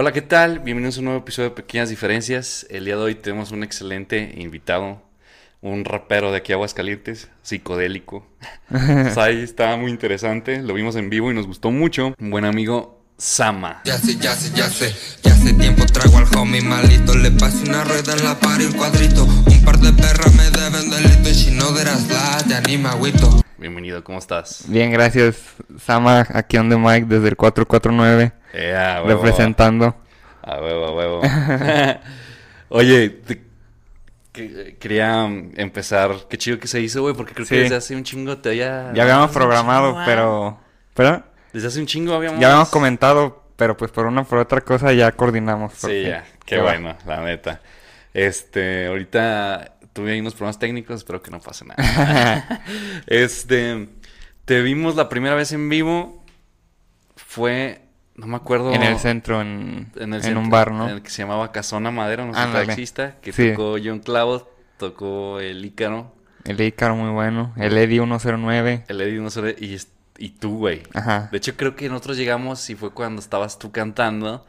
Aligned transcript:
Hola, 0.00 0.12
¿qué 0.12 0.22
tal? 0.22 0.60
Bienvenidos 0.60 0.96
a 0.96 1.00
un 1.00 1.04
nuevo 1.04 1.20
episodio 1.20 1.50
de 1.50 1.56
Pequeñas 1.56 1.90
Diferencias. 1.90 2.66
El 2.70 2.86
día 2.86 2.96
de 2.96 3.02
hoy 3.02 3.14
tenemos 3.16 3.50
un 3.50 3.62
excelente 3.62 4.32
invitado, 4.38 5.02
un 5.60 5.84
rapero 5.84 6.30
de 6.30 6.38
aquí 6.38 6.52
a 6.52 6.54
Aguascalientes, 6.54 7.28
psicodélico. 7.42 8.26
Ahí 9.18 9.42
estaba 9.42 9.76
muy 9.76 9.90
interesante, 9.90 10.62
lo 10.62 10.72
vimos 10.72 10.96
en 10.96 11.10
vivo 11.10 11.30
y 11.30 11.34
nos 11.34 11.46
gustó 11.46 11.70
mucho. 11.70 12.14
Un 12.18 12.30
buen 12.30 12.46
amigo, 12.46 13.04
Sama. 13.18 13.82
Ya 13.84 13.98
sé, 13.98 14.16
ya 14.16 14.34
sé, 14.34 14.50
ya 14.54 14.70
sé, 14.70 14.94
ya 15.22 15.34
hace 15.34 15.52
tiempo 15.52 15.84
traigo 15.84 16.16
al 16.16 16.24
homie 16.34 16.62
malito 16.62 17.14
Le 17.14 17.30
pasé 17.32 17.68
una 17.68 17.84
rueda 17.84 18.14
en 18.14 18.24
la 18.24 18.40
par 18.40 18.58
y 18.62 18.64
un 18.64 18.72
cuadrito 18.72 19.24
Un 19.24 19.62
par 19.66 19.78
de 19.80 19.92
perras 19.92 20.34
me 20.34 20.50
deben 20.50 20.88
delito 20.88 21.28
Y 21.28 21.34
si 21.34 21.50
no 21.50 21.72
deras 21.72 22.08
la, 22.08 22.42
ya 22.48 22.62
ni 22.62 22.78
me 22.78 22.88
agüito 22.88 23.42
Bienvenido, 23.60 24.02
¿cómo 24.02 24.18
estás? 24.18 24.64
Bien, 24.68 24.90
gracias. 24.90 25.54
Sama, 25.78 26.26
aquí 26.32 26.56
on 26.56 26.70
the 26.70 26.76
mic 26.78 27.04
desde 27.06 27.28
el 27.28 27.36
449, 27.36 28.32
Eh, 28.54 28.74
a 28.74 29.02
huevo, 29.02 29.22
representando. 29.22 29.94
A 30.42 30.58
huevo, 30.60 30.86
a 30.86 30.92
huevo. 30.94 31.20
Oye, 32.70 33.10
te- 33.10 33.42
que- 34.32 34.76
quería 34.80 35.26
empezar. 35.56 36.12
Qué 36.30 36.38
chido 36.38 36.58
que 36.58 36.68
se 36.68 36.80
hizo, 36.80 37.02
güey, 37.02 37.14
porque 37.14 37.34
creo 37.34 37.46
Sí. 37.46 37.54
que 37.54 37.60
desde 37.62 37.76
hace 37.76 37.94
un 37.94 38.02
chingo 38.02 38.38
te 38.38 38.48
había... 38.50 38.92
Ya 38.94 39.02
habíamos 39.02 39.30
programado, 39.30 39.90
chingo, 39.90 40.02
pero... 40.06 40.60
¿Pero? 40.94 41.22
Desde 41.52 41.68
hace 41.68 41.80
un 41.80 41.86
chingo 41.86 42.14
habíamos... 42.14 42.40
Ya 42.40 42.46
habíamos 42.48 42.70
comentado, 42.70 43.44
pero 43.56 43.76
pues 43.76 43.90
por 43.90 44.06
una 44.06 44.24
por 44.24 44.38
otra 44.38 44.62
cosa 44.62 44.92
ya 44.94 45.12
coordinamos. 45.12 45.74
Sí, 45.74 46.04
ya. 46.04 46.24
Qué 46.46 46.60
bueno, 46.60 46.96
la 47.06 47.20
neta. 47.20 47.60
Este, 48.14 48.86
ahorita 48.86 49.74
tuve 49.92 50.12
ahí 50.12 50.20
unos 50.20 50.34
problemas 50.34 50.58
técnicos, 50.58 50.96
espero 50.96 51.22
que 51.22 51.30
no 51.30 51.40
pase 51.40 51.64
nada. 51.64 52.62
este, 53.06 53.88
te 54.44 54.62
vimos 54.62 54.96
la 54.96 55.08
primera 55.08 55.34
vez 55.34 55.52
en 55.52 55.68
vivo. 55.68 56.24
Fue, 57.16 57.82
no 58.16 58.26
me 58.26 58.36
acuerdo. 58.36 58.72
En 58.72 58.82
el 58.82 58.98
centro, 58.98 59.40
en, 59.40 59.92
en, 59.96 60.12
el 60.12 60.14
en 60.14 60.22
centro, 60.22 60.40
un 60.40 60.50
bar, 60.50 60.72
¿no? 60.72 60.88
En 60.88 60.94
el 60.96 61.02
que 61.02 61.10
se 61.10 61.22
llamaba 61.22 61.52
Casona 61.52 61.90
Madero, 61.90 62.26
no 62.26 62.34
sé 62.34 62.40
Ándale. 62.40 62.66
taxista, 62.66 63.16
que 63.20 63.32
Sí. 63.32 63.50
tocó 63.50 63.76
John 63.82 64.00
Cloud, 64.00 64.42
tocó 64.78 65.40
el 65.40 65.64
Ícaro, 65.64 66.14
El 66.44 66.60
Ícaro 66.60 66.96
muy 66.96 67.10
bueno. 67.10 67.52
El 67.56 67.76
Eddie 67.76 67.98
109. 68.00 68.84
el 68.88 69.00
Eddie 69.00 69.20
no 69.20 69.30
sé, 69.30 69.54
y, 69.58 69.74
es- 69.74 69.92
y 70.18 70.30
tú, 70.30 70.58
güey. 70.58 70.82
Ajá. 70.94 71.28
De 71.30 71.38
hecho, 71.38 71.56
creo 71.56 71.76
que 71.76 71.88
nosotros 71.88 72.16
llegamos 72.16 72.68
y 72.70 72.74
fue 72.74 72.90
cuando 72.92 73.20
estabas 73.20 73.58
tú 73.58 73.70
cantando. 73.72 74.44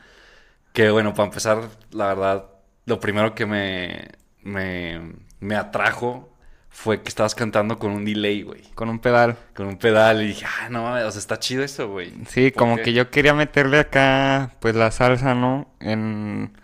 Que 0.74 0.90
bueno, 0.90 1.14
para 1.14 1.28
empezar, 1.28 1.68
la 1.92 2.08
verdad, 2.08 2.46
lo 2.86 3.00
primero 3.02 3.36
que 3.36 3.46
me, 3.46 4.08
me, 4.42 5.02
me 5.42 5.56
atrajo 5.56 6.30
fue 6.70 7.02
que 7.02 7.10
estabas 7.10 7.36
cantando 7.36 7.78
con 7.78 7.92
un 7.92 8.06
delay, 8.06 8.44
güey. 8.44 8.62
Con 8.76 8.88
un 8.90 9.00
pedal. 9.00 9.38
Con 9.54 9.68
un 9.68 9.78
pedal. 9.78 10.24
Y 10.24 10.28
dije, 10.28 10.46
ah, 10.46 10.70
no 10.70 10.84
mames, 10.84 11.04
o 11.04 11.12
sea, 11.12 11.20
está 11.20 11.38
chido 11.38 11.64
eso, 11.64 11.90
güey. 11.90 12.14
Sí, 12.28 12.52
como 12.52 12.78
que 12.78 12.94
yo 12.94 13.12
quería 13.12 13.34
meterle 13.34 13.80
acá, 13.80 14.56
pues 14.62 14.76
la 14.76 14.90
salsa, 14.92 15.36
¿no? 15.36 15.68
En, 15.82 16.58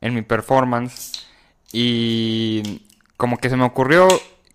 en 0.00 0.14
mi 0.14 0.22
performance. 0.22 1.28
Y 1.72 2.82
como 3.18 3.36
que 3.36 3.50
se 3.50 3.56
me 3.56 3.64
ocurrió, 3.64 4.08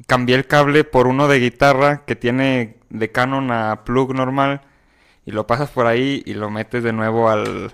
cambié 0.07 0.35
el 0.35 0.47
cable 0.47 0.83
por 0.83 1.07
uno 1.07 1.27
de 1.27 1.39
guitarra 1.39 2.03
que 2.05 2.15
tiene 2.15 2.77
de 2.89 3.11
Canon 3.11 3.51
a 3.51 3.83
plug 3.85 4.15
normal. 4.15 4.61
Y 5.25 5.31
lo 5.31 5.45
pasas 5.45 5.69
por 5.69 5.85
ahí 5.85 6.23
y 6.25 6.33
lo 6.33 6.49
metes 6.49 6.83
de 6.83 6.93
nuevo 6.93 7.29
al, 7.29 7.73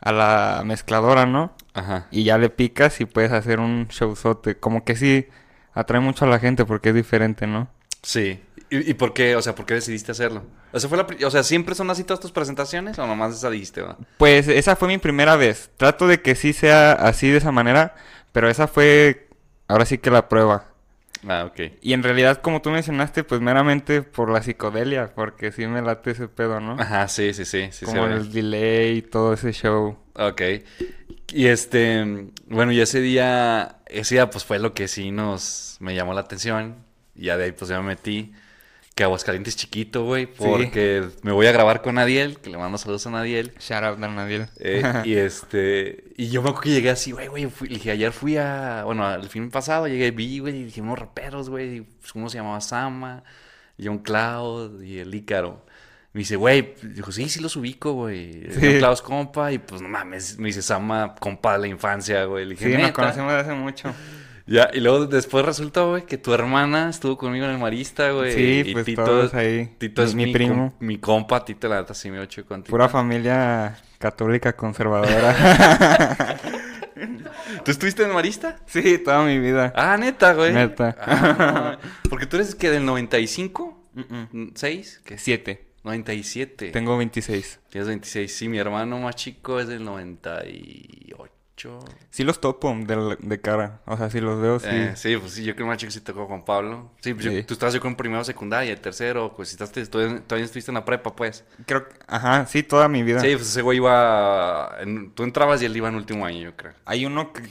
a 0.00 0.12
la 0.12 0.62
mezcladora, 0.64 1.26
¿no? 1.26 1.52
Ajá. 1.74 2.06
Y 2.10 2.24
ya 2.24 2.38
le 2.38 2.50
picas 2.50 3.00
y 3.00 3.04
puedes 3.04 3.32
hacer 3.32 3.60
un 3.60 3.88
showzote. 3.88 4.56
Como 4.56 4.84
que 4.84 4.96
sí, 4.96 5.28
atrae 5.72 6.00
mucho 6.00 6.24
a 6.24 6.28
la 6.28 6.38
gente 6.38 6.64
porque 6.64 6.90
es 6.90 6.94
diferente, 6.94 7.46
¿no? 7.46 7.68
Sí. 8.02 8.40
¿Y, 8.70 8.90
y 8.90 8.94
por 8.94 9.14
qué? 9.14 9.36
O 9.36 9.42
sea, 9.42 9.54
¿por 9.54 9.66
qué 9.66 9.74
decidiste 9.74 10.12
hacerlo? 10.12 10.44
O 10.72 10.78
sea, 10.78 10.88
fue 10.88 10.98
la, 10.98 11.06
o 11.26 11.30
sea, 11.30 11.42
¿siempre 11.42 11.74
son 11.74 11.90
así 11.90 12.04
todas 12.04 12.20
tus 12.20 12.32
presentaciones 12.32 12.98
o 12.98 13.06
nomás 13.06 13.34
esa 13.34 13.50
dijiste, 13.50 13.80
va? 13.80 13.96
Pues 14.18 14.48
esa 14.48 14.76
fue 14.76 14.88
mi 14.88 14.98
primera 14.98 15.36
vez. 15.36 15.70
Trato 15.76 16.06
de 16.06 16.20
que 16.20 16.34
sí 16.34 16.52
sea 16.52 16.92
así 16.92 17.30
de 17.30 17.38
esa 17.38 17.52
manera, 17.52 17.94
pero 18.32 18.50
esa 18.50 18.66
fue 18.66 19.28
ahora 19.68 19.86
sí 19.86 19.98
que 19.98 20.10
la 20.10 20.28
prueba. 20.28 20.66
Ah, 21.26 21.44
ok. 21.46 21.72
Y 21.82 21.92
en 21.92 22.02
realidad, 22.02 22.40
como 22.42 22.62
tú 22.62 22.70
mencionaste, 22.70 23.24
pues 23.24 23.40
meramente 23.40 24.02
por 24.02 24.30
la 24.30 24.42
psicodelia, 24.42 25.12
porque 25.14 25.52
sí 25.52 25.66
me 25.66 25.82
late 25.82 26.12
ese 26.12 26.28
pedo, 26.28 26.60
¿no? 26.60 26.76
Ajá, 26.78 27.08
sí, 27.08 27.32
sí, 27.34 27.44
sí. 27.44 27.68
sí 27.70 27.84
como 27.84 28.06
el 28.06 28.32
delay 28.32 28.98
y 28.98 29.02
todo 29.02 29.32
ese 29.32 29.52
show. 29.52 29.98
Ok. 30.14 30.42
Y 31.32 31.46
este, 31.46 32.30
bueno, 32.46 32.72
y 32.72 32.80
ese 32.80 33.00
día, 33.00 33.78
ese 33.86 34.16
día 34.16 34.30
pues 34.30 34.44
fue 34.44 34.58
lo 34.58 34.72
que 34.74 34.88
sí 34.88 35.10
nos, 35.10 35.76
me 35.80 35.94
llamó 35.94 36.14
la 36.14 36.20
atención. 36.20 36.76
Y 37.14 37.26
ya 37.26 37.36
de 37.36 37.44
ahí 37.44 37.52
pues 37.52 37.68
ya 37.68 37.80
me 37.80 37.88
metí. 37.88 38.32
Que 38.98 39.04
Aguascalientes 39.04 39.54
es 39.54 39.60
chiquito, 39.60 40.02
güey, 40.02 40.26
porque 40.26 41.04
me 41.22 41.30
voy 41.30 41.46
a 41.46 41.52
grabar 41.52 41.82
con 41.82 41.94
Nadiel, 41.94 42.38
que 42.38 42.50
le 42.50 42.58
mando 42.58 42.78
saludos 42.78 43.06
a 43.06 43.10
Nadiel. 43.10 43.52
Shout 43.60 43.84
out 43.84 44.02
a 44.02 44.08
Nadiel. 44.08 44.48
Eh, 44.58 44.82
y 45.04 45.14
este, 45.14 46.02
y 46.16 46.30
yo 46.30 46.42
me 46.42 46.48
acuerdo 46.48 46.62
que 46.64 46.70
llegué 46.70 46.90
así, 46.90 47.12
güey, 47.12 47.28
güey, 47.28 47.48
dije, 47.68 47.92
ayer 47.92 48.10
fui 48.10 48.38
a, 48.38 48.82
bueno, 48.84 49.06
al 49.06 49.28
fin 49.28 49.52
pasado 49.52 49.86
llegué, 49.86 50.10
vi, 50.10 50.40
güey, 50.40 50.56
y 50.56 50.64
dije, 50.64 50.80
unos 50.80 50.98
raperos, 50.98 51.48
güey, 51.48 51.76
y, 51.76 51.80
pues, 51.82 52.12
uno 52.16 52.28
se 52.28 52.38
llamaba 52.38 52.60
Sama, 52.60 53.22
John 53.80 53.98
Cloud 53.98 54.82
y 54.82 54.98
el 54.98 55.14
Ícaro. 55.14 55.64
Me 56.12 56.18
dice, 56.18 56.34
güey, 56.34 56.74
dijo, 56.82 57.12
sí, 57.12 57.28
sí 57.28 57.38
los 57.38 57.54
ubico, 57.54 57.92
güey. 57.92 58.50
Sí. 58.50 58.58
John 58.60 58.78
Cloud 58.78 58.92
es 58.94 59.02
compa, 59.02 59.52
y 59.52 59.58
pues 59.58 59.80
no 59.80 59.88
mames, 59.88 60.40
me 60.40 60.48
dice 60.48 60.60
Sama, 60.60 61.14
compa 61.20 61.52
de 61.52 61.58
la 61.60 61.66
infancia, 61.68 62.24
güey. 62.24 62.46
Le 62.46 62.56
dije, 62.56 62.74
Sí, 62.74 62.82
nos 62.82 62.90
conocemos 62.90 63.32
de 63.32 63.38
hace 63.38 63.52
mucho. 63.52 63.94
Ya, 64.48 64.70
y 64.72 64.80
luego 64.80 65.06
después 65.06 65.44
resultó, 65.44 65.90
güey, 65.90 66.06
que 66.06 66.16
tu 66.16 66.32
hermana 66.32 66.88
estuvo 66.88 67.18
conmigo 67.18 67.44
en 67.44 67.50
el 67.52 67.58
Marista, 67.58 68.10
güey. 68.12 68.32
Sí, 68.32 68.62
y 68.70 68.72
pues, 68.72 68.86
Tito, 68.86 69.04
todos 69.04 69.34
ahí. 69.34 69.74
Tito 69.78 70.02
es 70.02 70.14
mi 70.14 70.24
mi, 70.26 70.32
primo. 70.32 70.54
com- 70.54 70.86
mi 70.86 70.96
compa, 70.98 71.44
Tito, 71.44 71.68
la 71.68 71.80
neta, 71.80 71.92
sí 71.92 72.10
me 72.10 72.18
ocho 72.18 72.46
con 72.46 72.62
Tito. 72.62 72.70
Pura 72.70 72.88
familia 72.88 73.76
católica 73.98 74.54
conservadora. 74.56 76.36
¿Tú 77.64 77.70
estuviste 77.70 78.02
en 78.04 78.12
Marista? 78.12 78.58
sí, 78.66 78.98
toda 78.98 79.22
mi 79.24 79.38
vida. 79.38 79.72
Ah, 79.76 79.96
neta, 79.98 80.32
güey. 80.34 80.52
Neta. 80.52 80.96
Ah, 81.00 81.78
porque 82.08 82.26
tú 82.26 82.36
eres 82.36 82.54
que 82.54 82.70
del 82.70 82.84
95, 82.86 83.84
Mm-mm. 83.94 84.52
6, 84.54 85.02
¿qué? 85.04 85.18
Siete. 85.18 85.66
97. 85.84 86.70
Tengo 86.70 86.96
26. 86.98 87.60
Tienes 87.70 87.88
26. 87.88 88.34
Sí, 88.36 88.48
mi 88.48 88.58
hermano 88.58 88.98
más 88.98 89.14
chico 89.16 89.60
es 89.60 89.68
del 89.68 89.84
98. 89.84 91.32
Sí 92.10 92.24
los 92.24 92.40
topo 92.40 92.74
de, 92.74 93.16
de 93.20 93.40
cara. 93.40 93.80
O 93.86 93.96
sea, 93.96 94.10
si 94.10 94.20
los 94.20 94.40
veo, 94.40 94.58
sí. 94.58 94.66
Eh, 94.70 94.92
sí, 94.96 95.16
pues 95.16 95.32
sí, 95.32 95.44
yo 95.44 95.54
creo 95.54 95.66
que 95.66 95.70
más 95.70 95.78
chico 95.78 95.90
sí 95.92 96.00
tocó 96.00 96.26
Juan 96.26 96.44
Pablo. 96.44 96.92
Sí, 97.00 97.14
pues 97.14 97.26
yo- 97.26 97.46
tú 97.46 97.54
estabas 97.54 97.74
yo 97.74 97.80
con 97.80 97.96
primero, 97.96 98.22
secundaria, 98.24 98.72
el 98.72 98.80
tercero, 98.80 99.34
pues 99.34 99.48
si 99.48 99.54
estás, 99.62 99.72
todavía, 99.90 100.20
todavía 100.26 100.44
estuviste 100.44 100.70
en 100.70 100.76
la 100.76 100.84
prepa, 100.84 101.14
pues. 101.16 101.44
Creo 101.66 101.88
que... 101.88 101.94
Ajá, 102.06 102.46
sí, 102.46 102.62
toda 102.62 102.88
mi 102.88 103.02
vida. 103.02 103.20
Sí, 103.20 103.34
pues 103.34 103.48
ese 103.48 103.62
güey 103.62 103.78
iba, 103.78 104.76
en- 104.80 105.10
tú 105.12 105.24
entrabas 105.24 105.60
y 105.62 105.64
él 105.66 105.76
iba 105.76 105.88
en 105.88 105.94
último 105.96 106.24
año, 106.26 106.40
yo 106.42 106.56
creo. 106.56 106.72
Hay 106.84 107.04
uno 107.06 107.32
que 107.32 107.42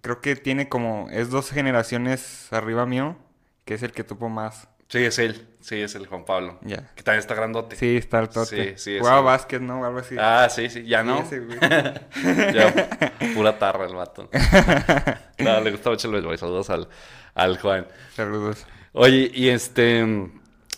creo 0.00 0.20
que 0.20 0.36
tiene 0.36 0.68
como... 0.68 1.08
Es 1.10 1.30
dos 1.30 1.50
generaciones 1.50 2.52
arriba 2.52 2.86
mío. 2.86 3.16
Que 3.64 3.74
es 3.74 3.82
el 3.82 3.90
que 3.90 4.04
topo 4.04 4.28
más. 4.28 4.68
Sí, 4.88 4.98
es 5.04 5.18
él, 5.18 5.46
sí, 5.60 5.80
es 5.80 5.96
el 5.96 6.06
Juan 6.06 6.24
Pablo. 6.24 6.60
Ya. 6.62 6.92
Que 6.94 7.02
también 7.02 7.18
está 7.18 7.34
grandote. 7.34 7.74
Sí, 7.74 7.96
está 7.96 8.20
el 8.20 8.28
tote. 8.28 8.76
Sí, 8.76 8.92
sí, 8.92 8.98
Jugaba 9.00 9.20
básquet, 9.20 9.60
¿no? 9.60 9.84
Algo 9.84 9.98
así. 9.98 10.14
Ah, 10.18 10.46
sí, 10.48 10.70
sí, 10.70 10.84
ya 10.86 11.00
Sí, 11.02 11.06
no. 11.08 11.18
ese 11.20 11.40
güey. 11.40 11.58
Ya, 12.54 13.08
pura 13.34 13.58
tarra 13.58 13.86
el 13.86 13.94
vato. 13.94 14.30
No, 15.38 15.60
le 15.60 15.70
gusta 15.72 15.90
mucho 15.90 16.06
el 16.08 16.14
béisbol. 16.14 16.38
Saludos 16.38 16.70
al, 16.70 16.88
al 17.34 17.58
Juan. 17.58 17.86
Saludos. 18.14 18.64
Oye, 18.92 19.30
y 19.34 19.48
este. 19.50 20.04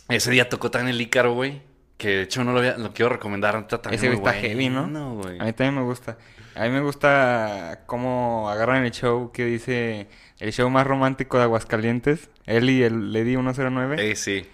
Ese 0.08 0.30
día 0.30 0.48
tocó 0.48 0.70
también 0.70 0.94
el 0.94 1.00
Ícaro, 1.00 1.34
güey. 1.34 1.62
Que 1.98 2.08
de 2.08 2.22
hecho 2.22 2.42
no 2.44 2.52
lo, 2.52 2.60
había- 2.60 2.78
lo 2.78 2.92
quiero 2.94 3.10
recomendar. 3.10 3.56
neta, 3.56 3.82
también 3.82 3.98
Ese 4.00 4.08
muy 4.08 4.16
está 4.18 4.32
heavy, 4.32 4.68
¿no? 4.70 5.14
güey. 5.16 5.38
A 5.40 5.44
mí 5.44 5.52
también 5.52 5.74
me 5.74 5.82
gusta. 5.82 6.16
A 6.54 6.62
mí 6.64 6.70
me 6.70 6.80
gusta 6.80 7.80
cómo 7.86 8.48
agarran 8.48 8.84
el 8.84 8.90
show 8.92 9.30
que 9.32 9.44
dice 9.44 10.08
el 10.38 10.52
show 10.52 10.70
más 10.70 10.86
romántico 10.86 11.36
de 11.36 11.42
Aguascalientes. 11.44 12.30
Él 12.46 12.70
y 12.70 12.82
el 12.82 13.12
Lady 13.12 13.32
109 13.34 14.10
Eh, 14.10 14.16
sí. 14.16 14.46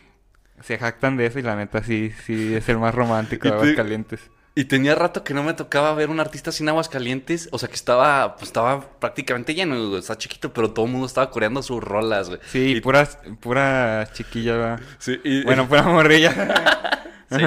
se 0.63 0.79
jactan 0.79 1.17
de 1.17 1.27
eso 1.27 1.39
y 1.39 1.43
la 1.43 1.55
neta 1.57 1.83
sí, 1.85 2.13
sí 2.27 2.55
es 2.55 2.69
el 2.69 2.79
más 2.79 2.95
romántico 2.95 3.45
de 3.49 3.51
te- 3.51 3.57
Aguascalientes. 3.57 4.31
Y 4.57 4.67
tenía 4.67 4.95
rato 4.95 5.25
que 5.25 5.35
no 5.35 5.43
me 5.43 5.53
tocaba 5.53 5.93
ver 5.95 6.11
un 6.11 6.21
artista 6.21 6.53
sin 6.53 6.69
aguas 6.69 6.89
calientes. 6.89 7.49
O 7.53 7.59
sea, 7.59 7.69
que 7.69 7.75
estaba, 7.75 8.37
pues 8.37 8.49
estaba 8.49 8.81
prácticamente 9.01 9.53
lleno, 9.55 9.89
güey. 9.89 9.99
Está 9.99 10.17
chiquito, 10.17 10.53
pero 10.53 10.71
todo 10.73 10.87
el 10.87 10.93
mundo 10.93 11.07
estaba 11.09 11.29
coreando 11.31 11.61
sus 11.63 11.83
rolas, 11.83 12.29
güey. 12.29 12.41
Sí, 12.47 12.77
Y- 12.77 12.81
puras, 12.81 13.19
pura 13.41 14.09
chiquilla, 14.13 14.53
¿verdad? 14.57 14.81
sí, 14.99 15.21
y- 15.25 15.43
Bueno, 15.45 15.67
pura 15.69 15.83
morrilla. 15.83 16.33
sí. 17.31 17.39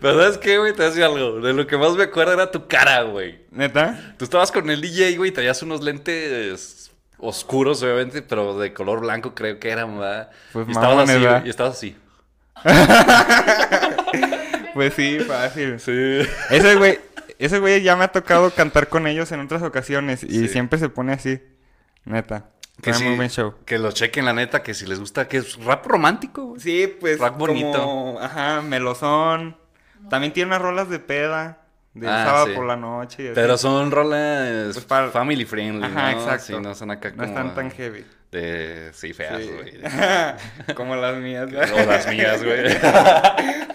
Pero 0.00 0.20
¿sabes 0.22 0.38
qué, 0.38 0.58
güey? 0.58 0.72
Te 0.72 0.78
voy 0.78 0.86
a 0.86 0.88
decir 0.88 1.04
algo. 1.04 1.40
De 1.40 1.52
lo 1.52 1.66
que 1.66 1.76
más 1.76 1.92
me 1.94 2.04
acuerdo 2.04 2.32
era 2.32 2.50
tu 2.50 2.66
cara, 2.68 3.02
güey. 3.02 3.40
¿Neta? 3.50 4.14
Tú 4.18 4.24
estabas 4.24 4.50
con 4.52 4.68
el 4.70 4.80
DJ, 4.80 5.16
güey, 5.16 5.30
y 5.30 5.32
traías 5.32 5.62
unos 5.62 5.82
lentes 5.82 6.90
oscuros, 7.18 7.82
obviamente, 7.82 8.22
pero 8.22 8.58
de 8.58 8.72
color 8.72 9.00
blanco 9.00 9.34
creo 9.34 9.58
que 9.58 9.70
eran, 9.70 9.98
¿verdad? 9.98 10.30
Pues 10.52 10.68
y 10.68 10.72
estabas 10.72 11.08
así, 11.08 11.24
güey, 11.24 11.46
y 11.46 11.50
estabas 11.50 11.76
así. 11.76 11.96
Pues 14.74 14.94
sí, 14.94 15.18
fácil. 15.20 15.80
Sí. 15.80 16.20
Ese 16.50 16.76
güey, 16.76 16.98
ese 17.38 17.58
güey 17.58 17.82
ya 17.82 17.96
me 17.96 18.04
ha 18.04 18.08
tocado 18.12 18.50
cantar 18.50 18.88
con 18.88 19.06
ellos 19.08 19.32
en 19.32 19.40
otras 19.40 19.62
ocasiones 19.62 20.22
y 20.22 20.28
Sí. 20.28 20.48
siempre 20.48 20.78
se 20.78 20.88
pone 20.88 21.12
así. 21.12 21.40
Neta. 22.04 22.50
Que, 22.82 22.94
sí, 22.94 23.04
show. 23.28 23.54
que 23.66 23.78
lo 23.78 23.92
chequen, 23.92 24.24
la 24.24 24.32
neta, 24.32 24.62
que 24.62 24.74
si 24.74 24.86
les 24.86 24.98
gusta, 25.00 25.28
que 25.28 25.38
es 25.38 25.56
rap 25.64 25.84
romántico, 25.86 26.44
güey. 26.46 26.60
Sí, 26.60 26.96
pues 27.00 27.18
Rock 27.18 27.36
bonito. 27.36 27.72
como, 27.72 28.20
ajá, 28.20 28.62
melosón. 28.62 29.56
También 30.08 30.32
tiene 30.32 30.48
unas 30.48 30.62
rolas 30.62 30.88
de 30.88 30.98
peda, 30.98 31.58
del 31.94 32.08
Ah, 32.08 32.24
sábado 32.24 32.46
sí. 32.46 32.52
por 32.54 32.66
la 32.66 32.76
noche. 32.76 33.22
y 33.22 33.26
así. 33.26 33.34
Pero 33.34 33.58
son 33.58 33.90
rolas 33.90 34.72
Pues 34.72 34.84
para- 34.86 35.10
family 35.10 35.44
friendly, 35.44 35.84
Ajá, 35.84 36.12
¿no? 36.12 36.18
exacto. 36.20 36.44
Sí, 36.46 36.54
no 36.60 36.74
son 36.74 36.90
acá 36.90 37.10
No 37.10 37.16
como... 37.16 37.28
están 37.28 37.54
tan 37.54 37.70
heavy. 37.70 38.04
De... 38.32 38.90
Sí, 38.94 39.12
feas, 39.12 39.42
Sí. 39.42 39.50
güey. 39.50 39.80
Como 40.76 40.94
las 40.94 41.16
mías. 41.16 41.48
O 41.52 41.84
las 41.86 42.06
mías, 42.06 42.42
güey. 42.44 42.62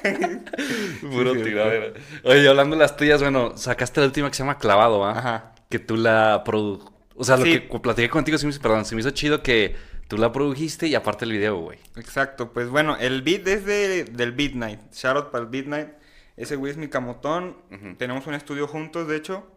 Puro 1.01 1.33
Sí, 1.33 1.39
sí, 1.39 1.43
tiradero. 1.45 1.93
Oye, 2.23 2.47
hablando 2.47 2.75
de 2.77 2.81
las 2.81 2.95
tuyas, 2.95 3.21
bueno, 3.21 3.57
sacaste 3.57 3.99
la 3.99 4.07
última 4.07 4.29
que 4.29 4.35
se 4.35 4.43
llama 4.43 4.57
Clavado, 4.57 4.99
¿va? 4.99 5.11
Ajá. 5.17 5.51
Que 5.69 5.79
tú 5.79 5.97
la 5.97 6.41
produ... 6.45 6.94
O 7.15 7.23
sea, 7.23 7.37
lo 7.37 7.45
Sí. 7.45 7.61
que 7.61 7.79
platiqué 7.79 8.09
contigo, 8.09 8.37
se 8.37 8.45
me 8.45 8.51
hizo, 8.51 8.61
perdón, 8.61 8.85
se 8.85 8.93
me 8.95 9.01
hizo 9.01 9.11
chido 9.11 9.41
que 9.41 9.75
tú 10.07 10.17
la 10.17 10.31
produjiste 10.31 10.87
y 10.87 10.95
aparte 10.95 11.25
el 11.25 11.31
video, 11.31 11.57
güey. 11.57 11.79
Exacto, 11.95 12.51
pues 12.53 12.69
bueno, 12.69 12.97
el 12.97 13.21
beat 13.21 13.47
es 13.47 13.65
de, 13.65 14.03
del 14.05 14.33
Beat 14.33 14.53
Night. 14.53 14.79
Shout 14.93 15.15
out 15.17 15.31
para 15.31 15.43
el 15.45 15.49
Beat 15.49 15.65
Night. 15.67 15.89
Ese 16.37 16.55
güey 16.57 16.71
es 16.71 16.77
mi 16.77 16.89
camotón. 16.89 17.57
Tenemos 17.97 18.27
un 18.27 18.33
estudio 18.33 18.67
juntos, 18.67 19.07
de 19.07 19.15
hecho. 19.15 19.47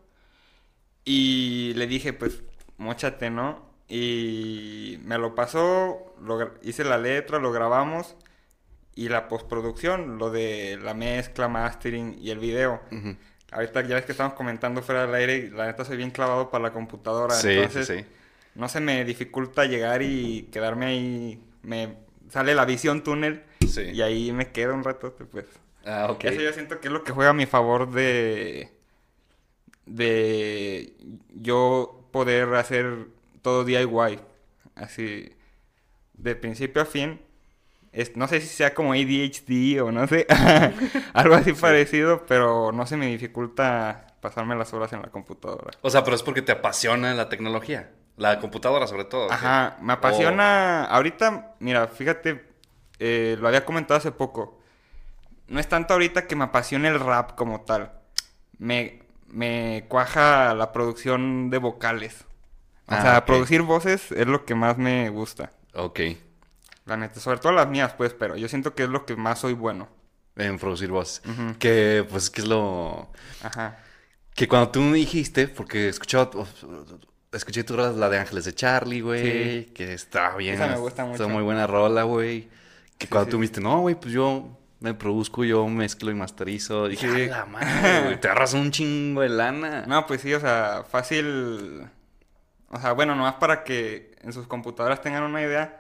Y 1.05 1.73
le 1.75 1.87
dije, 1.87 2.13
pues, 2.13 2.43
mochate, 2.77 3.31
¿no? 3.31 3.67
Y 3.89 4.99
me 5.03 5.19
lo 5.19 5.35
pasó, 5.35 6.15
lo 6.21 6.55
hice 6.63 6.85
la 6.85 6.99
letra, 6.99 7.39
lo 7.39 7.51
grabamos. 7.51 8.15
Y 8.95 9.09
la 9.09 9.29
postproducción, 9.29 10.19
lo 10.19 10.31
de 10.31 10.79
la 10.83 10.93
mezcla, 10.95 11.49
mastering 11.49 12.17
y 12.21 12.31
el 12.31 12.39
video. 12.39 12.81
Ujú. 12.93 13.17
Ahorita 13.51 13.81
ya 13.83 13.95
ves 13.95 14.05
que 14.05 14.13
estamos 14.13 14.35
comentando 14.35 14.83
fuera 14.83 15.07
del 15.07 15.15
aire, 15.15 15.37
y 15.37 15.51
la 15.51 15.67
neta 15.67 15.85
soy 15.85 15.97
bien 15.97 16.11
clavado 16.11 16.51
para 16.51 16.65
la 16.65 16.73
computadora. 16.73 17.35
Sí, 17.35 17.51
entonces, 17.51 17.87
sí, 17.87 18.05
no 18.55 18.69
se 18.69 18.81
me 18.81 19.05
dificulta 19.05 19.65
llegar 19.65 20.03
y 20.03 20.49
quedarme 20.53 20.87
ahí. 20.87 21.43
Me 21.63 21.95
sale 22.31 22.55
la 22.55 22.65
visión 22.65 23.03
túnel 23.03 23.43
Sí. 23.67 23.83
y 23.93 24.03
ahí 24.03 24.33
me 24.33 24.51
quedo 24.53 24.75
un 24.75 24.85
rato, 24.85 25.15
pues. 25.31 25.47
Ah, 25.85 26.09
ok. 26.11 26.25
Eso 26.25 26.41
yo 26.43 26.53
siento 26.53 26.81
que 26.81 26.89
es 26.89 26.93
lo 26.93 27.05
que 27.05 27.13
juega 27.13 27.31
a 27.31 27.35
mi 27.35 27.47
favor 27.47 27.91
de 27.91 28.71
de 29.87 30.93
yo 31.35 32.07
poder 32.11 32.55
hacer 32.55 33.07
todo 33.41 33.65
DIY, 33.65 34.21
así 34.75 35.33
de 36.15 36.35
principio 36.37 36.83
a 36.83 36.85
fin. 36.85 37.21
Es, 37.99 38.17
no 38.17 38.29
sé 38.29 38.41
si 38.41 38.47
sea 38.47 38.75
como 38.75 38.93
ADHD 38.93 39.81
o 39.83 39.91
no 39.91 40.07
sé, 40.07 40.27
algo 41.15 41.35
así 41.35 41.53
parecido, 41.53 42.25
pero 42.27 42.71
no 42.71 42.87
se 42.87 42.97
me 42.97 43.07
dificulta 43.07 44.07
pasarme 44.21 44.55
las 44.55 44.73
horas 44.73 44.93
en 44.93 45.03
la 45.03 45.09
computadora. 45.09 45.71
O 45.83 45.91
sea, 45.91 46.05
pero 46.05 46.15
es 46.15 46.23
porque 46.23 46.43
te 46.43 46.53
apasiona 46.53 47.13
la 47.15 47.29
tecnología. 47.29 47.91
La 48.17 48.39
computadora, 48.41 48.87
sobre 48.87 49.05
todo. 49.05 49.29
¿sí? 49.29 49.35
Ajá, 49.35 49.79
me 49.81 49.93
apasiona. 49.95 50.85
Ahorita, 50.85 51.55
mira, 51.61 51.89
fíjate, 51.89 52.45
eh, 53.01 53.37
lo 53.41 53.49
había 53.49 53.65
comentado 53.65 53.99
hace 53.99 54.13
poco. 54.13 54.61
No 55.49 55.59
es 55.59 55.69
tanto 55.69 55.95
ahorita 55.95 56.27
que 56.27 56.37
me 56.37 56.45
apasione 56.45 56.89
el 56.89 57.01
rap 57.01 57.35
como 57.35 57.63
tal. 57.63 57.93
Me, 58.59 59.03
me 59.29 59.87
cuaja 59.89 60.55
la 60.55 60.73
producción 60.73 61.51
de 61.51 61.59
vocales. 61.59 62.27
O 62.87 62.95
Ah, 62.95 63.03
sea, 63.03 63.25
producir 63.25 63.63
voces 63.63 64.13
es 64.13 64.27
lo 64.29 64.45
que 64.45 64.55
más 64.55 64.79
me 64.79 65.09
gusta. 65.11 65.53
Ok. 65.75 66.01
La 66.89 66.97
neta, 66.97 67.21
sobre 67.21 67.39
todo 67.39 67.53
las 67.53 67.69
mías, 67.69 67.93
pues, 67.97 68.15
pero 68.15 68.37
yo 68.37 68.49
siento 68.49 68.75
que 68.75 68.85
es 68.85 68.89
lo 68.89 69.05
que 69.07 69.15
más 69.15 69.39
soy 69.41 69.53
bueno. 69.53 69.89
En 70.37 70.59
producir 70.59 70.91
voz. 70.91 71.21
Que, 71.59 72.07
pues, 72.09 72.31
que 72.31 72.41
es 72.41 72.49
lo... 72.49 73.11
Ajá. 73.43 73.79
Que 74.35 74.47
cuando 74.49 74.71
tú 74.71 74.81
me 74.81 74.97
dijiste, 74.97 75.49
porque 75.49 75.89
escuchaba, 75.89 76.31
escuché 77.33 77.65
tu 77.65 77.77
rola, 77.77 77.91
la 77.91 78.09
de 78.09 78.19
Ángeles 78.19 78.45
de 78.45 78.55
Charlie, 78.55 79.01
güey, 79.01 79.23
Sí. 79.67 79.73
que 79.75 79.93
está 79.93 80.37
bien. 80.37 80.55
Esa 80.55 80.69
me 80.69 80.77
gusta 80.79 81.03
Está 81.03 81.25
mucho. 81.25 81.29
muy 81.29 81.43
buena 81.43 81.67
rola, 81.67 82.05
güey. 82.05 82.49
Que 82.99 83.07
Sí, 83.07 83.11
cuando 83.11 83.27
sí. 83.27 83.31
tú 83.33 83.37
me 83.39 83.43
dijiste, 83.43 83.61
no, 83.61 83.81
güey, 83.81 83.95
pues 83.97 84.15
yo 84.15 84.57
me 84.81 84.95
produzco, 84.95 85.45
yo 85.45 85.67
mezclo 85.67 86.11
y 86.11 86.15
masterizo. 86.15 86.87
Dije, 86.89 87.13
Sí. 87.27 87.31
"A 87.31 87.39
la 87.39 87.45
madre, 87.47 88.03
güey, 88.05 88.21
te 88.21 88.29
agarras 88.29 88.55
un 88.55 88.71
chingo 88.71 89.21
de 89.23 89.29
lana. 89.29 89.85
No, 89.87 90.07
pues 90.07 90.21
sí, 90.23 90.33
o 90.33 90.41
sea, 90.41 90.85
fácil. 90.89 91.83
O 92.71 92.79
sea, 92.81 92.93
bueno, 92.93 93.15
nomás 93.17 93.35
para 93.35 93.65
que 93.65 94.15
en 94.23 94.33
sus 94.33 94.47
computadoras 94.47 95.01
tengan 95.03 95.25
una 95.25 95.43
idea. 95.43 95.78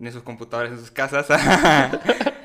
En 0.00 0.12
sus 0.12 0.22
computadoras, 0.22 0.72
en 0.72 0.78
sus 0.78 0.90
casas. 0.90 1.26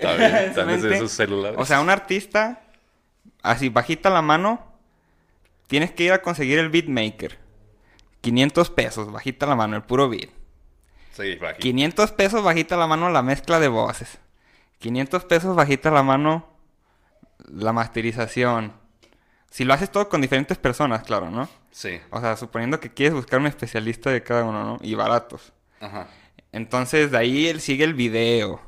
Desde 0.00 0.64
Mente. 0.64 0.98
sus 0.98 1.12
celulares. 1.12 1.58
O 1.58 1.64
sea, 1.64 1.80
un 1.80 1.90
artista, 1.90 2.62
así 3.42 3.68
bajita 3.68 4.10
la 4.10 4.22
mano, 4.22 4.64
tienes 5.66 5.90
que 5.90 6.04
ir 6.04 6.12
a 6.12 6.22
conseguir 6.22 6.58
el 6.58 6.68
beatmaker. 6.68 7.38
500 8.20 8.70
pesos, 8.70 9.10
bajita 9.10 9.46
la 9.46 9.56
mano, 9.56 9.76
el 9.76 9.82
puro 9.82 10.08
beat. 10.08 10.28
Sí, 11.12 11.38
aquí. 11.46 11.60
500 11.62 12.12
pesos, 12.12 12.42
bajita 12.44 12.76
la 12.76 12.86
mano, 12.86 13.10
la 13.10 13.22
mezcla 13.22 13.58
de 13.58 13.68
voces. 13.68 14.18
500 14.78 15.24
pesos, 15.24 15.56
bajita 15.56 15.90
la 15.90 16.02
mano, 16.02 16.46
la 17.48 17.72
masterización. 17.72 18.72
Si 19.50 19.64
lo 19.64 19.74
haces 19.74 19.90
todo 19.90 20.08
con 20.08 20.20
diferentes 20.20 20.56
personas, 20.56 21.02
claro, 21.02 21.30
¿no? 21.30 21.48
Sí, 21.70 22.00
O 22.10 22.20
sea, 22.20 22.36
suponiendo 22.36 22.80
que 22.80 22.92
quieres 22.92 23.14
buscar 23.14 23.40
un 23.40 23.46
especialista 23.46 24.10
de 24.10 24.22
cada 24.22 24.44
uno, 24.44 24.64
¿no? 24.64 24.78
Y 24.82 24.94
baratos. 24.94 25.52
ajá. 25.80 26.06
Entonces, 26.52 27.10
de 27.10 27.18
ahí 27.18 27.46
él 27.48 27.60
sigue 27.60 27.84
el 27.84 27.94
video. 27.94 28.60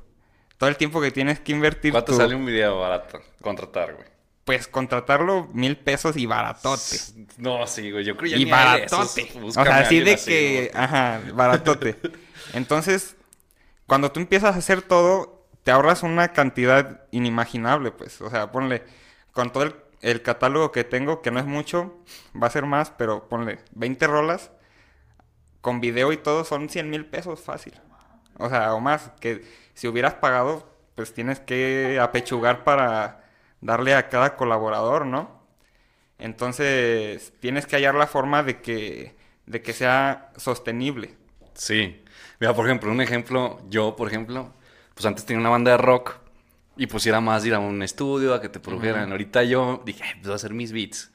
Todo 0.58 0.70
el 0.70 0.76
tiempo 0.76 1.00
que 1.00 1.10
tienes 1.10 1.40
que 1.40 1.52
invertir 1.52 1.92
¿Cuánto 1.92 2.12
tú. 2.12 2.18
sale 2.18 2.34
un 2.34 2.46
video 2.46 2.80
barato? 2.80 3.20
Contratar, 3.42 3.94
güey. 3.94 4.08
Pues 4.44 4.68
contratarlo 4.68 5.48
mil 5.52 5.76
pesos 5.78 6.16
y 6.16 6.26
baratote. 6.26 6.96
No, 7.38 7.66
sí, 7.66 7.90
güey, 7.90 8.04
yo 8.04 8.16
creo 8.16 8.32
ya 8.32 8.36
Y 8.38 8.44
ni 8.44 8.52
hay 8.52 8.80
de 8.80 8.86
esos. 8.86 9.14
baratote. 9.14 9.40
O 9.42 9.50
sea, 9.52 9.78
así 9.78 10.00
de 10.00 10.16
que, 10.16 10.70
güey. 10.72 10.82
ajá, 10.84 11.20
baratote. 11.34 11.96
Entonces, 12.52 13.16
cuando 13.86 14.12
tú 14.12 14.20
empiezas 14.20 14.54
a 14.54 14.58
hacer 14.58 14.82
todo, 14.82 15.46
te 15.62 15.70
ahorras 15.70 16.02
una 16.02 16.28
cantidad 16.32 17.06
inimaginable, 17.10 17.90
pues. 17.90 18.20
O 18.20 18.30
sea, 18.30 18.52
ponle, 18.52 18.82
con 19.32 19.50
todo 19.52 19.64
el, 19.64 19.74
el 20.02 20.20
catálogo 20.22 20.72
que 20.72 20.84
tengo, 20.84 21.22
que 21.22 21.30
no 21.30 21.40
es 21.40 21.46
mucho, 21.46 21.98
va 22.40 22.46
a 22.48 22.50
ser 22.50 22.66
más, 22.66 22.90
pero 22.90 23.28
ponle 23.28 23.60
20 23.72 24.06
rolas, 24.06 24.50
con 25.64 25.80
video 25.80 26.12
y 26.12 26.18
todo 26.18 26.44
son 26.44 26.68
100 26.68 26.90
mil 26.90 27.06
pesos 27.06 27.40
fácil. 27.40 27.72
O 28.36 28.50
sea, 28.50 28.74
o 28.74 28.80
más, 28.80 29.10
que 29.18 29.42
si 29.72 29.88
hubieras 29.88 30.12
pagado, 30.12 30.68
pues 30.94 31.14
tienes 31.14 31.40
que 31.40 31.98
apechugar 31.98 32.64
para 32.64 33.24
darle 33.62 33.94
a 33.94 34.10
cada 34.10 34.36
colaborador, 34.36 35.06
¿no? 35.06 35.40
Entonces, 36.18 37.32
tienes 37.40 37.64
que 37.64 37.76
hallar 37.76 37.94
la 37.94 38.06
forma 38.06 38.42
de 38.42 38.60
que, 38.60 39.16
de 39.46 39.62
que 39.62 39.72
sea 39.72 40.32
sostenible. 40.36 41.16
Sí. 41.54 42.04
Mira, 42.40 42.52
por 42.52 42.66
ejemplo, 42.66 42.92
un 42.92 43.00
ejemplo, 43.00 43.58
yo, 43.70 43.96
por 43.96 44.08
ejemplo, 44.08 44.52
pues 44.92 45.06
antes 45.06 45.24
tenía 45.24 45.40
una 45.40 45.48
banda 45.48 45.70
de 45.70 45.78
rock 45.78 46.18
y 46.76 46.88
pues 46.88 47.06
era 47.06 47.22
más 47.22 47.42
ir 47.46 47.54
a 47.54 47.58
un 47.58 47.82
estudio 47.82 48.34
a 48.34 48.42
que 48.42 48.50
te 48.50 48.60
produjeran. 48.60 49.10
Ahorita 49.12 49.42
yo 49.44 49.82
dije, 49.86 50.02
"Ay, 50.04 50.12
pues 50.16 50.24
voy 50.24 50.32
a 50.32 50.36
hacer 50.36 50.52
mis 50.52 50.72
beats. 50.72 51.10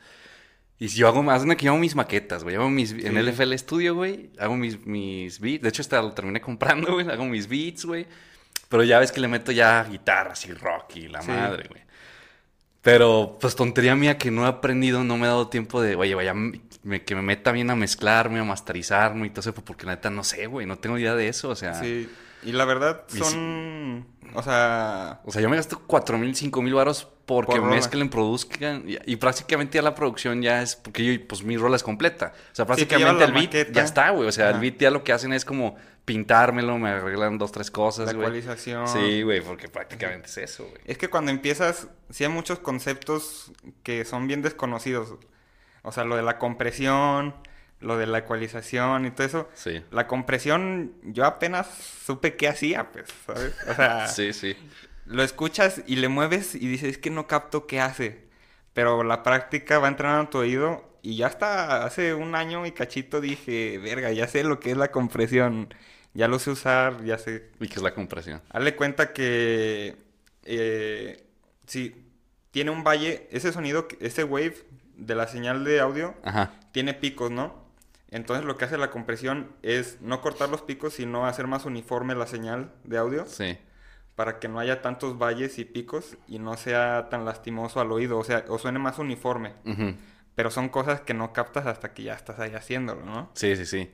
Y 0.79 0.87
si 0.89 0.97
yo 0.99 1.07
hago 1.09 1.21
más, 1.21 1.43
que 1.57 1.65
yo 1.65 1.71
hago 1.71 1.79
mis 1.79 1.93
maquetas, 1.95 2.43
güey. 2.43 2.55
Hago 2.55 2.69
mis, 2.69 2.91
en 2.93 3.01
Sí. 3.01 3.07
LFL 3.17 3.53
Studio, 3.57 3.95
güey. 3.95 4.29
Hago 4.39 4.55
mis, 4.55 4.85
mis 4.85 5.39
beats. 5.39 5.61
De 5.63 5.69
hecho, 5.69 5.81
hasta 5.81 6.01
lo 6.01 6.13
terminé 6.13 6.39
comprando, 6.41 6.93
güey. 6.93 7.07
Hago 7.09 7.25
mis 7.25 7.47
beats, 7.49 7.83
güey. 7.85 8.07
Pero 8.69 8.83
ya 8.83 8.99
ves 8.99 9.11
que 9.11 9.19
le 9.19 9.27
meto 9.27 9.51
ya 9.51 9.83
guitarras 9.83 10.45
y 10.45 10.53
rock 10.53 10.95
y 10.95 11.07
la 11.09 11.21
Sí. 11.21 11.31
madre, 11.31 11.67
güey. 11.69 11.81
Pero, 12.81 13.37
pues, 13.41 13.55
tontería 13.55 13.95
mía 13.95 14.17
que 14.17 14.31
no 14.31 14.45
he 14.45 14.47
aprendido, 14.47 15.03
no 15.03 15.17
me 15.17 15.25
he 15.25 15.27
dado 15.27 15.49
tiempo 15.49 15.81
de, 15.81 15.95
oye, 15.95 16.15
vaya, 16.15 16.33
me- 16.33 17.03
que 17.03 17.13
me 17.13 17.21
meta 17.21 17.51
bien 17.51 17.69
a 17.69 17.75
mezclarme, 17.75 18.39
a 18.39 18.43
masterizarme 18.45 19.27
y 19.27 19.29
todo 19.31 19.41
eso, 19.41 19.53
porque 19.53 19.85
la 19.85 19.95
neta 19.95 20.09
no 20.09 20.23
sé, 20.23 20.45
güey, 20.47 20.65
no 20.65 20.77
tengo 20.77 20.97
idea 20.97 21.13
de 21.13 21.27
eso, 21.27 21.49
o 21.49 21.55
sea. 21.55 21.73
Sí, 21.73 22.07
y 22.43 22.51
la 22.51 22.65
verdad 22.65 23.03
son, 23.07 24.07
o 24.33 24.43
sea, 24.43 25.21
O 25.25 25.31
sea, 25.31 25.41
yo 25.41 25.49
me 25.49 25.57
gasto 25.57 25.81
cuatro 25.85 26.17
mil, 26.17 26.35
cinco 26.35 26.61
mil 26.61 26.73
varos 26.73 27.07
porque 27.25 27.59
Por 27.59 27.69
mezclen, 27.69 28.09
produzcan. 28.09 28.83
Y, 28.87 28.97
y 29.05 29.15
prácticamente 29.17 29.75
ya 29.77 29.83
la 29.83 29.93
producción 29.93 30.41
ya 30.41 30.63
es. 30.63 30.75
Porque 30.75 31.05
yo, 31.05 31.27
pues 31.27 31.43
mi 31.43 31.57
rola 31.57 31.75
es 31.75 31.83
completa. 31.83 32.33
O 32.51 32.55
sea, 32.55 32.65
prácticamente 32.65 33.23
el 33.23 33.31
beat 33.31 33.45
maqueta. 33.45 33.71
ya 33.71 33.83
está, 33.83 34.09
güey. 34.09 34.27
O 34.27 34.31
sea, 34.31 34.49
el 34.49 34.59
beat 34.59 34.79
ya 34.79 34.89
lo 34.89 35.03
que 35.03 35.13
hacen 35.13 35.31
es 35.33 35.45
como 35.45 35.75
pintármelo, 36.05 36.79
me 36.79 36.89
arreglan 36.89 37.37
dos, 37.37 37.51
tres 37.51 37.69
cosas, 37.69 38.07
la 38.07 38.13
güey. 38.13 38.25
ecualización. 38.25 38.87
Sí, 38.87 39.21
güey, 39.21 39.41
porque 39.41 39.67
prácticamente 39.67 40.27
es 40.27 40.37
eso, 40.39 40.65
güey. 40.65 40.81
Es 40.85 40.97
que 40.97 41.07
cuando 41.07 41.29
empiezas, 41.29 41.87
sí 42.09 42.23
hay 42.23 42.31
muchos 42.31 42.57
conceptos 42.57 43.51
que 43.83 44.05
son 44.05 44.25
bien 44.25 44.41
desconocidos. 44.41 45.13
O 45.83 45.91
sea, 45.91 46.05
lo 46.05 46.15
de 46.15 46.23
la 46.23 46.39
compresión, 46.39 47.35
lo 47.79 47.97
de 47.97 48.07
la 48.07 48.19
ecualización 48.19 49.05
y 49.05 49.11
todo 49.11 49.25
eso. 49.27 49.49
Sí. 49.53 49.83
La 49.91 50.07
compresión, 50.07 50.93
yo 51.03 51.25
apenas 51.25 51.67
supe 52.05 52.35
qué 52.35 52.47
hacía, 52.47 52.91
pues, 52.91 53.05
¿sabes? 53.25 53.53
O 53.69 53.73
sea, 53.73 54.07
Sí, 54.09 54.33
sí. 54.33 54.55
lo 55.05 55.23
escuchas 55.23 55.81
y 55.87 55.95
le 55.97 56.07
mueves 56.09 56.55
y 56.55 56.67
dices, 56.67 56.89
es 56.89 56.97
que 56.97 57.09
no 57.09 57.27
capto 57.27 57.67
qué 57.67 57.79
hace. 57.79 58.27
Pero 58.73 59.03
la 59.03 59.23
práctica 59.23 59.79
va 59.79 59.87
entrenando 59.87 60.23
a 60.23 60.29
tu 60.29 60.37
oído 60.39 60.97
y 61.01 61.15
ya 61.17 61.27
hasta 61.27 61.85
hace 61.85 62.13
un 62.13 62.35
año 62.35 62.65
y 62.65 62.71
cachito 62.71 63.21
dije, 63.21 63.77
verga, 63.77 64.11
ya 64.11 64.27
sé 64.27 64.43
lo 64.43 64.59
que 64.59 64.71
es 64.71 64.77
la 64.77 64.91
compresión. 64.91 65.73
Ya 66.13 66.27
lo 66.27 66.39
sé 66.39 66.49
usar, 66.51 67.03
ya 67.05 67.17
sé. 67.17 67.49
¿Y 67.59 67.67
qué 67.67 67.75
es 67.75 67.81
la 67.81 67.93
compresión? 67.93 68.41
Hazle 68.49 68.75
cuenta 68.75 69.13
que 69.13 69.95
eh, 70.43 71.23
si 71.67 71.95
tiene 72.51 72.71
un 72.71 72.83
valle, 72.83 73.27
ese 73.31 73.51
sonido, 73.53 73.87
ese 73.99 74.23
wave 74.23 74.55
de 74.97 75.15
la 75.15 75.27
señal 75.27 75.63
de 75.63 75.79
audio 75.79 76.15
Ajá. 76.23 76.51
tiene 76.71 76.93
picos, 76.93 77.29
¿no? 77.31 77.68
Entonces 78.11 78.45
lo 78.45 78.57
que 78.57 78.65
hace 78.65 78.77
la 78.77 78.89
compresión 78.89 79.51
es 79.61 80.01
no 80.01 80.21
cortar 80.21 80.49
los 80.49 80.61
picos, 80.63 80.93
sino 80.93 81.25
hacer 81.27 81.47
más 81.47 81.65
uniforme 81.65 82.15
la 82.15 82.25
señal 82.27 82.71
de 82.83 82.97
audio 82.97 83.25
Sí. 83.25 83.57
para 84.15 84.39
que 84.39 84.47
no 84.47 84.59
haya 84.59 84.81
tantos 84.81 85.17
valles 85.17 85.59
y 85.59 85.65
picos 85.65 86.17
y 86.27 86.39
no 86.39 86.57
sea 86.57 87.07
tan 87.09 87.23
lastimoso 87.23 87.79
al 87.79 87.91
oído, 87.91 88.17
o 88.17 88.23
sea, 88.23 88.43
o 88.49 88.57
suene 88.57 88.79
más 88.79 88.97
uniforme. 88.99 89.53
Pero 90.35 90.51
son 90.51 90.69
cosas 90.69 91.01
que 91.01 91.13
no 91.13 91.33
captas 91.33 91.65
hasta 91.67 91.93
que 91.93 92.03
ya 92.03 92.13
estás 92.13 92.39
ahí 92.39 92.53
haciéndolo, 92.55 93.05
¿no? 93.05 93.29
Sí, 93.33 93.55
sí, 93.55 93.65
sí. 93.65 93.91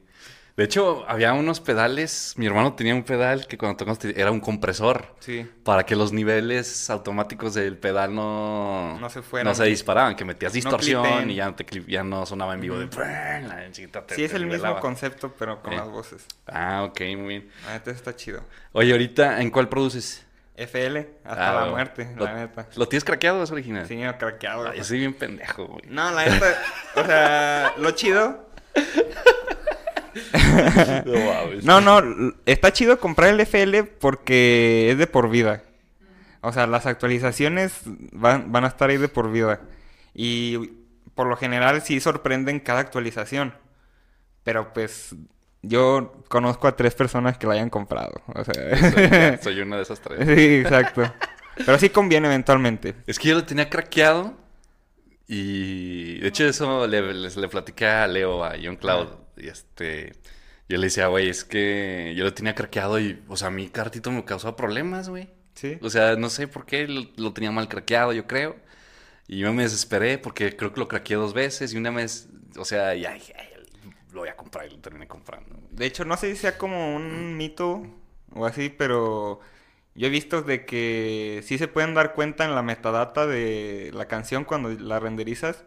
De 0.57 0.63
hecho, 0.63 1.03
había 1.09 1.33
unos 1.33 1.59
pedales. 1.59 2.33
Mi 2.37 2.45
hermano 2.45 2.75
tenía 2.75 2.95
un 2.95 3.03
pedal 3.03 3.45
que 3.45 3.57
cuando 3.57 3.75
tocamos 3.75 3.99
era 4.05 4.31
un 4.31 4.39
compresor. 4.39 5.13
Sí. 5.19 5.45
Para 5.65 5.85
que 5.85 5.97
los 5.97 6.13
niveles 6.13 6.89
automáticos 6.89 7.53
del 7.55 7.77
pedal 7.77 8.15
no, 8.15 8.97
No 8.97 9.09
se 9.09 9.21
fueran. 9.21 9.47
no 9.47 9.53
se 9.53 9.65
disparaban, 9.65 10.15
que 10.15 10.23
metías 10.23 10.53
distorsión 10.53 11.29
y 11.29 11.35
ya 11.35 11.47
no, 11.47 11.55
te 11.55 11.65
ya 11.87 12.03
no 12.05 12.25
sonaba 12.25 12.53
en 12.53 12.61
vivo 12.61 12.79
de... 12.79 12.87
Te- 12.87 14.15
Sí, 14.15 14.23
es 14.23 14.33
el 14.33 14.45
mismo 14.45 14.79
concepto, 14.79 15.33
pero 15.37 15.61
con 15.61 15.73
Eh. 15.73 15.77
las 15.77 15.89
voces. 15.89 16.25
Ah, 16.47 16.83
ok, 16.89 17.01
muy 17.17 17.27
bien. 17.27 17.49
La 17.65 17.73
neta 17.73 17.91
está 17.91 18.15
chido. 18.15 18.41
Oye, 18.71 18.93
ahorita, 18.93 19.41
¿en 19.41 19.49
cuál 19.51 19.67
produces? 19.67 20.25
FL, 20.55 21.05
hasta 21.25 21.49
Ah, 21.51 21.65
la 21.65 21.71
muerte, 21.71 22.13
¿Lo, 22.15 22.23
la 22.23 22.33
neta. 22.33 22.65
¿Lo 22.77 22.87
tienes 22.87 23.03
craqueado 23.03 23.41
o 23.41 23.43
es 23.43 23.51
original? 23.51 23.85
Sí, 23.89 23.97
no, 23.97 24.17
craqueado. 24.17 24.69
Ah, 24.69 24.73
yo 24.73 24.85
soy 24.85 24.99
bien 24.99 25.13
pendejo, 25.13 25.65
güey. 25.67 25.81
No, 25.89 26.11
la 26.11 26.25
neta, 26.29 26.45
o 26.95 27.03
sea, 27.05 27.73
lo 27.77 27.91
chido. 27.91 28.45
No. 31.63 31.81
No, 31.81 32.33
está 32.45 32.71
chido 32.73 32.99
comprar 32.99 33.29
el 33.29 33.39
FL 33.41 33.83
porque 33.99 34.91
es 34.91 34.97
de 34.97 35.07
por 35.07 35.29
vida. 35.29 35.63
O 36.41 36.51
sea, 36.53 36.67
las 36.67 36.85
actualizaciones 36.85 37.81
van, 38.11 38.51
van 38.51 38.65
a 38.65 38.67
estar 38.67 38.89
ahí 38.89 38.97
de 38.97 39.07
por 39.07 39.31
vida. 39.31 39.61
Y 40.13 40.71
por 41.15 41.27
lo 41.27 41.35
general 41.37 41.81
sí 41.81 41.99
sorprenden 41.99 42.59
cada 42.59 42.79
actualización. 42.81 43.53
Pero 44.43 44.71
pues 44.73 45.15
yo 45.63 46.23
conozco 46.29 46.67
a 46.67 46.75
tres 46.75 46.93
personas 46.93 47.37
que 47.39 47.47
la 47.47 47.53
hayan 47.53 47.69
comprado. 47.71 48.21
O 48.27 48.43
sea, 48.43 48.77
Soy, 48.91 49.37
soy 49.53 49.61
una 49.61 49.77
de 49.77 49.81
esas 49.83 49.99
tres. 50.01 50.19
sí, 50.27 50.55
exacto. 50.57 51.11
Pero 51.65 51.79
sí 51.79 51.89
conviene 51.89 52.27
eventualmente. 52.27 52.95
Es 53.07 53.17
que 53.17 53.29
yo 53.29 53.35
lo 53.35 53.45
tenía 53.45 53.69
craqueado 53.69 54.35
y 55.27 56.19
de 56.19 56.27
hecho 56.27 56.45
eso 56.45 56.85
le, 56.85 57.13
les- 57.13 57.37
le 57.37 57.47
platiqué 57.47 57.87
a 57.87 58.05
Leo, 58.07 58.43
a 58.43 58.53
John 58.63 58.75
Cloud 58.75 59.07
y 59.37 59.47
este, 59.47 60.13
yo 60.69 60.77
le 60.77 60.87
decía, 60.87 61.07
güey, 61.07 61.29
es 61.29 61.43
que 61.43 62.13
yo 62.15 62.23
lo 62.23 62.33
tenía 62.33 62.55
craqueado 62.55 62.99
y, 62.99 63.23
o 63.27 63.37
sea, 63.37 63.49
a 63.49 63.51
mí 63.51 63.69
cartito 63.69 64.11
me 64.11 64.25
causó 64.25 64.55
problemas, 64.55 65.09
güey. 65.09 65.29
Sí. 65.55 65.77
O 65.81 65.89
sea, 65.89 66.15
no 66.15 66.29
sé 66.29 66.47
por 66.47 66.65
qué 66.65 66.87
lo, 66.87 67.03
lo 67.17 67.33
tenía 67.33 67.51
mal 67.51 67.67
craqueado, 67.69 68.13
yo 68.13 68.27
creo. 68.27 68.57
Y 69.27 69.39
yo 69.39 69.53
me 69.53 69.63
desesperé 69.63 70.17
porque 70.17 70.55
creo 70.55 70.73
que 70.73 70.79
lo 70.79 70.87
craqueé 70.87 71.17
dos 71.17 71.33
veces 71.33 71.73
y 71.73 71.77
una 71.77 71.91
vez, 71.91 72.29
o 72.57 72.65
sea, 72.65 72.93
ya 72.95 73.13
dije, 73.13 73.33
"Ay, 73.37 73.47
lo 74.15 74.21
voy 74.21 74.29
a 74.29 74.35
comprar 74.37 74.65
y 74.65 74.71
lo 74.71 74.79
terminé 74.79 75.07
comprando. 75.07 75.59
De 75.71 75.85
hecho, 75.85 76.05
no 76.05 76.17
sé 76.17 76.31
si 76.33 76.37
sea 76.41 76.57
como 76.57 76.95
un 76.95 77.37
mito 77.37 77.83
o 78.33 78.45
así, 78.45 78.69
pero 78.69 79.41
yo 79.93 80.07
he 80.07 80.09
visto 80.09 80.41
de 80.41 80.65
que 80.65 81.41
sí 81.45 81.57
se 81.57 81.67
pueden 81.67 81.93
dar 81.93 82.13
cuenta 82.13 82.45
en 82.45 82.55
la 82.55 82.63
metadata 82.63 83.27
de 83.27 83.91
la 83.93 84.07
canción 84.07 84.45
cuando 84.45 84.69
la 84.69 84.99
renderizas 84.99 85.65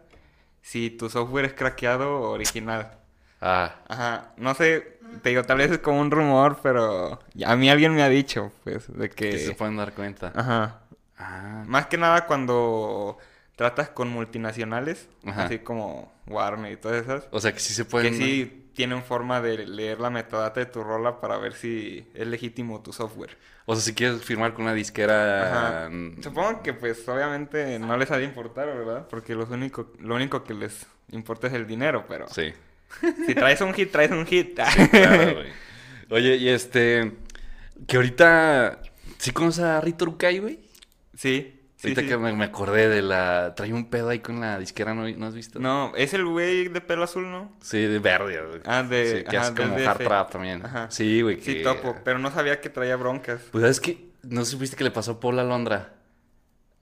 si 0.61 0.89
tu 0.89 1.09
software 1.09 1.45
es 1.45 1.53
craqueado 1.53 2.19
o 2.21 2.31
original. 2.31 2.98
Ah, 3.41 3.75
Ajá, 3.87 4.31
no 4.37 4.53
sé, 4.53 4.99
te 5.21 5.29
digo, 5.29 5.43
tal 5.43 5.57
vez 5.59 5.71
es 5.71 5.79
como 5.79 5.99
un 6.01 6.11
rumor, 6.11 6.59
pero 6.61 7.19
a 7.45 7.55
mí 7.55 7.69
alguien 7.69 7.95
me 7.95 8.03
ha 8.03 8.09
dicho, 8.09 8.51
pues, 8.63 8.91
de 8.95 9.09
que... 9.09 9.29
que 9.31 9.37
se 9.39 9.53
pueden 9.53 9.77
dar 9.77 9.93
cuenta. 9.93 10.31
Ajá. 10.35 10.81
Ah, 11.17 11.63
Más 11.67 11.87
que 11.87 11.97
nada 11.97 12.25
cuando 12.27 13.17
tratas 13.55 13.89
con 13.89 14.09
multinacionales, 14.09 15.09
Ajá. 15.25 15.45
así 15.45 15.59
como 15.59 16.11
Warner 16.27 16.71
y 16.71 16.77
todas 16.77 17.01
esas. 17.03 17.27
o 17.31 17.39
sea 17.39 17.53
que 17.53 17.59
sí 17.59 17.73
se 17.73 17.85
pueden... 17.85 18.13
Que 18.13 18.17
sí 18.25 18.55
tienen 18.73 19.03
forma 19.03 19.41
de 19.41 19.67
leer 19.67 19.99
la 19.99 20.09
metadata 20.09 20.61
de 20.61 20.65
tu 20.65 20.81
rola 20.83 21.19
para 21.19 21.37
ver 21.37 21.51
si 21.53 22.09
es 22.13 22.25
legítimo 22.25 22.81
tu 22.81 22.93
software. 22.93 23.37
O 23.65 23.75
sea, 23.75 23.83
si 23.83 23.93
quieres 23.93 24.23
firmar 24.23 24.53
con 24.53 24.63
una 24.63 24.73
disquera... 24.73 25.81
Ajá. 25.81 25.89
mm, 25.89 26.21
Supongo 26.23 26.63
que 26.63 26.73
pues 26.73 27.05
obviamente 27.09 27.77
no 27.79 27.97
les 27.97 28.09
ha 28.11 28.17
de 28.17 28.23
importar, 28.23 28.67
¿verdad? 28.67 29.07
Porque 29.09 29.35
lo 29.35 29.45
único, 29.45 29.91
lo 29.99 30.15
único 30.15 30.45
que 30.45 30.53
les 30.53 30.87
importa 31.11 31.47
es 31.47 31.53
el 31.53 31.67
dinero, 31.67 32.05
pero 32.07 32.27
Sí. 32.29 32.53
Si 33.27 33.35
traes 33.35 33.61
un 33.61 33.73
hit, 33.73 33.91
traes 33.91 34.11
un 34.11 34.25
hit. 34.25 34.55
Claro, 34.91 35.33
güey. 35.35 35.47
Oye, 36.09 36.35
y 36.37 36.49
este. 36.49 37.13
Que 37.87 37.97
ahorita. 37.97 38.81
¿Sí 39.17 39.31
conoces 39.31 39.63
a 39.63 39.81
Rito 39.81 40.05
Rukai, 40.05 40.39
güey? 40.39 40.59
sí, 41.13 41.59
sí, 41.75 41.87
ahorita 41.87 42.01
sí. 42.01 42.07
que 42.07 42.17
me, 42.17 42.33
me 42.33 42.45
acordé 42.45 42.87
de 42.89 43.01
la. 43.01 43.53
Trae 43.55 43.73
un 43.73 43.89
pedo 43.89 44.09
ahí 44.09 44.19
con 44.19 44.39
la 44.39 44.57
disquera, 44.59 44.93
¿no, 44.93 45.07
¿no 45.09 45.25
has 45.27 45.35
visto? 45.35 45.59
No, 45.59 45.91
es 45.95 46.13
el 46.13 46.25
güey 46.25 46.67
de 46.69 46.81
pelo 46.81 47.03
azul, 47.03 47.29
¿no? 47.29 47.51
Sí, 47.61 47.79
de 47.81 47.99
verde, 47.99 48.41
güey. 48.47 48.61
Ah, 48.65 48.83
de- 48.83 49.17
Sí, 49.19 49.23
que 49.29 49.37
ajá, 49.37 49.47
hace 49.47 49.55
como 49.61 49.75
hard 49.75 49.97
trap 49.97 50.31
también. 50.31 50.65
Ajá. 50.65 50.89
Sí, 50.89 51.21
güey. 51.21 51.41
Sí, 51.41 51.61
topo, 51.63 51.95
pero 52.03 52.17
no 52.19 52.31
sabía 52.31 52.59
que 52.61 52.69
traía 52.69 52.95
broncas. 52.95 53.41
Pues 53.51 53.61
sabes 53.61 53.79
que. 53.79 54.09
No 54.23 54.43
supiste 54.45 54.75
que 54.75 54.83
le 54.83 54.91
pasó 54.91 55.11
a 55.11 55.19
Paula 55.19 55.43
Londra. 55.43 55.93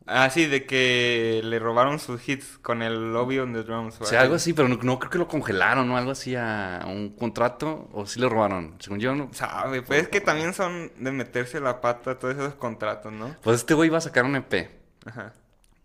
Ah, 0.07 0.29
sí, 0.29 0.45
de 0.45 0.65
que 0.65 1.41
le 1.43 1.59
robaron 1.59 1.99
sus 1.99 2.27
hits 2.27 2.57
con 2.59 2.81
el 2.81 3.11
Lobby 3.13 3.39
on 3.39 3.53
the 3.53 3.63
Drums. 3.63 3.99
O 3.99 4.05
sea, 4.05 4.21
algo 4.21 4.35
así, 4.35 4.53
pero 4.53 4.67
no, 4.69 4.77
no 4.81 4.99
creo 4.99 5.11
que 5.11 5.17
lo 5.17 5.27
congelaron, 5.27 5.87
¿no? 5.87 5.97
Algo 5.97 6.11
así 6.11 6.35
a 6.35 6.83
un 6.87 7.09
contrato. 7.09 7.89
O 7.91 8.05
sí 8.05 8.19
le 8.19 8.29
robaron. 8.29 8.75
Según 8.79 8.99
yo, 8.99 9.13
no. 9.13 9.29
Sabe, 9.33 9.81
pues 9.81 10.03
es 10.03 10.07
que 10.09 10.21
también 10.21 10.53
son 10.53 10.91
de 10.97 11.11
meterse 11.11 11.59
la 11.59 11.81
pata 11.81 12.17
todos 12.17 12.35
esos 12.35 12.55
contratos, 12.55 13.11
¿no? 13.11 13.35
Pues 13.41 13.57
este 13.57 13.73
güey 13.73 13.87
iba 13.87 13.97
a 13.97 14.01
sacar 14.01 14.23
un 14.23 14.35
EP. 14.37 14.69
Ajá. 15.05 15.33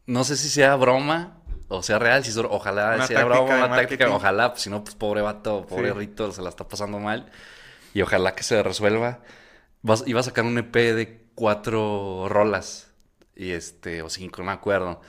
No 0.07 0.25
sé 0.25 0.37
si 0.37 0.49
sea 0.49 0.77
broma 0.77 1.43
o 1.75 1.83
sea 1.83 1.99
real, 1.99 2.23
si 2.25 2.39
ojalá 2.39 2.95
Una 2.97 3.07
sea 3.07 3.25
broma, 3.25 3.65
una 3.67 3.77
táctica, 3.77 4.11
ojalá, 4.11 4.51
pues, 4.53 4.63
si 4.63 4.71
no, 4.71 4.85
pues 4.85 4.95
pobre 4.95 5.23
vato, 5.23 5.67
pobre 5.67 5.93
Sí. 5.93 5.99
Rito, 5.99 6.31
se 6.33 6.43
la 6.43 6.51
está 6.51 6.69
pasando 6.69 6.99
mal. 6.99 7.31
Y 7.95 8.03
ojalá 8.03 8.35
que 8.35 8.43
se 8.43 8.63
resuelva. 8.63 9.21
Vas- 9.81 10.05
iba 10.07 10.21
a 10.21 10.23
sacar 10.23 10.45
un 10.45 10.59
EP 10.59 10.93
de 10.95 11.25
cuatro 11.35 12.27
rolas. 12.29 12.92
Y 13.37 13.51
este, 13.51 14.03
o 14.03 14.09
cinco, 14.11 14.39
no 14.43 14.47
me 14.47 14.53
acuerdo. 14.53 15.01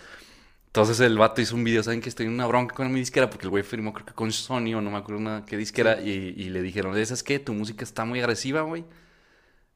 Entonces 0.68 1.00
el 1.02 1.18
vato 1.18 1.40
hizo 1.42 1.56
un 1.56 1.64
video, 1.64 1.84
¿saben 1.84 2.02
que 2.02 2.10
estoy 2.10 2.26
en 2.26 2.32
una 2.34 2.48
bronca 2.48 2.74
con 2.74 2.92
mi 2.92 3.00
disquera? 3.00 3.30
Porque 3.30 3.46
el 3.46 3.52
güey 3.52 3.64
firmó 3.64 3.94
creo 3.94 4.06
que 4.08 4.14
con 4.14 4.32
Sony 4.32 4.74
o 4.76 4.82
no 4.82 4.90
me 4.90 4.98
acuerdo 4.98 5.22
una, 5.22 5.46
qué 5.46 5.56
disquera. 5.58 6.02
Y, 6.02 6.34
y 6.36 6.50
le 6.50 6.62
dijeron, 6.64 6.94
¿sabes 7.06 7.22
qué? 7.22 7.38
Tu 7.40 7.54
música 7.54 7.84
está 7.84 8.06
muy 8.06 8.20
agresiva, 8.20 8.62
güey. 8.62 8.84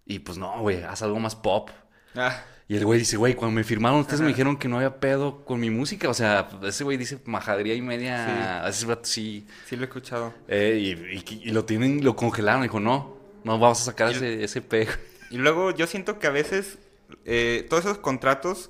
Y 0.05 0.19
pues 0.19 0.37
no, 0.37 0.59
güey, 0.61 0.81
haz 0.83 1.01
algo 1.03 1.19
más 1.19 1.35
pop. 1.35 1.69
Ah, 2.15 2.41
Y 2.67 2.77
el 2.77 2.85
güey 2.85 2.97
dice, 2.99 3.15
güey, 3.17 3.35
cuando 3.35 3.53
me 3.53 3.63
firmaron, 3.63 3.99
ustedes 3.99 4.21
me 4.21 4.27
Ajá. 4.27 4.33
dijeron 4.33 4.57
que 4.57 4.67
no 4.67 4.77
había 4.77 4.99
pedo 4.99 5.45
con 5.45 5.59
mi 5.59 5.69
música. 5.69 6.09
O 6.09 6.13
sea, 6.15 6.49
ese 6.63 6.83
güey 6.83 6.97
dice 6.97 7.19
majadería 7.25 7.75
y 7.75 7.81
media. 7.81 8.67
Ese 8.67 8.85
vato 8.87 9.03
sí. 9.05 9.45
sí 9.67 9.75
lo 9.75 9.83
he 9.83 9.85
escuchado. 9.85 10.33
Eh, 10.47 10.79
y, 10.81 11.17
y- 11.17 11.41
y 11.49 11.51
lo 11.51 11.63
tienen, 11.65 12.03
lo 12.03 12.15
congelaron. 12.15 12.63
Dijo, 12.63 12.79
no, 12.79 13.17
no 13.43 13.59
vamos 13.59 13.81
a 13.81 13.83
sacar 13.85 14.11
Y- 14.13 14.15
ese, 14.15 14.43
ese 14.43 14.61
pe. 14.61 14.87
Y 15.29 15.37
luego 15.37 15.69
yo 15.71 15.85
siento 15.85 16.17
que 16.17 16.25
a 16.25 16.31
veces 16.31 16.79
eh, 17.25 17.65
todos 17.69 17.85
esos 17.85 17.97
contratos 17.99 18.69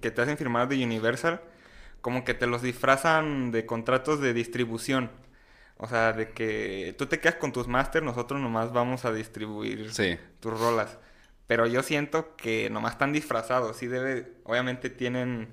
que 0.00 0.10
te 0.10 0.22
hacen 0.22 0.36
firmar 0.38 0.68
de 0.68 0.82
Universal, 0.84 1.40
como 2.00 2.24
que 2.24 2.34
te 2.34 2.46
los 2.46 2.62
disfrazan 2.62 3.50
de 3.50 3.66
contratos 3.66 4.20
de 4.20 4.32
distribución. 4.34 5.10
O 5.76 5.88
sea, 5.88 6.12
de 6.12 6.30
que 6.30 6.94
tú 6.98 7.06
te 7.06 7.18
quedas 7.18 7.34
con 7.36 7.52
tus 7.52 7.66
masters, 7.66 8.04
nosotros 8.04 8.40
nomás 8.40 8.72
vamos 8.72 9.04
a 9.04 9.12
distribuir 9.12 9.92
Sí. 9.92 10.16
tus 10.40 10.58
rolas. 10.58 10.98
Pero 11.46 11.66
yo 11.66 11.82
siento 11.82 12.36
que 12.36 12.70
nomás 12.70 12.92
están 12.92 13.12
disfrazados. 13.12 13.76
Sí 13.76 13.86
debe, 13.86 14.32
obviamente 14.44 14.88
tienen 14.88 15.52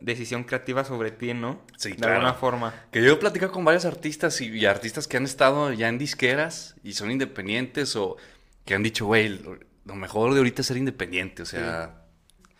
decisión 0.00 0.44
creativa 0.44 0.84
sobre 0.84 1.12
ti, 1.12 1.32
¿no? 1.34 1.62
Sí, 1.76 1.90
de 1.90 1.96
claro. 1.96 2.14
alguna 2.14 2.34
forma. 2.34 2.74
Que 2.90 3.02
yo 3.02 3.12
he 3.12 3.16
platicado 3.16 3.52
con 3.52 3.64
varios 3.64 3.84
artistas 3.84 4.40
y, 4.40 4.48
y 4.48 4.66
artistas 4.66 5.06
que 5.06 5.16
han 5.16 5.24
estado 5.24 5.72
ya 5.72 5.88
en 5.88 5.98
disqueras 5.98 6.74
y 6.82 6.94
son 6.94 7.10
independientes 7.10 7.94
o 7.96 8.16
que 8.64 8.74
han 8.74 8.82
dicho, 8.82 9.06
güey, 9.06 9.40
lo, 9.84 9.94
mejor 9.94 10.32
de 10.32 10.38
ahorita 10.38 10.62
es 10.62 10.66
ser 10.68 10.76
independiente. 10.76 11.42
O 11.42 11.46
sea, 11.46 12.02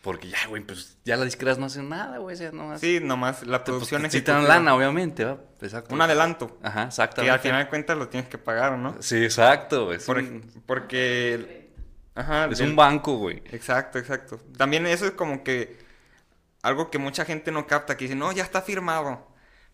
porque 0.01 0.27
ya, 0.29 0.37
güey, 0.49 0.63
pues 0.63 0.97
ya 1.05 1.15
las 1.15 1.25
disqueras 1.25 1.57
no 1.57 1.67
hacen 1.67 1.89
nada, 1.89 2.17
güey. 2.17 2.35
O 2.35 2.37
sea, 2.37 2.51
nomás. 2.51 2.81
Sí, 2.81 2.99
nomás 3.01 3.45
la 3.47 3.59
pues, 3.59 3.69
producción 3.69 4.01
te 4.01 4.07
es 4.07 4.13
quitan 4.15 4.47
lana, 4.47 4.75
obviamente, 4.75 5.23
¿va? 5.25 5.37
Exacto. 5.61 5.93
Un 5.95 6.01
adelanto. 6.01 6.57
Ajá, 6.61 6.73
Que 6.73 6.79
al 6.81 6.87
exactamente. 6.87 7.39
final 7.39 7.63
de 7.63 7.69
cuentas 7.69 7.97
lo 7.97 8.07
tienes 8.09 8.29
que 8.29 8.37
pagar, 8.37 8.77
¿no? 8.77 9.01
Sí, 9.01 9.23
exacto, 9.23 9.85
güey. 9.85 9.97
Es, 9.97 10.05
Por- 10.05 10.17
un, 10.17 10.41
porque... 10.65 11.71
Ajá, 12.15 12.45
es 12.45 12.59
del- 12.59 12.69
un 12.69 12.75
banco, 12.75 13.17
güey. 13.17 13.41
Exacto, 13.51 13.97
exacto. 13.97 14.39
También 14.57 14.85
eso 14.85 15.05
es 15.05 15.11
como 15.11 15.43
que 15.43 15.79
algo 16.61 16.91
que 16.91 16.97
mucha 16.99 17.25
gente 17.25 17.51
no 17.51 17.65
capta, 17.65 17.97
que 17.97 18.05
dice, 18.05 18.15
no, 18.15 18.31
ya 18.31 18.43
está 18.43 18.61
firmado. 18.61 19.27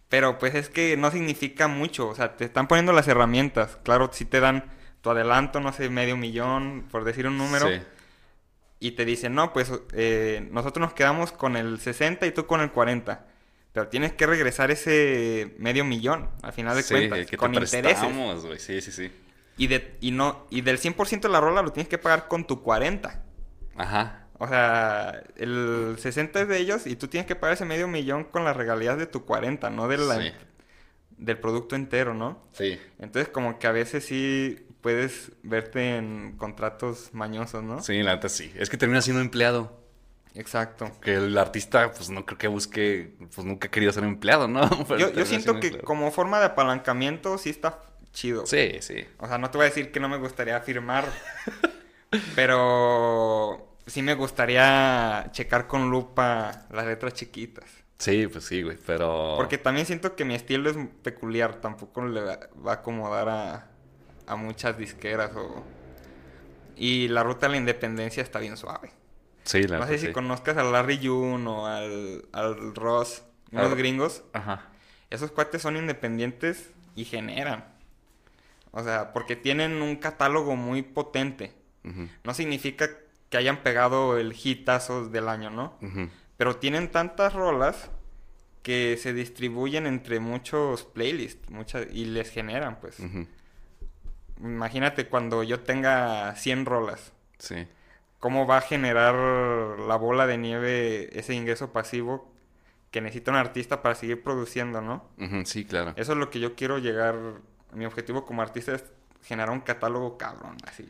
Pero 0.10 0.38
pues 0.40 0.56
es 0.56 0.70
que 0.70 0.96
no 0.98 1.12
significa 1.12 1.68
mucho, 1.68 2.08
o 2.08 2.16
sea, 2.16 2.36
te 2.36 2.46
están 2.46 2.68
poniendo 2.68 2.94
las 2.94 3.08
herramientas. 3.08 3.78
Claro, 3.84 4.10
si 4.12 4.26
te 4.26 4.40
dan 4.40 4.66
tu 5.02 5.10
adelanto, 5.10 5.60
no 5.60 5.72
sé, 5.74 5.90
medio 5.90 6.18
millón, 6.18 6.88
por 6.92 7.04
decir 7.04 7.28
un 7.28 7.38
número, 7.38 7.68
Sí. 7.68 7.82
y 8.80 8.92
te 8.92 9.06
dicen, 9.06 9.34
no, 9.36 9.54
pues 9.54 9.72
eh, 9.94 10.48
nosotros 10.52 10.82
nos 10.82 10.94
quedamos 10.94 11.32
con 11.32 11.56
el 11.56 11.80
60 11.80 12.26
y 12.26 12.32
tú 12.32 12.46
con 12.46 12.62
el 12.62 12.72
40. 12.72 13.26
Pero 13.72 13.88
tienes 13.88 14.14
que 14.14 14.26
regresar 14.26 14.72
ese 14.72 15.54
medio 15.60 15.86
millón, 15.86 16.30
al 16.42 16.54
final 16.54 16.76
de 16.76 16.84
Sí, 16.84 16.94
cuentas, 16.94 17.28
que 17.28 17.38
con 17.38 17.52
te 17.52 17.60
intereses. 17.60 17.98
Sí, 18.58 18.82
sí, 18.82 18.92
sí. 18.92 19.12
Y, 19.58 19.68
de, 19.68 19.96
y, 20.02 20.12
no, 20.12 20.48
y 20.50 20.62
del 20.62 20.80
100% 20.80 21.22
de 21.22 21.30
la 21.30 21.40
rola 21.40 21.62
lo 21.62 21.72
tienes 21.72 21.88
que 21.90 21.98
pagar 21.98 22.28
con 22.28 22.48
tu 22.48 22.64
40. 22.64 23.22
Ajá. 23.78 24.26
O 24.40 24.48
sea, 24.48 25.22
el 25.36 25.96
60 26.00 26.42
es 26.42 26.48
de 26.48 26.58
ellos 26.58 26.88
y 26.88 26.96
tú 26.96 27.08
tienes 27.10 27.28
que 27.28 27.36
pagar 27.36 27.56
ese 27.56 27.66
medio 27.66 27.88
millón 27.90 28.24
con 28.24 28.44
las 28.46 28.56
regalías 28.56 28.98
de 28.98 29.06
tu 29.06 29.26
40, 29.26 29.70
no 29.70 29.88
de 29.90 29.98
la- 29.98 30.22
Sí. 30.22 30.32
del 31.18 31.38
producto 31.38 31.76
entero, 31.76 32.14
¿no? 32.14 32.42
Sí. 32.54 32.80
Entonces 33.00 33.28
como 33.28 33.60
que 33.60 33.68
a 33.68 33.72
veces 33.74 34.06
sí 34.06 34.66
puedes 34.82 35.32
verte 35.44 35.98
en 35.98 36.36
contratos 36.38 37.10
mañosos, 37.14 37.64
¿no? 37.64 37.82
Sí, 37.82 38.02
la 38.02 38.16
neta 38.16 38.30
sí. 38.30 38.52
Es 38.56 38.70
que 38.70 38.78
termina 38.78 39.02
siendo 39.02 39.22
empleado. 39.22 39.80
Exacto. 40.36 40.92
Que 41.02 41.16
el 41.16 41.38
artista, 41.38 41.92
pues 41.92 42.10
no 42.10 42.26
creo 42.26 42.38
que 42.38 42.48
busque, 42.48 43.16
pues 43.36 43.46
nunca 43.46 43.68
ha 43.68 43.72
querido 43.72 43.92
ser 43.92 44.04
empleado, 44.04 44.48
¿no? 44.48 44.62
Pero 44.88 45.12
Yo, 45.12 45.26
siento 45.26 45.60
que 45.60 45.68
empleado. 45.68 45.86
como 45.86 46.12
forma 46.12 46.40
de 46.40 46.46
apalancamiento 46.46 47.38
sí 47.38 47.50
está 47.50 47.82
chido. 48.14 48.46
Sí, 48.46 48.78
sí. 48.82 49.06
O 49.18 49.28
sea, 49.28 49.38
no 49.38 49.50
te 49.50 49.58
voy 49.58 49.66
a 49.66 49.70
decir 49.70 49.92
que 49.92 50.00
no 50.00 50.10
me 50.10 50.18
gustaría 50.18 50.60
firmar, 50.62 51.06
pero 52.36 53.76
sí 53.86 54.02
me 54.02 54.14
gustaría 54.14 55.30
checar 55.32 55.68
con 55.68 55.90
lupa 55.90 56.68
las 56.72 56.86
letras 56.86 57.14
chiquitas. 57.14 57.66
Sí, 57.98 58.28
pues 58.28 58.46
sí, 58.46 58.62
güey, 58.62 58.78
pero... 58.86 59.34
Porque 59.36 59.58
también 59.58 59.86
siento 59.86 60.16
que 60.16 60.24
mi 60.24 60.34
estilo 60.34 60.70
es 60.70 60.78
peculiar, 61.04 61.56
tampoco 61.56 62.06
le 62.06 62.22
va 62.22 62.40
a 62.68 62.72
acomodar 62.72 63.28
a, 63.28 63.68
a 64.30 64.36
muchas 64.36 64.78
disqueras 64.78 65.32
o... 65.36 65.64
Y 66.76 67.10
la 67.10 67.24
ruta 67.24 67.48
a 67.48 67.50
la 67.50 67.58
independencia 67.58 68.24
está 68.24 68.40
bien 68.40 68.56
suave. 68.56 68.92
Sí, 69.44 69.64
la 69.64 69.80
No 69.80 69.88
sé 69.88 69.98
si 69.98 70.12
conozcas 70.12 70.56
al 70.58 70.72
Larry 70.72 71.00
June 71.06 71.48
o 71.50 71.66
al, 71.66 72.26
al 72.32 72.76
Ross, 72.76 73.24
unos 73.52 73.72
Ah. 73.72 73.76
gringos. 73.76 74.24
Ajá. 74.34 74.68
Esos 75.10 75.32
cuates 75.32 75.62
son 75.62 75.76
independientes 75.76 76.70
y 76.96 77.04
generan. 77.06 77.66
O 78.72 78.84
sea, 78.84 79.12
porque 79.14 79.36
tienen 79.36 79.82
un 79.82 79.96
catálogo 79.98 80.56
muy 80.56 80.84
potente. 80.84 81.54
No 82.24 82.34
significa 82.36 82.88
que 83.30 83.38
hayan 83.38 83.64
pegado 83.64 84.18
el 84.20 84.36
hitazo 84.42 85.10
del 85.10 85.28
año, 85.28 85.50
¿no? 85.50 85.76
Pero 86.38 86.58
tienen 86.58 86.92
tantas 86.92 87.34
rolas 87.34 87.90
que 88.62 88.98
se 89.02 89.14
distribuyen 89.14 89.88
entre 89.88 90.20
muchos 90.20 90.84
playlists 90.84 91.50
muchas, 91.50 91.88
y 91.92 92.06
les 92.06 92.30
generan, 92.30 92.80
pues. 92.80 92.98
Imagínate 94.40 95.08
cuando 95.08 95.44
yo 95.44 95.62
tenga 95.62 96.36
100 96.36 96.66
rolas. 96.66 97.12
Sí. 97.38 97.68
¿Cómo 98.20 98.48
va 98.48 98.58
a 98.58 98.62
generar 98.62 99.16
la 99.80 99.96
bola 99.96 100.28
de 100.28 100.38
nieve 100.38 101.18
ese 101.18 101.34
ingreso 101.34 101.72
pasivo 101.72 102.32
que 102.92 103.02
necesita 103.02 103.32
un 103.32 103.38
artista 103.38 103.82
para 103.82 103.96
seguir 103.96 104.24
produciendo, 104.24 104.82
¿no? 104.82 105.06
Sí, 105.46 105.66
claro. 105.66 105.94
Eso 105.96 106.14
es 106.14 106.18
lo 106.18 106.30
que 106.30 106.40
yo 106.40 106.56
quiero 106.56 106.80
llegar. 106.80 107.16
Mi 107.74 107.86
objetivo 107.86 108.26
como 108.26 108.42
artista 108.42 108.74
es 108.74 108.84
generar 109.24 109.52
un 109.52 109.62
catálogo 109.62 110.18
cabrón, 110.18 110.58
así. 110.66 110.88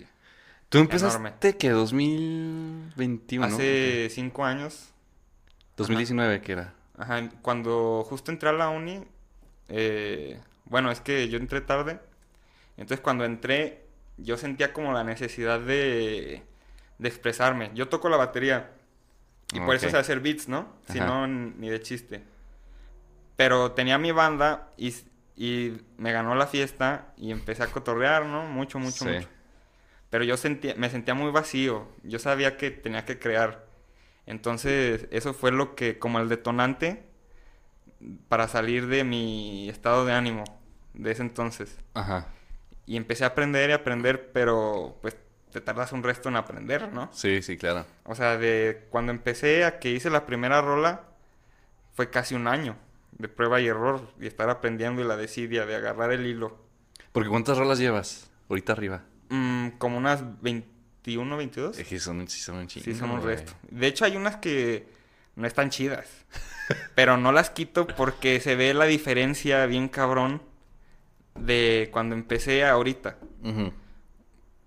Tú 0.69 0.77
empezaste 0.77 1.17
enorme. 1.19 1.57
que 1.57 1.69
2021, 1.71 3.47
¿no? 3.47 3.53
Hace 3.53 4.09
cinco 4.11 4.45
años, 4.45 4.89
2019, 5.77 6.41
que 6.41 6.51
era? 6.51 6.73
ajá, 6.97 7.29
cuando 7.41 8.05
justo 8.07 8.31
entré 8.31 8.49
a 8.49 8.53
la 8.53 8.69
uni, 8.69 9.03
eh, 9.69 10.39
bueno, 10.65 10.91
es 10.91 11.01
que 11.01 11.27
yo 11.29 11.37
entré 11.37 11.61
tarde. 11.61 11.99
Entonces 12.79 13.01
cuando 13.01 13.25
entré, 13.25 13.85
yo 14.17 14.37
sentía 14.37 14.73
como 14.73 14.93
la 14.93 15.03
necesidad 15.03 15.59
de, 15.59 16.43
de 16.97 17.07
expresarme. 17.07 17.71
Yo 17.75 17.89
toco 17.89 18.09
la 18.09 18.17
batería. 18.17 18.71
Y 19.53 19.59
por 19.59 19.75
eso 19.75 19.89
sé 19.89 19.97
hacer 19.97 20.19
beats, 20.19 20.47
¿no? 20.47 20.73
Si 20.91 20.99
Ajá. 20.99 21.07
no, 21.07 21.25
n- 21.25 21.53
ni 21.57 21.69
de 21.69 21.81
chiste. 21.81 22.23
Pero 23.35 23.71
tenía 23.71 23.97
mi 23.97 24.11
banda 24.11 24.69
y, 24.77 24.93
y 25.35 25.77
me 25.97 26.11
ganó 26.11 26.35
la 26.35 26.45
fiesta 26.47 27.13
y 27.17 27.31
empecé 27.31 27.63
a 27.63 27.67
cotorrear, 27.67 28.25
¿no? 28.25 28.43
Mucho, 28.45 28.79
mucho, 28.79 29.05
Sí. 29.05 29.09
mucho. 29.09 29.27
Pero 30.09 30.23
yo 30.23 30.37
sentía, 30.37 30.75
me 30.75 30.89
sentía 30.89 31.13
muy 31.13 31.31
vacío. 31.31 31.87
Yo 32.03 32.19
sabía 32.19 32.57
que 32.57 32.71
tenía 32.71 33.05
que 33.05 33.19
crear. 33.19 33.65
Entonces, 34.25 35.07
eso 35.11 35.33
fue 35.33 35.51
lo 35.51 35.75
que, 35.75 35.97
como 35.99 36.19
el 36.19 36.29
detonante 36.29 37.03
para 38.27 38.47
salir 38.47 38.87
de 38.87 39.03
mi 39.03 39.69
estado 39.69 40.05
de 40.05 40.13
ánimo 40.13 40.43
de 40.93 41.11
ese 41.11 41.21
entonces. 41.21 41.77
Ajá. 41.93 42.27
Y 42.89 42.97
empecé 42.97 43.23
a 43.23 43.27
aprender 43.27 43.69
y 43.69 43.73
aprender, 43.73 44.31
pero 44.33 44.97
pues 45.03 45.15
te 45.51 45.61
tardas 45.61 45.91
un 45.91 46.01
resto 46.01 46.27
en 46.27 46.37
aprender, 46.37 46.91
¿no? 46.91 47.07
Sí, 47.13 47.43
sí, 47.43 47.55
claro. 47.55 47.85
O 48.03 48.15
sea, 48.15 48.35
de 48.35 48.87
cuando 48.89 49.11
empecé 49.11 49.63
a 49.63 49.77
que 49.77 49.91
hice 49.91 50.09
la 50.09 50.25
primera 50.25 50.59
rola, 50.59 51.03
fue 51.93 52.09
casi 52.09 52.33
un 52.33 52.47
año 52.47 52.75
de 53.11 53.27
prueba 53.27 53.61
y 53.61 53.67
error 53.67 54.11
y 54.19 54.25
estar 54.25 54.49
aprendiendo 54.49 55.03
y 55.03 55.05
la 55.05 55.17
desidia 55.17 55.67
de 55.67 55.75
agarrar 55.75 56.11
el 56.11 56.25
hilo. 56.25 56.57
Porque 57.11 57.29
¿cuántas 57.29 57.59
rolas 57.59 57.77
llevas 57.77 58.31
ahorita 58.49 58.73
arriba? 58.73 59.03
Mm, 59.29 59.67
como 59.77 59.99
unas 59.99 60.41
21, 60.41 61.37
22. 61.37 61.77
Es 61.77 61.87
que 61.87 61.99
son, 61.99 62.27
sí 62.27 62.39
son 62.41 62.55
un 62.55 62.65
chingo, 62.67 62.85
Sí, 62.85 62.95
son 62.95 63.11
un 63.11 63.21
resto. 63.21 63.53
De 63.69 63.85
hecho, 63.85 64.03
hay 64.03 64.17
unas 64.17 64.37
que 64.37 64.87
no 65.35 65.45
están 65.45 65.69
chidas. 65.69 66.07
pero 66.95 67.17
no 67.17 67.31
las 67.31 67.51
quito 67.51 67.85
porque 67.85 68.39
se 68.39 68.55
ve 68.55 68.73
la 68.73 68.85
diferencia 68.85 69.63
bien 69.67 69.89
cabrón 69.89 70.41
de 71.39 71.89
cuando 71.91 72.15
empecé 72.15 72.65
ahorita. 72.65 73.17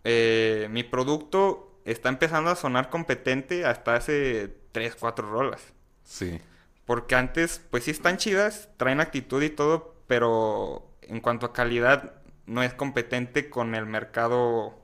Eh, 0.05 0.69
mi 0.71 0.83
producto 0.83 1.81
está 1.85 2.09
empezando 2.09 2.51
a 2.51 2.57
sonar 2.57 2.91
competente 2.91 3.65
hasta 3.65 3.95
hace 3.95 4.55
3, 4.73 4.97
4 4.97 5.31
rolas. 5.31 5.73
Sí. 6.05 6.41
Porque 6.85 7.15
antes, 7.15 7.61
pues 7.71 7.85
sí 7.85 7.91
están 7.91 8.17
chidas, 8.17 8.69
traen 8.77 9.01
actitud 9.01 9.43
y 9.43 9.51
todo, 9.51 9.95
pero 10.07 10.91
en 11.03 11.21
cuanto 11.21 11.47
a 11.47 11.53
calidad, 11.53 12.15
no 12.47 12.63
es 12.63 12.75
competente 12.75 13.49
con 13.49 13.75
el 13.75 13.87
mercado 13.87 14.79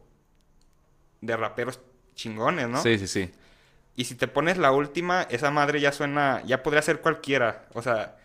de 1.20 1.36
raperos 1.36 1.80
chingones, 2.14 2.68
¿no? 2.68 2.82
Sí, 2.82 2.98
sí, 2.98 3.06
sí. 3.06 3.30
Y 3.96 4.04
si 4.04 4.14
te 4.14 4.28
pones 4.28 4.58
la 4.58 4.70
última, 4.70 5.22
esa 5.22 5.50
madre 5.50 5.80
ya 5.80 5.90
suena, 5.90 6.42
ya 6.46 6.62
podría 6.62 6.82
ser 6.82 7.00
cualquiera. 7.00 7.66
O 7.74 7.82
sea, 7.82 8.16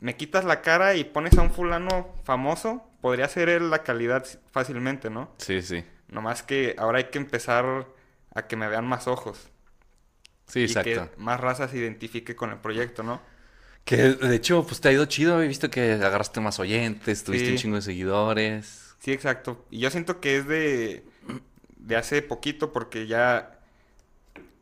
me 0.00 0.16
quitas 0.16 0.44
la 0.44 0.62
cara 0.62 0.94
y 0.94 1.04
pones 1.04 1.36
a 1.36 1.42
un 1.42 1.50
fulano 1.50 2.14
famoso, 2.24 2.82
podría 3.02 3.28
ser 3.28 3.50
él 3.50 3.68
la 3.68 3.82
calidad 3.82 4.24
fácilmente, 4.50 5.10
¿no? 5.10 5.34
Sí, 5.36 5.60
sí. 5.60 5.84
Nomás 6.08 6.42
que 6.42 6.74
ahora 6.78 6.98
hay 6.98 7.04
que 7.10 7.18
empezar 7.18 7.86
a 8.34 8.46
que 8.46 8.56
me 8.56 8.68
vean 8.68 8.86
más 8.86 9.06
ojos. 9.06 9.50
Sí, 10.46 10.60
y 10.60 10.64
exacto. 10.64 11.10
que 11.10 11.20
más 11.20 11.38
raza 11.40 11.68
se 11.68 11.76
identifique 11.78 12.34
con 12.34 12.50
el 12.50 12.58
proyecto, 12.58 13.02
¿no? 13.02 13.20
Que 13.84 13.96
de 13.96 14.36
hecho, 14.36 14.64
pues 14.64 14.80
te 14.80 14.88
ha 14.88 14.92
ido 14.92 15.04
chido. 15.06 15.42
He 15.42 15.48
visto 15.48 15.68
que 15.70 15.92
agarraste 15.92 16.40
más 16.40 16.58
oyentes, 16.60 17.24
tuviste 17.24 17.46
Sí. 17.48 17.52
un 17.52 17.58
chingo 17.58 17.76
de 17.76 17.82
seguidores. 17.82 18.94
Sí, 19.00 19.12
exacto. 19.12 19.66
Y 19.70 19.80
yo 19.80 19.90
siento 19.90 20.20
que 20.20 20.36
es 20.38 20.46
de, 20.46 21.04
de 21.76 21.96
hace 21.96 22.22
poquito 22.22 22.72
porque 22.72 23.06
ya 23.08 23.58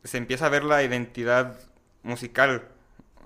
se 0.03 0.17
empieza 0.17 0.47
a 0.47 0.49
ver 0.49 0.63
la 0.63 0.81
identidad 0.83 1.59
musical. 2.01 2.67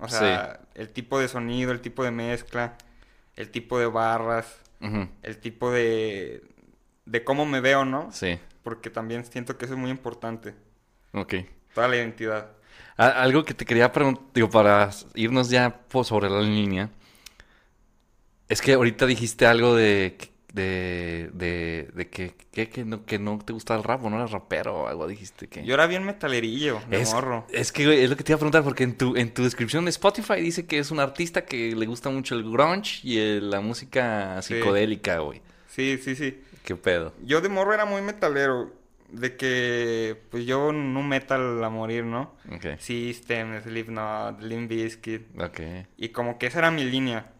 O 0.00 0.08
sea, 0.08 0.60
el 0.74 0.90
tipo 0.90 1.18
de 1.18 1.28
sonido, 1.28 1.72
el 1.72 1.80
tipo 1.80 2.04
de 2.04 2.10
mezcla, 2.10 2.76
el 3.36 3.50
tipo 3.50 3.78
de 3.78 3.86
barras, 3.86 4.60
El 4.80 5.38
tipo 5.38 5.70
de, 5.70 6.42
de 7.04 7.24
cómo 7.24 7.46
me 7.46 7.60
veo, 7.60 7.84
¿no? 7.84 8.10
Sí. 8.12 8.38
Porque 8.62 8.90
también 8.90 9.24
siento 9.24 9.56
que 9.56 9.64
eso 9.64 9.74
es 9.74 9.80
muy 9.80 9.90
importante. 9.90 10.54
Ok. 11.12 11.34
Toda 11.74 11.88
la 11.88 11.96
identidad. 11.96 12.52
Algo 12.96 13.44
que 13.44 13.54
te 13.54 13.64
quería 13.64 13.92
preguntar, 13.92 14.24
digo, 14.34 14.48
para 14.50 14.90
irnos 15.14 15.50
ya 15.50 15.80
sobre 16.02 16.30
la 16.30 16.40
línea. 16.40 16.90
Es 18.48 18.62
que 18.62 18.74
ahorita 18.74 19.06
dijiste 19.06 19.46
algo 19.46 19.74
de, 19.74 20.16
de, 20.56 21.30
de, 21.34 21.90
de 21.94 22.08
que, 22.08 22.34
que, 22.50 22.68
que 22.68 22.84
no, 22.84 23.04
que 23.04 23.18
no 23.20 23.38
te 23.38 23.52
gusta 23.52 23.76
el 23.76 23.84
rap 23.84 24.02
o 24.04 24.10
no 24.10 24.16
eras 24.16 24.32
rapero 24.32 24.74
o 24.74 24.86
algo 24.88 25.06
dijiste 25.06 25.46
que... 25.46 25.64
Yo 25.64 25.74
era 25.74 25.86
bien 25.86 26.04
metalerillo, 26.04 26.80
de 26.90 27.02
es, 27.02 27.12
morro. 27.12 27.46
es 27.52 27.70
que 27.70 28.02
es 28.02 28.10
lo 28.10 28.16
que 28.16 28.24
te 28.24 28.32
iba 28.32 28.36
a 28.36 28.40
preguntar 28.40 28.64
porque 28.64 28.82
en 28.84 28.96
tu, 28.96 29.14
en 29.16 29.32
tu 29.32 29.44
descripción 29.44 29.84
de 29.84 29.90
Spotify 29.90 30.40
dice 30.40 30.66
que 30.66 30.78
es 30.78 30.90
un 30.90 30.98
artista 30.98 31.44
que 31.44 31.76
le 31.76 31.86
gusta 31.86 32.08
mucho 32.10 32.34
el 32.34 32.42
grunge 32.50 33.00
y 33.04 33.18
el- 33.18 33.50
la 33.50 33.60
música 33.60 34.40
psicodélica, 34.42 35.18
güey. 35.20 35.42
Sí, 35.68 35.98
sí, 36.02 36.16
sí. 36.16 36.40
¿Qué 36.64 36.74
pedo? 36.74 37.12
Yo 37.22 37.40
de 37.40 37.48
morro 37.48 37.72
era 37.74 37.84
muy 37.84 38.02
metalero. 38.02 38.72
De 39.08 39.36
que, 39.36 40.20
pues 40.30 40.46
yo 40.46 40.72
no 40.72 41.00
metal 41.04 41.62
a 41.62 41.68
morir, 41.70 42.02
¿no? 42.04 42.34
Ok. 42.50 42.76
System, 42.80 43.62
Slipknot, 43.62 44.42
Limp 44.42 44.68
Bizkit. 44.68 45.40
Ok. 45.40 45.60
Y 45.96 46.08
como 46.08 46.38
que 46.38 46.46
esa 46.46 46.58
era 46.58 46.72
mi 46.72 46.82
línea. 46.84 47.30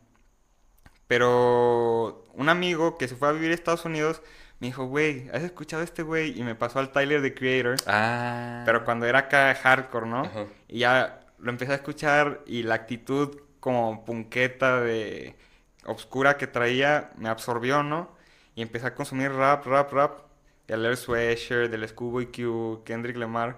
Pero 1.09 2.26
un 2.37 2.49
amigo 2.49 2.97
que 2.99 3.09
se 3.09 3.17
fue 3.17 3.29
a 3.29 3.33
vivir 3.33 3.51
a 3.51 3.55
Estados 3.55 3.85
Unidos 3.85 4.23
me 4.61 4.69
dijo, 4.69 4.87
güey, 4.87 5.29
¿has 5.35 5.43
escuchado 5.43 5.83
este 5.83 6.03
güey? 6.03 6.39
Y 6.39 6.43
me 6.43 6.55
pasó 6.55 6.79
al 6.79 6.93
Tyler, 6.93 7.21
the 7.21 7.35
Creator. 7.35 7.77
Ah. 7.87 8.63
Pero 8.65 8.85
cuando 8.85 9.07
era 9.07 9.21
acá 9.21 9.55
hardcore, 9.55 10.07
¿no? 10.07 10.21
Ajá. 10.23 10.47
Y 10.69 10.79
ya 10.79 11.21
lo 11.39 11.51
empecé 11.51 11.73
a 11.73 11.77
escuchar 11.77 12.43
y 12.47 12.63
la 12.63 12.75
actitud 12.77 13.41
como 13.61 14.05
punqueta 14.05 14.81
de 14.81 15.37
obscura 15.85 16.37
que 16.37 16.47
traía 16.47 17.11
me 17.17 17.29
absorbió, 17.29 17.83
¿no? 17.83 18.17
Y 18.55 18.63
empecé 18.63 18.87
a 18.87 18.95
consumir 18.95 19.33
rap, 19.33 19.67
rap, 19.67 19.93
rap. 19.93 20.27
Leer 20.69 20.97
Sweatshirt, 20.97 21.71
del 21.71 21.89
Schoolboy 21.89 22.27
Q, 22.33 22.83
Kendrick 22.85 23.17
Lamar. 23.17 23.57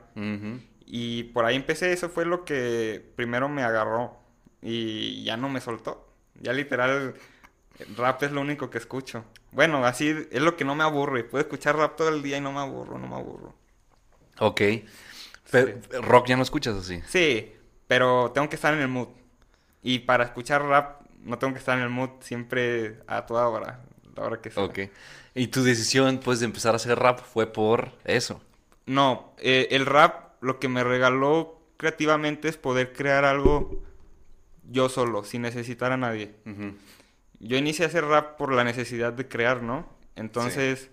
Y 0.85 1.25
por 1.25 1.45
ahí 1.45 1.57
empecé, 1.57 1.93
eso 1.93 2.09
fue 2.09 2.27
lo 2.27 2.45
que 2.45 3.03
primero 3.17 3.49
me 3.49 3.63
agarró. 3.63 4.19
Y 4.61 5.23
ya 5.25 5.37
no 5.37 5.49
me 5.49 5.61
soltó. 5.61 6.07
Ya 6.41 6.53
literal, 6.53 7.15
rap 7.97 8.23
es 8.23 8.33
lo 8.33 8.41
único 8.41 8.71
que 8.71 8.79
escucho. 8.79 9.25
Bueno, 9.53 9.85
así 9.85 10.09
es 10.31 10.43
lo 10.43 10.57
que 10.57 10.65
no 10.65 10.75
me 10.75 10.85
aburre. 10.85 11.25
Puedo 11.25 11.43
escuchar 11.43 11.77
rap 11.77 11.97
todo 11.97 12.09
el 12.09 12.23
día 12.23 12.39
y 12.39 12.41
no 12.41 12.53
me 12.53 12.61
aburro, 12.61 12.99
no 12.99 13.07
me 13.07 13.15
aburro. 13.15 13.55
Ok. 14.39 14.61
Pero, 15.51 15.81
¿Rock 16.03 16.29
ya 16.29 16.37
no 16.37 16.43
escuchas 16.43 16.77
así? 16.77 17.01
Sí, 17.07 17.53
pero 17.87 18.33
tengo 18.33 18.49
que 18.49 18.57
estar 18.57 18.75
en 18.75 18.81
el 18.81 18.89
mood. 18.89 19.09
Y 19.83 20.01
para 20.01 20.25
escuchar 20.25 20.63
rap 20.63 21.03
no 21.21 21.39
tengo 21.39 21.53
que 21.53 21.59
estar 21.59 21.77
en 21.79 21.85
el 21.85 21.91
mood 21.91 22.11
siempre 22.21 23.01
a 23.07 23.27
toda 23.27 23.49
hora. 23.49 23.81
computadora 24.03 24.41
que 24.41 24.51
sea. 24.51 24.65
Ok. 24.65 24.79
¿Y 25.35 25.49
tu 25.49 25.63
decisión, 25.63 26.19
pues, 26.23 26.41
de 26.41 26.47
empezar 26.47 26.75
a 26.75 26.77
hacer 26.77 26.99
rap 26.99 27.21
fue 27.21 27.47
por 27.47 27.93
eso? 28.05 28.41
No, 28.87 29.35
eh, 29.39 29.69
el 29.71 29.87
rap 29.87 30.43
lo 30.43 30.59
que 30.59 30.69
me 30.69 30.83
regaló 30.85 31.61
creativamente 31.77 32.49
es 32.49 32.57
poder 32.57 32.93
crear 32.93 33.25
algo 33.25 33.83
yo 34.71 34.89
solo, 34.89 35.25
sin 35.25 35.43
necesitar 35.43 35.93
a 35.93 35.97
nadie. 35.97 36.35
Yo 37.41 37.57
inicié 37.57 37.85
a 37.85 37.89
hacer 37.89 38.05
rap 38.05 38.37
por 38.37 38.53
la 38.53 38.65
necesidad 38.65 39.13
de 39.13 39.29
crear, 39.29 39.63
¿no? 39.63 39.89
Entonces, 40.17 40.91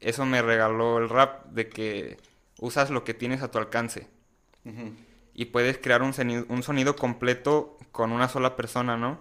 eso 0.00 0.24
me 0.26 0.40
regaló 0.42 0.98
el 0.98 1.08
rap, 1.08 1.46
de 1.46 1.68
que 1.68 2.16
usas 2.58 2.90
lo 2.90 3.04
que 3.04 3.14
tienes 3.14 3.42
a 3.42 3.50
tu 3.50 3.58
alcance. 3.58 4.08
Y 5.34 5.46
puedes 5.46 5.78
crear 5.78 6.02
un 6.02 6.12
sonido, 6.12 6.44
un 6.48 6.62
sonido 6.62 6.94
completo 6.96 7.76
con 7.92 8.12
una 8.12 8.28
sola 8.28 8.54
persona, 8.56 8.96
¿no? 8.96 9.18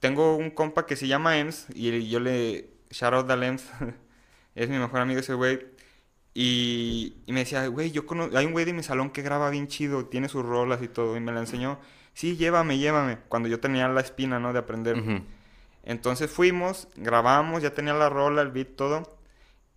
Tengo 0.00 0.36
un 0.36 0.50
compa 0.50 0.86
que 0.86 0.96
se 0.96 1.06
llama 1.08 1.38
Ems, 1.38 1.66
y 1.74 2.08
yo 2.08 2.20
le... 2.20 2.70
Shout 2.90 3.12
out 3.14 3.30
al 3.30 3.42
Ems. 3.42 3.68
es 4.54 4.68
mi 4.70 4.78
mejor 4.78 5.00
amigo 5.00 5.20
ese 5.20 5.34
güey. 5.34 5.66
Y, 6.34 7.16
y 7.26 7.32
me 7.32 7.40
decía, 7.40 7.66
güey, 7.68 7.90
yo 7.92 8.06
cono- 8.06 8.30
hay 8.34 8.44
un 8.46 8.52
güey 8.52 8.64
de 8.64 8.72
mi 8.72 8.82
salón 8.82 9.10
que 9.10 9.22
graba 9.22 9.48
bien 9.50 9.68
chido, 9.68 10.06
tiene 10.06 10.28
sus 10.28 10.44
rolas 10.44 10.82
y 10.82 10.88
todo. 10.88 11.16
Y 11.16 11.20
me 11.20 11.32
la 11.32 11.40
enseñó. 11.40 11.78
Sí, 12.14 12.36
llévame, 12.36 12.78
llévame. 12.78 13.18
Cuando 13.28 13.48
yo 13.48 13.60
tenía 13.60 13.88
la 13.88 14.00
espina, 14.00 14.38
¿no? 14.38 14.52
De 14.52 14.58
aprender. 14.58 14.96
Entonces 15.86 16.30
fuimos, 16.30 16.88
grabamos, 16.96 17.62
ya 17.62 17.72
tenía 17.72 17.94
la 17.94 18.10
rola, 18.10 18.42
el 18.42 18.50
beat, 18.50 18.76
todo. 18.76 19.18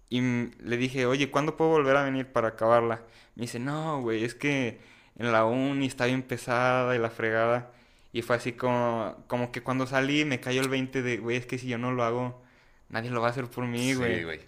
Y 0.09 0.21
le 0.21 0.77
dije, 0.77 1.05
oye, 1.05 1.29
¿cuándo 1.31 1.55
puedo 1.55 1.71
volver 1.71 1.95
a 1.95 2.03
venir 2.03 2.27
para 2.31 2.49
acabarla? 2.49 3.03
Me 3.35 3.43
dice, 3.43 3.59
no, 3.59 4.01
güey, 4.01 4.23
es 4.23 4.33
que 4.35 4.79
en 5.17 5.31
la 5.31 5.45
uni 5.45 5.85
está 5.85 6.07
bien 6.07 6.23
pesada 6.23 6.95
y 6.95 6.99
la 6.99 7.11
fregada. 7.11 7.71
Y 8.11 8.23
fue 8.23 8.37
así 8.37 8.53
como, 8.53 9.23
como 9.27 9.51
que 9.51 9.61
cuando 9.61 9.85
salí 9.85 10.25
me 10.25 10.39
cayó 10.39 10.61
el 10.61 10.69
20 10.69 11.03
de, 11.03 11.17
güey, 11.17 11.37
es 11.37 11.45
que 11.45 11.59
si 11.59 11.67
yo 11.67 11.77
no 11.77 11.91
lo 11.91 12.03
hago, 12.03 12.41
nadie 12.89 13.11
lo 13.11 13.21
va 13.21 13.27
a 13.27 13.31
hacer 13.31 13.45
por 13.45 13.67
mí, 13.67 13.93
güey. 13.93 14.17
Sí, 14.17 14.23
güey. 14.23 14.39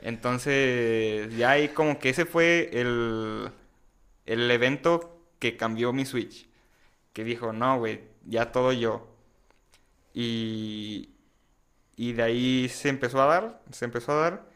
Entonces, 0.00 1.36
ya 1.36 1.50
ahí 1.50 1.68
como 1.68 1.98
que 1.98 2.08
ese 2.08 2.24
fue 2.24 2.70
el, 2.72 3.50
el 4.24 4.50
evento 4.50 5.26
que 5.38 5.58
cambió 5.58 5.92
mi 5.92 6.06
Switch. 6.06 6.48
Que 7.12 7.22
dijo, 7.22 7.52
no, 7.52 7.78
güey, 7.78 8.00
ya 8.24 8.50
todo 8.52 8.72
yo. 8.72 9.09
Y, 10.12 11.10
y 11.96 12.12
de 12.12 12.22
ahí 12.22 12.68
se 12.68 12.88
empezó 12.88 13.20
a 13.22 13.26
dar, 13.26 13.62
se 13.70 13.84
empezó 13.84 14.12
a 14.12 14.22
dar. 14.22 14.46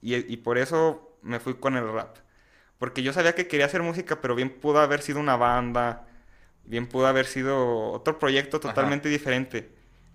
Y, 0.00 0.14
y 0.32 0.36
por 0.38 0.58
eso 0.58 1.18
me 1.22 1.40
fui 1.40 1.54
con 1.54 1.76
el 1.76 1.90
rap. 1.92 2.18
Porque 2.78 3.02
yo 3.02 3.12
sabía 3.12 3.34
que 3.34 3.48
quería 3.48 3.66
hacer 3.66 3.82
música, 3.82 4.20
pero 4.20 4.34
bien 4.34 4.50
pudo 4.50 4.80
haber 4.80 5.00
sido 5.00 5.20
una 5.20 5.36
banda, 5.36 6.06
bien 6.64 6.86
pudo 6.86 7.06
haber 7.06 7.26
sido 7.26 7.90
otro 7.92 8.18
proyecto 8.18 8.58
Ajá. 8.58 8.68
totalmente 8.68 9.08
diferente. 9.08 9.70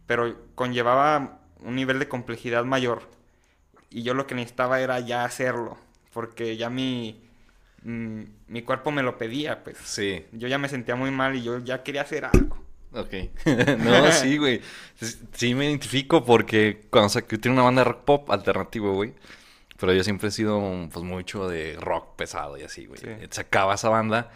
Pero 0.06 0.36
conllevaba 0.56 1.39
un 1.62 1.75
nivel 1.75 1.99
de 1.99 2.08
complejidad 2.08 2.65
mayor. 2.65 3.10
Y 3.89 4.04
yo 4.04 4.13
lo 4.13 4.28
que 4.28 4.36
necesitaba 4.36 4.82
era 4.82 4.99
ya 4.99 5.23
hacerlo. 5.23 5.78
Porque 6.13 6.58
ya 6.58 6.69
mi, 6.69 7.28
mm, 7.84 8.21
mi 8.47 8.62
cuerpo 8.63 8.91
me 8.91 9.04
lo 9.04 9.17
pedía, 9.17 9.63
pues. 9.63 9.78
Sí. 9.84 10.25
Yo 10.32 10.47
ya 10.47 10.58
me 10.58 10.69
sentía 10.69 10.95
muy 10.95 11.12
mal 11.12 11.36
y 11.36 11.43
yo 11.43 11.60
ya 11.60 11.84
quería 11.84 12.02
hacer 12.02 12.25
algo. 12.25 12.58
Ok. 12.93 13.13
no, 13.80 14.12
sí, 14.12 14.38
güey. 14.38 14.62
Sí- 15.34 15.54
me 15.56 15.65
identifico 15.65 16.23
porque 16.25 16.88
cuando 16.89 17.10
saqué, 17.10 17.38
tengo 17.38 17.54
una 17.56 17.63
banda 17.63 17.84
de 17.84 17.89
rock 17.89 18.04
pop 18.06 18.32
alternativo, 18.32 18.93
güey. 18.93 19.13
Pero 19.80 19.93
yo 19.93 20.04
siempre 20.04 20.28
he 20.28 20.32
sido, 20.32 20.62
pues, 20.91 21.06
mucho 21.06 21.47
de 21.47 21.78
rock 21.80 22.15
pesado 22.17 22.58
y 22.58 22.63
así, 22.63 22.86
güey. 22.86 22.99
Sí. 22.99 23.08
Sacaba 23.30 23.75
esa 23.75 23.89
banda 23.89 24.30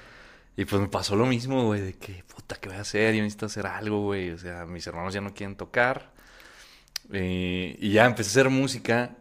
y 0.55 0.65
pues 0.65 0.81
me 0.81 0.87
pasó 0.87 1.15
lo 1.15 1.25
mismo, 1.25 1.65
güey, 1.65 1.81
de 1.81 1.93
que, 1.93 2.23
puta, 2.33 2.55
¿qué 2.55 2.69
voy 2.69 2.77
a 2.77 2.81
hacer? 2.81 3.13
Yo 3.15 3.23
necesito 3.23 3.47
hacer 3.47 3.65
algo, 3.67 4.01
güey. 4.03 4.29
O 4.31 4.37
sea, 4.37 4.65
mis 4.65 4.85
hermanos 4.87 5.13
ya 5.13 5.19
no 5.21 5.33
quieren 5.33 5.55
tocar. 5.57 6.13
Eh, 7.11 7.75
y 7.79 7.91
ya 7.91 8.05
empecé 8.05 8.29
a 8.29 8.31
hacer 8.43 8.49
música 8.49 9.15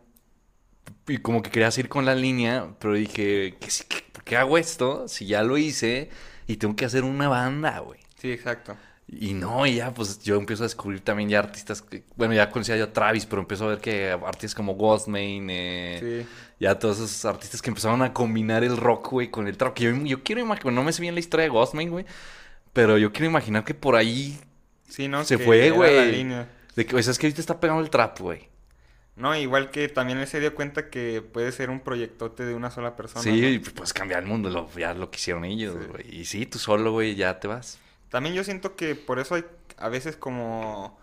y 1.08 1.18
como 1.18 1.42
que 1.42 1.50
quería 1.50 1.70
seguir 1.70 1.88
con 1.88 2.04
la 2.04 2.14
línea, 2.14 2.68
pero 2.78 2.94
dije, 2.94 3.56
¿qué, 3.60 3.70
sí- 3.70 3.84
qué- 3.88 4.04
¿por 4.12 4.22
qué 4.24 4.36
hago 4.36 4.56
esto? 4.58 5.08
Si 5.08 5.26
ya 5.26 5.42
lo 5.42 5.58
hice 5.58 6.08
y 6.46 6.56
tengo 6.56 6.76
que 6.76 6.84
hacer 6.84 7.02
una 7.04 7.28
banda, 7.28 7.80
güey. 7.80 7.98
Sí, 8.20 8.30
exacto. 8.30 8.76
Y 9.14 9.34
no, 9.34 9.66
y 9.66 9.74
ya 9.76 9.92
pues 9.92 10.22
yo 10.22 10.36
empiezo 10.36 10.62
a 10.62 10.66
descubrir 10.66 11.00
también 11.00 11.28
ya 11.28 11.38
artistas 11.38 11.82
que, 11.82 12.02
bueno, 12.16 12.32
ya 12.32 12.48
conocía 12.48 12.78
yo 12.78 12.84
a 12.84 12.92
Travis, 12.94 13.26
pero 13.26 13.42
empiezo 13.42 13.66
a 13.66 13.68
ver 13.68 13.78
que 13.78 14.10
artistas 14.10 14.54
como 14.54 14.74
Ghostman, 14.74 15.48
eh, 15.50 15.98
Sí. 16.24 16.28
ya 16.58 16.78
todos 16.78 16.96
esos 16.98 17.22
artistas 17.26 17.60
que 17.60 17.68
empezaron 17.68 18.00
a 18.00 18.14
combinar 18.14 18.64
el 18.64 18.76
rock, 18.76 19.10
güey, 19.10 19.30
con 19.30 19.48
el 19.48 19.56
trap. 19.58 19.74
Que 19.74 19.84
yo, 19.84 19.90
yo 20.04 20.22
quiero 20.22 20.40
imaginar, 20.40 20.72
no 20.72 20.82
me 20.82 20.92
sé 20.94 21.02
bien 21.02 21.12
la 21.14 21.20
historia 21.20 21.44
de 21.44 21.50
Ghostman, 21.50 21.90
güey, 21.90 22.06
pero 22.72 22.96
yo 22.96 23.12
quiero 23.12 23.26
imaginar 23.26 23.64
que 23.64 23.74
por 23.74 23.96
ahí 23.96 24.38
Sí, 24.88 25.08
¿no? 25.08 25.24
se 25.24 25.36
Que 25.36 25.44
fue, 25.44 25.70
güey. 25.70 26.24
De 26.74 26.86
que, 26.86 26.96
o 26.96 27.02
sea, 27.02 27.10
es 27.12 27.18
que 27.18 27.26
ahorita 27.26 27.40
está 27.42 27.60
pegando 27.60 27.82
el 27.82 27.90
trap, 27.90 28.18
güey. 28.20 28.48
No, 29.14 29.36
igual 29.36 29.70
que 29.70 29.90
también 29.90 30.18
él 30.20 30.26
se 30.26 30.40
dio 30.40 30.54
cuenta 30.54 30.88
que 30.88 31.20
puede 31.20 31.52
ser 31.52 31.68
un 31.68 31.80
proyectote 31.80 32.46
de 32.46 32.54
una 32.54 32.70
sola 32.70 32.96
persona. 32.96 33.22
Sí, 33.22 33.42
¿no? 33.42 33.48
y 33.48 33.58
pues 33.58 33.92
cambiar 33.92 34.22
el 34.22 34.26
mundo, 34.28 34.48
lo, 34.48 34.70
ya 34.74 34.94
lo 34.94 35.10
que 35.10 35.18
hicieron 35.18 35.44
ellos, 35.44 35.76
Sí. 35.78 35.86
güey. 35.90 36.16
Y 36.20 36.24
sí, 36.24 36.46
tú 36.46 36.58
solo, 36.58 36.92
güey, 36.92 37.14
ya 37.14 37.38
te 37.38 37.46
vas. 37.46 37.78
También 38.12 38.34
yo 38.34 38.44
siento 38.44 38.76
que 38.76 38.94
por 38.94 39.18
eso 39.18 39.36
hay 39.36 39.44
a 39.78 39.88
veces 39.88 40.18
como 40.18 40.98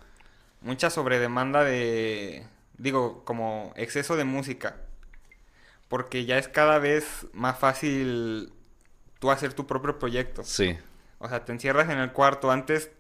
mucha 0.62 0.92
sobredemanda 0.92 1.64
de, 1.64 2.46
digo, 2.78 3.26
como 3.26 3.74
exceso 3.76 4.16
de 4.16 4.26
música. 4.26 4.78
Porque 5.88 6.26
ya 6.26 6.38
es 6.38 6.48
cada 6.48 6.78
vez 6.78 7.26
más 7.34 7.58
fácil 7.58 8.54
tú 9.18 9.32
hacer 9.32 9.54
tu 9.56 9.66
propio 9.66 9.98
proyecto. 9.98 10.44
Sí. 10.44 10.78
O 11.18 11.28
sea, 11.28 11.46
te 11.46 11.52
encierras 11.52 11.90
en 11.90 11.98
el 11.98 12.12
cuarto. 12.12 12.52
Antes, 12.52 12.92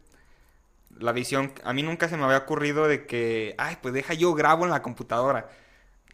la 0.97 1.11
visión, 1.11 1.53
a 1.63 1.71
mí 1.73 1.83
nunca 1.83 2.09
se 2.09 2.17
me 2.17 2.23
había 2.23 2.39
ocurrido 2.39 2.87
de 2.87 3.05
que, 3.05 3.53
ay, 3.59 3.77
pues 3.79 3.93
deja 3.93 4.15
yo 4.15 4.33
grabo 4.33 4.65
en 4.65 4.71
la 4.71 4.81
computadora. 4.81 5.51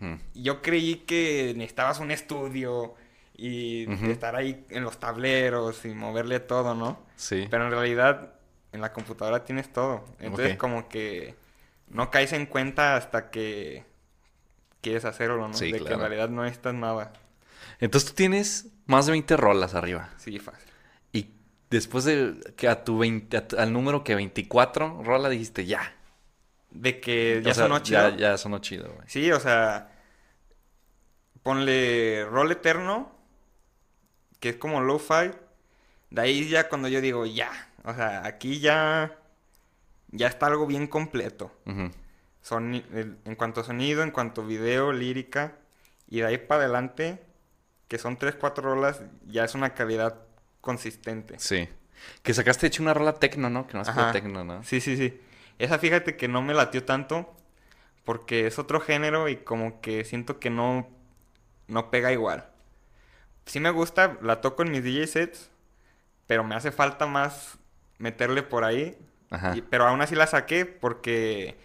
Mm. 0.02 0.16
Yo 0.34 0.62
creí 0.62 0.98
que 1.08 1.54
necesitabas 1.56 2.02
un 2.02 2.12
estudio 2.12 2.96
y 3.38 3.86
estar 4.10 4.36
ahí 4.36 4.66
en 4.70 4.84
los 4.84 5.00
tableros 5.00 5.84
y 5.86 5.90
moverle 5.90 6.40
todo, 6.40 6.74
¿no? 6.76 7.00
Sí. 7.16 7.48
Pero 7.50 7.66
en 7.66 7.72
realidad 7.72 8.34
en 8.72 8.82
la 8.82 8.94
computadora 8.94 9.44
tienes 9.44 9.72
todo. 9.72 10.06
Entonces 10.20 10.58
como 10.58 10.88
que 10.90 11.36
no 11.90 12.10
caes 12.12 12.34
en 12.34 12.46
cuenta 12.46 12.96
hasta 12.96 13.30
que 13.30 13.86
quieres 14.82 15.06
hacerlo, 15.06 15.48
¿no? 15.48 15.54
Sí, 15.54 15.72
de 15.72 15.80
que 15.84 15.94
en 15.94 16.00
realidad 16.00 16.30
no 16.30 16.44
necesitas 16.44 16.74
nada. 16.74 17.12
Entonces 17.80 18.10
tú 18.10 18.16
tienes 18.16 18.68
más 18.86 19.06
de 19.06 19.14
20 19.14 19.36
rolas 19.38 19.74
arriba. 19.76 20.10
Sí, 20.18 20.40
fácil. 20.40 20.70
Y 21.12 21.30
después 21.70 22.06
de 22.06 22.40
que 22.56 22.68
a 22.70 22.84
tu 22.84 23.00
20, 23.00 23.38
a 23.38 23.48
tu- 23.48 23.58
al 23.58 23.74
número 23.74 24.04
que 24.04 24.16
24 24.16 25.02
rola 25.04 25.30
dijiste 25.30 25.66
ya. 25.66 25.94
De 26.72 27.00
que 27.00 27.42
ya 27.44 27.52
O 27.52 27.54
sea, 27.54 27.64
sonó 27.66 27.80
chido. 27.80 28.10
Ya, 28.12 28.18
ya 28.18 28.38
sonó 28.38 28.60
chido, 28.60 28.92
güey. 28.94 29.08
Sí, 29.08 29.32
o 29.32 29.40
sea, 29.40 29.92
ponle 31.44 32.26
rol 32.26 32.52
eterno, 32.52 33.15
que 34.46 34.50
es 34.50 34.56
como 34.58 34.80
lo-fi. 34.80 35.32
De 36.12 36.22
ahí 36.22 36.48
ya 36.48 36.70
cuando 36.70 36.88
yo 36.88 37.02
digo 37.02 37.26
ya, 37.26 37.50
o 37.84 37.96
sea, 37.96 38.28
aquí 38.28 38.60
ya 38.60 39.18
ya 40.12 40.28
está 40.28 40.46
algo 40.46 40.68
bien 40.68 40.86
completo. 40.86 41.52
El- 41.66 43.18
en 43.26 43.36
cuanto 43.36 43.62
a 43.62 43.64
sonido, 43.64 44.04
en 44.04 44.12
cuanto 44.12 44.44
a 44.44 44.46
video, 44.46 44.94
lírica, 44.94 45.54
y 46.08 46.20
de 46.20 46.28
ahí 46.28 46.38
para 46.38 46.62
adelante, 46.62 47.24
que 47.88 47.98
son 47.98 48.18
tres, 48.18 48.36
cuatro 48.36 48.64
rolas, 48.76 49.02
ya 49.26 49.44
es 49.46 49.56
una 49.56 49.74
calidad 49.74 50.20
consistente. 50.62 51.40
Sí. 51.40 51.68
Que 52.22 52.36
sacaste 52.36 52.68
hecho 52.68 52.84
una 52.84 52.94
rola 52.94 53.16
tecno, 53.16 53.50
¿no? 53.50 53.66
Que 53.66 53.74
no 53.74 53.82
es 53.82 53.90
tecno, 54.12 54.44
¿no? 54.44 54.64
Sí, 54.64 54.80
sí, 54.80 54.96
sí. 54.96 55.20
Esa 55.58 55.80
fíjate 55.80 56.18
que 56.18 56.28
no 56.28 56.44
me 56.44 56.54
latió 56.54 56.84
tanto, 56.86 57.36
porque 58.04 58.46
es 58.46 58.60
otro 58.60 58.80
género 58.80 59.28
y 59.28 59.38
como 59.38 59.82
que 59.82 60.06
siento 60.06 60.40
que 60.40 60.52
no, 60.52 60.88
no 61.68 61.90
pega 61.90 62.12
igual. 62.12 62.48
Sí 63.46 63.60
me 63.60 63.70
gusta, 63.70 64.18
la 64.22 64.42
toco 64.42 64.64
en 64.64 64.72
mis 64.72 64.84
DJ 64.84 65.08
sets, 65.08 65.50
pero 66.28 66.44
me 66.44 66.56
hace 66.56 66.72
falta 66.72 67.06
más 67.06 67.58
meterle 68.00 68.44
por 68.44 68.64
ahí. 68.64 68.98
Ajá. 69.30 69.56
Y- 69.56 69.62
pero 69.62 69.86
aún 69.88 70.02
así 70.02 70.16
la 70.16 70.28
saqué 70.28 70.66
porque 70.66 71.56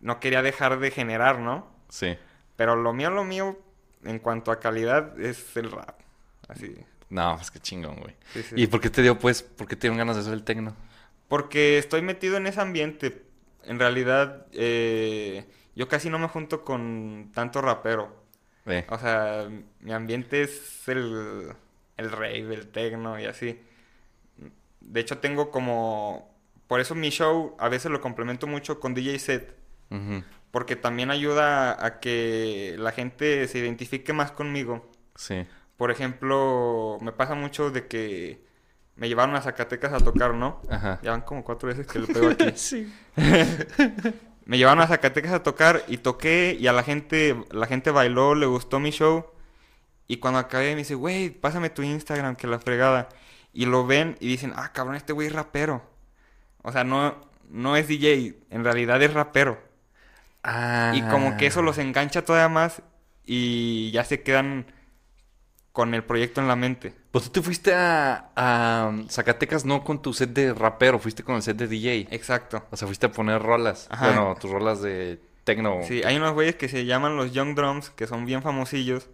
no 0.00 0.20
quería 0.20 0.42
dejar 0.42 0.78
de 0.78 0.90
generar, 0.90 1.38
¿no? 1.38 1.70
Sí. 1.88 2.16
Pero 2.56 2.76
lo 2.76 2.92
mío, 2.92 3.10
lo 3.10 3.24
mío, 3.24 3.58
en 4.04 4.18
cuanto 4.18 4.50
a 4.50 4.60
calidad, 4.60 5.18
es 5.20 5.56
el 5.56 5.70
rap. 5.70 6.00
Así. 6.48 6.74
No, 7.10 7.38
es 7.40 7.50
que 7.50 7.58
chingón, 7.60 7.96
güey. 7.96 8.14
Sí, 8.32 8.42
sí. 8.42 8.54
¿Y 8.56 8.66
por 8.66 8.80
qué 8.80 8.90
te 8.90 9.02
dio, 9.02 9.18
pues, 9.18 9.42
por 9.42 9.66
qué 9.66 9.76
te 9.76 9.82
dieron 9.82 9.98
ganas 9.98 10.16
de 10.16 10.22
hacer 10.22 10.34
el 10.34 10.44
tecno? 10.44 10.74
Porque 11.28 11.78
estoy 11.78 12.02
metido 12.02 12.36
en 12.36 12.46
ese 12.46 12.60
ambiente. 12.60 13.22
En 13.64 13.78
realidad, 13.78 14.46
eh, 14.52 15.46
yo 15.74 15.88
casi 15.88 16.10
no 16.10 16.18
me 16.18 16.28
junto 16.28 16.64
con 16.64 17.30
tanto 17.34 17.60
rapero. 17.60 18.17
O 18.88 18.98
sea, 18.98 19.48
mi 19.80 19.92
ambiente 19.92 20.42
es 20.42 20.88
el, 20.88 21.52
el 21.96 22.10
rave, 22.10 22.54
el 22.54 22.68
techno 22.68 23.18
y 23.18 23.26
así. 23.26 23.60
De 24.80 25.00
hecho, 25.00 25.18
tengo 25.18 25.50
como... 25.50 26.34
Por 26.66 26.80
eso 26.80 26.94
mi 26.94 27.10
show 27.10 27.56
a 27.58 27.68
veces 27.68 27.90
lo 27.90 28.00
complemento 28.00 28.46
mucho 28.46 28.78
con 28.80 28.94
DJ 28.94 29.18
set. 29.18 29.56
Porque 30.50 30.76
también 30.76 31.10
ayuda 31.10 31.84
a 31.84 32.00
que 32.00 32.76
la 32.78 32.92
gente 32.92 33.48
se 33.48 33.58
identifique 33.58 34.12
más 34.12 34.32
conmigo. 34.32 34.90
Sí. 35.14 35.46
Por 35.76 35.90
ejemplo, 35.90 36.98
me 37.00 37.12
pasa 37.12 37.34
mucho 37.34 37.70
de 37.70 37.86
que 37.86 38.44
me 38.96 39.08
llevaron 39.08 39.36
a 39.36 39.40
Zacatecas 39.40 39.92
a 39.92 40.00
tocar, 40.00 40.34
¿no? 40.34 40.60
Ajá. 40.68 40.98
Ya 41.02 41.12
van 41.12 41.22
como 41.22 41.44
cuatro 41.44 41.68
veces 41.68 41.86
que 41.86 42.00
lo 42.00 42.06
pego 42.06 42.30
aquí. 42.30 42.50
sí. 42.56 42.92
me 44.48 44.56
llevaron 44.56 44.80
a 44.82 44.86
Zacatecas 44.86 45.32
a 45.32 45.42
tocar 45.42 45.84
y 45.88 45.98
toqué 45.98 46.56
y 46.58 46.68
a 46.68 46.72
la 46.72 46.82
gente, 46.82 47.36
la 47.50 47.66
gente 47.66 47.90
bailó, 47.90 48.34
le 48.34 48.46
gustó 48.46 48.80
mi 48.80 48.92
show. 48.92 49.26
Y 50.06 50.16
cuando 50.16 50.38
acabé 50.38 50.70
me 50.70 50.78
dice, 50.78 50.94
güey, 50.94 51.28
pásame 51.28 51.68
tu 51.68 51.82
Instagram, 51.82 52.34
que 52.34 52.46
la 52.46 52.58
fregada. 52.58 53.10
Y 53.52 53.66
lo 53.66 53.86
ven 53.86 54.16
y 54.20 54.26
dicen, 54.26 54.54
ah, 54.56 54.72
cabrón, 54.72 54.96
este 54.96 55.12
güey 55.12 55.26
es 55.26 55.34
rapero. 55.34 55.82
O 56.62 56.72
sea, 56.72 56.82
no, 56.82 57.14
no 57.50 57.76
es 57.76 57.88
DJ, 57.88 58.36
en 58.48 58.64
realidad 58.64 59.02
es 59.02 59.12
rapero. 59.12 59.60
Ah. 60.42 60.92
Y 60.94 61.02
como 61.02 61.36
que 61.36 61.44
eso 61.44 61.60
los 61.60 61.76
engancha 61.76 62.24
todavía 62.24 62.48
más 62.48 62.80
y 63.26 63.90
ya 63.90 64.02
se 64.04 64.22
quedan 64.22 64.64
con 65.78 65.94
el 65.94 66.02
proyecto 66.02 66.40
en 66.40 66.48
la 66.48 66.56
mente. 66.56 66.92
Pues 67.12 67.26
tú 67.26 67.30
te 67.30 67.40
fuiste 67.40 67.72
a, 67.72 68.32
a 68.34 68.92
Zacatecas 69.08 69.64
no 69.64 69.84
con 69.84 70.02
tu 70.02 70.12
set 70.12 70.30
de 70.30 70.52
rapero, 70.52 70.98
fuiste 70.98 71.22
con 71.22 71.36
el 71.36 71.42
set 71.42 71.56
de 71.56 71.68
DJ. 71.68 72.08
Exacto. 72.10 72.64
O 72.72 72.76
sea, 72.76 72.88
fuiste 72.88 73.06
a 73.06 73.12
poner 73.12 73.40
rolas. 73.40 73.86
Ajá. 73.88 74.08
Bueno, 74.08 74.36
tus 74.40 74.50
rolas 74.50 74.82
de 74.82 75.20
tecno. 75.44 75.78
Sí, 75.86 76.02
hay 76.02 76.16
unos 76.16 76.34
güeyes 76.34 76.56
que 76.56 76.68
se 76.68 76.84
llaman 76.84 77.16
los 77.16 77.32
Young 77.32 77.54
Drums, 77.54 77.90
que 77.90 78.08
son 78.08 78.26
bien 78.26 78.42
famosillos. 78.42 79.08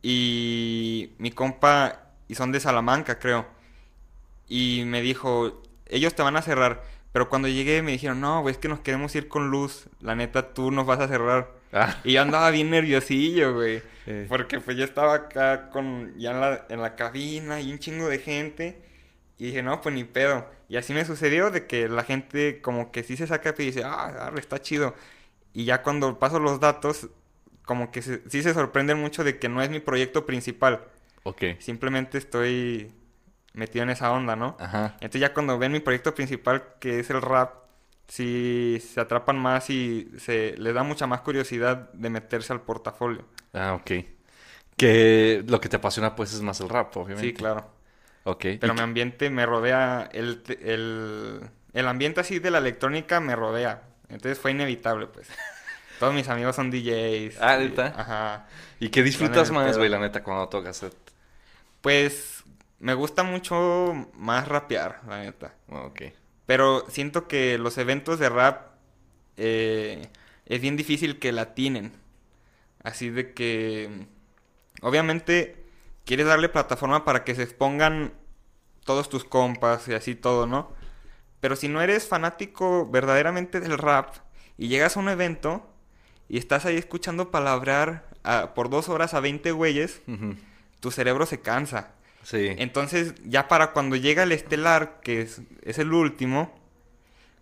Y 0.00 1.12
mi 1.18 1.32
compa, 1.32 2.12
y 2.28 2.34
son 2.34 2.50
de 2.50 2.60
Salamanca, 2.60 3.18
creo. 3.18 3.44
Y 4.48 4.84
me 4.86 5.02
dijo, 5.02 5.60
ellos 5.84 6.14
te 6.14 6.22
van 6.22 6.38
a 6.38 6.40
cerrar. 6.40 6.82
Pero 7.12 7.28
cuando 7.28 7.46
llegué 7.46 7.82
me 7.82 7.92
dijeron, 7.92 8.22
no, 8.22 8.40
güey, 8.40 8.54
es 8.54 8.58
que 8.58 8.68
nos 8.68 8.80
queremos 8.80 9.14
ir 9.14 9.28
con 9.28 9.50
luz. 9.50 9.90
La 10.00 10.14
neta, 10.14 10.54
tú 10.54 10.70
nos 10.70 10.86
vas 10.86 11.00
a 11.00 11.08
cerrar. 11.08 11.50
Ah. 11.74 11.98
Y 12.04 12.14
yo 12.14 12.22
andaba 12.22 12.48
bien 12.48 12.70
nerviosillo, 12.70 13.52
güey. 13.52 13.82
Eh. 14.10 14.24
Porque 14.26 14.58
pues 14.58 14.76
yo 14.76 14.84
estaba 14.84 15.12
acá 15.14 15.68
con, 15.68 16.14
ya 16.18 16.30
en 16.30 16.40
la, 16.40 16.66
en 16.70 16.80
la 16.80 16.96
cabina 16.96 17.60
y 17.60 17.70
un 17.72 17.78
chingo 17.78 18.08
de 18.08 18.18
gente. 18.18 18.82
Y 19.36 19.46
dije, 19.46 19.62
no, 19.62 19.80
pues 19.82 19.94
ni 19.94 20.04
pedo. 20.04 20.46
Y 20.68 20.76
así 20.78 20.94
me 20.94 21.04
sucedió 21.04 21.50
de 21.50 21.66
que 21.66 21.88
la 21.88 22.02
gente 22.04 22.60
como 22.62 22.90
que 22.90 23.02
sí 23.02 23.16
se 23.16 23.26
saca 23.26 23.54
y 23.58 23.64
dice, 23.66 23.82
ah, 23.84 24.32
está 24.36 24.60
chido. 24.60 24.94
Y 25.52 25.64
ya 25.66 25.82
cuando 25.82 26.18
paso 26.18 26.38
los 26.40 26.58
datos, 26.58 27.08
como 27.64 27.90
que 27.92 28.00
se- 28.02 28.22
sí 28.30 28.42
se 28.42 28.54
sorprenden 28.54 28.98
mucho 28.98 29.24
de 29.24 29.38
que 29.38 29.48
no 29.50 29.62
es 29.62 29.68
mi 29.70 29.78
proyecto 29.78 30.24
principal. 30.26 30.80
Ok. 31.24 31.42
Simplemente 31.58 32.16
estoy 32.18 32.90
metido 33.52 33.82
en 33.82 33.90
esa 33.90 34.10
onda, 34.10 34.36
¿no? 34.36 34.56
Ajá. 34.58 34.94
Entonces 34.94 35.20
ya 35.20 35.34
cuando 35.34 35.58
ven 35.58 35.72
mi 35.72 35.80
proyecto 35.80 36.14
principal, 36.14 36.64
que 36.80 36.98
es 37.00 37.10
el 37.10 37.20
rap, 37.20 37.52
sí 38.08 38.82
se 38.82 39.00
atrapan 39.00 39.38
más 39.38 39.70
y 39.70 40.10
se 40.18 40.56
les 40.56 40.74
da 40.74 40.82
mucha 40.82 41.06
más 41.06 41.20
curiosidad 41.20 41.92
de 41.92 42.10
meterse 42.10 42.52
al 42.52 42.62
portafolio. 42.62 43.24
Ah, 43.52 43.74
ok. 43.74 43.90
Que 44.76 45.44
lo 45.46 45.60
que 45.60 45.68
te 45.68 45.76
apasiona 45.76 46.16
pues 46.16 46.32
es 46.32 46.40
más 46.40 46.60
el 46.60 46.68
rap, 46.68 46.96
obviamente. 46.96 47.28
Sí, 47.28 47.34
claro. 47.34 47.70
Ok. 48.24 48.44
Pero 48.60 48.72
¿Y 48.72 48.76
mi 48.76 48.80
ambiente 48.80 49.30
me 49.30 49.46
rodea, 49.46 50.08
el, 50.12 50.42
el, 50.60 51.40
el 51.72 51.88
ambiente 51.88 52.20
así 52.20 52.38
de 52.38 52.50
la 52.50 52.58
electrónica 52.58 53.20
me 53.20 53.36
rodea. 53.36 53.82
Entonces 54.08 54.38
fue 54.38 54.52
inevitable, 54.52 55.06
pues. 55.06 55.28
Todos 55.98 56.14
mis 56.14 56.28
amigos 56.28 56.54
son 56.54 56.70
DJs. 56.70 57.40
Ah, 57.40 57.56
¿neta? 57.56 57.92
Ajá. 57.96 58.46
¿Y 58.78 58.88
qué 58.88 59.02
disfrutas 59.02 59.50
más, 59.50 59.76
güey, 59.76 59.88
la 59.88 59.98
neta, 59.98 60.22
cuando 60.22 60.48
tocas? 60.48 60.86
Pues 61.80 62.44
me 62.78 62.94
gusta 62.94 63.24
mucho 63.24 64.08
más 64.14 64.46
rapear, 64.46 65.00
la 65.08 65.20
neta. 65.20 65.54
Ok. 65.68 66.02
Pero 66.48 66.86
siento 66.88 67.28
que 67.28 67.58
los 67.58 67.76
eventos 67.76 68.18
de 68.18 68.30
rap 68.30 68.68
eh, 69.36 70.08
es 70.46 70.60
bien 70.62 70.78
difícil 70.78 71.18
que 71.18 71.30
la 71.30 71.52
tienen. 71.52 71.92
Así 72.82 73.10
de 73.10 73.34
que, 73.34 74.06
obviamente, 74.80 75.62
quieres 76.06 76.26
darle 76.26 76.48
plataforma 76.48 77.04
para 77.04 77.22
que 77.22 77.34
se 77.34 77.42
expongan 77.42 78.14
todos 78.84 79.10
tus 79.10 79.24
compas 79.24 79.86
y 79.88 79.92
así 79.92 80.14
todo, 80.14 80.46
¿no? 80.46 80.72
Pero 81.40 81.54
si 81.54 81.68
no 81.68 81.82
eres 81.82 82.08
fanático 82.08 82.88
verdaderamente 82.90 83.60
del 83.60 83.76
rap 83.76 84.14
y 84.56 84.68
llegas 84.68 84.96
a 84.96 85.00
un 85.00 85.10
evento 85.10 85.68
y 86.30 86.38
estás 86.38 86.64
ahí 86.64 86.76
escuchando 86.78 87.30
palabrar 87.30 88.08
a- 88.24 88.54
por 88.54 88.70
dos 88.70 88.88
horas 88.88 89.12
a 89.12 89.20
20 89.20 89.52
güeyes, 89.52 90.00
tu 90.80 90.90
cerebro 90.90 91.26
se 91.26 91.40
cansa. 91.42 91.92
Sí. 92.30 92.50
Entonces, 92.58 93.14
ya 93.24 93.48
para 93.48 93.72
cuando 93.72 93.96
llega 93.96 94.22
el 94.22 94.32
estelar, 94.32 95.00
que 95.02 95.22
es, 95.22 95.40
es 95.62 95.78
el 95.78 95.92
último, 95.94 96.54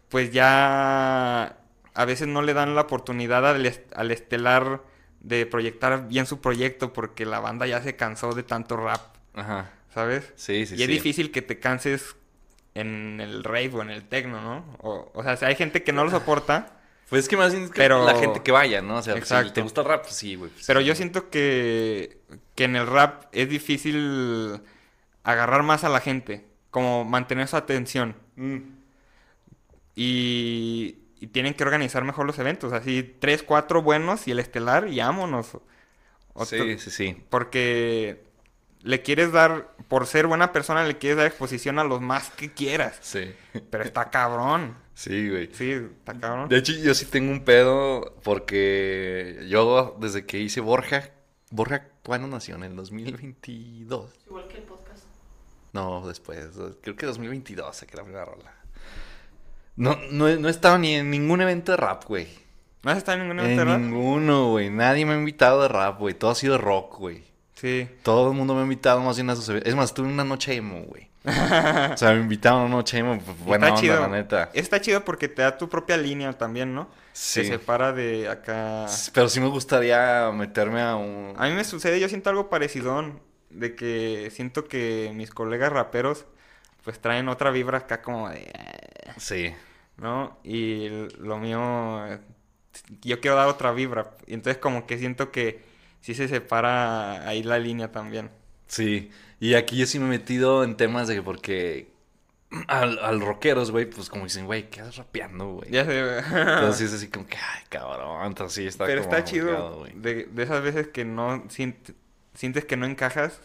pues 0.08 0.30
ya 0.30 1.56
a 1.94 2.04
veces 2.04 2.28
no 2.28 2.40
le 2.42 2.54
dan 2.54 2.74
la 2.76 2.82
oportunidad 2.82 3.44
al, 3.48 3.66
est- 3.66 3.92
al 3.96 4.10
estelar 4.12 4.82
de 5.20 5.44
proyectar 5.46 6.06
bien 6.06 6.26
su 6.26 6.40
proyecto 6.40 6.92
porque 6.92 7.26
la 7.26 7.40
banda 7.40 7.66
ya 7.66 7.82
se 7.82 7.96
cansó 7.96 8.32
de 8.32 8.44
tanto 8.44 8.76
rap, 8.76 9.00
Ajá. 9.34 9.72
¿sabes? 9.92 10.32
Sí, 10.36 10.66
sí, 10.66 10.74
y 10.74 10.76
sí. 10.78 10.82
es 10.84 10.88
difícil 10.88 11.32
que 11.32 11.42
te 11.42 11.58
canses 11.58 12.14
en 12.74 13.20
el 13.20 13.42
rave 13.42 13.70
o 13.74 13.82
en 13.82 13.90
el 13.90 14.04
techno, 14.04 14.40
¿no? 14.40 14.76
O, 14.82 15.10
o 15.14 15.22
sea, 15.24 15.36
si 15.36 15.46
hay 15.46 15.56
gente 15.56 15.82
que 15.82 15.92
no 15.92 16.04
lo 16.04 16.10
soporta, 16.12 16.78
Pues 17.08 17.22
es 17.24 17.28
que 17.28 17.36
más 17.36 17.50
bien 17.52 17.64
es 17.64 17.70
que 17.70 17.76
Pero- 17.78 18.04
la 18.04 18.14
gente 18.16 18.40
que 18.42 18.52
vaya, 18.52 18.82
¿no? 18.82 18.98
O 18.98 19.02
sea, 19.02 19.14
si 19.14 19.18
Exacto. 19.18 19.52
te 19.54 19.62
gusta 19.62 19.80
el 19.80 19.88
rap, 19.88 20.02
pues 20.02 20.14
sí, 20.14 20.36
güey. 20.36 20.50
pues 20.52 20.64
pero 20.66 20.78
sí. 20.80 20.86
yo 20.86 20.94
siento 20.94 21.28
que, 21.30 22.18
que 22.54 22.64
en 22.64 22.76
el 22.76 22.86
rap 22.86 23.24
es 23.32 23.48
difícil 23.48 24.60
agarrar 25.26 25.62
más 25.62 25.84
a 25.84 25.88
la 25.88 26.00
gente, 26.00 26.46
como 26.70 27.04
mantener 27.04 27.48
su 27.48 27.56
atención. 27.56 28.16
Mm. 28.36 28.58
Y, 29.94 30.98
y 31.20 31.26
tienen 31.28 31.54
que 31.54 31.64
organizar 31.64 32.04
mejor 32.04 32.26
los 32.26 32.38
eventos. 32.38 32.72
Así, 32.72 33.16
tres, 33.18 33.42
cuatro 33.42 33.82
buenos 33.82 34.28
y 34.28 34.30
el 34.32 34.38
estelar 34.38 34.88
y 34.88 34.98
vámonos. 34.98 35.56
Otro- 36.34 36.46
Sí, 36.64 36.78
sí, 36.78 36.90
sí. 36.90 37.22
Porque 37.30 38.24
le 38.82 39.02
quieres 39.02 39.32
dar, 39.32 39.74
por 39.88 40.06
ser 40.06 40.26
buena 40.26 40.52
persona, 40.52 40.84
le 40.84 40.98
quieres 40.98 41.16
dar 41.16 41.26
exposición 41.26 41.78
a 41.78 41.84
los 41.84 42.00
más 42.00 42.30
que 42.30 42.52
quieras. 42.52 42.98
Sí. 43.00 43.32
Pero 43.70 43.84
está 43.84 44.10
cabrón. 44.10 44.76
Sí, 44.94 45.28
güey. 45.30 45.50
Sí, 45.52 45.70
está 45.72 46.18
cabrón. 46.18 46.48
De 46.48 46.58
hecho, 46.58 46.72
yo 46.72 46.94
sí 46.94 47.06
tengo 47.06 47.30
un 47.32 47.44
pedo 47.44 48.14
porque 48.22 49.44
yo 49.48 49.96
desde 50.00 50.24
que 50.26 50.38
hice 50.38 50.60
Borja, 50.60 51.10
Borja, 51.50 51.88
¿cuándo 52.02 52.28
nació? 52.28 52.56
En 52.56 52.64
el 52.64 52.76
2022. 52.76 54.10
Igual 54.26 54.48
que 54.48 54.56
el 54.58 54.62
podcast. 54.64 54.75
No, 55.76 56.08
después, 56.08 56.38
creo 56.80 56.96
que 56.96 57.06
2022 57.06 57.76
saqué 57.76 57.96
la 57.96 58.02
primera 58.02 58.24
rola. 58.24 58.52
No, 59.76 59.98
no, 60.10 60.34
no 60.36 60.48
he 60.48 60.50
estado 60.50 60.78
ni 60.78 60.94
en 60.94 61.10
ningún 61.10 61.42
evento 61.42 61.72
de 61.72 61.76
rap, 61.76 62.04
güey. 62.06 62.28
¿No 62.82 62.90
has 62.90 62.98
estado 62.98 63.18
en 63.18 63.24
ningún 63.24 63.40
En 63.40 63.44
evento 63.44 63.64
de 63.64 63.70
rap? 63.72 63.80
ninguno, 63.80 64.50
güey. 64.52 64.70
Nadie 64.70 65.04
me 65.04 65.12
ha 65.12 65.16
invitado 65.16 65.60
de 65.62 65.68
rap, 65.68 65.98
güey. 65.98 66.14
Todo 66.14 66.30
ha 66.30 66.34
sido 66.34 66.56
rock, 66.56 66.98
güey. 66.98 67.24
Sí. 67.54 67.88
Todo 68.02 68.30
el 68.30 68.36
mundo 68.36 68.54
me 68.54 68.60
ha 68.60 68.62
invitado 68.62 69.00
más 69.00 69.16
bien 69.16 69.28
a 69.28 69.36
sus 69.36 69.48
eventos. 69.50 69.68
Es 69.68 69.76
más, 69.76 69.92
tuve 69.92 70.08
una 70.08 70.24
noche 70.24 70.54
emo, 70.54 70.82
güey. 70.84 71.10
o 71.26 71.96
sea, 71.96 72.12
me 72.12 72.20
invitaron 72.20 72.62
a 72.62 72.64
una 72.66 72.76
noche 72.76 72.98
emo. 72.98 73.18
Buena 73.44 73.66
está 73.66 73.80
onda, 73.80 73.80
chido. 73.80 74.00
la 74.00 74.08
neta. 74.08 74.50
Está 74.54 74.80
chido 74.80 75.04
porque 75.04 75.28
te 75.28 75.42
da 75.42 75.58
tu 75.58 75.68
propia 75.68 75.96
línea 75.98 76.32
también, 76.32 76.74
¿no? 76.74 76.88
Sí. 77.12 77.42
Se 77.42 77.48
separa 77.48 77.92
de 77.92 78.28
acá. 78.28 78.86
Pero 79.12 79.28
sí 79.28 79.40
me 79.40 79.48
gustaría 79.48 80.30
meterme 80.32 80.80
a 80.80 80.96
un... 80.96 81.34
A 81.36 81.48
mí 81.48 81.54
me 81.54 81.64
sucede, 81.64 81.98
yo 82.00 82.08
siento 82.08 82.30
algo 82.30 82.48
parecido, 82.48 83.02
de 83.58 83.74
que 83.76 84.30
siento 84.32 84.64
que 84.68 85.12
mis 85.14 85.30
colegas 85.30 85.72
raperos 85.72 86.26
pues 86.84 87.00
traen 87.00 87.28
otra 87.28 87.50
vibra 87.50 87.78
acá 87.78 88.02
como 88.02 88.28
de... 88.30 88.42
eh, 88.42 89.12
Sí. 89.18 89.54
¿No? 89.98 90.38
Y 90.44 90.88
lo 91.18 91.38
mío, 91.38 92.06
eh, 92.06 92.20
yo 93.02 93.20
quiero 93.20 93.36
dar 93.36 93.48
otra 93.48 93.72
vibra. 93.72 94.10
Y 94.26 94.34
entonces 94.34 94.60
como 94.60 94.86
que 94.86 94.98
siento 94.98 95.30
que 95.32 95.62
sí 96.00 96.14
se 96.14 96.28
separa 96.28 97.26
ahí 97.28 97.42
la 97.42 97.58
línea 97.58 97.92
también. 97.92 98.30
Sí, 98.66 99.10
y 99.40 99.54
aquí 99.54 99.76
yo 99.78 99.86
sí 99.86 99.98
me 99.98 100.06
he 100.06 100.08
metido 100.18 100.64
en 100.64 100.76
temas 100.76 101.08
de 101.08 101.14
que 101.16 101.22
porque 101.22 101.88
al, 102.68 102.98
al 102.98 103.20
rockeros, 103.20 103.70
güey, 103.70 103.86
pues 103.86 104.08
como 104.10 104.24
dicen, 104.24 104.46
güey, 104.46 104.70
¿qué 104.70 104.80
haces 104.82 104.96
rapeando, 104.96 105.48
güey? 105.54 105.70
Ya 105.70 105.84
sé. 105.84 106.18
Entonces 106.18 106.88
es 106.90 106.94
así 106.98 107.08
como 107.08 107.26
que, 107.26 107.36
ay, 107.36 107.62
cabrón, 107.68 108.26
entonces 108.26 108.54
sí 108.54 108.66
está 108.66 108.86
Pero 108.86 109.02
como 109.02 109.14
está 109.14 109.24
chido 109.24 109.78
güey. 109.80 109.92
de, 109.94 110.24
de 110.26 110.42
esas 110.42 110.62
veces 110.62 110.88
que 110.88 111.04
no 111.04 111.44
sient- 111.48 111.94
sientes 112.36 112.64
que 112.64 112.76
no 112.76 112.86
encajas. 112.86 113.40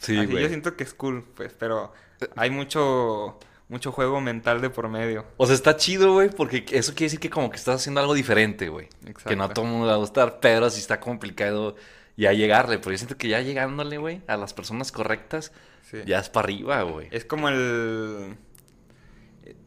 Sí, 0.00 0.16
Así 0.16 0.26
güey. 0.30 0.42
yo 0.44 0.48
siento 0.48 0.74
que 0.76 0.84
es 0.84 0.94
cool, 0.94 1.22
pues, 1.34 1.52
pero 1.58 1.92
hay 2.36 2.48
mucho 2.50 3.38
mucho 3.68 3.90
juego 3.92 4.20
mental 4.20 4.60
de 4.60 4.70
por 4.70 4.88
medio. 4.88 5.26
O 5.38 5.46
sea, 5.46 5.54
está 5.54 5.76
chido, 5.76 6.12
güey, 6.12 6.30
porque 6.30 6.64
eso 6.70 6.92
quiere 6.92 7.06
decir 7.06 7.18
que 7.20 7.30
como 7.30 7.50
que 7.50 7.56
estás 7.56 7.76
haciendo 7.80 8.00
algo 8.00 8.14
diferente, 8.14 8.68
güey. 8.68 8.88
Que 9.26 9.34
no 9.36 9.44
a 9.44 9.48
todo 9.52 9.64
el 9.64 9.72
mundo 9.72 9.86
le 9.86 9.90
va 9.90 9.96
a 9.96 10.00
gustar, 10.00 10.38
pero 10.40 10.70
sí 10.70 10.78
está 10.80 11.00
complicado 11.00 11.74
ya 12.16 12.32
llegarle. 12.32 12.78
Pero 12.78 12.92
yo 12.92 12.98
siento 12.98 13.16
que 13.18 13.28
ya 13.28 13.40
llegándole, 13.40 13.98
güey, 13.98 14.22
a 14.28 14.36
las 14.36 14.54
personas 14.54 14.92
correctas, 14.92 15.52
Sí. 15.82 15.98
ya 16.06 16.18
es 16.20 16.28
para 16.28 16.44
arriba, 16.46 16.82
güey. 16.82 17.08
Es 17.10 17.24
como 17.24 17.48
el 17.48 18.36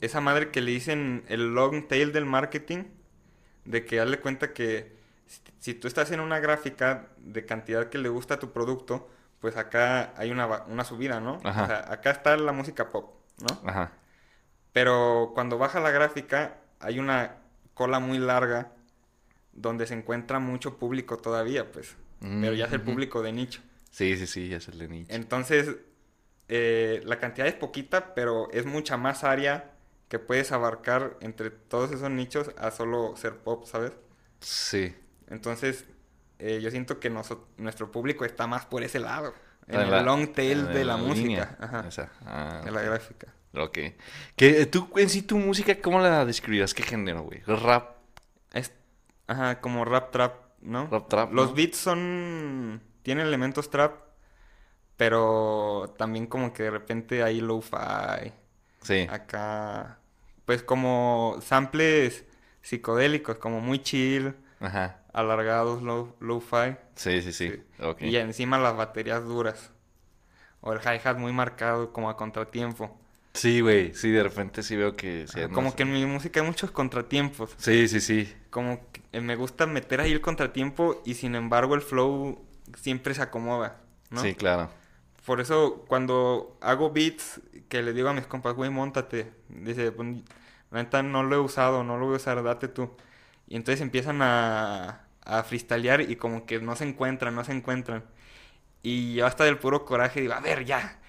esa 0.01 0.21
madre 0.21 0.49
que 0.51 0.61
le 0.61 0.71
dicen 0.71 1.23
el 1.27 1.53
long 1.53 1.87
tail 1.87 2.11
del 2.11 2.25
marketing, 2.25 2.83
de 3.65 3.85
que 3.85 3.97
darle 3.97 4.19
cuenta 4.19 4.53
que 4.53 4.91
si, 5.59 5.73
tú 5.73 5.87
estás 5.87 6.11
en 6.11 6.19
una 6.19 6.39
gráfica 6.39 7.09
de 7.17 7.45
cantidad 7.45 7.89
que 7.89 7.97
le 7.97 8.09
gusta 8.09 8.35
a 8.35 8.39
tu 8.39 8.51
producto, 8.51 9.09
pues 9.39 9.57
acá 9.57 10.13
hay 10.17 10.31
una, 10.31 10.47
una 10.67 10.83
subida, 10.83 11.19
¿no? 11.19 11.39
Ajá. 11.43 11.63
O 11.63 11.67
sea, 11.67 11.91
acá 11.91 12.11
está 12.11 12.35
la 12.37 12.51
música 12.51 12.89
pop, 12.89 13.15
¿no? 13.39 13.61
Ajá. 13.69 13.91
Pero 14.73 15.31
cuando 15.33 15.57
baja 15.57 15.79
la 15.79 15.91
gráfica 15.91 16.57
hay 16.79 16.99
una 16.99 17.37
cola 17.73 17.99
muy 17.99 18.19
larga 18.19 18.71
donde 19.53 19.87
se 19.87 19.93
encuentra 19.93 20.39
mucho 20.39 20.77
público 20.77 21.17
todavía, 21.17 21.71
pues. 21.71 21.95
Pero 22.19 22.53
ya 22.53 22.65
es 22.65 22.73
el 22.73 22.81
Mm, 22.81 22.85
público 22.85 23.21
de 23.21 23.31
nicho. 23.31 23.61
Sí, 23.91 24.17
sí, 24.17 24.27
sí, 24.27 24.49
ya 24.49 24.57
es 24.57 24.67
el 24.67 24.77
de 24.77 24.87
nicho. 24.89 25.13
Entonces, 25.13 25.75
eh, 26.47 27.01
la 27.05 27.19
cantidad 27.19 27.47
es 27.47 27.53
poquita, 27.55 28.13
pero 28.15 28.49
es 28.51 28.65
mucha 28.65 28.97
más 28.97 29.23
área 29.23 29.71
que 30.09 30.19
puedes 30.19 30.51
abarcar 30.51 31.17
entre 31.21 31.49
todos 31.51 31.91
esos 31.91 32.09
nichos 32.11 32.51
a 32.57 32.71
solo 32.71 33.15
ser 33.15 33.37
pop, 33.37 33.65
¿sabes? 33.65 33.93
Sí. 34.41 34.95
Entonces, 35.29 35.85
eh, 36.39 36.59
yo 36.61 36.71
siento 36.71 36.99
que 36.99 37.09
noso- 37.11 37.45
nuestro 37.57 37.91
público 37.91 38.25
está 38.25 38.47
más 38.47 38.65
por 38.65 38.83
ese 38.83 38.99
lado, 38.99 39.33
en 39.67 39.75
En 39.75 39.81
el 39.81 39.91
la- 39.91 40.01
long 40.01 40.33
tail 40.33 40.59
en 40.59 40.73
de 40.73 40.85
la, 40.85 40.97
música, 40.97 41.57
ajá, 41.59 41.85
Esa. 41.87 42.11
Ah, 42.25 42.61
de 42.65 42.71
la 42.71 42.81
gráfica. 42.81 43.27
Ok. 43.53 43.77
¿Qué, 44.35 44.65
tú, 44.67 44.89
en 44.95 45.09
sí, 45.09 45.21
tu 45.21 45.37
música, 45.37 45.79
¿cómo 45.81 45.99
la 45.99 46.25
describirías? 46.25 46.73
¿Qué 46.73 46.83
género, 46.83 47.23
güey? 47.23 47.41
¿Rap? 47.45 47.97
Es, 48.53 48.71
ajá, 49.27 49.59
como 49.61 49.85
rap 49.85 50.11
trap, 50.11 50.35
¿no? 50.61 50.87
Rap 50.87 51.07
trap, 51.09 51.31
Los 51.33 51.49
¿no? 51.49 51.55
beats 51.55 51.77
son, 51.77 52.81
tienen 53.03 53.25
elementos 53.27 53.69
trap, 53.69 53.93
pero 54.97 55.93
también 55.97 56.27
como 56.27 56.53
que 56.53 56.63
de 56.63 56.71
repente 56.71 57.23
hay 57.23 57.41
lo-fi, 57.41 58.33
Sí. 58.81 59.07
acá, 59.09 59.99
pues 60.45 60.63
como 60.63 61.37
samples 61.41 62.25
psicodélicos, 62.61 63.37
como 63.37 63.61
muy 63.61 63.79
chill, 63.79 64.33
Ajá. 64.59 64.97
alargados, 65.13 65.81
low, 65.81 66.15
lo-fi. 66.19 66.75
Sí, 66.95 67.21
sí, 67.21 67.33
sí. 67.33 67.63
Sí. 67.99 68.05
Y 68.05 68.15
encima 68.17 68.57
las 68.57 68.75
baterías 68.75 69.23
duras. 69.23 69.71
O 70.61 70.73
el 70.73 70.79
hi-hat 70.79 71.17
muy 71.17 71.31
marcado, 71.31 71.93
como 71.93 72.09
a 72.09 72.17
contratiempo. 72.17 72.97
Sí, 73.33 73.61
güey. 73.61 73.93
Sí, 73.93 74.11
de 74.11 74.23
repente 74.23 74.63
sí 74.63 74.75
veo 74.75 74.95
que... 74.95 75.25
sí, 75.27 75.39
como 75.53 75.75
que 75.75 75.83
en 75.83 75.93
mi 75.93 76.05
música 76.05 76.41
hay 76.41 76.45
muchos 76.45 76.71
contratiempos. 76.71 77.51
Sí, 77.57 77.87
sí, 77.87 78.01
sí. 78.01 78.33
Como 78.49 78.79
que 78.91 79.01
eh, 79.13 79.21
me 79.21 79.35
gusta 79.35 79.65
meter 79.65 80.01
ahí 80.01 80.11
el 80.11 80.19
contratiempo 80.21 81.01
y 81.05 81.13
sin 81.13 81.35
embargo 81.35 81.75
el 81.75 81.81
flow 81.81 82.43
siempre 82.75 83.13
se 83.13 83.21
acomoda, 83.21 83.77
¿no? 84.09 84.21
Sí, 84.21 84.35
claro. 84.35 84.69
Por 85.25 85.39
eso 85.39 85.85
cuando 85.87 86.57
hago 86.59 86.91
beats, 86.91 87.39
que 87.69 87.81
le 87.83 87.93
digo 87.93 88.09
a 88.09 88.13
mis 88.13 88.25
compas, 88.25 88.55
güey, 88.55 88.69
montate. 88.71 89.31
Dice, 89.47 89.91
"Pues, 89.91 90.07
la 90.71 90.83
neta 90.83 91.03
no 91.03 91.23
lo 91.23 91.35
he 91.35 91.39
usado, 91.39 91.83
no 91.83 91.97
lo 91.97 92.05
voy 92.07 92.15
a 92.15 92.17
usar, 92.17 92.41
date 92.43 92.67
tú. 92.67 92.89
Y 93.49 93.55
entonces 93.57 93.81
empiezan 93.81 94.21
a, 94.21 95.01
a 95.25 95.43
freestylear 95.43 96.01
y 96.01 96.15
como 96.15 96.45
que 96.45 96.59
no 96.61 96.75
se 96.77 96.85
encuentran, 96.85 97.35
no 97.35 97.43
se 97.43 97.51
encuentran. 97.51 98.03
Y 98.83 99.15
yo 99.15 99.25
hasta 99.25 99.43
del 99.43 99.57
puro 99.57 99.83
coraje 99.83 100.21
digo, 100.21 100.33
a 100.33 100.39
ver, 100.39 100.63
ya. 100.63 100.99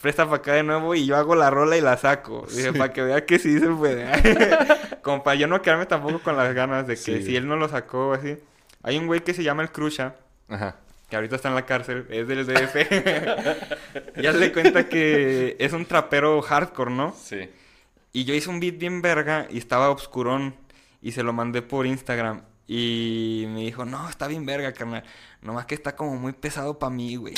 Presta 0.00 0.24
para 0.24 0.36
acá 0.36 0.52
de 0.54 0.62
nuevo 0.62 0.94
y 0.94 1.06
yo 1.06 1.16
hago 1.16 1.34
la 1.34 1.50
rola 1.50 1.76
y 1.76 1.80
la 1.80 1.96
saco. 1.96 2.46
Dije, 2.50 2.72
para 2.72 2.92
que 2.92 3.02
vea 3.02 3.24
que 3.26 3.38
sí 3.38 3.58
se 3.60 3.68
puede. 3.68 4.06
como 5.02 5.22
para 5.22 5.34
yo 5.36 5.46
no 5.46 5.62
quedarme 5.62 5.86
tampoco 5.86 6.18
con 6.20 6.36
las 6.36 6.52
ganas 6.54 6.86
de 6.86 6.94
que 6.94 7.00
Sí. 7.00 7.22
si 7.22 7.36
él 7.36 7.46
no 7.46 7.56
lo 7.56 7.68
sacó 7.68 8.12
así. 8.14 8.36
Hay 8.82 8.98
un 8.98 9.06
güey 9.06 9.20
que 9.20 9.34
se 9.34 9.42
llama 9.42 9.62
el 9.62 9.70
Crusha 9.70 10.14
Ajá. 10.48 10.76
que 11.10 11.16
ahorita 11.16 11.36
está 11.36 11.48
en 11.48 11.54
la 11.56 11.66
cárcel, 11.66 12.06
es 12.10 12.26
del 12.28 12.46
DF. 12.46 12.74
ya 14.22 14.32
se 14.32 14.38
le 14.38 14.52
cuenta 14.52 14.88
que 14.88 15.56
es 15.58 15.72
un 15.72 15.86
trapero 15.86 16.40
hardcore, 16.42 16.90
¿no? 16.90 17.14
Sí. 17.20 17.50
Y 18.12 18.24
yo 18.24 18.34
hice 18.34 18.48
un 18.48 18.60
beat 18.60 18.78
bien 18.78 19.02
verga 19.02 19.46
y 19.50 19.58
estaba 19.58 19.90
obscurón 19.90 20.54
y 21.06 21.12
se 21.12 21.22
lo 21.22 21.32
mandé 21.32 21.62
por 21.62 21.86
Instagram. 21.86 22.42
Y 22.66 23.44
me 23.50 23.60
dijo, 23.60 23.84
no, 23.84 24.08
está 24.08 24.26
bien 24.26 24.44
verga, 24.44 24.72
carnal. 24.72 25.04
Nomás 25.40 25.64
que 25.66 25.76
está 25.76 25.94
como 25.94 26.16
muy 26.16 26.32
pesado 26.32 26.80
para 26.80 26.90
mí, 26.90 27.14
güey. 27.14 27.34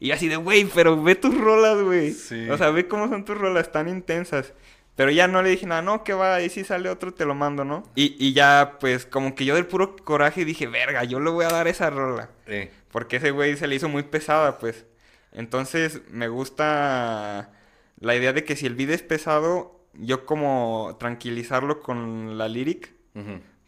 Y 0.00 0.10
así 0.10 0.26
de, 0.26 0.34
güey, 0.34 0.64
pero 0.64 1.00
ve 1.00 1.14
tus 1.14 1.40
rolas, 1.40 1.80
güey. 1.80 2.10
Sí. 2.10 2.50
O 2.50 2.58
sea, 2.58 2.70
ve 2.70 2.88
cómo 2.88 3.08
son 3.08 3.24
tus 3.24 3.38
rolas, 3.38 3.70
tan 3.70 3.88
intensas. 3.88 4.54
Pero 4.96 5.12
ya 5.12 5.28
no 5.28 5.40
le 5.40 5.50
dije 5.50 5.66
nada, 5.66 5.82
no, 5.82 6.02
que 6.02 6.14
va, 6.14 6.34
ahí 6.34 6.50
si 6.50 6.64
sale 6.64 6.90
otro 6.90 7.14
te 7.14 7.24
lo 7.24 7.36
mando, 7.36 7.64
¿no? 7.64 7.84
Y, 7.94 8.16
y 8.18 8.32
ya, 8.32 8.78
pues, 8.80 9.06
como 9.06 9.36
que 9.36 9.44
yo 9.44 9.54
del 9.54 9.66
puro 9.66 9.94
coraje 9.94 10.44
dije, 10.44 10.66
verga, 10.66 11.04
yo 11.04 11.20
le 11.20 11.30
voy 11.30 11.44
a 11.44 11.48
dar 11.50 11.68
esa 11.68 11.90
rola. 11.90 12.28
Sí. 12.48 12.70
Porque 12.90 13.18
ese 13.18 13.30
güey 13.30 13.56
se 13.56 13.68
le 13.68 13.76
hizo 13.76 13.88
muy 13.88 14.02
pesada, 14.02 14.58
pues. 14.58 14.84
Entonces, 15.30 16.00
me 16.10 16.26
gusta 16.26 17.52
la 18.00 18.16
idea 18.16 18.32
de 18.32 18.42
que 18.42 18.56
si 18.56 18.66
el 18.66 18.74
beat 18.74 18.90
es 18.90 19.02
pesado, 19.02 19.86
yo 19.94 20.26
como 20.26 20.96
tranquilizarlo 20.98 21.82
con 21.82 22.36
la 22.36 22.48
lyric 22.48 23.00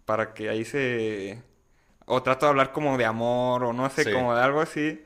Para 0.04 0.34
que 0.34 0.48
ahí 0.48 0.64
se... 0.64 1.42
O 2.06 2.22
trato 2.22 2.46
de 2.46 2.50
hablar 2.50 2.72
como 2.72 2.98
de 2.98 3.04
amor 3.06 3.64
o 3.64 3.72
no 3.72 3.88
sé, 3.90 4.04
Sí. 4.04 4.12
como 4.12 4.34
de 4.34 4.42
algo 4.42 4.60
así. 4.60 5.02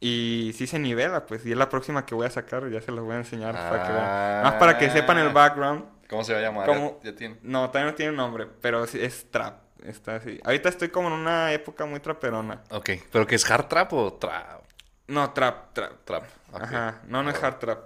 Y 0.00 0.52
sí 0.56 0.66
se 0.66 0.78
nivela, 0.78 1.26
pues. 1.26 1.44
Y 1.44 1.52
es 1.52 1.58
la 1.58 1.68
próxima 1.68 2.06
que 2.06 2.14
voy 2.14 2.26
a 2.26 2.30
sacar, 2.30 2.68
ya 2.70 2.80
se 2.80 2.92
las 2.92 3.04
voy 3.04 3.14
a 3.14 3.18
enseñar 3.18 3.54
para 3.54 3.82
que 3.86 3.92
vean. 3.92 4.42
Más 4.44 4.54
para 4.54 4.78
que 4.78 4.90
sepan 4.90 5.18
el 5.18 5.28
Ah. 5.28 5.32
background. 5.32 5.84
¿Cómo 6.08 6.24
se 6.24 6.32
va 6.32 6.38
a 6.38 6.42
llamar? 6.42 6.70
Tiene. 7.16 7.36
No, 7.42 7.68
todavía 7.68 7.90
no 7.90 7.96
tiene 7.96 8.12
nombre, 8.12 8.46
pero 8.62 8.84
es 8.84 9.26
trap. 9.30 9.60
Está 9.84 10.16
así. 10.16 10.40
Ahorita 10.44 10.68
estoy 10.70 10.88
como 10.88 11.08
en 11.08 11.14
una 11.14 11.52
época 11.52 11.84
muy 11.84 12.00
traperona. 12.00 12.62
Ok. 12.70 12.90
¿Pero 13.12 13.26
qué 13.26 13.34
es 13.34 13.48
hard 13.50 13.66
trap 13.66 13.92
o 13.92 14.12
trap? 14.14 14.62
No, 15.08 15.30
trap, 15.32 15.72
trap. 15.74 15.92
Trap. 16.04 16.24
Ajá, 16.54 17.00
no, 17.06 17.22
no 17.22 17.30
es 17.30 17.42
hard 17.42 17.58
trap. 17.58 17.78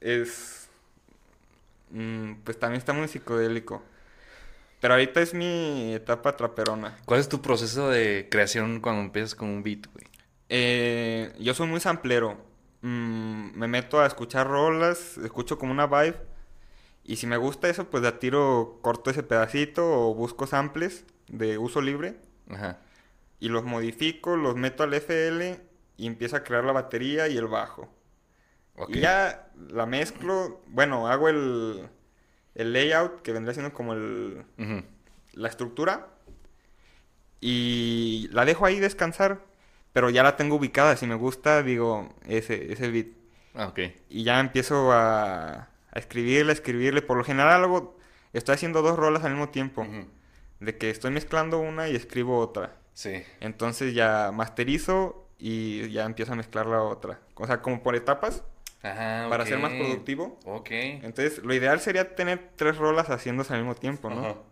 Es. 0.00 0.68
mm, 1.90 2.34
pues 2.44 2.58
también 2.58 2.78
está 2.78 2.92
muy 2.92 3.08
psicodélico. 3.08 3.82
Pero 4.80 4.94
ahorita 4.94 5.20
es 5.22 5.34
mi 5.34 5.94
etapa 5.94 6.36
traperona. 6.36 6.98
¿Cuál 7.04 7.20
es 7.20 7.28
tu 7.28 7.40
proceso 7.40 7.88
de 7.88 8.28
creación 8.30 8.80
cuando 8.80 9.02
empiezas 9.02 9.34
con 9.34 9.48
un 9.48 9.62
beat, 9.62 9.86
güey? 9.92 10.06
Eh, 10.48 11.34
yo 11.38 11.54
soy 11.54 11.66
muy 11.66 11.80
samplero. 11.80 12.36
Mm, 12.82 13.58
me 13.58 13.68
meto 13.68 14.00
a 14.00 14.06
escuchar 14.06 14.46
rolas, 14.46 15.18
escucho 15.18 15.58
como 15.58 15.72
una 15.72 15.86
vibe. 15.86 16.16
Y 17.04 17.16
si 17.16 17.26
me 17.26 17.36
gusta 17.36 17.68
eso, 17.68 17.88
pues 17.88 18.02
de 18.02 18.08
a 18.08 18.18
tiro 18.18 18.78
corto 18.82 19.10
ese 19.10 19.22
pedacito 19.22 19.84
o 19.86 20.14
busco 20.14 20.46
samples 20.46 21.04
de 21.28 21.56
uso 21.56 21.80
libre. 21.80 22.16
Ajá. 22.50 22.78
Y 23.40 23.48
los 23.48 23.64
modifico, 23.64 24.36
los 24.36 24.56
meto 24.56 24.82
al 24.82 24.94
FL 24.94 25.60
y 25.96 26.06
empiezo 26.06 26.36
a 26.36 26.44
crear 26.44 26.64
la 26.64 26.72
batería 26.72 27.28
y 27.28 27.36
el 27.36 27.46
bajo. 27.46 27.88
Ok. 28.76 28.90
Y 28.90 29.00
ya 29.00 29.50
la 29.70 29.86
mezclo, 29.86 30.60
bueno, 30.66 31.08
hago 31.08 31.28
el, 31.28 31.88
el 32.56 32.72
layout 32.72 33.22
que 33.22 33.32
vendría 33.32 33.54
siendo 33.54 33.72
como 33.72 33.92
el, 33.92 34.44
Ujú. 34.58 34.82
la 35.34 35.48
estructura 35.48 36.08
y 37.40 38.28
la 38.32 38.44
dejo 38.44 38.66
ahí 38.66 38.80
descansar, 38.80 39.40
pero 39.92 40.10
ya 40.10 40.22
la 40.22 40.36
tengo 40.36 40.56
ubicada, 40.56 40.96
si 40.96 41.06
me 41.06 41.14
gusta 41.14 41.62
digo 41.62 42.14
ese, 42.26 42.72
ese 42.72 42.90
beat 42.90 43.06
Ah, 43.54 43.68
ok. 43.68 43.78
y 44.10 44.22
ya 44.24 44.40
empiezo 44.40 44.92
a, 44.92 45.52
a 45.90 45.98
escribirle, 45.98 46.52
a 46.52 46.54
escribirle, 46.54 47.00
por 47.02 47.16
lo 47.16 47.24
general 47.24 47.62
algo, 47.64 47.96
estoy 48.32 48.54
haciendo 48.54 48.82
dos 48.82 48.96
rolas 48.98 49.24
al 49.24 49.30
mismo 49.32 49.48
tiempo, 49.50 49.82
Ujú. 49.82 50.06
de 50.60 50.76
que 50.76 50.90
estoy 50.90 51.10
mezclando 51.10 51.58
una 51.58 51.88
y 51.88 51.96
escribo 51.96 52.38
otra, 52.38 52.76
Sí. 52.92 53.22
entonces 53.40 53.94
ya 53.94 54.30
masterizo 54.32 55.28
y 55.38 55.88
ya 55.90 56.04
empiezo 56.04 56.32
a 56.32 56.36
mezclar 56.36 56.66
la 56.66 56.82
otra, 56.82 57.20
o 57.34 57.46
sea, 57.46 57.60
como 57.62 57.82
por 57.82 57.94
etapas. 57.96 58.42
Ajá, 58.90 59.28
Para 59.28 59.46
ser 59.46 59.58
más 59.58 59.72
productivo. 59.72 60.38
Ok. 60.44 60.68
Entonces, 60.70 61.42
lo 61.44 61.54
ideal 61.54 61.80
sería 61.80 62.14
tener 62.14 62.50
tres 62.56 62.76
rolas 62.76 63.08
haciéndose 63.10 63.52
al 63.52 63.60
mismo 63.60 63.74
tiempo, 63.74 64.10
¿no? 64.10 64.44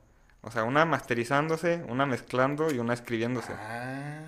O 0.43 0.51
sea, 0.51 0.65
una 0.65 0.85
masterizándose, 0.85 1.83
una 1.89 2.05
mezclando 2.05 2.71
y 2.71 2.79
una 2.79 2.93
escribiéndose. 2.93 3.53
Ah. 3.55 4.21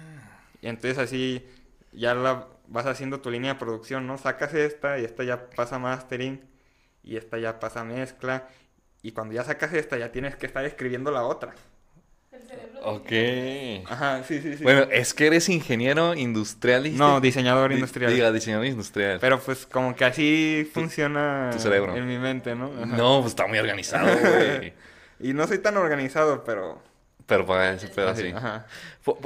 Y 0.62 0.68
entonces 0.68 0.98
así 0.98 1.46
ya 1.92 2.14
la 2.14 2.48
vas 2.68 2.86
haciendo 2.86 3.20
tu 3.20 3.30
línea 3.30 3.54
de 3.54 3.58
producción, 3.58 4.06
¿no? 4.06 4.16
Sacas 4.18 4.54
esta 4.54 4.98
y 4.98 5.04
esta 5.04 5.24
ya 5.24 5.50
pasa 5.50 5.78
mastering 5.78 6.40
y 7.02 7.16
esta 7.16 7.38
ya 7.38 7.60
pasa 7.60 7.84
mezcla. 7.84 8.48
Y 9.02 9.12
cuando 9.12 9.34
ya 9.34 9.44
sacas 9.44 9.72
esta 9.74 9.98
ya 9.98 10.10
tienes 10.10 10.36
que 10.36 10.46
estar 10.46 10.64
escribiendo 10.64 11.10
la 11.10 11.22
otra. 11.24 11.54
Ok. 12.82 13.12
Ajá, 13.90 14.22
sí, 14.24 14.40
sí, 14.40 14.56
sí. 14.56 14.62
Bueno, 14.62 14.82
es 14.90 15.12
que 15.14 15.26
eres 15.26 15.48
ingeniero 15.48 16.14
industrial. 16.14 16.96
no, 16.96 17.20
diseñador 17.20 17.70
Di- 17.70 17.76
industrial. 17.76 18.12
Diga, 18.14 18.30
diseñador 18.32 18.66
industrial. 18.66 19.18
Pero 19.20 19.40
pues 19.40 19.66
como 19.66 19.94
que 19.96 20.04
así 20.04 20.70
funciona 20.72 21.50
tu 21.52 21.58
cerebro. 21.58 21.96
en 21.96 22.06
mi 22.06 22.18
mente, 22.18 22.54
¿no? 22.54 22.66
Ajá. 22.66 22.96
No, 22.96 23.20
pues 23.20 23.32
está 23.32 23.46
muy 23.46 23.58
organizado, 23.58 24.06
güey. 24.20 24.72
Y 25.18 25.32
no 25.32 25.46
soy 25.46 25.58
tan 25.58 25.76
organizado, 25.76 26.44
pero... 26.44 26.82
Pero 27.26 27.44
para 27.44 27.72
ese 27.72 27.88
pedo 27.88 28.10
así. 28.10 28.28
Ajá. 28.28 28.66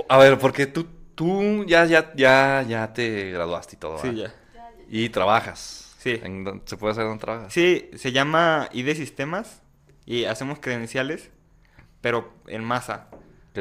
A 0.08 0.18
ver, 0.18 0.38
porque 0.38 0.66
tú, 0.66 0.86
tú 1.14 1.64
ya, 1.66 1.84
ya, 1.84 2.12
ya, 2.16 2.64
ya 2.66 2.92
te 2.94 3.32
graduaste 3.32 3.76
y 3.76 3.78
todo, 3.78 3.98
Sí, 3.98 4.14
ya. 4.14 4.32
Y 4.88 5.08
trabajas. 5.10 5.94
Sí. 5.98 6.18
¿En 6.22 6.44
dónde- 6.44 6.62
¿Se 6.66 6.76
puede 6.78 6.94
saber 6.94 7.08
dónde 7.08 7.20
trabajas? 7.20 7.52
Sí, 7.52 7.90
se 7.96 8.12
llama 8.12 8.68
ID 8.72 8.94
Sistemas 8.94 9.60
y 10.06 10.24
hacemos 10.24 10.60
credenciales, 10.60 11.28
pero 12.00 12.32
en 12.46 12.64
masa. 12.64 13.08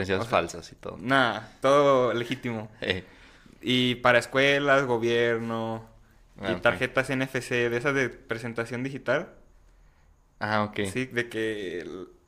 Credenciales 0.06 0.26
o 0.26 0.30
sea, 0.30 0.38
falsas 0.40 0.72
y 0.72 0.76
todo. 0.76 0.98
Nada, 1.00 1.52
todo 1.62 2.14
legítimo. 2.14 2.70
Eh, 2.82 3.04
Y 3.62 3.96
para 3.96 4.20
escuelas, 4.20 4.86
gobierno, 4.86 5.86
Ah, 6.42 6.52
y 6.52 6.54
ok. 6.56 6.62
tarjetas 6.62 7.10
NFC, 7.10 7.70
de 7.70 7.76
esas 7.78 7.94
de 7.94 8.08
presentación 8.10 8.84
digital. 8.84 9.30
Ah, 10.40 10.64
ok. 10.64 10.80
Sí, 10.92 11.06
de 11.08 11.28
que 11.28 11.86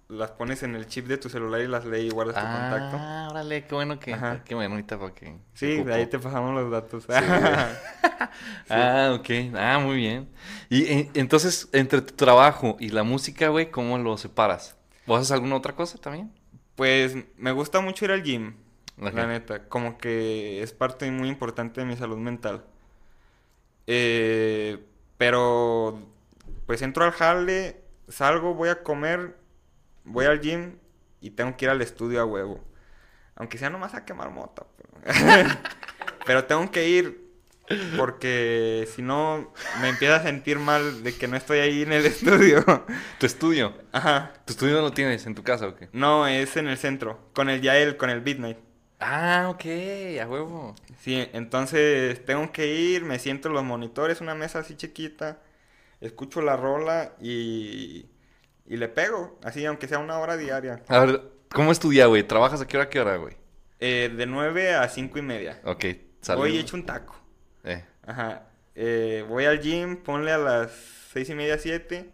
las 0.10 0.32
pones 0.32 0.64
en 0.64 0.76
el 0.76 0.88
chip 0.88 1.08
de 1.08 1.18
tu 1.18 1.30
celular 1.30 1.62
y 1.62 1.68
las 1.70 1.86
lees 1.86 2.04
y 2.04 2.10
guardas 2.10 2.36
tu 2.36 2.42
contacto. 2.42 2.98
Ah, 3.00 3.28
órale, 3.32 3.64
qué 3.66 3.74
bueno 3.76 3.98
que... 3.98 4.14
Ajá. 4.14 4.44
Qué 4.44 4.54
bueno 4.56 4.72
ahorita 4.76 5.00
para 5.00 5.14
que... 5.14 5.38
Sí, 5.54 5.76
ocupo. 5.76 5.88
de 5.90 5.96
ahí 5.96 6.06
te 6.08 6.20
pasamos 6.20 6.54
los 6.54 6.70
datos. 6.70 7.06
Ah, 8.70 9.16
ok. 9.18 9.30
Ah, 9.56 9.80
muy 9.80 9.96
bien. 9.98 10.30
Y 10.70 10.84
eh, 10.84 11.10
entonces, 11.14 11.70
entre 11.72 12.02
tu 12.02 12.14
trabajo 12.16 12.78
y 12.80 12.90
la 12.90 13.04
música, 13.04 13.50
güey, 13.50 13.72
¿cómo 13.72 13.98
lo 13.98 14.18
separas? 14.18 14.76
¿O 15.08 15.16
haces 15.16 15.32
alguna 15.32 15.56
otra 15.56 15.74
cosa 15.76 15.98
también? 15.98 16.32
Pues 16.76 17.16
me 17.38 17.52
gusta 17.52 17.82
mucho 17.82 18.06
ir 18.06 18.12
al 18.12 18.24
gym, 18.24 18.56
la 18.98 19.28
neta. 19.28 19.68
Como 19.68 19.98
que 19.98 20.62
es 20.62 20.74
parte 20.74 21.10
muy 21.12 21.30
importante 21.30 21.82
de 21.82 21.88
mi 21.88 21.96
salud 21.96 22.18
mental. 22.18 22.66
Eh, 23.88 24.84
pero 25.18 26.00
pues 26.66 26.82
entro 26.82 27.04
al 27.04 27.12
jale, 27.12 27.82
salgo, 28.08 28.54
voy 28.54 28.70
a 28.70 28.84
comer, 28.84 29.38
voy 30.04 30.26
al 30.26 30.40
gym 30.40 30.78
y 31.20 31.32
tengo 31.32 31.58
que 31.58 31.66
ir 31.66 31.72
al 31.72 31.82
estudio 31.82 32.22
a 32.22 32.26
huevo. 32.26 32.60
Aunque 33.36 33.58
sea 33.58 33.70
nomás 33.70 33.94
a 33.94 34.06
quemar 34.06 34.30
mota. 34.32 34.66
Pero, 34.78 35.50
pero 36.26 36.46
tengo 36.46 36.72
que 36.72 36.88
ir 36.88 37.21
porque 37.98 38.88
si 38.96 39.02
no 39.02 39.54
me 39.82 39.90
empiezo 39.90 40.16
a 40.16 40.24
sentir 40.24 40.60
mal 40.60 41.04
de 41.04 41.16
que 41.16 41.28
no 41.28 41.38
estoy 41.38 41.60
ahí 41.60 41.82
en 41.84 41.94
el 41.94 42.06
estudio. 42.08 42.64
¿Tu 43.20 43.26
estudio? 43.26 43.74
Ajá. 43.92 44.34
¿Tu 44.46 44.54
estudio 44.54 44.76
no 44.76 44.82
lo 44.82 44.92
tienes 44.92 45.26
en 45.26 45.36
tu 45.36 45.44
casa 45.44 45.68
o 45.68 45.76
qué? 45.76 45.90
No, 45.94 46.28
es 46.28 46.58
en 46.58 46.68
el 46.68 46.78
centro. 46.78 47.30
Con 47.34 47.50
el 47.50 47.62
Yael, 47.62 47.98
con 47.98 48.10
el 48.10 48.22
Midnight. 48.22 48.58
Ah, 49.00 49.48
ok, 49.50 49.66
a 50.22 50.28
huevo. 50.28 50.76
Sí, 51.00 51.28
entonces 51.34 52.24
tengo 52.24 52.52
que 52.52 52.68
ir, 52.76 53.04
me 53.04 53.18
siento 53.18 53.48
en 53.48 53.56
los 53.56 53.64
monitores, 53.64 54.22
una 54.22 54.36
mesa 54.36 54.60
así 54.60 54.76
chiquita, 54.76 55.40
escucho 56.02 56.40
la 56.42 56.56
rola 56.56 57.14
y, 57.20 58.06
y 58.68 58.78
le 58.78 58.88
pego, 58.90 59.40
así 59.44 59.66
aunque 59.66 59.88
sea 59.88 59.98
una 59.98 60.20
hora 60.20 60.38
diaria. 60.38 60.84
A 60.88 61.00
ver, 61.00 61.22
¿cómo 61.50 61.72
es 61.72 61.80
tu 61.80 61.90
día, 61.90 62.06
güey? 62.06 62.22
¿Trabajas 62.22 62.62
a 62.62 62.68
qué 62.68 62.78
hora, 62.78 62.86
a 62.86 62.90
qué 62.90 63.00
hora, 63.00 63.16
güey? 63.18 63.36
Eh, 63.80 64.14
de 64.16 64.28
9 64.28 64.76
a 64.76 64.88
5 64.88 65.18
y 65.18 65.22
media. 65.24 65.60
Ok, 65.66 65.86
Voy 66.36 66.56
y 66.56 66.60
echo 66.60 66.78
un 66.78 66.86
taco. 66.86 67.16
Eh, 67.64 67.84
Ajá. 68.06 68.44
Eh, 68.76 69.26
voy 69.28 69.46
al 69.46 69.60
gym, 69.62 69.98
ponle 69.98 70.32
a 70.32 70.38
las 70.38 70.72
6 71.14 71.30
y 71.30 71.36
media, 71.36 71.58
7. 71.58 72.10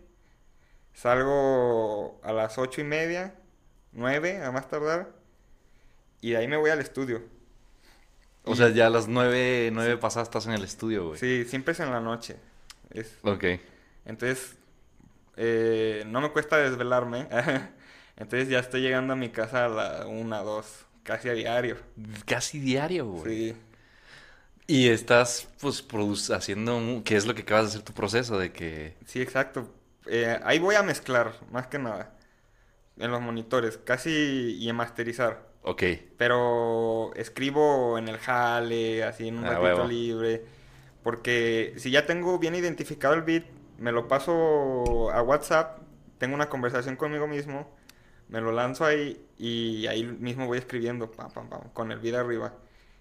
Salgo 0.94 2.20
a 2.24 2.34
las 2.34 2.58
8 2.58 2.82
y 2.82 2.84
media, 2.84 3.36
9 3.92 4.42
a 4.44 4.52
más 4.52 4.68
tardar. 4.68 5.12
Y 6.22 6.32
de 6.32 6.38
ahí 6.38 6.48
me 6.48 6.58
voy 6.58 6.72
al 6.72 6.80
estudio. 6.80 7.22
o 8.44 8.56
sea, 8.56 8.70
ya 8.70 8.88
a 8.88 8.90
las 8.90 9.08
nueve, 9.08 9.70
nueve 9.72 9.98
pasadas 9.98 10.28
estás 10.30 10.48
en 10.48 10.54
el 10.54 10.64
estudio, 10.64 11.08
güey. 11.10 11.20
Sí, 11.20 11.46
siempre 11.46 11.74
es 11.74 11.80
en 11.80 11.92
la 11.92 12.00
noche. 12.00 12.38
Es, 12.90 13.18
Ok. 13.22 13.44
Entonces, 14.06 14.56
eh, 15.36 16.04
no 16.08 16.22
me 16.22 16.32
cuesta 16.32 16.58
desvelarme. 16.58 17.28
Entonces 18.18 18.50
ya 18.50 18.60
estoy 18.60 18.82
llegando 18.82 19.14
a 19.14 19.16
mi 19.16 19.30
casa 19.30 19.66
a 19.66 19.70
la 19.70 20.08
1, 20.08 20.44
2, 20.44 20.86
casi 21.04 21.30
a 21.30 21.34
diario. 21.34 21.78
Casi 22.26 22.58
diario, 22.60 23.06
güey. 23.06 23.52
Sí. 23.52 23.58
Y 24.68 24.90
estás, 24.90 25.48
pues, 25.62 25.82
haciendo... 26.32 26.78
un- 26.78 27.04
¿Qué 27.04 27.16
es 27.16 27.26
lo 27.26 27.34
que 27.36 27.42
acabas 27.44 27.66
de 27.66 27.70
hacer 27.70 27.82
tu 27.84 27.94
proceso? 27.94 28.38
De 28.38 28.52
que... 28.52 28.96
Sí, 29.06 29.22
exacto. 29.22 29.74
Eh, 30.06 30.40
ahí 30.44 30.60
voy 30.60 30.76
a 30.76 30.84
mezclar, 30.84 31.34
más 31.52 31.68
que 31.68 31.80
nada. 31.80 32.16
En 32.98 33.12
los 33.12 33.22
monitores, 33.22 33.78
casi 33.80 34.12
y 34.60 34.70
en 34.70 34.76
masterizar. 34.78 35.48
Ok. 35.62 35.84
Pero 36.18 37.14
escribo 37.16 37.98
en 37.98 38.08
el 38.10 38.18
jale, 38.20 39.04
así 39.04 39.28
en 39.30 39.40
un 39.40 39.46
Ah, 39.46 39.50
ratito 39.50 39.84
huevo. 39.84 39.86
libre. 39.86 40.46
Porque 41.04 41.74
si 41.78 41.92
ya 41.92 42.06
tengo 42.06 42.40
bien 42.40 42.56
identificado 42.56 43.14
el 43.16 43.24
beat, 43.24 43.46
me 43.80 43.92
lo 43.94 44.08
paso 44.08 45.12
a 45.12 45.22
WhatsApp, 45.24 45.80
tengo 46.20 46.36
una 46.36 46.50
conversación 46.50 46.96
conmigo 46.98 47.28
mismo, 47.28 47.70
me 48.30 48.42
lo 48.42 48.52
lanzo 48.52 48.86
ahí 48.86 49.22
y 49.38 49.88
ahí 49.88 50.04
mismo 50.06 50.48
voy 50.48 50.58
escribiendo, 50.60 51.12
pam, 51.12 51.32
pam, 51.32 51.50
pam, 51.50 51.70
con 51.74 51.92
el 51.92 52.00
beat 52.00 52.16
arriba. 52.16 52.54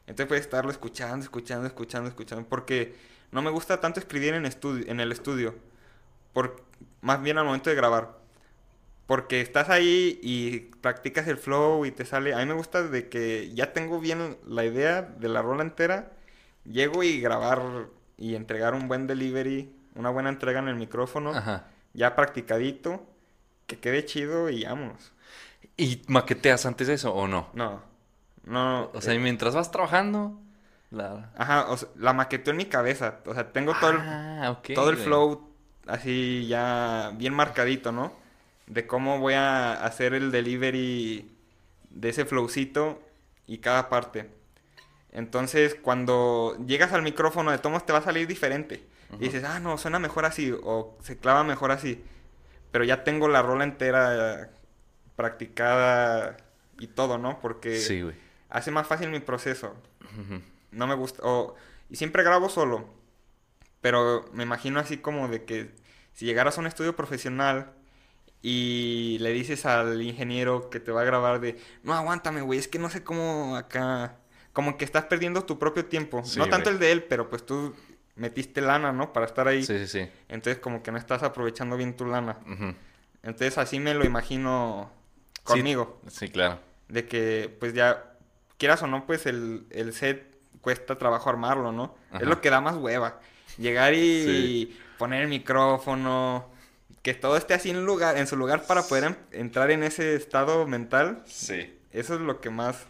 Entonces 0.06 0.26
puedes 0.26 0.44
estarlo 0.44 0.70
escuchando, 0.70 1.24
escuchando, 1.24 1.66
escuchando, 1.66 2.08
escuchando. 2.08 2.48
Porque 2.48 2.94
no 3.32 3.42
me 3.42 3.50
gusta 3.50 3.80
tanto 3.80 4.00
escribir 4.00 4.34
en, 4.34 4.46
estudio, 4.46 4.84
en 4.88 5.00
el 5.00 5.12
estudio. 5.12 5.54
Por, 6.32 6.62
más 7.00 7.22
bien 7.22 7.38
al 7.38 7.44
momento 7.44 7.70
de 7.70 7.76
grabar. 7.76 8.18
Porque 9.06 9.40
estás 9.40 9.68
ahí 9.68 10.18
y 10.22 10.58
practicas 10.80 11.28
el 11.28 11.36
flow 11.36 11.84
y 11.86 11.92
te 11.92 12.04
sale. 12.04 12.34
A 12.34 12.38
mí 12.38 12.46
me 12.46 12.54
gusta 12.54 12.82
de 12.82 13.08
que 13.08 13.52
ya 13.54 13.72
tengo 13.72 14.00
bien 14.00 14.36
la 14.46 14.64
idea 14.64 15.02
de 15.02 15.28
la 15.28 15.42
rola 15.42 15.62
entera. 15.62 16.12
Llego 16.64 17.02
y 17.02 17.20
grabar 17.20 17.60
y 18.16 18.34
entregar 18.34 18.74
un 18.74 18.88
buen 18.88 19.06
delivery, 19.06 19.72
una 19.94 20.10
buena 20.10 20.28
entrega 20.28 20.58
en 20.58 20.68
el 20.68 20.76
micrófono, 20.76 21.30
Ajá. 21.30 21.66
ya 21.92 22.16
practicadito, 22.16 23.06
que 23.66 23.78
quede 23.78 24.04
chido 24.04 24.50
y 24.50 24.64
vámonos. 24.64 25.12
¿Y 25.76 26.02
maqueteas 26.08 26.66
antes 26.66 26.86
de 26.86 26.94
eso 26.94 27.14
o 27.14 27.28
no? 27.28 27.50
No, 27.52 27.82
no. 28.46 28.90
O 28.94 29.00
sea, 29.00 29.14
eh, 29.14 29.18
mientras 29.18 29.54
vas 29.54 29.70
trabajando... 29.70 30.40
La... 30.90 31.30
ajá, 31.36 31.66
o 31.68 31.76
sea, 31.76 31.88
la 31.96 32.12
maqueteo 32.12 32.52
en 32.52 32.58
mi 32.58 32.66
cabeza. 32.66 33.18
O 33.26 33.34
sea, 33.34 33.52
tengo 33.52 33.74
todo 33.80 33.90
el, 33.90 33.98
Ah, 34.00 34.58
todo 34.74 34.90
el 34.90 34.96
güey. 34.96 35.06
flow 35.06 35.50
así 35.86 36.46
ya 36.46 37.12
bien 37.16 37.34
marcadito, 37.34 37.92
¿no? 37.92 38.12
De 38.66 38.86
cómo 38.86 39.18
voy 39.18 39.34
a 39.34 39.72
hacer 39.84 40.14
el 40.14 40.30
delivery 40.30 41.30
de 41.90 42.08
ese 42.08 42.24
flowcito 42.24 43.02
y 43.46 43.58
cada 43.58 43.88
parte. 43.88 44.30
Entonces, 45.12 45.74
cuando 45.74 46.56
llegas 46.66 46.92
al 46.92 47.02
micrófono 47.02 47.50
de 47.50 47.58
tomos 47.58 47.84
te 47.84 47.92
va 47.92 47.98
a 47.98 48.02
salir 48.02 48.26
diferente. 48.26 48.84
Y 49.14 49.24
dices, 49.24 49.44
ah, 49.44 49.60
no, 49.60 49.78
suena 49.78 49.98
mejor 49.98 50.24
así 50.24 50.52
o 50.64 50.96
se 51.00 51.16
clava 51.16 51.42
mejor 51.44 51.70
así. 51.72 52.02
Pero 52.72 52.84
ya 52.84 53.02
tengo 53.04 53.28
la 53.28 53.42
rola 53.42 53.64
entera 53.64 54.50
practicada 55.14 56.36
y 56.78 56.88
todo, 56.88 57.18
¿no? 57.18 57.40
Porque 57.40 57.78
Sí, 57.78 58.02
güey. 58.02 58.14
Hace 58.56 58.70
más 58.70 58.86
fácil 58.86 59.10
mi 59.10 59.20
proceso. 59.20 59.74
No 60.70 60.86
me 60.86 60.94
gusta. 60.94 61.20
O, 61.24 61.54
y 61.90 61.96
siempre 61.96 62.22
grabo 62.22 62.48
solo. 62.48 62.88
Pero 63.80 64.24
me 64.32 64.42
imagino 64.42 64.80
así 64.80 64.96
como 64.96 65.28
de 65.28 65.44
que 65.44 65.70
si 66.12 66.24
llegaras 66.24 66.56
a 66.56 66.60
un 66.60 66.66
estudio 66.66 66.96
profesional 66.96 67.72
y 68.42 69.18
le 69.20 69.30
dices 69.32 69.66
al 69.66 70.00
ingeniero 70.00 70.70
que 70.70 70.80
te 70.80 70.90
va 70.90 71.02
a 71.02 71.04
grabar 71.04 71.40
de, 71.40 71.58
no, 71.82 71.92
aguántame, 71.92 72.40
güey, 72.40 72.58
es 72.58 72.68
que 72.68 72.78
no 72.78 72.88
sé 72.88 73.04
cómo 73.04 73.56
acá. 73.56 74.16
Como 74.52 74.78
que 74.78 74.86
estás 74.86 75.04
perdiendo 75.04 75.44
tu 75.44 75.58
propio 75.58 75.84
tiempo. 75.84 76.24
Sí, 76.24 76.38
no 76.38 76.48
tanto 76.48 76.70
el 76.70 76.78
de 76.78 76.92
él, 76.92 77.04
pero 77.04 77.28
pues 77.28 77.44
tú 77.44 77.74
metiste 78.14 78.62
lana, 78.62 78.90
¿no? 78.92 79.12
Para 79.12 79.26
estar 79.26 79.46
ahí. 79.46 79.62
Sí, 79.62 79.78
sí, 79.80 79.86
sí. 79.86 80.10
Entonces 80.28 80.60
como 80.62 80.82
que 80.82 80.90
no 80.90 80.98
estás 80.98 81.22
aprovechando 81.22 81.76
bien 81.76 81.94
tu 81.94 82.06
lana. 82.06 82.38
Entonces 83.22 83.58
así 83.58 83.78
me 83.78 83.92
lo 83.92 84.06
imagino 84.06 84.90
Sí, 85.38 85.42
conmigo. 85.44 86.00
Sí, 86.08 86.28
claro. 86.30 86.58
De 86.88 87.06
que, 87.06 87.54
pues 87.60 87.74
ya, 87.74 88.05
quieras 88.58 88.82
o 88.82 88.86
no, 88.86 89.06
pues 89.06 89.26
el, 89.26 89.66
el 89.70 89.92
set 89.92 90.34
cuesta 90.60 90.96
trabajo 90.98 91.30
armarlo, 91.30 91.72
¿no? 91.72 91.96
Ajá. 92.10 92.20
Es 92.22 92.26
lo 92.28 92.40
que 92.40 92.50
da 92.50 92.60
más 92.60 92.76
hueva. 92.76 93.20
Llegar 93.58 93.94
y 93.94 94.24
Sí. 94.24 94.80
poner 94.98 95.22
el 95.22 95.28
micrófono, 95.28 96.50
que 97.02 97.14
todo 97.14 97.36
esté 97.36 97.54
así 97.54 97.70
en, 97.70 97.84
lugar, 97.84 98.16
en 98.18 98.26
su 98.26 98.36
lugar 98.36 98.62
para 98.66 98.82
poder 98.82 99.04
em- 99.04 99.16
entrar 99.32 99.70
en 99.70 99.82
ese 99.82 100.16
estado 100.16 100.66
mental, 100.66 101.22
Sí. 101.26 101.78
eso 101.92 102.14
es 102.14 102.20
lo 102.20 102.40
que 102.40 102.50
más 102.50 102.84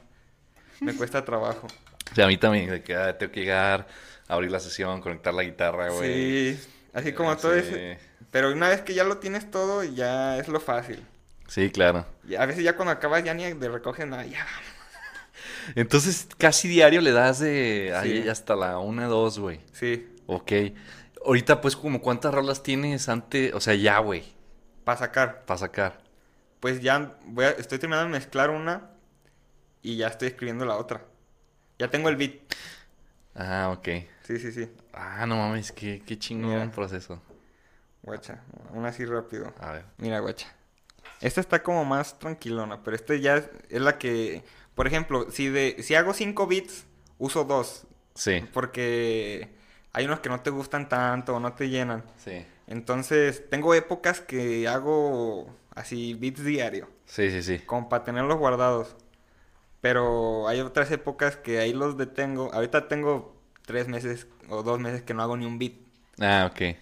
me 0.81 0.95
cuesta 0.95 1.25
trabajo. 1.25 1.67
Sí, 2.15 2.23
a 2.23 2.27
mí 2.27 2.37
también, 2.39 2.71
de 2.71 2.83
que 2.83 2.95
ah, 2.95 3.19
tengo 3.19 3.33
que 3.33 3.41
llegar, 3.41 3.87
abrir 4.29 4.51
la 4.51 4.61
sesión, 4.61 5.01
conectar 5.01 5.35
la 5.35 5.43
guitarra, 5.43 5.91
güey. 5.91 6.55
Sí, 6.57 6.69
así 6.95 7.13
como 7.13 7.37
todo 7.37 7.53
Sí. 7.55 7.59
ese... 7.61 7.99
Pero 8.31 8.53
una 8.53 8.69
vez 8.69 8.83
que 8.83 8.95
ya 8.95 9.05
lo 9.05 9.19
tienes 9.19 9.51
todo, 9.51 9.85
ya 9.85 10.37
es 10.39 10.49
lo 10.49 10.61
fácil. 10.61 11.05
Sí, 11.49 11.71
claro. 11.71 12.05
Y 12.29 12.35
a 12.35 12.45
veces 12.47 12.65
ya 12.65 12.75
cuando 12.77 12.93
acabas 12.93 13.23
ya 13.25 13.33
ni 13.35 13.51
de 13.53 13.69
recoger 13.69 14.09
nada, 14.09 14.25
ya. 14.27 14.45
Entonces, 15.75 16.29
casi 16.39 16.69
diario 16.69 17.01
le 17.01 17.13
das 17.13 17.39
de 17.41 17.93
ahí 17.95 18.23
Sí. 18.23 18.29
hasta 18.29 18.55
la 18.57 18.79
una, 18.79 19.07
dos, 19.07 19.39
güey. 19.39 19.61
Sí, 19.73 20.09
Ok. 20.27 20.53
Ahorita, 21.25 21.61
pues, 21.61 21.77
como 21.77 22.01
cuántas 22.01 22.33
rolas 22.33 22.63
tienes 22.63 23.09
antes, 23.09 23.53
o 23.55 23.61
sea, 23.61 23.75
ya, 23.75 23.99
güey, 23.99 24.25
para 24.85 24.99
sacar. 24.99 25.45
para 25.45 25.59
sacar. 25.59 25.99
pues 26.61 26.81
ya 26.81 27.17
voy 27.27 27.45
a- 27.45 27.51
estoy 27.51 27.79
terminando 27.79 28.07
de 28.13 28.19
mezclar 28.19 28.51
una 28.51 28.91
y 29.83 29.97
ya 29.99 30.09
estoy 30.09 30.29
escribiendo 30.29 30.65
la 30.65 30.77
otra. 30.77 31.03
Ya 31.79 31.89
tengo 31.91 32.09
el 32.09 32.17
beat. 32.17 32.33
Ah, 33.35 33.71
ok. 33.77 33.89
Sí, 34.25 34.39
sí, 34.39 34.51
sí. 34.51 34.69
Ah, 34.93 35.27
no 35.27 35.37
mames, 35.37 35.71
qué, 35.71 36.03
qué 36.05 36.19
chingón 36.19 36.51
Mira. 36.55 36.71
proceso. 36.73 37.21
Guacha, 38.03 38.41
aún 38.73 38.85
así 38.87 39.05
rápido. 39.05 39.53
A 39.61 39.73
ver. 39.73 39.85
Mira, 39.99 40.19
guacha. 40.21 40.49
Esta 41.21 41.41
está 41.41 41.63
como 41.63 41.85
más 41.85 42.19
tranquilona, 42.19 42.83
pero 42.83 42.97
esta 42.97 43.15
ya 43.15 43.37
es, 43.37 43.49
es 43.69 43.81
la 43.81 43.99
que, 43.99 44.43
por 44.77 44.87
ejemplo, 44.87 45.31
si 45.33 45.49
de 45.49 45.83
si 45.83 45.97
hago 45.97 46.15
5 46.15 46.47
beats, 46.47 46.87
uso 47.19 47.45
dos, 47.45 47.85
Sí, 48.15 48.45
porque 48.53 49.51
hay 49.93 50.05
unos 50.07 50.21
que 50.21 50.29
no 50.29 50.41
te 50.41 50.51
gustan 50.51 50.89
tanto 50.89 51.35
o 51.37 51.41
no 51.41 51.55
te 51.55 51.69
llenan. 51.69 52.05
sí. 52.19 52.47
Entonces, 52.69 53.49
tengo 53.51 53.75
épocas 53.75 54.21
que 54.21 54.69
hago 54.69 55.55
así 55.77 56.15
beats 56.15 56.45
diario. 56.45 56.89
Sí, 57.07 57.31
sí, 57.31 57.43
sí. 57.43 57.59
como 57.61 57.89
para 57.89 58.05
tenerlos 58.05 58.39
guardados. 58.39 58.97
Pero 59.81 60.49
hay 60.49 60.61
otras 60.61 60.91
épocas 60.91 61.37
que 61.37 61.61
ahí 61.61 61.73
los 61.73 61.97
detengo. 61.97 62.53
Ahorita 62.53 62.89
tengo 62.89 63.37
tres 63.67 63.89
meses 63.89 64.27
o 64.49 64.63
dos 64.65 64.81
meses 64.81 65.03
que 65.03 65.15
no 65.15 65.23
hago 65.23 65.37
ni 65.37 65.47
un 65.47 65.59
beat. 65.59 65.75
Ah, 66.21 66.51
ok. 66.53 66.77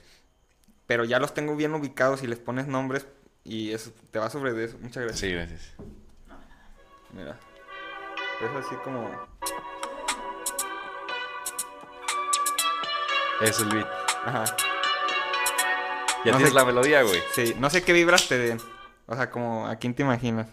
Pero 0.87 1.05
ya 1.05 1.19
los 1.19 1.35
tengo 1.35 1.57
bien 1.57 1.75
ubicados 1.75 2.23
y 2.23 2.27
les 2.27 2.39
pones 2.39 2.67
nombres 2.67 3.07
y 3.45 3.73
eso 3.73 3.93
te 4.11 4.19
va 4.19 4.31
sobre 4.31 4.53
de 4.55 4.65
eso. 4.65 4.79
Muchas 4.81 5.03
gracias. 5.05 5.21
Sí, 5.21 5.31
gracias. 5.33 5.75
Mira. 7.13 7.39
Es 8.41 8.51
así 8.67 8.75
como... 8.85 9.11
Eso 13.41 13.51
es 13.51 13.61
el 13.61 13.69
beat. 13.69 13.89
Ajá. 14.25 14.45
Ya 16.25 16.33
No 16.33 16.37
tienes 16.39 16.49
sé- 16.49 16.55
la 16.55 16.65
melodía, 16.65 17.03
güey. 17.03 17.21
Sí, 17.33 17.55
no 17.59 17.69
sé 17.71 17.83
qué 17.83 17.93
vibras 17.93 18.29
te 18.29 18.39
den. 18.39 18.59
O 19.07 19.15
sea, 19.15 19.31
como 19.31 19.67
a 19.67 19.77
quién 19.77 19.95
te 19.95 20.03
imaginas. 20.03 20.49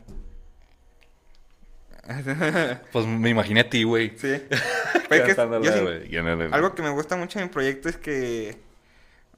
Pues 2.92 3.06
me 3.06 3.30
imaginé 3.30 3.62
a 3.62 3.70
ti, 3.70 3.84
güey. 3.84 4.18
sí. 4.18 4.42
Pues 5.08 5.22
que 5.24 5.36
yo 5.36 5.74
sí- 5.74 6.18
Algo 6.52 6.74
que 6.74 6.82
me 6.82 6.90
gusta 6.90 7.16
mucho 7.18 7.40
de 7.40 7.46
mi 7.46 7.52
proyecto 7.52 7.90
es 7.90 7.98
que 7.98 8.58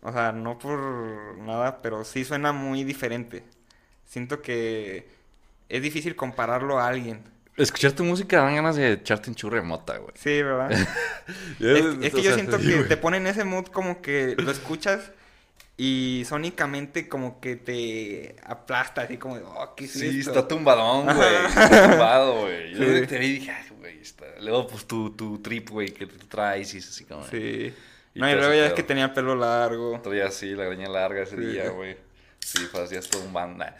O 0.02 0.12
sea, 0.12 0.32
no 0.32 0.58
por 0.60 0.80
nada, 1.40 1.82
pero 1.82 2.04
sí 2.04 2.24
suena 2.26 2.52
muy 2.52 2.84
diferente. 2.84 3.44
Siento 4.06 4.42
que 4.42 5.08
es 5.70 5.82
difícil 5.82 6.16
compararlo 6.16 6.80
a 6.80 6.88
alguien. 6.88 7.24
Escuchar 7.56 7.92
tu 7.92 8.04
música 8.04 8.42
dan 8.42 8.56
ganas 8.56 8.76
de 8.76 8.94
echarte 8.94 9.30
un 9.30 9.36
churro 9.36 9.58
de 9.58 9.62
mota, 9.62 9.98
güey. 9.98 10.12
Sí, 10.16 10.42
¿verdad? 10.42 10.72
es, 11.60 11.86
es, 12.02 12.14
que 12.14 12.22
yo 12.24 12.34
siento 12.34 12.58
que 12.58 12.84
te 12.88 12.98
pone 12.98 13.18
en 13.18 13.28
ese 13.28 13.44
mood 13.44 13.66
como 13.68 14.02
que 14.02 14.36
lo 14.38 14.52
escuchas 14.52 15.12
y 15.78 16.24
sónicamente 16.28 17.08
como 17.08 17.40
que 17.40 17.56
te 17.56 18.36
aplasta, 18.46 19.02
así 19.04 19.18
como, 19.18 19.36
oh, 19.36 19.76
¿qué 19.76 19.86
es 19.86 19.92
Sí, 19.92 20.20
esto? 20.20 20.32
está 20.32 20.48
tumbadón, 20.48 21.06
güey. 21.16 21.36
Está 21.48 21.90
tumbado, 21.90 22.42
güey. 22.42 22.74
Yo 22.76 22.98
Sí. 23.02 23.08
te 23.08 23.18
vi 23.20 23.26
y 23.28 23.34
dije, 23.34 23.52
ay, 23.52 23.70
güey, 23.80 24.00
está. 24.02 24.26
Luego, 24.42 24.68
pues 24.68 24.86
tu, 24.86 25.12
tu 25.16 25.40
trip, 25.40 25.70
güey, 25.70 25.90
que 25.94 26.06
tú 26.08 26.26
traes 26.28 26.74
y 26.74 26.80
es 26.80 26.90
así 26.90 27.06
como. 27.06 27.24
Sí. 27.28 27.74
Y 28.16 28.20
no, 28.20 28.30
y 28.30 28.34
luego 28.36 28.54
ya 28.54 28.68
es 28.68 28.74
que 28.74 28.84
tenía 28.84 29.14
pelo 29.14 29.36
largo. 29.36 30.00
Todavía 30.04 30.28
así, 30.28 30.56
la 30.56 30.66
greña 30.66 30.88
larga 30.90 31.24
ese 31.24 31.36
Sí. 31.36 31.42
día, 31.44 31.70
güey. 31.70 31.98
Sí, 32.40 32.68
pues 32.72 32.90
ya 32.92 33.00
todo 33.02 33.24
un 33.24 33.34
banda. 33.34 33.76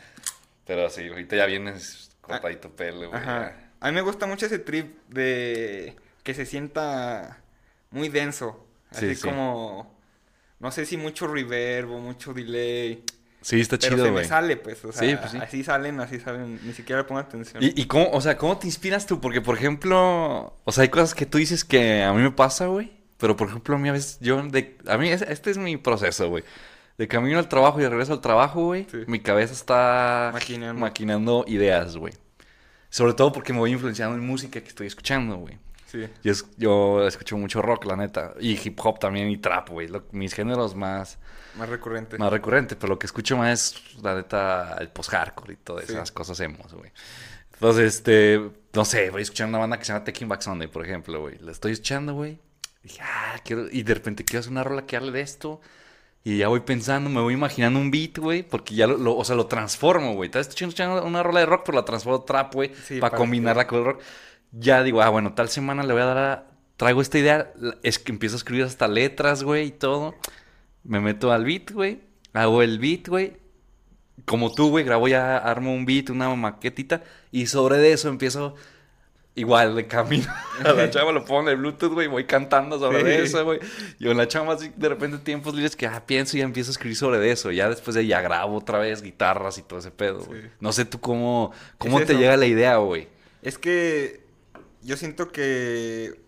Pero 0.66 0.90
sí, 0.90 1.08
ahorita 1.08 1.36
ya 1.36 1.46
vienes 1.46 2.12
cortadito 2.22 2.70
pelo, 2.72 3.10
güey. 3.10 3.22
Ajá. 3.22 3.54
A 3.84 3.90
mí 3.90 3.96
me 3.96 4.02
gusta 4.02 4.26
mucho 4.26 4.46
ese 4.46 4.60
trip 4.60 4.96
de 5.10 5.96
que 6.24 6.34
se 6.34 6.46
sienta 6.46 7.42
muy 7.92 8.10
denso. 8.10 8.66
Sí, 8.92 9.08
Así 9.08 9.16
sí. 9.16 9.22
como, 9.28 9.94
no 10.60 10.72
sé 10.72 10.86
si 10.86 10.98
mucho 10.98 11.28
reverb 11.28 11.92
o 11.92 12.00
mucho 12.00 12.34
delay. 12.34 13.04
Sí, 13.42 13.60
está 13.60 13.78
Pero 13.78 13.96
chido, 13.96 14.06
se 14.06 14.12
güey. 14.12 14.24
me 14.24 14.30
sale, 14.30 14.56
pues. 14.56 14.86
O 14.86 14.94
sea, 14.94 15.08
Sí, 15.10 15.16
pues 15.18 15.32
sí. 15.32 15.38
así 15.42 15.64
salen, 15.66 16.00
así 16.00 16.20
salen. 16.20 16.60
Ni 16.66 16.72
siquiera 16.74 17.02
le 17.02 17.08
pongo 17.08 17.20
atención. 17.20 17.62
¿Y, 17.62 17.80
y 17.82 17.86
cómo, 17.88 18.10
o 18.12 18.22
sea, 18.22 18.38
cómo 18.38 18.58
te 18.58 18.68
inspiras 18.68 19.06
tú? 19.06 19.20
Porque, 19.20 19.42
por 19.42 19.58
ejemplo, 19.58 20.56
o 20.64 20.72
sea, 20.72 20.84
hay 20.84 20.90
cosas 20.90 21.14
que 21.14 21.26
tú 21.26 21.38
dices 21.40 21.66
que 21.66 22.04
a 22.04 22.14
mí 22.14 22.22
me 22.22 22.32
pasa, 22.32 22.68
güey. 22.68 22.94
Pero, 23.18 23.36
por 23.36 23.50
ejemplo, 23.50 23.76
a 23.76 23.80
mí 23.80 23.90
a 23.90 23.92
veces, 23.92 24.18
yo, 24.22 24.42
de, 24.44 24.78
a 24.88 24.98
mí, 24.98 25.10
es- 25.10 25.24
este 25.24 25.52
es 25.52 25.58
mi 25.58 25.76
proceso, 25.78 26.30
güey. 26.30 26.44
De 26.98 27.08
camino 27.10 27.38
al 27.40 27.50
trabajo 27.50 27.80
y 27.80 27.84
de 27.84 27.90
regreso 27.90 28.14
al 28.14 28.22
trabajo, 28.22 28.64
güey. 28.68 28.88
Sí. 28.90 29.00
Mi 29.08 29.20
cabeza 29.20 29.52
está 29.54 30.30
Maquinando. 30.32 30.80
maquinando 30.80 31.46
ideas, 31.48 31.98
güey. 31.98 32.14
Sobre 32.94 33.14
todo 33.16 33.32
porque 33.32 33.54
me 33.54 33.58
voy 33.60 33.72
influenciando 33.72 34.16
en 34.16 34.24
música 34.24 34.62
que 34.62 34.68
estoy 34.68 34.86
escuchando, 34.86 35.38
güey. 35.38 35.58
Sí. 35.88 36.08
Yo, 36.24 36.32
es- 36.32 36.46
yo 36.58 37.08
escucho 37.08 37.36
mucho 37.38 37.60
rock, 37.60 37.86
la 37.86 37.96
neta. 37.96 38.36
Y 38.40 38.52
hip 38.64 38.80
hop 38.84 39.00
también 39.00 39.30
y 39.32 39.38
trap, 39.38 39.70
güey. 39.70 39.90
Mis 40.12 40.36
géneros 40.36 40.76
más, 40.76 41.18
Más 41.58 41.70
recurrente. 41.70 42.20
más 42.20 42.32
recurrentes. 42.32 42.78
Pero 42.80 42.94
lo 42.94 43.00
que 43.00 43.08
escucho 43.08 43.36
más 43.36 43.52
es, 43.74 43.96
la 44.04 44.14
neta, 44.14 44.78
el 44.80 44.90
post-hardcore 44.90 45.54
y 45.54 45.56
todas 45.56 45.86
Sí. 45.88 45.94
esas 45.94 46.12
cosas 46.12 46.40
hemos, 46.40 46.72
güey. 46.72 46.92
Entonces, 47.54 47.96
este, 47.96 48.40
no 48.74 48.86
sé, 48.86 49.10
voy 49.10 49.24
escuchando 49.24 49.58
una 49.58 49.62
banda 49.62 49.80
que 49.80 49.86
se 49.86 49.94
llama 49.94 50.06
Taking 50.06 50.28
Back 50.30 50.42
Sunday, 50.42 50.68
por 50.68 50.86
ejemplo, 50.86 51.20
güey. 51.20 51.40
La 51.40 51.52
estoy 51.52 51.72
escuchando, 51.72 52.14
güey. 52.14 52.34
Y 52.84 52.90
dije, 52.90 53.02
ah, 53.02 53.40
quiero... 53.44 53.68
Y 53.72 53.82
de 53.82 53.94
repente 53.96 54.24
quiero 54.24 54.42
hacer 54.42 54.52
una 54.52 54.64
rola 54.64 54.86
que 54.86 54.98
hable 54.98 55.12
de 55.12 55.22
esto. 55.22 55.62
Y 56.26 56.38
ya 56.38 56.48
voy 56.48 56.62
pensando, 56.62 57.10
me 57.10 57.20
voy 57.22 57.34
imaginando 57.34 57.80
un 57.80 57.92
beat, 57.92 58.18
güey, 58.18 58.44
porque 58.44 58.76
ya 58.76 58.88
lo, 58.88 58.98
lo- 58.98 59.18
o 59.18 59.26
sea, 59.26 59.36
lo 59.36 59.48
transformo, 59.48 60.14
güey. 60.14 60.28
Estás 60.30 60.48
escuchando 60.48 61.04
una 61.04 61.22
rola 61.22 61.42
de 61.42 61.46
rock, 61.46 61.64
pero 61.66 61.78
la 61.78 61.86
transformo 61.86 62.22
trap, 62.24 62.54
güey, 62.54 62.72
Sí, 62.88 63.00
para 63.00 63.12
para 63.12 63.18
combinarla 63.18 63.68
con 63.68 63.80
el 63.80 63.86
rock. 63.86 64.02
Ya 64.52 64.84
digo, 64.84 65.02
ah, 65.02 65.10
bueno, 65.10 65.34
tal 65.34 65.50
semana 65.50 65.84
le 65.84 65.92
voy 65.94 66.02
a 66.02 66.06
dar 66.06 66.18
a... 66.18 66.48
Traigo 66.78 67.02
esta 67.02 67.20
idea, 67.20 67.52
es 67.84 68.00
que 68.00 68.12
empiezo 68.12 68.36
a 68.36 68.38
escribir 68.38 68.64
hasta 68.66 68.88
letras, 68.88 69.44
güey, 69.44 69.68
y 69.68 69.72
todo. 69.72 70.16
Me 70.84 71.00
meto 71.02 71.32
al 71.32 71.44
beat, 71.46 71.72
güey, 71.72 72.02
hago 72.34 72.62
el 72.62 72.80
beat, 72.80 73.08
güey. 73.10 73.38
Como 74.26 74.54
tú, 74.54 74.70
güey, 74.70 74.86
grabo 74.86 75.08
ya, 75.10 75.38
armo 75.38 75.74
un 75.74 75.86
beat, 75.86 76.10
una 76.10 76.34
maquetita, 76.36 77.04
y 77.32 77.48
sobre 77.48 77.78
de 77.78 77.94
eso 77.94 78.08
empiezo... 78.10 78.56
Igual, 79.36 79.76
de 79.76 79.88
camino 79.88 80.32
a 80.64 80.74
la 80.74 80.90
chava 80.92 81.12
lo 81.12 81.26
pongo 81.26 81.42
en 81.42 81.48
el 81.50 81.58
Bluetooth, 81.58 81.92
güey, 81.94 82.08
voy 82.08 82.26
cantando 82.26 82.78
sobre 82.78 83.18
Sí. 83.18 83.24
eso, 83.24 83.44
güey. 83.44 83.60
Y 83.98 84.06
con 84.06 84.16
la 84.18 84.28
chava 84.28 84.54
así, 84.54 84.72
de 84.76 84.90
repente 84.90 85.18
tiempos 85.18 85.56
libres 85.56 85.76
que 85.76 85.88
ah, 85.88 86.04
pienso 86.06 86.38
y 86.38 86.42
ya 86.42 86.46
empiezo 86.46 86.70
a 86.70 86.74
escribir 86.74 86.96
sobre 86.96 87.32
eso. 87.32 87.50
Ya 87.52 87.68
después 87.68 87.96
de 87.96 88.02
ahí 88.02 88.08
ya 88.08 88.22
grabo 88.22 88.58
otra 88.58 88.78
vez 88.78 89.02
guitarras 89.02 89.58
y 89.58 89.64
todo 89.64 89.80
ese 89.80 89.90
pedo, 89.90 90.24
güey. 90.24 90.44
Sí. 90.44 90.48
No 90.60 90.72
sé 90.72 90.86
tú 90.86 91.00
cómo, 91.00 91.52
cómo 91.80 92.00
Es 92.00 92.06
te 92.06 92.14
eso. 92.14 92.22
llega 92.22 92.38
la 92.38 92.46
idea, 92.46 92.76
güey. 92.78 93.08
Es 93.42 93.58
que 93.58 94.24
yo 94.84 94.98
siento 94.98 95.32
que 95.32 96.22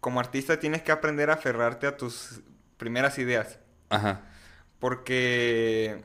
como 0.00 0.20
artista 0.20 0.60
tienes 0.60 0.82
que 0.82 0.92
aprender 0.92 1.30
a 1.30 1.34
aferrarte 1.34 1.86
a 1.86 1.96
tus 1.96 2.40
primeras 2.76 3.18
ideas. 3.18 3.58
Ajá. 3.88 4.20
Porque 4.80 6.02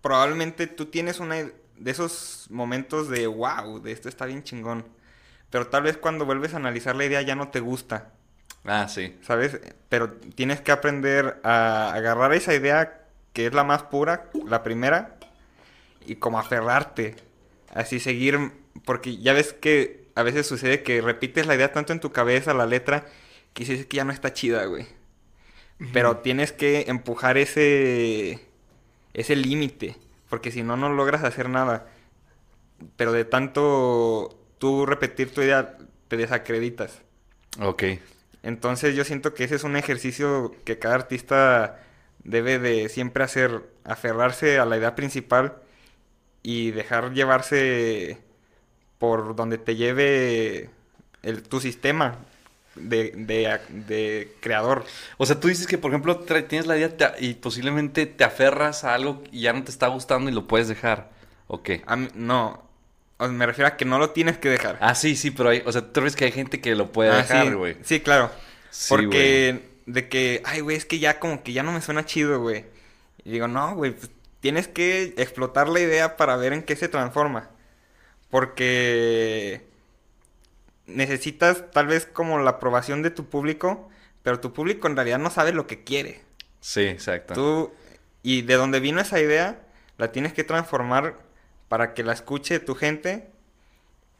probablemente 0.00 0.66
tú 0.66 0.86
tienes 0.86 1.20
una 1.20 1.36
de 1.82 1.90
esos 1.90 2.46
momentos 2.50 3.08
de 3.08 3.26
wow, 3.26 3.80
de 3.82 3.92
esto 3.92 4.08
está 4.08 4.26
bien 4.26 4.42
chingón. 4.42 4.84
Pero 5.50 5.66
tal 5.68 5.82
vez 5.82 5.96
cuando 5.96 6.24
vuelves 6.24 6.54
a 6.54 6.58
analizar 6.58 6.96
la 6.96 7.04
idea 7.04 7.22
ya 7.22 7.34
no 7.34 7.48
te 7.48 7.60
gusta, 7.60 8.12
Ah, 8.64 8.86
sí. 8.88 9.16
¿sabes? 9.22 9.58
Pero 9.88 10.12
tienes 10.12 10.60
que 10.60 10.72
aprender 10.72 11.40
a 11.42 11.92
agarrar 11.92 12.32
esa 12.32 12.54
idea 12.54 13.06
que 13.32 13.46
es 13.46 13.54
la 13.54 13.64
más 13.64 13.82
pura, 13.84 14.30
la 14.46 14.62
primera, 14.62 15.16
y 16.06 16.16
como 16.16 16.38
aferrarte. 16.38 17.16
Así 17.74 17.98
seguir, 18.00 18.38
porque 18.84 19.16
ya 19.18 19.32
ves 19.32 19.52
que 19.52 20.08
a 20.14 20.22
veces 20.22 20.46
sucede 20.46 20.82
que 20.82 21.00
repites 21.00 21.46
la 21.46 21.54
idea 21.54 21.72
tanto 21.72 21.92
en 21.92 22.00
tu 22.00 22.12
cabeza, 22.12 22.54
la 22.54 22.66
letra, 22.66 23.06
que 23.54 23.64
dices 23.64 23.86
que 23.86 23.96
ya 23.98 24.04
no 24.04 24.12
está 24.12 24.32
chida, 24.32 24.64
güey. 24.66 24.86
Pero 25.92 26.18
tienes 26.18 26.52
que 26.52 26.84
empujar 26.88 27.38
ese 27.38 28.40
ese 29.14 29.36
límite, 29.36 29.96
porque 30.32 30.50
si 30.50 30.62
no 30.62 30.78
no 30.78 30.88
logras 30.88 31.24
hacer 31.24 31.50
nada. 31.50 31.88
Pero 32.96 33.12
de 33.12 33.26
tanto 33.26 34.34
tú 34.56 34.86
repetir 34.86 35.30
tu 35.30 35.42
idea 35.42 35.76
te 36.08 36.16
desacreditas. 36.16 37.02
Ok. 37.60 37.82
Entonces 38.42 38.96
yo 38.96 39.04
siento 39.04 39.34
que 39.34 39.44
ese 39.44 39.56
es 39.56 39.64
un 39.64 39.76
ejercicio 39.76 40.54
que 40.64 40.78
cada 40.78 40.94
artista 40.94 41.82
debe 42.24 42.58
de 42.58 42.88
siempre 42.88 43.24
hacer, 43.24 43.60
aferrarse 43.84 44.58
a 44.58 44.64
la 44.64 44.78
idea 44.78 44.94
principal 44.94 45.56
y 46.42 46.70
dejar 46.70 47.12
llevarse 47.12 48.16
por 48.96 49.36
donde 49.36 49.58
te 49.58 49.76
lleve 49.76 50.70
el, 51.22 51.42
tu 51.42 51.60
sistema 51.60 52.16
de, 52.74 53.12
de, 53.16 53.58
de 53.68 54.32
creador. 54.40 54.84
O 55.18 55.26
sea, 55.26 55.38
tú 55.38 55.48
dices 55.48 55.66
que, 55.66 55.78
por 55.78 55.90
ejemplo, 55.90 56.18
tienes 56.20 56.66
la 56.66 56.76
idea 56.76 57.14
y 57.18 57.34
posiblemente 57.34 58.06
te 58.06 58.24
aferras 58.24 58.84
a 58.84 58.94
algo 58.94 59.22
y 59.30 59.42
ya 59.42 59.52
no 59.52 59.62
te 59.64 59.70
está 59.70 59.88
gustando 59.88 60.30
y 60.30 60.34
lo 60.34 60.46
puedes 60.46 60.68
dejar. 60.68 61.10
A 61.86 61.96
mí- 61.96 62.08
no, 62.14 62.62
o 63.18 63.28
me 63.28 63.46
refiero 63.46 63.68
a 63.68 63.76
que 63.76 63.84
no 63.84 63.98
lo 63.98 64.10
tienes 64.10 64.38
que 64.38 64.48
dejar. 64.48 64.78
Ah, 64.80 64.94
sí, 64.94 65.16
sí, 65.16 65.30
pero 65.30 65.50
hay, 65.50 65.62
o 65.66 65.72
sea, 65.72 65.92
tú 65.92 66.00
ves 66.00 66.16
que 66.16 66.24
hay 66.24 66.32
gente 66.32 66.60
que 66.60 66.74
lo 66.74 66.92
puede 66.92 67.10
Ah, 67.10 67.16
dejar, 67.18 67.46
sí, 67.46 67.52
güey. 67.52 67.76
Sí, 67.82 68.00
claro. 68.00 68.30
Sí, 68.70 68.86
Porque 68.88 69.60
de 69.86 70.08
que, 70.08 70.42
ay, 70.44 70.60
güey, 70.60 70.76
es 70.76 70.86
que 70.86 70.98
ya 70.98 71.18
como 71.20 71.42
que 71.42 71.52
ya 71.52 71.62
no 71.62 71.72
me 71.72 71.82
suena 71.82 72.06
chido, 72.06 72.40
güey. 72.40 72.64
Y 73.24 73.30
digo, 73.32 73.48
no, 73.48 73.74
güey, 73.74 73.92
pues, 73.92 74.10
tienes 74.40 74.66
que 74.66 75.14
explotar 75.18 75.68
la 75.68 75.80
idea 75.80 76.16
para 76.16 76.36
ver 76.36 76.52
en 76.54 76.62
qué 76.62 76.74
se 76.74 76.88
transforma. 76.88 77.50
Porque 78.30 79.60
necesitas 80.86 81.70
tal 81.70 81.86
vez 81.86 82.06
como 82.06 82.38
la 82.38 82.50
aprobación 82.52 83.02
de 83.02 83.10
tu 83.10 83.26
público, 83.28 83.88
pero 84.22 84.40
tu 84.40 84.52
público 84.52 84.86
en 84.88 84.96
realidad 84.96 85.18
no 85.18 85.30
sabe 85.30 85.52
lo 85.52 85.66
que 85.66 85.84
quiere. 85.84 86.22
Sí, 86.60 86.82
exacto. 86.82 87.34
Tú, 87.34 87.72
y 88.22 88.42
de 88.42 88.54
donde 88.54 88.80
vino 88.80 89.00
esa 89.00 89.20
idea, 89.20 89.60
la 89.98 90.12
tienes 90.12 90.32
que 90.32 90.44
transformar 90.44 91.16
para 91.68 91.94
que 91.94 92.02
la 92.04 92.12
escuche 92.12 92.60
tu 92.60 92.74
gente 92.74 93.30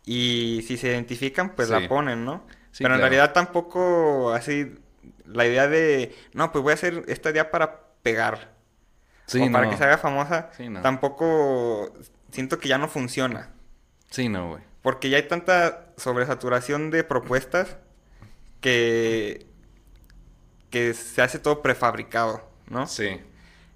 y 0.04 0.64
si 0.66 0.76
se 0.76 0.88
identifican, 0.88 1.54
pues 1.54 1.68
Sí. 1.68 1.74
la 1.74 1.88
ponen, 1.88 2.24
¿no? 2.24 2.44
Sí, 2.72 2.82
Pero 2.82 2.94
en 2.94 3.00
claro. 3.00 3.10
realidad 3.10 3.32
tampoco 3.32 4.32
así 4.32 4.74
la 5.26 5.46
idea 5.46 5.68
de, 5.68 6.14
no, 6.32 6.50
pues 6.52 6.62
voy 6.62 6.72
a 6.72 6.74
hacer 6.74 7.04
esta 7.08 7.30
idea 7.30 7.50
para 7.50 7.80
pegar 8.02 8.52
Sí, 9.26 9.40
o 9.40 9.52
para 9.52 9.66
no. 9.66 9.70
que 9.70 9.76
se 9.76 9.84
haga 9.84 9.98
famosa, 9.98 10.50
no. 10.68 10.80
tampoco 10.82 11.92
siento 12.30 12.58
que 12.58 12.68
ya 12.68 12.78
no 12.78 12.88
funciona. 12.88 13.50
Sí, 14.10 14.28
no, 14.28 14.48
güey. 14.48 14.62
Porque 14.82 15.08
ya 15.10 15.16
hay 15.16 15.28
tanta 15.28 15.92
sobresaturación 15.96 16.90
de 16.90 17.04
propuestas 17.04 17.76
que, 18.60 19.46
que 20.70 20.92
se 20.94 21.22
hace 21.22 21.38
todo 21.38 21.62
prefabricado, 21.62 22.48
¿no? 22.68 22.86
Sí. 22.86 23.20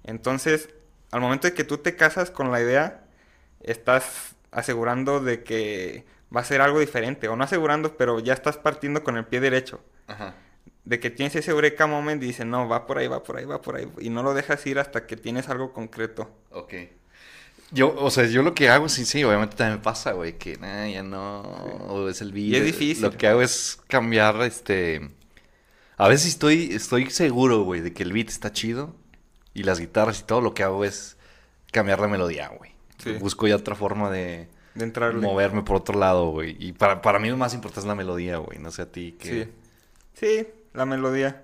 Entonces, 0.03 0.69
al 1.11 1.21
momento 1.21 1.47
de 1.47 1.53
que 1.53 1.63
tú 1.63 1.77
te 1.77 1.95
casas 1.95 2.29
con 2.29 2.51
la 2.51 2.61
idea, 2.61 3.05
estás 3.61 4.35
asegurando 4.51 5.19
de 5.19 5.43
que 5.43 6.05
va 6.35 6.41
a 6.41 6.43
ser 6.43 6.61
algo 6.61 6.79
diferente. 6.79 7.27
O 7.27 7.35
no 7.35 7.43
asegurando, 7.43 7.95
pero 7.97 8.19
ya 8.19 8.33
estás 8.33 8.57
partiendo 8.57 9.03
con 9.03 9.17
el 9.17 9.25
pie 9.25 9.39
derecho. 9.39 9.81
Ajá. 10.07 10.35
De 10.83 10.99
que 10.99 11.09
tienes 11.09 11.35
ese 11.35 11.51
eureka 11.51 11.85
moment 11.87 12.21
y 12.23 12.27
dices, 12.27 12.45
no, 12.45 12.67
va 12.67 12.87
por 12.87 12.97
ahí, 12.97 13.07
va 13.07 13.23
por 13.23 13.37
ahí, 13.37 13.45
va 13.45 13.61
por 13.61 13.75
ahí. 13.75 13.91
Y 13.99 14.09
no 14.09 14.23
lo 14.23 14.33
dejas 14.33 14.65
ir 14.65 14.79
hasta 14.79 15.05
que 15.05 15.17
tienes 15.17 15.49
algo 15.49 15.73
concreto. 15.73 16.29
Ok. 16.51 16.73
Yo, 17.71 17.93
o 17.97 18.09
sea, 18.09 18.25
yo 18.27 18.43
lo 18.43 18.53
que 18.53 18.69
hago, 18.69 18.87
sí, 18.87 19.03
sí, 19.05 19.23
obviamente 19.23 19.55
también 19.57 19.79
me 19.79 19.83
pasa, 19.83 20.13
güey, 20.13 20.37
que 20.37 20.57
nah, 20.57 20.87
ya 20.87 21.03
no, 21.03 21.41
o 21.41 22.07
es 22.07 22.21
el 22.21 22.31
video. 22.31 22.59
es 22.59 22.65
difícil. 22.65 23.03
Lo 23.03 23.11
que 23.11 23.27
hago 23.27 23.41
es 23.41 23.79
cambiar, 23.87 24.41
este... 24.43 25.09
A 25.97 26.07
veces 26.07 26.27
estoy, 26.27 26.69
estoy 26.73 27.09
seguro, 27.09 27.63
güey, 27.63 27.81
de 27.81 27.91
que 27.91 28.03
el 28.03 28.13
beat 28.13 28.29
está 28.29 28.51
chido 28.53 28.95
y 29.53 29.63
las 29.63 29.79
guitarras 29.79 30.19
y 30.19 30.23
todo, 30.23 30.41
lo 30.41 30.53
que 30.53 30.63
hago 30.63 30.85
es 30.85 31.17
cambiar 31.71 31.99
la 31.99 32.07
melodía, 32.07 32.49
güey. 32.49 32.71
Sí. 33.03 33.13
Busco 33.13 33.47
ya 33.47 33.55
otra 33.55 33.75
forma 33.75 34.09
de 34.11 34.47
De 34.75 34.83
entrarle. 34.85 35.19
moverme 35.19 35.63
por 35.63 35.75
otro 35.77 35.99
lado, 35.99 36.29
güey. 36.29 36.55
Y 36.59 36.71
para, 36.73 37.01
para 37.01 37.19
mí 37.19 37.29
lo 37.29 37.37
más 37.37 37.53
importante 37.53 37.81
es 37.81 37.85
la 37.87 37.95
melodía, 37.95 38.37
güey, 38.37 38.59
no 38.59 38.71
sé 38.71 38.83
a 38.83 38.91
ti 38.91 39.17
que... 39.19 39.45
Sí. 39.45 39.51
Sí, 40.13 40.47
la 40.73 40.85
melodía. 40.85 41.43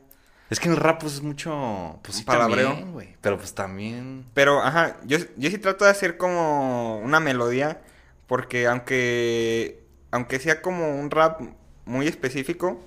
Es 0.53 0.59
que 0.59 0.67
en 0.67 0.75
el 0.75 0.79
rap 0.79 1.01
pues 1.01 1.13
es 1.15 1.21
mucho... 1.21 1.99
Pues 2.03 2.17
sí, 2.17 2.23
Palabreo. 2.23 2.69
también, 2.69 2.91
güey. 2.93 3.15
Pero 3.21 3.37
pues 3.37 3.53
también... 3.53 4.25
Pero, 4.33 4.61
ajá, 4.61 4.97
yo, 5.03 5.17
yo 5.35 5.49
sí 5.49 5.57
trato 5.57 5.85
de 5.85 5.91
hacer 5.91 6.17
como 6.17 6.99
una 6.99 7.19
melodía, 7.19 7.81
porque 8.27 8.67
aunque, 8.67 9.83
aunque 10.11 10.39
sea 10.39 10.61
como 10.61 10.99
un 10.99 11.11
rap 11.11 11.41
muy 11.85 12.07
específico, 12.07 12.81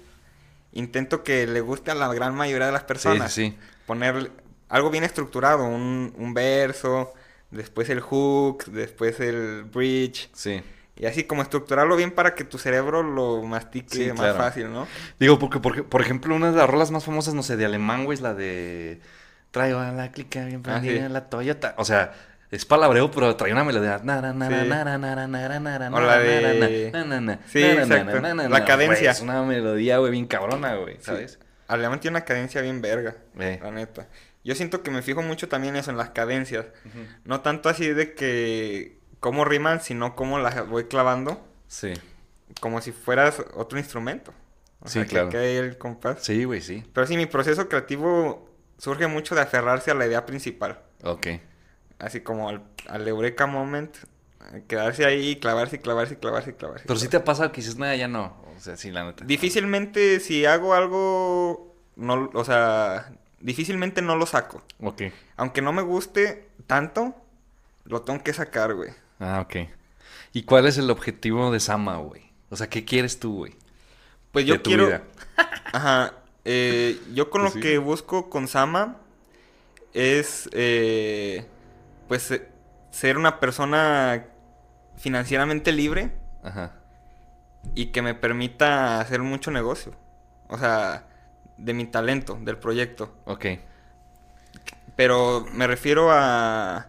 intento 0.72 1.24
que 1.24 1.46
le 1.46 1.60
guste 1.60 1.90
a 1.90 1.94
la 1.94 2.12
gran 2.14 2.34
mayoría 2.34 2.66
de 2.66 2.72
las 2.72 2.84
personas. 2.84 3.32
sí, 3.32 3.50
sí. 3.50 3.58
Poner 3.86 4.30
algo 4.68 4.90
bien 4.90 5.04
estructurado, 5.04 5.64
un, 5.64 6.12
un 6.16 6.34
verso, 6.34 7.12
después 7.50 7.88
el 7.90 8.00
hook, 8.00 8.64
después 8.66 9.20
el 9.20 9.64
bridge, 9.64 10.28
Sí. 10.32 10.62
Y 10.97 11.07
así 11.07 11.24
como 11.24 11.42
estructurarlo 11.42 11.94
bien 11.97 12.11
para 12.11 12.34
que 12.34 12.44
tu 12.44 12.59
cerebro 12.59 13.03
lo 13.03 13.42
mastique 13.42 13.94
Sí, 13.94 14.09
más 14.09 14.18
claro. 14.20 14.36
fácil, 14.38 14.72
¿no? 14.72 14.86
Digo, 15.20 15.38
porque, 15.38 15.61
porque, 15.61 15.82
por 15.82 16.01
ejemplo, 16.01 16.34
una 16.34 16.51
de 16.51 16.57
las 16.57 16.68
rolas 16.68 16.90
más 16.90 17.05
famosas, 17.05 17.34
no 17.34 17.42
sé, 17.42 17.57
de 17.57 17.64
alemán, 17.66 18.05
güey, 18.05 18.16
es 18.16 18.22
la 18.22 18.34
de... 18.34 19.01
Traigo 19.51 19.78
a 19.78 19.92
la 19.92 20.11
clica 20.12 20.44
bien 20.44 20.61
Ah, 20.61 20.62
prendida 20.62 20.92
sí. 20.92 20.99
en 20.99 21.12
la 21.12 21.28
Toyota. 21.30 21.74
O 21.78 21.84
sea, 21.84 22.12
es 22.51 22.64
palabreo, 22.64 23.11
pero 23.11 23.34
trae 23.36 23.53
una 23.53 23.64
melodía. 23.64 24.01
Nara, 24.03 24.32
nara, 24.32 24.64
Sí. 27.49 27.59
Sí, 27.59 27.62
exacto. 27.64 28.20
La 28.49 28.64
cadencia. 28.64 29.11
Es 29.11 29.20
una 29.20 29.42
melodía, 29.42 29.99
güey, 29.99 30.12
bien 30.12 30.26
cabrona, 30.26 30.76
güey, 30.76 30.97
¿sabes? 31.01 31.38
Alemán 31.68 32.01
tiene 32.01 32.16
una 32.16 32.24
cadencia 32.24 32.61
bien 32.61 32.80
verga, 32.80 33.16
Eh. 33.38 33.59
la 33.62 33.70
neta. 33.70 34.07
Yo 34.44 34.55
siento 34.55 34.82
que 34.84 34.90
me 34.92 35.03
fijo 35.03 35.22
mucho 35.22 35.49
también 35.49 35.74
eso 35.74 35.90
en 35.90 35.97
las 35.97 36.11
cadencias. 36.11 36.66
No 37.24 37.40
tanto 37.40 37.68
así 37.68 37.88
de 37.88 38.14
que 38.14 38.95
cómo 39.20 39.44
riman, 39.44 39.80
sino 39.80 40.14
cómo 40.16 40.38
las 40.38 40.68
voy 40.68 40.84
clavando, 40.84 41.40
Sí. 41.68 41.92
como 42.60 42.80
si 42.80 42.92
fueras 42.92 43.42
otro 43.54 43.78
instrumento. 43.78 44.32
O 44.80 44.88
Sí, 44.88 44.94
sea, 44.94 45.02
que 45.04 45.08
claro. 45.10 45.28
quede 45.30 45.58
el 45.58 45.78
compás. 45.78 46.18
Sí, 46.22 46.44
güey, 46.44 46.60
sí. 46.60 46.84
Pero 46.92 47.06
sí, 47.06 47.16
mi 47.16 47.26
proceso 47.26 47.68
creativo 47.68 48.48
surge 48.78 49.06
mucho 49.06 49.34
de 49.34 49.40
aferrarse 49.40 49.90
a 49.90 49.94
la 49.94 50.06
idea 50.06 50.26
principal. 50.26 50.80
Ok. 51.02 51.26
Así 51.98 52.20
como 52.20 52.48
al, 52.48 52.62
al 52.88 53.08
Eureka 53.08 53.46
Moment, 53.46 53.96
eh, 54.52 54.62
quedarse 54.68 55.04
ahí, 55.06 55.30
y 55.30 55.36
clavarse, 55.36 55.76
y 55.76 55.78
clavarse, 55.80 56.14
y 56.14 56.16
clavarse, 56.18 56.50
y 56.50 56.52
clavarse. 56.52 56.84
Pero 56.86 56.98
sí 57.00 57.06
clavarse. 57.06 57.08
te 57.08 57.16
ha 57.16 57.24
pasado 57.24 57.52
que 57.52 57.62
dices, 57.62 57.78
nada, 57.78 57.96
ya 57.96 58.06
no. 58.06 58.36
O 58.56 58.60
sea, 58.60 58.76
sí, 58.76 58.90
la 58.90 59.04
neta. 59.04 59.24
Difícilmente 59.24 60.20
si 60.20 60.44
hago 60.46 60.74
algo, 60.74 61.74
no, 61.96 62.30
o 62.34 62.44
sea, 62.44 63.12
difícilmente 63.40 64.02
no 64.02 64.14
lo 64.16 64.26
saco. 64.26 64.62
Ok. 64.80 65.02
Aunque 65.36 65.62
no 65.62 65.72
me 65.72 65.82
guste 65.82 66.48
tanto, 66.66 67.14
lo 67.84 68.02
tengo 68.02 68.22
que 68.22 68.32
sacar, 68.34 68.74
güey. 68.74 68.90
Ah, 69.18 69.40
ok. 69.40 69.56
¿Y 70.32 70.42
cuál 70.44 70.66
es 70.66 70.78
el 70.78 70.90
objetivo 70.90 71.50
de 71.50 71.60
Sama, 71.60 71.96
güey? 71.98 72.22
O 72.50 72.56
sea, 72.56 72.68
¿qué 72.68 72.84
quieres 72.84 73.18
tú, 73.20 73.36
güey? 73.38 73.56
Pues 74.32 74.46
de 74.48 74.58
yo 74.58 74.60
tu 74.60 74.70
quiero... 74.70 74.86
vida? 74.86 75.04
Ajá. 75.72 76.14
eh, 76.44 77.00
yo 77.14 77.30
con 77.30 77.42
Pues 77.42 77.44
lo 77.44 77.50
sí. 77.50 77.60
que 77.60 77.78
busco 77.78 78.30
con 78.30 78.48
Sama 78.48 78.98
es, 79.94 80.48
eh, 80.52 81.46
pues, 82.08 82.30
eh, 82.30 82.48
ser 82.90 83.18
una 83.18 83.40
persona 83.40 84.26
financieramente 84.96 85.72
libre 85.72 86.12
Ajá. 86.42 86.72
y 87.74 87.86
que 87.86 88.02
me 88.02 88.14
permita 88.14 89.00
hacer 89.00 89.22
mucho 89.22 89.50
negocio. 89.50 89.92
O 90.48 90.58
sea, 90.58 91.06
de 91.56 91.74
mi 91.74 91.86
talento, 91.86 92.38
del 92.42 92.58
proyecto. 92.58 93.14
Ok. 93.24 93.46
Pero 94.96 95.44
me 95.52 95.66
refiero 95.66 96.10
a 96.10 96.86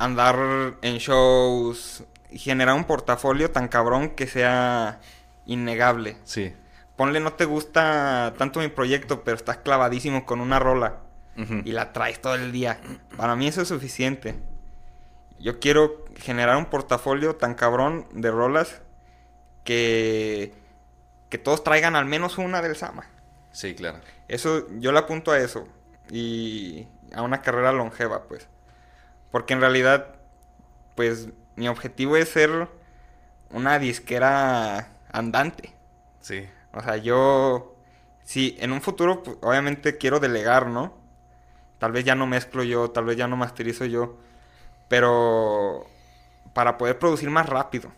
andar 0.00 0.76
en 0.82 0.96
shows, 0.96 2.04
y 2.30 2.38
generar 2.38 2.74
un 2.74 2.84
portafolio 2.84 3.50
tan 3.50 3.68
cabrón 3.68 4.10
que 4.10 4.26
sea 4.26 5.00
innegable. 5.46 6.16
Sí. 6.24 6.54
Ponle, 6.96 7.20
no 7.20 7.34
te 7.34 7.44
gusta 7.44 8.34
tanto 8.38 8.60
mi 8.60 8.68
proyecto, 8.68 9.24
pero 9.24 9.36
estás 9.36 9.58
clavadísimo 9.58 10.26
con 10.26 10.40
una 10.40 10.58
rola 10.58 11.00
y 11.64 11.72
la 11.72 11.92
traes 11.92 12.20
todo 12.20 12.34
el 12.34 12.52
día. 12.52 12.80
Para 13.16 13.34
mí 13.34 13.46
eso 13.46 13.62
es 13.62 13.68
suficiente. 13.68 14.36
Yo 15.38 15.58
quiero 15.58 16.04
generar 16.16 16.56
un 16.56 16.66
portafolio 16.66 17.36
tan 17.36 17.54
cabrón 17.54 18.06
de 18.12 18.30
rolas 18.30 18.82
que, 19.64 20.52
que 21.30 21.38
todos 21.38 21.64
traigan 21.64 21.96
al 21.96 22.04
menos 22.04 22.36
una 22.36 22.60
del 22.60 22.76
Sama. 22.76 23.06
Sí, 23.52 23.74
claro. 23.74 24.00
Eso, 24.28 24.66
yo 24.78 24.92
le 24.92 24.98
apunto 24.98 25.32
a 25.32 25.38
eso. 25.38 25.66
Y 26.10 26.86
a 27.14 27.22
una 27.22 27.40
carrera 27.40 27.72
longeva, 27.72 28.24
pues. 28.24 28.46
Porque 29.30 29.54
en 29.54 29.60
realidad, 29.60 30.16
pues, 30.94 31.28
mi 31.56 31.68
objetivo 31.68 32.16
es 32.16 32.28
ser 32.28 32.68
una 33.50 33.78
disquera 33.78 34.88
andante. 35.12 35.74
Sí. 36.20 36.48
O 36.72 36.82
sea, 36.82 36.96
yo, 36.96 37.76
sí, 38.22 38.56
en 38.60 38.72
un 38.72 38.80
futuro, 38.80 39.22
pues, 39.22 39.36
obviamente 39.40 39.98
quiero 39.98 40.20
delegar, 40.20 40.66
¿no? 40.66 40.94
Tal 41.78 41.92
vez 41.92 42.04
ya 42.04 42.14
no 42.14 42.26
mezclo 42.26 42.62
yo, 42.62 42.90
tal 42.90 43.04
vez 43.04 43.16
ya 43.16 43.26
no 43.26 43.36
masterizo 43.36 43.84
yo. 43.86 44.18
Pero 44.88 45.86
para 46.52 46.78
poder 46.78 46.98
producir 46.98 47.30
más 47.30 47.48
rápido. 47.48 47.90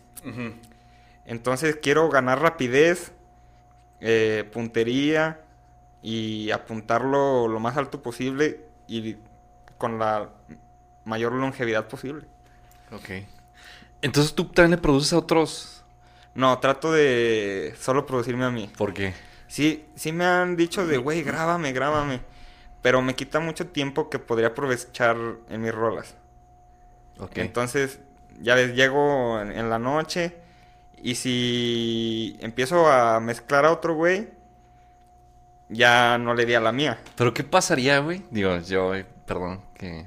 Entonces 1.25 1.77
quiero 1.81 2.09
ganar 2.09 2.41
rapidez, 2.41 3.11
eh, 3.99 4.49
puntería 4.53 5.41
y 6.01 6.51
apuntarlo 6.51 7.47
lo 7.47 7.59
más 7.59 7.77
alto 7.77 8.01
posible 8.01 8.61
y 8.87 9.17
con 9.77 9.99
la 9.99 10.29
mayor 11.05 11.33
longevidad 11.33 11.87
posible. 11.87 12.25
Ok. 12.91 13.25
Entonces 14.01 14.33
tú 14.33 14.45
también 14.45 14.71
le 14.71 14.77
produces 14.77 15.13
a 15.13 15.17
otros. 15.17 15.83
No, 16.35 16.57
trato 16.59 16.91
de 16.91 17.75
solo 17.79 18.05
producirme 18.05 18.45
a 18.45 18.51
mí. 18.51 18.69
¿Por 18.77 18.93
qué? 18.93 19.13
Sí, 19.47 19.85
sí 19.95 20.11
me 20.11 20.25
han 20.25 20.55
dicho 20.55 20.85
de, 20.87 20.97
güey, 20.97 21.23
grábame, 21.23 21.71
grábame. 21.73 22.21
Pero 22.81 23.01
me 23.01 23.15
quita 23.15 23.39
mucho 23.39 23.67
tiempo 23.67 24.09
que 24.09 24.19
podría 24.19 24.49
aprovechar 24.49 25.15
en 25.49 25.61
mis 25.61 25.73
rolas. 25.73 26.15
Ok. 27.19 27.37
Entonces, 27.37 27.99
ya 28.41 28.55
ves, 28.55 28.75
llego 28.75 29.39
en, 29.39 29.51
en 29.51 29.69
la 29.69 29.79
noche 29.79 30.35
y 31.01 31.15
si 31.15 32.37
empiezo 32.39 32.89
a 32.89 33.19
mezclar 33.19 33.65
a 33.65 33.71
otro 33.71 33.93
güey, 33.93 34.29
ya 35.67 36.17
no 36.17 36.33
le 36.33 36.45
di 36.45 36.53
a 36.53 36.61
la 36.61 36.71
mía. 36.71 36.97
Pero 37.15 37.33
¿qué 37.33 37.43
pasaría, 37.43 37.99
güey? 37.99 38.23
Digo, 38.31 38.57
yo, 38.59 38.95
eh, 38.95 39.05
perdón, 39.25 39.61
que 39.75 40.05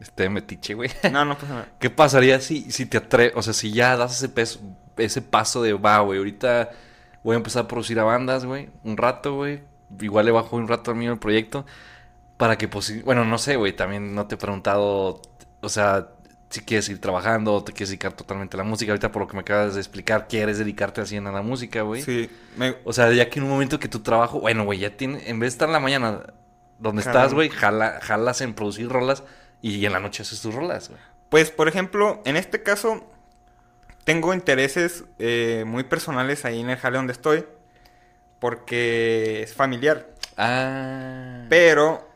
esté 0.00 0.28
metiche, 0.28 0.74
güey. 0.74 0.90
No, 1.12 1.24
no 1.24 1.36
pasa 1.36 1.48
nada. 1.54 1.68
¿Qué 1.78 1.90
pasaría 1.90 2.40
si, 2.40 2.70
si 2.70 2.86
te 2.86 2.96
atreves, 2.98 3.32
o 3.36 3.42
sea, 3.42 3.52
si 3.52 3.70
ya 3.72 3.96
das 3.96 4.16
ese, 4.16 4.28
peso, 4.28 4.60
ese 4.96 5.22
paso 5.22 5.62
de, 5.62 5.72
va, 5.74 6.00
güey, 6.00 6.18
ahorita 6.18 6.70
voy 7.22 7.34
a 7.34 7.36
empezar 7.36 7.64
a 7.64 7.68
producir 7.68 8.00
a 8.00 8.04
bandas, 8.04 8.44
güey, 8.44 8.70
un 8.82 8.96
rato, 8.96 9.34
güey, 9.36 9.62
igual 10.00 10.24
le 10.26 10.32
bajo 10.32 10.56
un 10.56 10.68
rato 10.68 10.90
a 10.92 10.94
mí 10.94 11.06
el 11.06 11.18
proyecto, 11.18 11.66
para 12.38 12.56
que, 12.56 12.70
posi- 12.70 13.04
bueno, 13.04 13.24
no 13.26 13.36
sé, 13.38 13.56
güey, 13.56 13.74
también 13.74 14.14
no 14.14 14.26
te 14.26 14.36
he 14.36 14.38
preguntado, 14.38 15.20
o 15.60 15.68
sea, 15.68 16.08
si 16.48 16.60
quieres 16.62 16.88
ir 16.88 17.00
trabajando 17.00 17.52
o 17.54 17.62
te 17.62 17.72
quieres 17.72 17.90
dedicar 17.90 18.12
totalmente 18.14 18.56
a 18.56 18.58
la 18.58 18.64
música, 18.64 18.90
ahorita 18.92 19.12
por 19.12 19.22
lo 19.22 19.28
que 19.28 19.34
me 19.34 19.40
acabas 19.42 19.74
de 19.74 19.80
explicar, 19.80 20.26
quieres 20.28 20.58
dedicarte 20.58 21.00
así 21.02 21.16
a 21.16 21.20
la 21.20 21.42
música, 21.42 21.82
güey. 21.82 22.00
Sí, 22.02 22.28
me- 22.56 22.76
O 22.84 22.92
sea, 22.94 23.12
ya 23.12 23.28
que 23.28 23.38
en 23.38 23.44
un 23.44 23.50
momento 23.50 23.78
que 23.78 23.88
tu 23.88 24.00
trabajo, 24.00 24.40
bueno, 24.40 24.64
güey, 24.64 24.78
ya 24.78 24.96
tiene, 24.96 25.28
en 25.28 25.38
vez 25.38 25.52
de 25.52 25.54
estar 25.56 25.68
en 25.68 25.74
la 25.74 25.80
mañana 25.80 26.22
donde 26.78 27.02
estás, 27.02 27.34
güey, 27.34 27.50
jala, 27.50 27.98
jalas 28.00 28.40
en 28.40 28.54
producir 28.54 28.88
rolas 28.88 29.22
y 29.62 29.84
en 29.86 29.92
la 29.92 30.00
noche 30.00 30.22
haces 30.22 30.40
tus 30.42 30.54
rolas, 30.54 30.88
güey. 30.88 31.00
pues, 31.28 31.50
por 31.50 31.68
ejemplo, 31.68 32.20
en 32.24 32.36
este 32.36 32.62
caso, 32.62 33.04
tengo 34.04 34.32
intereses 34.34 35.04
eh, 35.18 35.64
muy 35.66 35.84
personales 35.84 36.44
ahí 36.44 36.60
en 36.60 36.70
el 36.70 36.76
jale 36.76 36.96
donde 36.96 37.12
estoy, 37.12 37.44
porque 38.38 39.42
es 39.42 39.54
familiar. 39.54 40.06
Ah. 40.36 41.44
Pero 41.48 42.08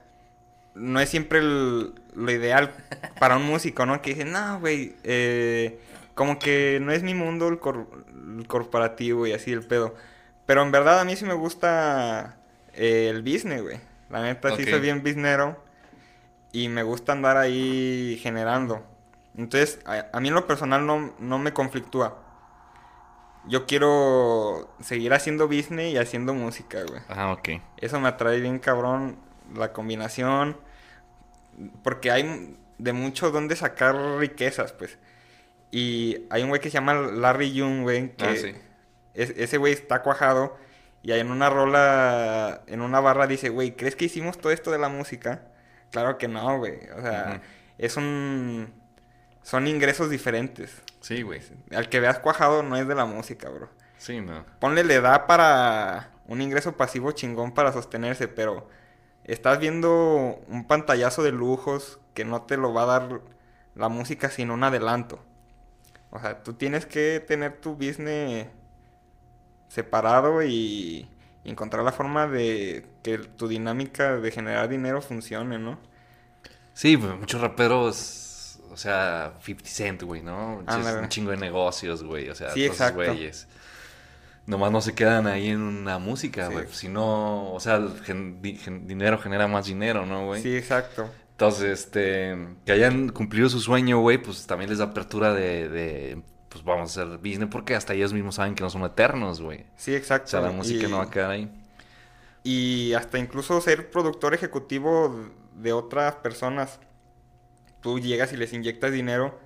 no 0.74 1.00
es 1.00 1.08
siempre 1.08 1.38
el- 1.40 1.94
lo 2.14 2.30
ideal 2.30 2.72
para 3.18 3.36
un 3.36 3.44
músico, 3.44 3.86
¿no? 3.86 4.00
Que 4.00 4.10
dice, 4.10 4.24
no, 4.24 4.60
güey, 4.60 4.96
eh, 5.04 5.78
como 6.14 6.38
que 6.38 6.78
no 6.80 6.92
es 6.92 7.02
mi 7.02 7.14
mundo 7.14 7.48
el, 7.48 7.58
cor- 7.58 8.04
el 8.38 8.46
corporativo 8.46 9.26
y 9.26 9.32
así 9.32 9.52
el 9.52 9.62
pedo. 9.62 9.94
Pero 10.46 10.62
en 10.62 10.70
verdad 10.72 11.00
a 11.00 11.04
mí 11.04 11.16
sí 11.16 11.24
me 11.24 11.34
gusta 11.34 12.36
eh, 12.74 13.08
el 13.10 13.22
business, 13.22 13.62
güey. 13.62 13.78
La 14.10 14.22
neta 14.22 14.50
sí 14.56 14.62
soy 14.70 14.80
bien 14.80 15.02
businessero 15.02 15.62
y 16.54 16.68
me 16.68 16.82
gusta 16.84 17.10
andar 17.12 17.36
ahí 17.36 18.18
generando. 18.22 18.86
Entonces, 19.36 19.80
a, 19.84 20.06
a 20.12 20.20
mí 20.20 20.28
en 20.28 20.34
lo 20.34 20.46
personal 20.46 20.86
no, 20.86 21.12
no 21.18 21.38
me 21.40 21.52
conflictúa. 21.52 22.20
Yo 23.46 23.66
quiero 23.66 24.74
seguir 24.80 25.12
haciendo 25.12 25.48
business 25.48 25.92
y 25.92 25.98
haciendo 25.98 26.32
música, 26.32 26.82
güey. 26.88 27.02
Ah, 27.08 27.32
ok. 27.32 27.60
Eso 27.78 27.98
me 28.00 28.08
atrae 28.08 28.40
bien 28.40 28.58
cabrón 28.60 29.18
la 29.54 29.72
combinación. 29.72 30.56
Porque 31.82 32.10
hay 32.10 32.56
de 32.78 32.92
mucho 32.92 33.30
donde 33.30 33.56
sacar 33.56 33.96
riquezas, 34.18 34.72
pues. 34.72 34.98
Y 35.70 36.24
hay 36.30 36.42
un 36.44 36.48
güey 36.50 36.60
que 36.60 36.70
se 36.70 36.74
llama 36.74 36.94
Larry 36.94 37.52
Young, 37.52 37.82
güey. 37.82 38.12
Que 38.16 38.24
Ah, 38.26 38.36
sí. 38.36 38.54
es- 39.14 39.34
ese 39.36 39.58
güey 39.58 39.72
está 39.72 40.02
cuajado. 40.02 40.56
Y 41.02 41.12
ahí 41.12 41.20
en 41.20 41.30
una 41.30 41.50
rola, 41.50 42.62
en 42.66 42.80
una 42.80 43.00
barra 43.00 43.26
dice, 43.26 43.50
güey, 43.50 43.76
¿crees 43.76 43.94
que 43.96 44.06
hicimos 44.06 44.38
todo 44.38 44.52
esto 44.52 44.70
de 44.70 44.78
la 44.78 44.88
música? 44.88 45.42
Claro 45.94 46.18
que 46.18 46.26
no, 46.26 46.58
güey. 46.58 46.80
O 46.98 47.00
sea, 47.00 47.40
es 47.78 47.96
un... 47.96 48.74
Son 49.44 49.68
ingresos 49.68 50.10
diferentes. 50.10 50.82
Sí, 51.00 51.22
güey. 51.22 51.40
Al 51.70 51.88
que 51.88 52.00
veas 52.00 52.18
cuajado 52.18 52.64
no 52.64 52.74
es 52.74 52.88
de 52.88 52.96
la 52.96 53.04
música, 53.04 53.48
bro. 53.48 53.68
Sí, 53.96 54.20
no. 54.20 54.44
Ponle 54.58 54.82
le 54.82 55.00
da 55.00 55.28
para 55.28 56.10
un 56.26 56.42
ingreso 56.42 56.76
pasivo 56.76 57.12
chingón 57.12 57.54
para 57.54 57.72
sostenerse, 57.72 58.26
pero 58.26 58.68
estás 59.22 59.60
viendo 59.60 60.42
un 60.48 60.66
pantallazo 60.66 61.22
de 61.22 61.30
lujos 61.30 62.00
que 62.12 62.24
no 62.24 62.42
te 62.42 62.56
lo 62.56 62.74
va 62.74 62.82
a 62.82 62.98
dar 62.98 63.20
la 63.76 63.88
música 63.88 64.30
sin 64.30 64.50
un 64.50 64.64
adelanto. 64.64 65.24
O 66.10 66.18
sea, 66.18 66.42
tú 66.42 66.54
tienes 66.54 66.86
que 66.86 67.24
tener 67.24 67.60
tu 67.60 67.76
business 67.76 68.48
separado 69.68 70.42
y 70.42 71.08
encontrar 71.44 71.84
la 71.84 71.92
forma 71.92 72.26
de 72.26 72.84
que 73.02 73.18
tu 73.18 73.48
dinámica 73.48 74.16
de 74.16 74.30
generar 74.30 74.68
dinero 74.68 75.02
funcione, 75.02 75.58
¿no? 75.58 75.78
Sí, 76.72 76.96
pues 76.96 77.16
muchos 77.18 77.40
raperos, 77.40 78.60
o 78.70 78.76
sea, 78.76 79.34
50 79.42 79.68
Cent, 79.68 80.02
güey, 80.02 80.22
¿no? 80.22 80.62
un 80.66 81.08
chingo 81.08 81.30
de 81.30 81.36
negocios, 81.36 82.02
güey, 82.02 82.28
o 82.28 82.34
sea, 82.34 82.50
sí, 82.50 82.64
todos 82.64 82.80
exacto. 82.80 82.96
güeyes. 82.96 83.46
Nomás 84.46 84.72
no 84.72 84.80
se 84.82 84.94
quedan 84.94 85.26
ahí 85.26 85.48
en 85.48 85.60
una 85.60 85.98
música, 85.98 86.48
güey. 86.48 86.66
Si 86.70 86.88
no, 86.88 87.52
o 87.52 87.60
sea, 87.60 87.80
dinero 88.82 89.18
genera 89.18 89.46
más 89.46 89.66
dinero, 89.66 90.04
¿no, 90.04 90.26
güey? 90.26 90.42
Sí, 90.42 90.54
exacto. 90.54 91.10
Entonces, 91.30 91.80
este, 91.80 92.36
que 92.66 92.72
hayan 92.72 93.08
cumplido 93.08 93.48
su 93.48 93.60
sueño, 93.60 94.00
güey, 94.00 94.18
pues 94.18 94.46
también 94.46 94.68
les 94.68 94.78
da 94.78 94.86
apertura 94.86 95.32
de, 95.32 95.68
de, 95.68 96.22
pues 96.54 96.64
vamos 96.64 96.96
a 96.96 97.02
hacer 97.02 97.18
business, 97.18 97.48
porque 97.50 97.74
hasta 97.74 97.94
ellos 97.94 98.12
mismos 98.12 98.36
saben 98.36 98.54
que 98.54 98.62
no 98.62 98.70
son 98.70 98.84
eternos, 98.84 99.40
güey. 99.40 99.66
Sí, 99.76 99.92
exacto. 99.92 100.26
O 100.26 100.30
sea, 100.30 100.40
la 100.40 100.52
música 100.52 100.86
no 100.86 100.98
va 100.98 101.04
a 101.04 101.10
quedar 101.10 101.32
ahí. 101.32 101.50
Y 102.44 102.92
hasta 102.92 103.18
incluso 103.18 103.60
ser 103.60 103.90
productor 103.90 104.34
ejecutivo 104.34 105.32
de 105.56 105.72
otras 105.72 106.14
personas. 106.14 106.78
Tú 107.80 107.98
llegas 107.98 108.32
y 108.32 108.36
les 108.36 108.52
inyectas 108.52 108.92
dinero 108.92 109.36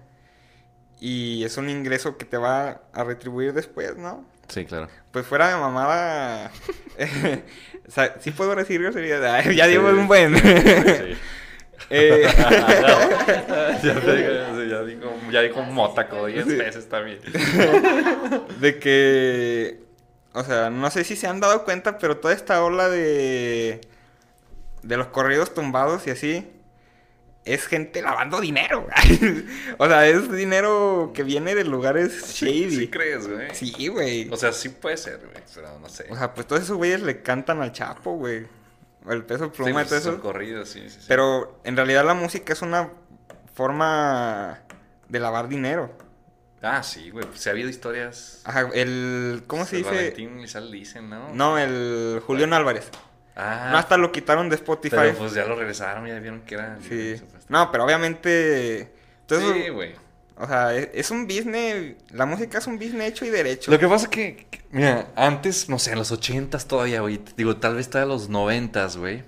y 1.01 1.45
es 1.45 1.57
un 1.57 1.71
ingreso 1.71 2.19
que 2.19 2.27
te 2.27 2.37
va 2.37 2.83
a 2.93 3.05
retribuir 3.05 3.55
después, 3.55 3.97
¿no? 3.97 4.27
Sí, 4.49 4.67
claro. 4.67 4.89
Pues 5.11 5.25
fuera 5.25 5.49
de 5.49 5.57
mamada. 5.57 6.51
o 7.89 7.91
sea, 7.91 8.17
sí 8.21 8.33
puedo 8.33 8.55
decir 8.55 8.83
groserías. 8.83 9.47
Ya 9.57 9.67
digo 9.67 9.89
un 9.89 10.09
buen. 10.09 10.37
sí. 10.37 10.43
Eh... 11.91 12.27
ya, 13.83 13.83
ya, 13.83 14.83
digo, 14.83 15.15
ya 15.31 15.43
dijo 15.43 15.63
Motaco 15.63 16.27
10 16.27 16.47
veces 16.47 16.89
también. 16.89 17.21
de 18.61 18.79
que. 18.79 19.81
O 20.33 20.45
sea, 20.45 20.71
no 20.71 20.91
sé 20.91 21.05
si 21.05 21.17
se 21.17 21.27
han 21.27 21.41
dado 21.41 21.65
cuenta, 21.65 21.99
pero 21.99 22.19
toda 22.19 22.35
esta 22.35 22.63
ola 22.63 22.89
de. 22.89 23.81
de 24.83 24.97
los 24.97 25.09
corridos 25.09 25.55
tumbados 25.55 26.07
y 26.07 26.11
así 26.11 26.53
es 27.45 27.67
gente 27.67 28.03
lavando 28.03 28.41
dinero. 28.41 28.87
o 29.79 29.87
sea, 29.87 30.07
es 30.07 30.31
dinero 30.31 31.13
que 31.15 31.23
viene 31.23 31.55
de 31.55 31.65
lugares 31.65 32.35
shady. 32.35 32.77
Sí, 32.77 32.89
crees, 32.89 33.27
güey. 33.27 33.55
Sí, 33.55 33.89
güey. 33.89 34.29
O 34.31 34.37
sea, 34.37 34.53
sí 34.53 34.69
puede 34.69 34.99
ser, 34.99 35.19
güey, 35.19 35.43
pero 35.55 35.79
no 35.79 35.89
sé. 35.89 36.07
O 36.11 36.17
sea, 36.17 36.35
pues 36.35 36.47
todos 36.47 36.63
esos 36.63 36.77
güeyes 36.77 37.01
le 37.01 37.23
cantan 37.23 37.63
al 37.63 37.73
Chapo, 37.73 38.13
güey. 38.13 38.47
El 39.11 39.25
peso 39.25 39.51
pluma 39.53 39.85
sí, 39.85 39.89
todo 39.89 40.21
pues, 40.21 40.51
eso. 40.51 40.65
sí, 40.65 40.81
sí, 40.81 40.91
sí. 40.91 41.07
Pero 41.09 41.61
en 41.65 41.77
realidad 41.77 42.05
la 42.05 42.15
música 42.15 42.53
es 42.53 42.63
una 42.63 42.91
forma 43.55 44.61
de 45.09 45.21
lavar 45.21 45.49
dinero. 45.49 45.91
Ah, 46.63 46.83
sí, 46.83 47.11
güey. 47.11 47.27
Se 47.35 47.49
ha 47.49 47.53
habido 47.53 47.69
historias. 47.69 48.43
Ajá, 48.45 48.69
el. 48.75 49.45
¿Cómo 49.47 49.65
se 49.65 49.77
dice? 49.77 49.91
Valentín 49.91 50.41
Lizal 50.41 50.71
dicen, 50.71 51.09
¿no? 51.09 51.33
No, 51.33 51.59
el 51.59 52.21
Julián 52.27 52.53
Álvarez. 52.53 52.91
Ah. 53.37 53.69
No, 53.71 53.79
hasta 53.79 53.97
lo 53.97 54.11
quitaron 54.11 54.49
de 54.49 54.57
Spotify. 54.57 54.97
Pero 54.99 55.19
pues 55.19 55.33
ya 55.33 55.45
lo 55.45 55.55
regresaron, 55.55 56.07
ya 56.07 56.19
vieron 56.19 56.41
que 56.41 56.55
era. 56.57 56.79
Sí. 56.81 57.23
No, 57.49 57.71
pero 57.71 57.85
obviamente. 57.85 58.93
sí, 59.29 59.69
güey. 59.69 59.95
O 60.41 60.47
sea, 60.47 60.75
es, 60.75 61.11
un 61.11 61.27
business. 61.27 61.97
La 62.11 62.25
música 62.25 62.59
es 62.59 62.67
un 62.67 62.79
business 62.79 63.09
hecho 63.09 63.25
y 63.25 63.31
derecho. 63.31 63.71
Lo 63.71 63.79
que 63.79 63.89
pasa 63.89 64.05
es 64.05 64.11
que, 64.11 64.47
mira, 64.71 65.09
antes, 65.17 65.69
no 65.69 65.79
sé, 65.79 65.93
en 65.93 65.99
los 65.99 66.13
ochentas 66.13 66.67
todavía, 66.67 67.01
güey. 67.01 67.21
Digo, 67.37 67.57
tal 67.57 67.75
vez 67.75 67.87
está 67.87 68.03
en 68.03 68.09
los 68.09 68.29
noventas, 68.29 68.97
güey. 68.97 69.25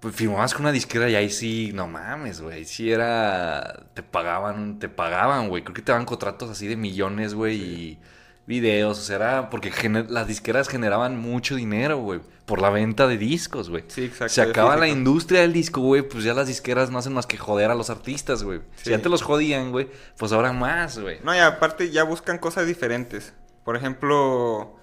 Pues 0.00 0.14
firmabas 0.14 0.52
con 0.52 0.62
una 0.62 0.72
disquera 0.72 1.08
y 1.08 1.14
ahí 1.14 1.30
sí, 1.30 1.70
no 1.74 1.88
mames, 1.88 2.42
güey. 2.42 2.66
Sí 2.66 2.92
era. 2.92 3.86
Te 3.94 4.02
pagaban, 4.02 4.78
te 4.78 4.90
pagaban, 4.90 5.48
güey. 5.48 5.64
Creo 5.64 5.74
que 5.74 5.82
te 5.82 5.92
daban 5.92 6.04
contratos 6.04 6.50
así 6.50 6.66
de 6.66 6.76
millones, 6.76 7.32
güey. 7.32 7.56
Y 7.56 7.98
videos, 8.46 8.98
o 8.98 9.02
sea, 9.02 9.16
era 9.16 9.50
porque 9.50 9.72
las 10.08 10.26
disqueras 10.26 10.68
generaban 10.68 11.18
mucho 11.18 11.56
dinero, 11.56 11.98
güey, 11.98 12.20
por 12.44 12.62
la 12.62 12.70
venta 12.70 13.06
de 13.06 13.18
discos, 13.18 13.68
güey. 13.68 13.84
Sí, 13.88 14.04
exacto. 14.04 14.34
Se 14.34 14.42
acaba 14.42 14.76
la 14.76 14.88
industria 14.88 15.40
del 15.40 15.52
disco, 15.52 15.80
güey, 15.80 16.02
pues 16.02 16.24
ya 16.24 16.32
las 16.32 16.46
disqueras 16.46 16.90
no 16.90 16.98
hacen 16.98 17.12
más 17.12 17.26
que 17.26 17.36
joder 17.36 17.70
a 17.70 17.74
los 17.74 17.90
artistas, 17.90 18.44
güey. 18.44 18.60
Si 18.76 18.90
ya 18.90 19.02
te 19.02 19.08
los 19.08 19.22
jodían, 19.22 19.72
güey, 19.72 19.88
pues 20.16 20.32
ahora 20.32 20.52
más, 20.52 20.98
güey. 20.98 21.18
No, 21.24 21.34
y 21.34 21.38
aparte 21.38 21.90
ya 21.90 22.04
buscan 22.04 22.38
cosas 22.38 22.66
diferentes. 22.66 23.34
Por 23.64 23.76
ejemplo, 23.76 24.76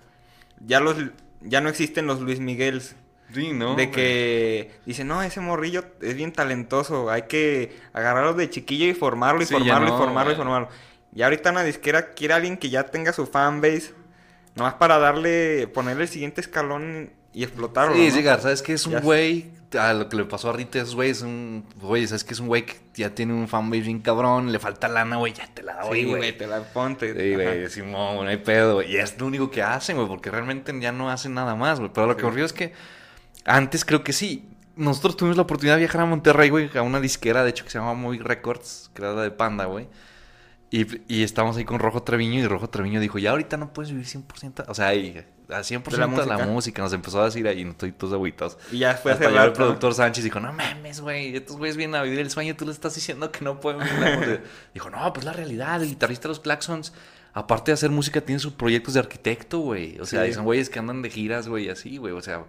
ya 0.59 0.81
los 0.81 0.97
ya 1.41 1.61
no 1.61 1.69
existen 1.69 2.07
los 2.07 2.19
Luis 2.21 2.39
Miguels. 2.39 2.95
Sí, 3.33 3.51
¿no? 3.51 3.75
De 3.75 3.89
que 3.89 4.71
dicen, 4.85 5.07
no, 5.07 5.23
ese 5.23 5.39
morrillo 5.39 5.83
es 6.01 6.13
bien 6.13 6.31
talentoso, 6.33 7.09
hay 7.09 7.23
que 7.23 7.75
agarrarlo 7.91 8.35
de 8.35 8.47
chiquillo 8.47 8.85
y 8.85 8.93
formarlo 8.93 9.41
y 9.41 9.47
formarlo 9.47 9.87
y 9.87 9.97
formarlo 9.97 10.33
y 10.33 10.35
formarlo. 10.35 10.69
Y 11.15 11.21
ahorita 11.21 11.51
una 11.51 11.63
disquera 11.63 12.13
quiere 12.13 12.33
a 12.33 12.37
alguien 12.37 12.57
que 12.57 12.69
ya 12.69 12.83
tenga 12.85 13.13
su 13.13 13.25
fanbase, 13.27 13.93
nomás 14.55 14.75
para 14.75 14.97
darle, 14.97 15.67
ponerle 15.67 16.03
el 16.03 16.09
siguiente 16.09 16.41
escalón 16.41 17.11
y 17.33 17.43
explotarlo. 17.43 17.95
Sí, 17.95 18.11
llegar, 18.11 18.41
¿sabes 18.41 18.61
qué? 18.61 18.73
Es 18.73 18.87
un 18.87 18.99
güey, 19.01 19.51
a 19.77 19.93
lo 19.93 20.09
que 20.09 20.15
le 20.15 20.25
pasó 20.25 20.49
a 20.49 20.53
Rita 20.53 20.79
es 20.79 20.95
güey, 20.95 21.11
es 21.11 21.21
un, 21.21 21.65
güey, 21.81 22.07
¿sabes 22.07 22.23
qué? 22.23 22.33
Es 22.33 22.39
un 22.39 22.47
güey 22.47 22.65
que 22.65 22.75
ya 22.95 23.13
tiene 23.13 23.33
un 23.33 23.47
fanbase 23.47 23.81
bien 23.81 23.99
cabrón, 23.99 24.51
le 24.51 24.59
falta 24.59 24.87
lana, 24.87 25.17
güey, 25.17 25.33
ya 25.33 25.47
te 25.53 25.61
la 25.61 25.83
doy, 25.83 26.05
güey. 26.05 26.37
Te 26.37 26.47
la 26.47 26.61
ponte. 26.61 27.13
Sí, 27.13 27.33
güey, 27.35 27.69
Simón, 27.69 28.23
no 28.23 28.29
hay 28.29 28.37
pedo, 28.37 28.75
güey. 28.75 28.91
Y 28.91 28.97
es 28.97 29.19
lo 29.19 29.27
único 29.27 29.51
que 29.51 29.61
hacen, 29.61 29.97
güey, 29.97 30.07
porque 30.07 30.31
realmente 30.31 30.73
ya 30.79 30.91
no 30.91 31.09
hacen 31.11 31.33
nada 31.33 31.55
más, 31.55 31.79
güey. 31.79 31.91
Pero 31.93 32.07
lo 32.07 32.17
que 32.17 32.25
ocurrió 32.25 32.45
es 32.45 32.53
que 32.53 32.73
antes 33.45 33.85
creo 33.85 34.03
que 34.03 34.13
sí. 34.13 34.49
Nosotros 34.75 35.15
tuvimos 35.15 35.37
la 35.37 35.43
oportunidad 35.43 35.75
de 35.75 35.81
viajar 35.81 36.01
a 36.01 36.05
Monterrey, 36.05 36.49
güey, 36.49 36.75
a 36.75 36.81
una 36.81 36.99
disquera, 36.99 37.43
de 37.43 37.51
hecho, 37.51 37.63
que 37.63 37.69
se 37.69 37.77
llama 37.77 37.93
Movie 37.93 38.23
Records, 38.23 38.89
que 38.95 39.03
la 39.03 39.13
de 39.13 39.29
Panda, 39.29 39.65
güey. 39.65 39.87
Y, 40.73 40.87
y 41.07 41.21
estábamos 41.21 41.55
ahí 41.55 41.65
con 41.65 41.77
Rojo 41.77 42.01
Treviño 42.01 42.39
y 42.39 42.47
Rojo 42.47 42.67
Treviño 42.67 42.99
dijo, 42.99 43.19
ya 43.19 43.29
ahorita 43.29 43.57
no 43.57 43.71
puedes 43.71 43.91
vivir 43.91 44.07
100%, 44.07 44.65
o 44.67 44.73
sea, 44.73 44.87
ahí, 44.87 45.23
a 45.49 45.59
100% 45.59 45.83
de 45.83 45.97
la, 45.99 46.07
música? 46.07 46.35
la 46.35 46.47
música. 46.47 46.81
Nos 46.81 46.93
empezó 46.93 47.21
a 47.21 47.25
decir 47.25 47.47
ahí, 47.47 47.63
no 47.63 47.73
estoy 47.73 47.91
todos 47.91 48.11
agüitos. 48.13 48.57
Y 48.71 48.79
ya 48.79 48.95
fue 48.95 49.11
Hasta 49.11 49.27
el 49.43 49.53
productor 49.53 49.93
Sánchez 49.93 50.23
dijo, 50.23 50.39
no 50.39 50.51
mames, 50.51 50.99
güey, 50.99 51.35
estos 51.35 51.57
güeyes 51.57 51.77
vienen 51.77 51.93
a 51.93 52.01
vivir 52.01 52.17
el 52.17 52.31
sueño, 52.31 52.55
tú 52.55 52.65
les 52.65 52.73
estás 52.73 52.95
diciendo 52.95 53.31
que 53.31 53.45
no 53.45 53.59
pueden 53.59 53.81
vivir 53.81 54.41
Dijo, 54.73 54.89
no, 54.89 55.13
pues 55.13 55.23
la 55.23 55.33
realidad, 55.33 55.79
el 55.79 55.89
guitarrista 55.89 56.23
de 56.23 56.29
los 56.29 56.39
Claxons, 56.39 56.91
aparte 57.33 57.69
de 57.69 57.73
hacer 57.73 57.91
música, 57.91 58.21
tiene 58.21 58.39
sus 58.39 58.53
proyectos 58.53 58.95
de 58.95 59.01
arquitecto, 59.01 59.59
güey. 59.59 59.99
O 59.99 60.07
sea, 60.07 60.33
son 60.33 60.43
güeyes 60.43 60.71
que 60.71 60.79
andan 60.79 61.03
de 61.03 61.11
giras, 61.11 61.47
güey, 61.47 61.69
así, 61.69 61.97
güey, 61.97 62.15
o 62.15 62.21
sea... 62.23 62.45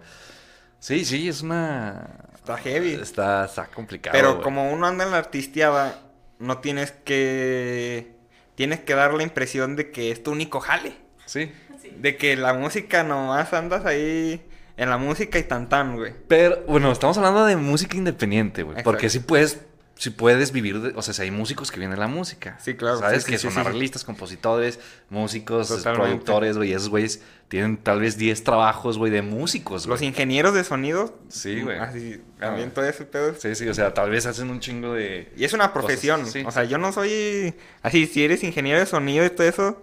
Sí, 0.79 1.05
sí, 1.05 1.29
es 1.29 1.43
una... 1.43 2.09
Está 2.33 2.57
heavy. 2.57 2.93
Está, 2.93 3.45
está 3.45 3.67
complicado, 3.67 4.13
Pero 4.13 4.41
como 4.41 4.71
uno 4.71 4.87
anda 4.87 5.03
en 5.03 5.11
la 5.11 5.17
artisteada, 5.17 5.99
no 6.39 6.57
tienes 6.57 6.91
que 6.91 8.14
tienes 8.55 8.79
que 8.79 8.95
dar 8.95 9.13
la 9.13 9.23
impresión 9.23 9.75
de 9.75 9.91
que 9.91 10.11
es 10.11 10.23
tu 10.23 10.31
único 10.31 10.59
jale. 10.59 10.93
Sí. 11.25 11.51
De 11.99 12.17
que 12.17 12.35
la 12.35 12.53
música 12.53 13.03
nomás 13.03 13.53
andas 13.53 13.85
ahí 13.85 14.41
en 14.77 14.89
la 14.89 14.97
música 14.97 15.39
y 15.39 15.43
tan 15.43 15.69
tan, 15.69 15.95
güey. 15.95 16.13
Pero, 16.27 16.63
bueno, 16.67 16.91
estamos 16.91 17.17
hablando 17.17 17.45
de 17.45 17.55
música 17.55 17.95
independiente, 17.95 18.63
güey. 18.63 18.83
Porque 18.83 19.09
sí 19.09 19.19
puedes, 19.19 19.61
si 19.97 20.09
puedes 20.09 20.51
vivir, 20.51 20.81
de, 20.81 20.93
o 20.95 21.01
sea, 21.01 21.13
si 21.13 21.21
hay 21.21 21.31
músicos 21.31 21.71
que 21.71 21.79
vienen 21.79 21.99
la 21.99 22.07
música. 22.07 22.57
Sí, 22.59 22.75
claro. 22.75 22.99
Sabes 22.99 23.23
que 23.23 23.37
son 23.37 23.57
arreglistas, 23.57 24.03
compositores, 24.03 24.79
músicos, 25.09 25.69
productores, 25.83 26.57
güey. 26.57 26.73
Esos 26.73 26.89
güeyes 26.89 27.21
tienen 27.47 27.77
tal 27.77 28.01
vez 28.01 28.17
10 28.17 28.43
trabajos, 28.43 28.97
güey, 28.97 29.11
de 29.11 29.21
músicos, 29.21 29.85
Los 29.85 30.01
ingenieros 30.01 30.53
de 30.53 30.65
sonido. 30.65 31.17
Sí, 31.29 31.61
güey. 31.61 31.79
Así, 31.79 32.21
también 32.39 32.71
todo 32.71 32.85
ese 32.85 33.05
pedo. 33.05 33.35
Sí, 33.35 33.55
sí, 33.55 33.67
o 33.69 33.73
sea, 33.73 33.93
tal 33.93 34.09
vez 34.09 34.25
hacen 34.25 34.49
un 34.49 34.59
chingo 34.59 34.93
de... 34.93 35.31
Y 35.37 35.45
es 35.45 35.53
una 35.53 35.71
profesión. 35.71 36.25
o 36.45 36.51
sea, 36.51 36.65
yo 36.65 36.77
no 36.77 36.91
soy... 36.91 37.55
Así, 37.81 38.05
si 38.05 38.25
eres 38.25 38.43
ingeniero 38.43 38.79
de 38.79 38.85
sonido 38.85 39.25
y 39.25 39.29
todo 39.29 39.47
eso... 39.47 39.81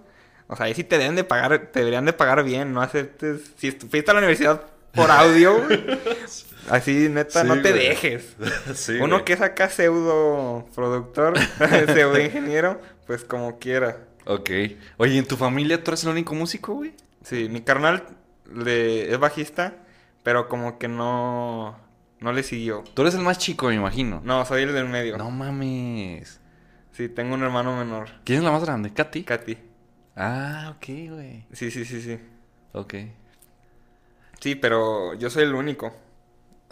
O 0.49 0.57
sea, 0.57 0.67
ahí 0.67 0.75
sí 0.75 0.85
te 0.85 0.99
deben 0.99 1.17
de 1.17 1.25
pagar, 1.25 1.71
te 1.73 1.79
deberían 1.79 2.05
de 2.05 2.13
pagar 2.13 2.45
bien, 2.45 2.75
no 2.75 2.83
aceptes... 2.83 3.53
Si 3.57 3.71
fuiste 3.71 4.11
a 4.11 4.15
la 4.15 4.19
universidad 4.19 4.63
por 4.93 5.11
audio, 5.11 5.57
así, 6.71 7.09
neta, 7.09 7.45
no 7.45 7.61
te 7.61 7.73
dejes. 7.73 8.37
Sí, 8.75 8.99
Uno 9.01 9.25
que 9.25 9.35
es 9.35 9.41
acá 9.41 9.69
pseudo 9.69 10.67
productor, 10.75 11.39
pseudo 11.87 12.21
ingeniero, 12.21 12.81
pues 13.07 13.25
como 13.25 13.59
quiera. 13.59 13.99
Ok. 14.25 14.51
Oye, 14.99 15.19
¿en 15.19 15.27
tu 15.27 15.37
familia 15.37 15.83
tú 15.83 15.91
eres 15.91 16.05
el 16.05 16.11
único 16.11 16.35
músico, 16.35 16.75
güey? 16.75 16.95
Sí, 17.23 17.49
mi 17.49 17.61
carnal 17.61 18.05
le, 18.55 19.11
es 19.13 19.19
bajista, 19.19 19.75
pero 20.23 20.49
como 20.49 20.79
que 20.79 20.89
no, 20.89 21.79
no 22.21 22.33
le 22.33 22.43
siguió. 22.43 22.85
Tú 22.95 23.03
eres 23.03 23.15
el 23.15 23.23
más 23.23 23.39
chico, 23.39 23.69
me 23.69 23.75
imagino. 23.75 24.21
No, 24.25 24.45
soy 24.45 24.63
el 24.63 24.73
del 24.73 24.89
medio. 24.89 25.17
No 25.19 25.31
mames. 25.31 26.41
Sí, 26.93 27.09
tengo 27.09 27.35
un 27.35 27.43
hermano 27.43 27.77
menor. 27.77 28.11
¿Quién 28.25 28.39
es 28.39 28.45
la 28.45 28.53
más 28.53 28.65
grande? 28.65 28.93
¿Katy? 28.93 29.25
Katy. 29.25 29.59
Ah, 30.15 30.75
ok, 30.77 30.87
güey. 31.11 31.47
Sí, 31.53 31.71
sí, 31.71 31.85
sí, 31.85 32.03
sí. 32.03 32.19
Ok. 32.73 32.95
Sí, 34.41 34.55
pero 34.57 35.15
yo 35.15 35.31
soy 35.31 35.45
el 35.45 35.55
único. 35.55 35.95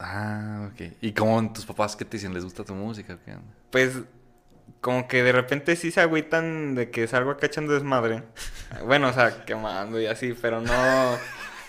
Ah, 0.03 0.70
ok. 0.72 0.94
¿Y 1.03 1.12
cómo 1.12 1.53
tus 1.53 1.66
papás 1.66 1.94
qué 1.94 2.05
te 2.07 2.16
dicen? 2.16 2.32
¿Les 2.32 2.42
gusta 2.42 2.64
tu 2.64 2.74
música 2.74 3.18
qué? 3.24 3.34
Pues 3.70 3.92
como 4.80 5.07
que 5.09 5.22
de 5.22 5.32
repente 5.32 5.76
sí 5.76 5.90
se 5.90 6.01
agüitan 6.01 6.74
de 6.74 6.90
que 6.90 7.07
salgo 7.07 7.32
acá 7.32 7.46
echando 7.46 7.74
desmadre. 7.74 8.22
bueno, 8.86 9.09
o 9.09 9.12
sea, 9.12 9.44
quemando 9.44 10.01
y 10.01 10.07
así, 10.07 10.34
pero 10.40 10.61
no. 10.61 10.72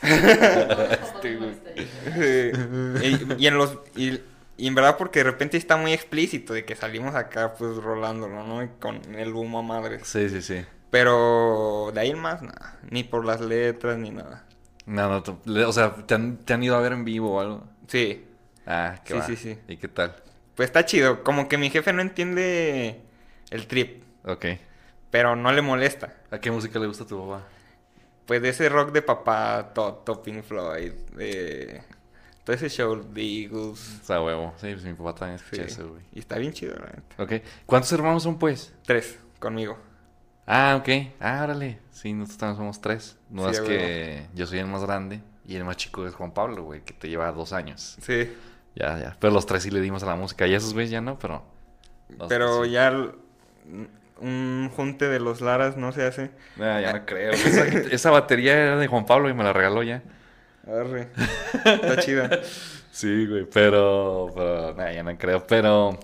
Este, 2.01 2.53
y, 3.03 3.43
y 3.43 3.47
en 3.47 3.57
los... 3.57 3.77
Y, 3.95 4.19
y 4.57 4.67
en 4.67 4.75
verdad 4.75 4.97
porque 4.97 5.19
de 5.19 5.25
repente 5.25 5.57
está 5.57 5.77
muy 5.77 5.93
explícito 5.93 6.53
de 6.53 6.65
que 6.65 6.75
salimos 6.75 7.15
acá 7.15 7.53
pues 7.53 7.77
rolándolo, 7.77 8.45
¿no? 8.45 8.63
Y 8.63 8.67
con 8.79 9.15
el 9.15 9.33
humo 9.33 9.59
a 9.59 9.61
madres. 9.63 10.07
Sí, 10.07 10.29
sí, 10.29 10.41
sí. 10.41 10.65
Pero 10.91 11.91
de 11.93 11.99
ahí 12.01 12.09
en 12.11 12.19
más, 12.19 12.41
nada. 12.41 12.77
Ni 12.89 13.03
por 13.03 13.25
las 13.25 13.41
letras 13.41 13.97
ni 13.97 14.11
nada. 14.11 14.45
No, 14.85 15.07
no, 15.09 15.39
le- 15.45 15.65
o 15.65 15.71
sea, 15.73 15.93
¿te 16.05 16.15
han, 16.15 16.37
te 16.37 16.53
han 16.53 16.63
ido 16.63 16.75
a 16.75 16.81
ver 16.81 16.91
en 16.93 17.05
vivo 17.05 17.35
o 17.37 17.39
algo? 17.39 17.63
Sí. 17.87 18.25
Ah, 18.65 18.99
qué 19.03 19.13
Sí, 19.13 19.19
va. 19.19 19.25
sí, 19.25 19.35
sí. 19.35 19.57
¿Y 19.67 19.77
qué 19.77 19.87
tal? 19.87 20.15
Pues 20.55 20.67
está 20.69 20.85
chido. 20.85 21.23
Como 21.23 21.47
que 21.47 21.57
mi 21.57 21.69
jefe 21.69 21.93
no 21.93 22.01
entiende 22.01 23.01
el 23.49 23.67
trip. 23.67 24.03
Ok. 24.25 24.45
Pero 25.09 25.35
no 25.35 25.51
le 25.51 25.61
molesta. 25.61 26.13
¿A 26.29 26.39
qué 26.39 26.51
música 26.51 26.79
le 26.79 26.87
gusta 26.87 27.03
a 27.03 27.07
tu 27.07 27.19
papá? 27.27 27.47
Pues 28.25 28.41
de 28.41 28.49
ese 28.49 28.69
rock 28.69 28.91
de 28.91 29.01
papá, 29.01 29.71
Toto, 29.73 30.21
Pink 30.21 30.43
Floyd, 30.43 30.93
de... 31.15 31.81
Todo 32.43 32.55
ese 32.55 32.69
show, 32.69 33.03
The 33.13 33.21
Eagles. 33.21 33.99
Sea, 34.03 34.21
huevo. 34.21 34.53
Sí, 34.57 34.71
pues 34.71 34.83
mi 34.83 34.93
papá 34.93 35.13
también 35.15 35.35
escucha 35.35 35.63
Sí. 35.63 35.69
eso, 35.73 35.89
güey. 35.89 36.03
Y 36.13 36.19
está 36.19 36.37
bien 36.37 36.53
chido, 36.53 36.75
la 36.75 36.85
neta. 36.87 37.23
Ok. 37.23 37.33
¿Cuántos 37.65 37.91
hermanos 37.91 38.23
son, 38.23 38.39
pues? 38.39 38.73
Tres, 38.85 39.19
conmigo. 39.39 39.77
Ah, 40.47 40.75
ok. 40.79 40.89
Ah, 41.19 41.41
órale. 41.43 41.79
Sí, 41.91 42.13
nosotros 42.13 42.37
también 42.39 42.57
somos 42.57 42.81
tres. 42.81 43.17
No 43.29 43.43
Sí, 43.49 43.55
es 43.55 43.61
que 43.61 44.27
yo 44.33 44.47
soy 44.47 44.59
el 44.59 44.67
más 44.67 44.81
grande 44.83 45.21
y 45.51 45.55
el 45.57 45.65
más 45.65 45.77
chico 45.77 46.07
es 46.07 46.15
Juan 46.15 46.33
Pablo, 46.33 46.63
güey, 46.63 46.81
que 46.81 46.93
te 46.93 47.09
lleva 47.09 47.31
dos 47.31 47.51
años. 47.51 47.97
Sí. 48.01 48.31
Ya, 48.73 48.97
ya. 48.97 49.17
Pero 49.19 49.33
los 49.33 49.45
tres 49.45 49.63
sí 49.63 49.69
le 49.69 49.81
dimos 49.81 50.01
a 50.03 50.05
la 50.05 50.15
música. 50.15 50.47
Y 50.47 50.53
esos 50.53 50.73
güeyes 50.73 50.91
ya 50.91 51.01
no, 51.01 51.19
pero. 51.19 51.43
Pero 52.29 52.61
tres 52.61 52.71
ya 52.71 53.11
un 54.21 54.71
junte 54.73 55.09
de 55.09 55.19
los 55.19 55.41
Laras 55.41 55.75
no 55.75 55.91
se 55.91 56.05
hace. 56.05 56.31
Ah, 56.57 56.79
ya 56.79 56.93
no 56.93 57.05
creo. 57.05 57.31
esa 57.33 58.11
batería 58.11 58.53
era 58.53 58.77
de 58.77 58.87
Juan 58.87 59.05
Pablo 59.05 59.29
y 59.29 59.33
me 59.33 59.43
la 59.43 59.51
regaló 59.51 59.83
ya. 59.83 60.01
Arre. 60.65 61.09
Está 61.65 61.97
chida. 61.97 62.29
Sí, 62.91 63.25
güey, 63.25 63.45
pero, 63.45 64.31
pero, 64.35 64.73
nah, 64.75 64.91
ya 64.91 65.03
no 65.03 65.17
creo, 65.17 65.47
pero, 65.47 65.97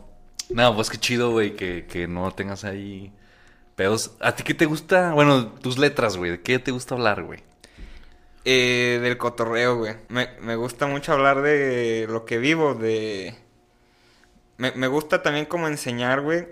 no, 0.49 0.75
pues 0.75 0.89
qué 0.89 0.97
chido, 0.97 1.31
güey, 1.31 1.55
que, 1.55 1.85
que 1.85 2.07
no 2.07 2.31
tengas 2.31 2.63
ahí 2.63 3.11
pedos. 3.75 4.15
¿A 4.19 4.33
ti 4.33 4.43
qué 4.43 4.53
te 4.53 4.65
gusta? 4.65 5.13
Bueno, 5.13 5.47
tus 5.47 5.77
letras, 5.77 6.17
güey, 6.17 6.31
¿de 6.31 6.41
qué 6.41 6.59
te 6.59 6.71
gusta 6.71 6.95
hablar, 6.95 7.23
güey? 7.23 7.43
Eh, 8.49 8.99
del 9.01 9.17
cotorreo, 9.17 9.75
güey. 9.75 9.95
Me, 10.07 10.29
me 10.39 10.55
gusta 10.55 10.87
mucho 10.87 11.11
hablar 11.11 11.41
de 11.41 12.05
lo 12.07 12.23
que 12.23 12.37
vivo, 12.37 12.75
de... 12.75 13.35
Me, 14.55 14.71
me 14.71 14.87
gusta 14.87 15.21
también 15.21 15.45
como 15.45 15.67
enseñar, 15.67 16.21
güey. 16.21 16.47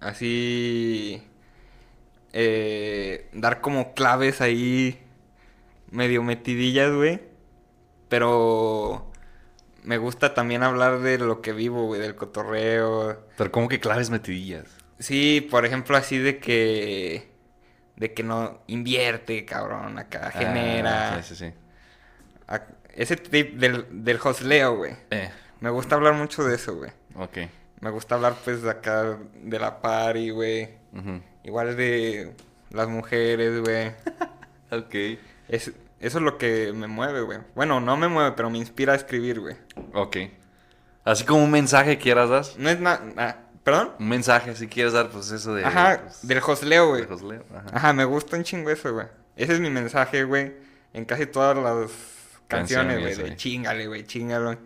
Así... 0.00 1.22
eh, 2.32 3.28
dar 3.34 3.60
como 3.60 3.92
claves 3.92 4.40
ahí 4.40 4.98
medio 5.90 6.22
metidillas, 6.22 6.90
güey. 6.94 7.20
Pero 8.08 9.12
me 9.82 9.98
gusta 9.98 10.32
también 10.32 10.62
hablar 10.62 11.00
de 11.00 11.18
lo 11.18 11.42
que 11.42 11.52
vivo, 11.52 11.84
güey, 11.84 12.00
del 12.00 12.16
cotorreo. 12.16 13.26
Pero 13.36 13.52
como 13.52 13.68
que 13.68 13.78
claves 13.78 14.08
metidillas. 14.08 14.64
Sí, 14.98 15.46
por 15.50 15.66
ejemplo, 15.66 15.98
así 15.98 16.16
de 16.16 16.38
que... 16.38 17.27
De 17.98 18.14
que 18.14 18.22
no 18.22 18.60
invierte, 18.68 19.44
cabrón, 19.44 19.98
acá, 19.98 20.30
genera. 20.30 21.16
Ah, 21.16 21.22
sí, 21.22 21.34
sí, 21.34 21.46
sí. 21.50 21.54
A- 22.46 22.62
Ese 22.94 23.16
tip 23.16 23.58
del, 23.58 23.86
del 24.04 24.18
hosleo, 24.22 24.76
güey. 24.76 24.94
Eh, 25.10 25.30
Me 25.60 25.70
gusta 25.70 25.96
hablar 25.96 26.14
mucho 26.14 26.44
de 26.44 26.54
eso, 26.54 26.76
güey. 26.76 26.90
ok. 27.16 27.38
Me 27.80 27.90
gusta 27.90 28.14
hablar, 28.16 28.34
pues, 28.44 28.62
de 28.62 28.70
acá, 28.70 29.18
de 29.42 29.58
la 29.58 29.80
party, 29.80 30.30
güey. 30.30 30.68
Igual 31.44 31.76
de 31.76 32.34
las 32.70 32.88
mujeres, 32.88 33.60
güey. 33.60 33.92
Ok. 34.70 34.94
Es, 35.48 35.68
eso 36.00 36.18
es 36.18 36.22
lo 36.22 36.36
que 36.38 36.72
me 36.74 36.86
mueve, 36.88 37.22
güey. 37.22 37.38
Bueno, 37.54 37.80
no 37.80 37.96
me 37.96 38.06
mueve, 38.08 38.32
pero 38.36 38.50
me 38.50 38.58
inspira 38.58 38.92
a 38.92 38.96
escribir, 38.96 39.40
güey. 39.40 39.56
Ok. 39.94 40.16
Así 41.04 41.24
como 41.24 41.42
un 41.42 41.50
mensaje 41.50 41.96
quieras 41.98 42.28
dar. 42.28 42.44
No 42.58 42.68
es 42.68 42.78
nada... 42.78 43.44
¿Perdón? 43.68 43.92
Un 43.98 44.08
mensaje, 44.08 44.56
si 44.56 44.66
quieres 44.66 44.94
dar, 44.94 45.10
pues 45.10 45.30
eso 45.30 45.54
de... 45.54 45.62
Ajá, 45.62 46.00
pues, 46.02 46.26
del 46.26 46.38
hosleo, 46.38 46.88
güey. 46.88 47.02
de 47.02 47.06
Josleo, 47.06 47.44
ajá. 47.54 47.66
Ajá, 47.70 47.92
me 47.92 48.06
gusta 48.06 48.38
un 48.38 48.42
chingo 48.42 48.70
eso, 48.70 48.94
güey. 48.94 49.06
Ese 49.36 49.52
es 49.52 49.60
mi 49.60 49.68
mensaje, 49.68 50.24
güey. 50.24 50.54
En 50.94 51.04
casi 51.04 51.26
todas 51.26 51.54
las 51.54 51.90
canciones, 52.46 52.98
güey. 52.98 53.14
De 53.14 53.36
chingale, 53.36 53.86
güey, 53.86 54.06
chingalo. 54.06 54.56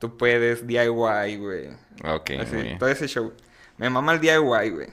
Tú 0.00 0.16
puedes, 0.16 0.66
DIY, 0.66 1.36
güey. 1.36 1.68
Ok, 2.02 2.30
Así, 2.40 2.54
muy 2.54 2.62
bien. 2.64 2.78
todo 2.80 2.88
ese 2.88 3.06
show. 3.06 3.32
Me 3.76 3.88
mama 3.88 4.14
el 4.14 4.20
DIY, 4.20 4.40
güey. 4.40 4.88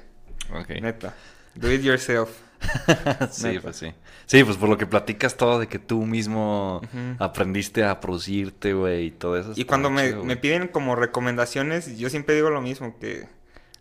Ok. 0.54 0.70
Neta. 0.80 1.16
Do 1.56 1.72
it 1.72 1.82
yourself. 1.82 2.30
sí, 3.32 3.60
pues 3.60 3.76
sí. 3.76 3.94
Sí, 4.26 4.44
pues 4.44 4.58
por 4.58 4.70
lo 4.70 4.78
que 4.78 4.86
platicas 4.86 5.36
todo 5.36 5.60
de 5.60 5.68
que 5.68 5.80
tú 5.80 6.06
mismo 6.06 6.82
aprendiste 7.20 7.84
a 7.84 8.00
producirte, 8.00 8.74
güey, 8.74 9.08
y 9.08 9.12
todo 9.12 9.38
eso. 9.38 9.54
Y 9.56 9.66
cuando 9.66 9.90
me, 9.90 10.10
chido, 10.10 10.24
me 10.24 10.38
piden 10.38 10.68
como 10.68 10.96
recomendaciones, 10.96 11.98
yo 11.98 12.10
siempre 12.10 12.36
digo 12.36 12.50
lo 12.50 12.62
mismo, 12.62 12.98
que 13.00 13.28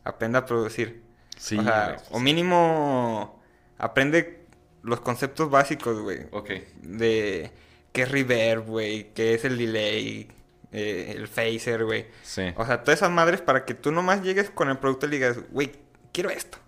aprenda 0.04 0.40
a 0.40 0.46
producir. 0.46 1.02
Sí, 1.36 1.58
o 1.58 1.62
sea, 1.62 1.96
pues 1.96 2.08
o 2.10 2.20
mínimo 2.20 3.40
aprende 3.78 4.44
los 4.82 5.00
conceptos 5.00 5.50
básicos, 5.50 6.00
güey. 6.00 6.20
Ok. 6.30 6.50
De 6.82 7.50
qué 7.92 8.02
es 8.02 8.10
reverb, 8.10 8.66
güey, 8.66 9.12
qué 9.14 9.34
es 9.34 9.44
el 9.44 9.58
delay, 9.58 10.28
eh, 10.72 11.14
el 11.16 11.28
phaser, 11.28 11.84
güey. 11.84 12.06
Sí. 12.22 12.52
O 12.56 12.64
sea, 12.64 12.82
todas 12.82 13.00
esas 13.00 13.10
madres 13.10 13.40
para 13.40 13.64
que 13.64 13.74
tú 13.74 13.92
nomás 13.92 14.22
llegues 14.22 14.50
con 14.50 14.68
el 14.68 14.78
producto 14.78 15.06
y 15.06 15.10
digas, 15.10 15.38
güey, 15.50 15.72
quiero 16.12 16.30
esto. 16.30 16.58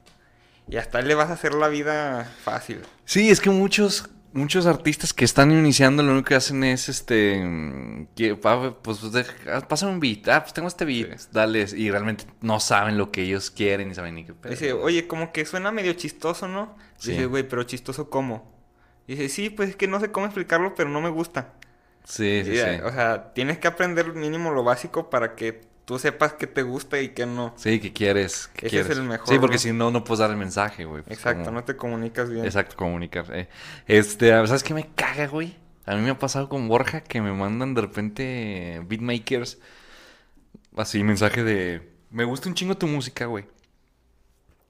Y 0.68 0.76
hasta 0.76 0.98
ahí 0.98 1.04
le 1.04 1.14
vas 1.14 1.30
a 1.30 1.34
hacer 1.34 1.54
la 1.54 1.68
vida 1.68 2.24
fácil. 2.44 2.80
Sí, 3.04 3.30
es 3.30 3.40
que 3.40 3.50
muchos, 3.50 4.08
muchos 4.32 4.64
artistas 4.66 5.12
que 5.12 5.24
están 5.24 5.50
iniciando 5.50 6.02
lo 6.02 6.12
único 6.12 6.28
que 6.28 6.34
hacen 6.36 6.64
es 6.64 6.88
este 6.88 8.06
que 8.16 8.34
pa- 8.36 8.78
pues 8.80 9.12
deja- 9.12 9.34
ah, 9.52 9.86
un 9.86 10.00
beat, 10.00 10.28
ah, 10.28 10.42
pues 10.42 10.54
tengo 10.54 10.68
este 10.68 10.84
beat, 10.84 11.18
Sí. 11.18 11.28
dale, 11.32 11.66
y 11.76 11.90
realmente 11.90 12.24
no 12.40 12.58
saben 12.60 12.96
lo 12.96 13.10
que 13.10 13.22
ellos 13.22 13.50
quieren 13.50 13.88
ni 13.88 13.94
saben 13.94 14.14
ni 14.14 14.24
qué 14.24 14.32
pedo. 14.34 14.50
Dice, 14.52 14.72
oye, 14.72 15.06
como 15.06 15.32
que 15.32 15.44
suena 15.44 15.72
medio 15.72 15.92
chistoso, 15.94 16.48
¿no? 16.48 16.76
Sí. 16.96 17.10
Dice, 17.10 17.26
güey, 17.26 17.42
pero 17.46 17.64
chistoso 17.64 18.08
cómo. 18.08 18.50
Dice, 19.06 19.28
sí, 19.28 19.50
pues 19.50 19.70
es 19.70 19.76
que 19.76 19.88
no 19.88 20.00
sé 20.00 20.10
cómo 20.12 20.26
explicarlo, 20.26 20.74
pero 20.74 20.88
no 20.88 21.00
me 21.00 21.10
gusta. 21.10 21.54
Sí, 22.04 22.42
sí, 22.44 22.52
Y, 22.52 22.56
sí. 22.56 22.80
O 22.84 22.92
sea, 22.92 23.32
tienes 23.34 23.58
que 23.58 23.68
aprender 23.68 24.14
mínimo 24.14 24.50
lo 24.52 24.64
básico 24.64 25.10
para 25.10 25.34
que 25.34 25.60
tú 25.84 25.98
sepas 25.98 26.34
qué 26.34 26.46
te 26.46 26.62
gusta 26.62 27.00
y 27.00 27.10
qué 27.10 27.26
no. 27.26 27.52
Sí, 27.56 27.80
que 27.80 27.92
quieres, 27.92 28.48
que 28.54 28.66
Ese 28.66 28.80
es 28.80 28.86
quieres. 28.86 28.98
el 28.98 29.04
mejor, 29.04 29.28
Sí, 29.28 29.38
porque 29.38 29.56
¿no? 29.56 29.60
si 29.60 29.72
no, 29.72 29.90
no 29.90 30.04
puedes 30.04 30.20
dar 30.20 30.30
el 30.30 30.36
mensaje, 30.36 30.84
güey. 30.84 31.02
pues, 31.02 31.16
Exacto, 31.18 31.44
como- 31.44 31.58
no 31.58 31.64
te 31.64 31.76
comunicas 31.76 32.30
bien. 32.30 32.44
Exacto, 32.44 32.76
comunicar. 32.76 33.26
eh. 33.34 33.48
Este, 33.86 34.30
¿sabes 34.30 34.62
qué 34.62 34.74
me 34.74 34.88
caga, 34.94 35.26
güey? 35.26 35.56
A 35.84 35.96
mí 35.96 36.02
me 36.02 36.10
ha 36.10 36.18
pasado 36.18 36.48
con 36.48 36.68
Borja 36.68 37.00
que 37.02 37.20
me 37.20 37.32
mandan 37.32 37.74
de 37.74 37.80
repente 37.80 38.82
beatmakers 38.86 39.58
así 40.76 41.02
mensaje 41.02 41.42
de 41.42 41.90
me 42.10 42.24
gusta 42.24 42.48
un 42.48 42.54
chingo 42.54 42.76
tu 42.76 42.86
música, 42.86 43.26
güey. 43.26 43.46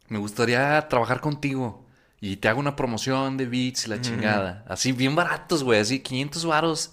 Me 0.08 0.18
gustaría 0.18 0.86
trabajar 0.88 1.20
contigo 1.20 1.84
y 2.20 2.36
te 2.36 2.48
hago 2.48 2.60
una 2.60 2.76
promoción 2.76 3.36
de 3.36 3.46
beats 3.46 3.86
y 3.86 3.90
la 3.90 4.00
chingada. 4.00 4.64
Así 4.68 4.92
bien 4.92 5.14
baratos, 5.14 5.64
güey, 5.64 5.80
así 5.80 6.00
500 6.00 6.44
varos. 6.46 6.92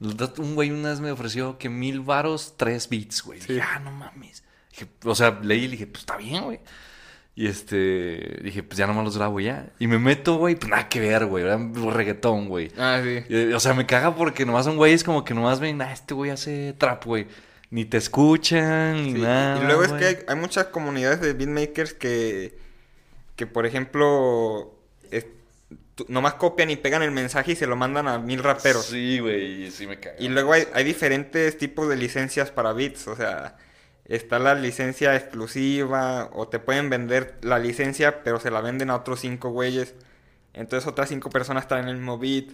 Un 0.00 0.54
güey 0.54 0.70
una 0.70 0.90
vez 0.90 1.00
me 1.00 1.10
ofreció 1.10 1.58
que 1.58 1.68
mil 1.68 2.00
varos, 2.00 2.54
tres 2.56 2.88
beats, 2.88 3.22
güey. 3.22 3.38
Dije, 3.40 3.60
ah, 3.60 3.78
no 3.80 3.92
mames. 3.92 4.42
Dije, 4.70 4.86
o 5.04 5.14
sea, 5.14 5.38
leí 5.42 5.60
y 5.60 5.64
le 5.64 5.70
dije, 5.72 5.86
pues 5.86 6.00
está 6.02 6.16
bien, 6.16 6.44
güey. 6.44 6.60
Y 7.34 7.46
este, 7.46 8.40
dije, 8.42 8.62
pues 8.62 8.78
ya 8.78 8.86
nomás 8.86 9.04
los 9.04 9.16
grabo 9.16 9.40
ya. 9.40 9.70
Y 9.78 9.86
me 9.86 9.98
meto, 9.98 10.36
güey, 10.36 10.56
pues 10.56 10.70
nada 10.70 10.88
que 10.88 11.00
ver, 11.00 11.26
güey. 11.26 11.44
Reggaetón, 11.44 12.48
güey. 12.48 12.70
Ah, 12.76 13.00
sí. 13.02 13.24
Y, 13.28 13.52
O 13.52 13.60
sea, 13.60 13.74
me 13.74 13.86
caga 13.86 14.14
porque 14.14 14.44
nomás 14.44 14.64
son 14.64 14.76
güeyes 14.76 15.04
como 15.04 15.24
que 15.24 15.34
nomás 15.34 15.60
ven, 15.60 15.80
ah, 15.82 15.92
este 15.92 16.14
güey 16.14 16.30
hace 16.30 16.74
trap, 16.76 17.04
güey. 17.04 17.26
Ni 17.70 17.84
te 17.84 17.98
escuchan, 17.98 19.04
ni 19.04 19.12
Sí, 19.12 19.20
nada. 19.20 19.62
Y 19.62 19.66
luego 19.66 19.84
es 19.84 19.92
que 19.92 20.04
hay, 20.04 20.18
hay 20.26 20.36
muchas 20.36 20.66
comunidades 20.66 21.20
de 21.20 21.34
beatmakers 21.34 21.94
que, 21.94 22.58
que 23.36 23.46
por 23.46 23.64
ejemplo, 23.64 24.79
nomás 26.08 26.34
copian 26.34 26.70
y 26.70 26.76
pegan 26.76 27.02
el 27.02 27.10
mensaje 27.10 27.52
y 27.52 27.56
se 27.56 27.66
lo 27.66 27.76
mandan 27.76 28.08
a 28.08 28.18
mil 28.18 28.42
raperos. 28.42 28.86
Sí, 28.86 29.18
güey, 29.18 29.70
sí 29.70 29.86
me 29.86 29.98
caga. 30.00 30.16
Y 30.18 30.28
luego 30.28 30.52
hay, 30.52 30.64
hay 30.74 30.84
diferentes 30.84 31.56
tipos 31.58 31.88
de 31.88 31.96
licencias 31.96 32.50
para 32.50 32.72
beats, 32.72 33.08
o 33.08 33.16
sea, 33.16 33.56
está 34.04 34.38
la 34.38 34.54
licencia 34.54 35.14
exclusiva 35.16 36.30
o 36.32 36.48
te 36.48 36.58
pueden 36.58 36.90
vender 36.90 37.38
la 37.42 37.58
licencia 37.58 38.22
pero 38.24 38.40
se 38.40 38.50
la 38.50 38.60
venden 38.60 38.90
a 38.90 38.96
otros 38.96 39.20
cinco 39.20 39.50
güeyes. 39.50 39.94
Entonces 40.52 40.88
otras 40.88 41.08
cinco 41.08 41.30
personas 41.30 41.64
están 41.64 41.80
en 41.84 41.88
el 41.88 41.96
mismo 41.96 42.18
beat. 42.18 42.46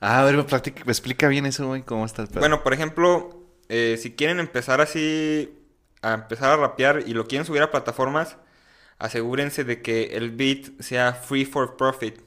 Ah, 0.00 0.20
a 0.20 0.24
ver, 0.24 0.36
me, 0.36 0.44
platica- 0.44 0.84
me 0.84 0.92
explica 0.92 1.28
bien 1.28 1.46
eso, 1.46 1.66
güey, 1.66 1.82
cómo 1.82 2.04
está 2.06 2.22
el 2.22 2.28
pedo. 2.28 2.40
Bueno, 2.40 2.62
por 2.62 2.72
ejemplo, 2.74 3.42
eh, 3.68 3.98
si 4.00 4.12
quieren 4.12 4.38
empezar 4.38 4.80
así 4.80 5.58
a 6.02 6.14
empezar 6.14 6.50
a 6.50 6.56
rapear 6.56 7.02
y 7.06 7.14
lo 7.14 7.26
quieren 7.26 7.46
subir 7.46 7.62
a 7.62 7.70
plataformas, 7.70 8.36
asegúrense 8.98 9.64
de 9.64 9.82
que 9.82 10.16
el 10.16 10.30
beat 10.30 10.80
sea 10.80 11.12
free 11.14 11.44
for 11.44 11.76
profit, 11.76 12.20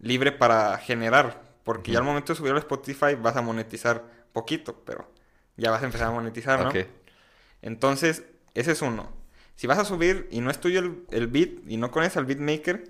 Libre 0.00 0.32
para 0.32 0.78
generar, 0.78 1.42
porque 1.64 1.92
ya 1.92 1.98
al 1.98 2.04
momento 2.04 2.32
de 2.32 2.36
subirlo 2.36 2.58
a 2.58 2.60
Spotify 2.60 3.14
vas 3.20 3.36
a 3.36 3.42
monetizar 3.42 4.04
poquito, 4.32 4.82
pero 4.84 5.10
ya 5.56 5.70
vas 5.70 5.82
a 5.82 5.86
empezar 5.86 6.08
a 6.08 6.12
monetizar, 6.12 6.64
¿no? 6.64 6.72
Entonces, 7.62 8.24
ese 8.54 8.72
es 8.72 8.82
uno. 8.82 9.10
Si 9.56 9.66
vas 9.66 9.78
a 9.78 9.84
subir 9.84 10.28
y 10.30 10.40
no 10.40 10.50
es 10.50 10.60
tuyo 10.60 10.80
el, 10.80 11.04
el 11.10 11.26
beat 11.26 11.50
y 11.66 11.76
no 11.76 11.90
conoces 11.90 12.16
al 12.16 12.24
beatmaker, 12.24 12.88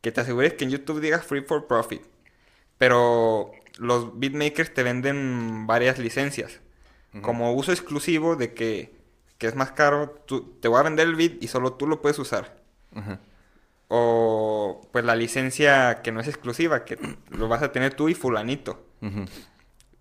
que 0.00 0.12
te 0.12 0.20
asegures 0.20 0.54
que 0.54 0.64
en 0.64 0.70
YouTube 0.70 1.00
diga 1.00 1.18
free 1.20 1.42
for 1.42 1.66
profit. 1.66 2.02
Pero 2.78 3.52
los 3.78 4.18
beatmakers 4.18 4.74
te 4.74 4.82
venden 4.82 5.66
varias 5.66 5.98
licencias. 5.98 6.60
Como 7.20 7.52
uso 7.52 7.72
exclusivo 7.72 8.36
de 8.36 8.54
que, 8.54 8.94
que 9.36 9.46
es 9.46 9.54
más 9.54 9.72
caro, 9.72 10.10
tú, 10.24 10.56
te 10.60 10.68
voy 10.68 10.80
a 10.80 10.82
vender 10.82 11.06
el 11.06 11.14
beat 11.14 11.42
y 11.42 11.48
solo 11.48 11.74
tú 11.74 11.86
lo 11.86 12.00
puedes 12.00 12.18
usar. 12.18 12.56
Ajá. 12.94 13.20
O 13.94 14.80
pues 14.90 15.04
la 15.04 15.14
licencia 15.14 16.00
que 16.00 16.12
no 16.12 16.20
es 16.20 16.26
exclusiva, 16.26 16.86
que 16.86 16.96
lo 17.28 17.46
vas 17.46 17.62
a 17.62 17.72
tener 17.72 17.92
tú 17.92 18.08
y 18.08 18.14
fulanito. 18.14 18.86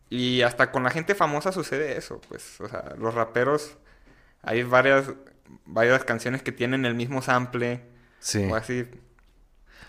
Y 0.09 0.43
hasta 0.43 0.71
con 0.71 0.83
la 0.83 0.91
gente 0.91 1.13
famosa 1.13 1.51
sucede 1.51 1.97
eso, 1.97 2.21
pues, 2.29 2.61
o 2.61 2.69
sea, 2.69 2.93
los 2.97 3.13
raperos, 3.13 3.77
hay 4.43 4.63
varias, 4.63 5.11
varias 5.65 6.05
canciones 6.05 6.41
que 6.41 6.53
tienen 6.53 6.85
el 6.85 6.95
mismo 6.95 7.21
sample, 7.21 7.81
Sí. 8.19 8.47
o 8.49 8.55
así. 8.55 8.87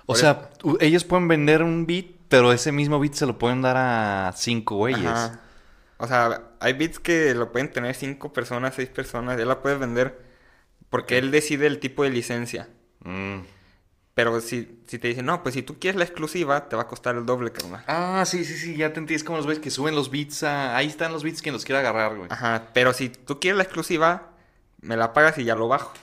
O 0.03 0.07
Por 0.07 0.17
sea, 0.17 0.51
ellos 0.81 1.05
pueden 1.05 1.29
vender 1.29 1.63
un 1.63 1.87
beat, 1.87 2.07
pero 2.29 2.53
ese 2.53 2.73
mismo 2.73 2.99
beat 2.99 3.15
se 3.15 3.27
lo 3.27 3.39
pueden 3.39 3.63
dar 3.63 3.77
a 3.77 4.33
cinco 4.35 4.75
güeyes. 4.79 5.07
Ajá. 5.07 5.41
O 5.99 6.09
sea, 6.09 6.43
hay 6.59 6.73
beats 6.73 6.99
que 6.99 7.35
lo 7.35 7.53
pueden 7.53 7.71
tener 7.71 7.95
cinco 7.95 8.33
personas, 8.33 8.75
seis 8.75 8.89
personas, 8.89 9.39
él 9.39 9.47
la 9.47 9.63
puede 9.63 9.77
vender 9.77 10.21
porque 10.91 11.19
él 11.19 11.31
decide 11.31 11.69
el 11.69 11.79
tipo 11.79 12.03
de 12.03 12.11
licencia. 12.11 12.69
Mm. 13.05 13.41
Pero 14.15 14.41
si, 14.43 14.79
si 14.87 14.99
te 14.99 15.09
dicen, 15.09 15.25
no, 15.25 15.43
pues 15.43 15.55
si 15.55 15.63
tú 15.63 15.79
quieres 15.79 15.97
la 15.99 16.05
exclusiva, 16.05 16.69
te 16.69 16.77
va 16.77 16.83
a 16.83 16.87
costar 16.87 17.17
el 17.17 17.25
doble, 17.25 17.51
carnal. 17.51 17.83
Ah, 17.87 18.25
sí, 18.27 18.45
sí, 18.45 18.57
sí, 18.59 18.77
ya 18.77 18.93
te 18.93 19.01
entiendes 19.01 19.25
como 19.25 19.39
los 19.39 19.47
güeyes 19.47 19.63
que 19.63 19.71
suben 19.71 19.95
los 19.95 20.11
beats 20.11 20.43
a... 20.43 20.77
Ahí 20.77 20.87
están 20.89 21.13
los 21.13 21.23
beats 21.23 21.41
quien 21.41 21.55
los 21.55 21.65
quiera 21.65 21.81
agarrar, 21.81 22.17
güey. 22.17 22.29
Ajá, 22.31 22.69
pero 22.75 22.93
si 22.93 23.09
tú 23.09 23.41
quieres 23.41 23.57
la 23.57 23.63
exclusiva, 23.65 24.33
me 24.83 24.97
la 24.99 25.15
pagas 25.15 25.39
y 25.39 25.45
ya 25.45 25.55
lo 25.55 25.69
bajo. 25.69 25.95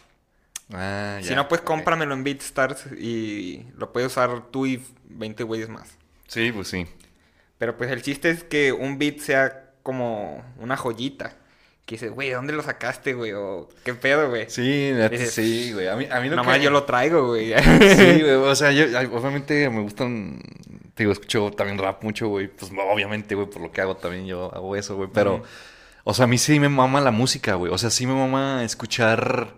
Ah, 0.73 1.19
Si 1.21 1.29
ya, 1.29 1.35
no, 1.35 1.47
pues 1.47 1.61
cómpramelo 1.61 2.13
en 2.15 2.23
BeatStars 2.23 2.93
y 2.97 3.65
lo 3.75 3.91
puedes 3.93 4.11
usar 4.11 4.47
tú 4.51 4.65
y 4.65 4.83
20 5.09 5.43
güeyes 5.43 5.69
más. 5.69 5.89
Sí, 6.27 6.51
pues 6.51 6.67
sí. 6.67 6.87
Pero 7.59 7.77
pues 7.77 7.91
el 7.91 8.01
chiste 8.01 8.29
es 8.31 8.43
que 8.43 8.71
un 8.71 8.97
beat 8.97 9.19
sea 9.19 9.71
como 9.83 10.43
una 10.57 10.77
joyita. 10.77 11.35
Que 11.89 11.95
dices, 11.95 12.11
güey, 12.11 12.29
¿dónde 12.29 12.53
lo 12.53 12.61
sacaste, 12.61 13.13
güey? 13.15 13.31
O 13.33 13.67
qué 13.83 13.95
pedo, 13.95 14.29
güey. 14.29 14.47
Sí, 14.47 14.91
Dices, 15.09 15.31
sí, 15.33 15.73
güey. 15.73 15.87
A 15.87 15.95
mí, 15.95 16.05
a 16.11 16.19
mí 16.19 16.29
lo 16.29 16.35
Nomás 16.35 16.59
que... 16.59 16.63
yo 16.63 16.69
lo 16.69 16.83
traigo, 16.83 17.25
güey. 17.29 17.47
Sí, 17.47 17.55
güey, 18.21 18.33
o 18.35 18.53
sea, 18.55 18.71
yo 18.71 18.85
obviamente 19.17 19.67
me 19.71 19.81
gustan, 19.81 20.39
te 20.93 21.01
digo, 21.01 21.11
escucho 21.13 21.49
también 21.49 21.79
rap 21.79 22.03
mucho, 22.03 22.27
güey, 22.27 22.47
pues 22.47 22.71
obviamente, 22.93 23.33
güey, 23.33 23.49
por 23.49 23.63
lo 23.63 23.71
que 23.71 23.81
hago 23.81 23.97
también 23.97 24.27
yo 24.27 24.53
hago 24.53 24.75
eso, 24.75 24.97
güey, 24.97 25.09
pero, 25.11 25.41
o 26.03 26.13
sea, 26.13 26.25
a 26.25 26.27
mí 26.27 26.37
sí 26.37 26.59
me 26.59 26.69
mama 26.69 27.01
la 27.01 27.09
música, 27.09 27.55
güey, 27.55 27.73
o 27.73 27.77
sea, 27.79 27.89
sí 27.89 28.05
me 28.05 28.13
mama 28.13 28.63
escuchar, 28.63 29.55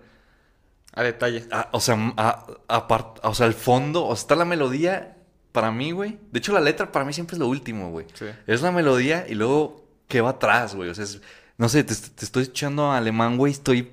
A 0.94 1.04
detalle. 1.04 1.44
a- 1.52 1.68
o 1.74 1.82
sea, 1.82 1.98
a- 2.16 2.46
apart- 2.70 3.20
o 3.24 3.34
sea, 3.34 3.46
el 3.48 3.54
fondo, 3.56 4.06
o 4.06 4.16
sea, 4.16 4.22
está 4.22 4.36
la 4.38 4.46
melodía 4.46 5.18
para 5.52 5.70
mí, 5.74 5.92
güey, 5.92 6.18
de 6.32 6.40
hecho 6.40 6.54
la 6.54 6.62
letra 6.62 6.94
para 6.94 7.04
mí 7.04 7.12
siempre 7.12 7.36
es 7.36 7.40
lo 7.40 7.48
último, 7.48 7.90
güey, 7.92 8.06
Sí. 8.14 8.28
es 8.48 8.62
la 8.62 8.72
melodía 8.72 9.26
y 9.28 9.34
luego 9.34 9.84
qué 10.08 10.22
va 10.22 10.30
atrás, 10.30 10.76
güey, 10.76 10.90
o 10.90 10.96
sea, 10.96 11.04
es- 11.04 11.20
no 11.62 11.70
sé, 11.70 11.84
te, 11.84 11.94
te 11.94 12.26
estoy 12.26 12.42
escuchando 12.42 12.92
alemán, 12.92 13.38
güey, 13.38 13.54
estoy 13.54 13.92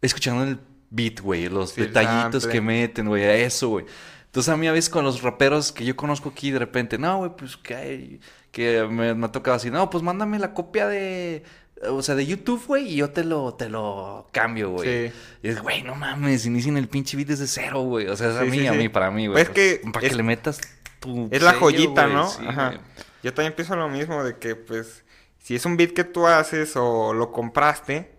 escuchando 0.00 0.44
el 0.44 0.60
beat, 0.90 1.18
güey, 1.18 1.48
los 1.48 1.70
Sí, 1.70 1.80
detallitos 1.80 2.46
que 2.46 2.60
meten, 2.60 3.08
güey, 3.08 3.24
a 3.24 3.34
eso, 3.34 3.68
güey. 3.68 3.84
Entonces 4.26 4.54
a 4.54 4.56
mí 4.56 4.68
a 4.68 4.72
veces 4.72 4.90
con 4.90 5.04
los 5.04 5.20
raperos 5.20 5.72
que 5.72 5.84
yo 5.84 5.96
conozco 5.96 6.28
aquí 6.28 6.52
de 6.52 6.60
repente, 6.60 6.96
no, 6.96 7.18
güey, 7.18 7.32
pues 7.36 7.56
que 7.56 7.74
hay, 7.74 8.20
que 8.52 8.86
me, 8.88 9.12
me 9.12 9.26
ha 9.26 9.32
tocado 9.32 9.56
así, 9.56 9.72
no, 9.72 9.90
pues 9.90 10.04
mándame 10.04 10.38
la 10.38 10.54
copia 10.54 10.86
de, 10.86 11.42
o 11.82 12.00
sea, 12.00 12.14
de 12.14 12.26
YouTube, 12.26 12.64
güey, 12.64 12.86
y 12.92 12.94
yo 12.94 13.10
te 13.10 13.24
lo, 13.24 13.54
te 13.54 13.68
lo 13.68 14.28
cambio, 14.30 14.70
güey. 14.70 15.08
Sí. 15.08 15.14
Y 15.42 15.48
es, 15.48 15.60
güey, 15.60 15.82
no 15.82 15.96
mames, 15.96 16.46
inicien 16.46 16.76
el 16.76 16.86
pinche 16.86 17.16
beat 17.16 17.26
desde 17.26 17.48
cero, 17.48 17.80
güey. 17.80 18.06
O 18.06 18.16
sea, 18.16 18.30
es 18.30 18.36
a 18.36 18.44
mí, 18.44 18.60
sí, 18.60 18.68
a 18.68 18.72
mí, 18.72 18.88
para 18.88 19.10
mí, 19.10 19.26
güey. 19.26 19.44
Pues 19.44 19.48
es 19.48 19.80
que 19.80 19.90
Para 19.90 20.08
que 20.08 20.14
le 20.14 20.22
metas 20.22 20.60
tu 21.00 21.26
Es 21.32 21.42
la 21.42 21.54
joyita, 21.54 22.06
¿no? 22.06 22.30
Ajá. 22.46 22.78
Yo 23.24 23.34
también 23.34 23.52
pienso 23.52 23.74
lo 23.74 23.88
mismo 23.88 24.22
de 24.22 24.36
que, 24.36 24.54
pues, 24.54 25.03
si 25.44 25.54
es 25.56 25.66
un 25.66 25.76
beat 25.76 25.92
que 25.92 26.04
tú 26.04 26.26
haces 26.26 26.72
o 26.76 27.12
lo 27.12 27.30
compraste, 27.30 28.14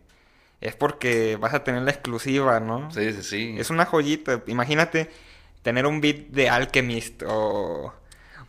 es 0.62 0.76
porque 0.76 1.38
vas 1.38 1.56
a 1.56 1.64
tener 1.64 1.82
la 1.82 1.90
exclusiva, 1.90 2.60
¿no? 2.60 2.92
Sí, 2.92 3.12
sí, 3.14 3.24
sí. 3.24 3.56
Es 3.58 3.72
una 3.72 3.86
joyita. 3.86 4.44
Imagínate 4.46 5.10
tener 5.64 5.88
un 5.88 6.02
beat 6.02 6.28
de 6.30 6.50
Alchemist 6.50 7.24
o, 7.26 7.92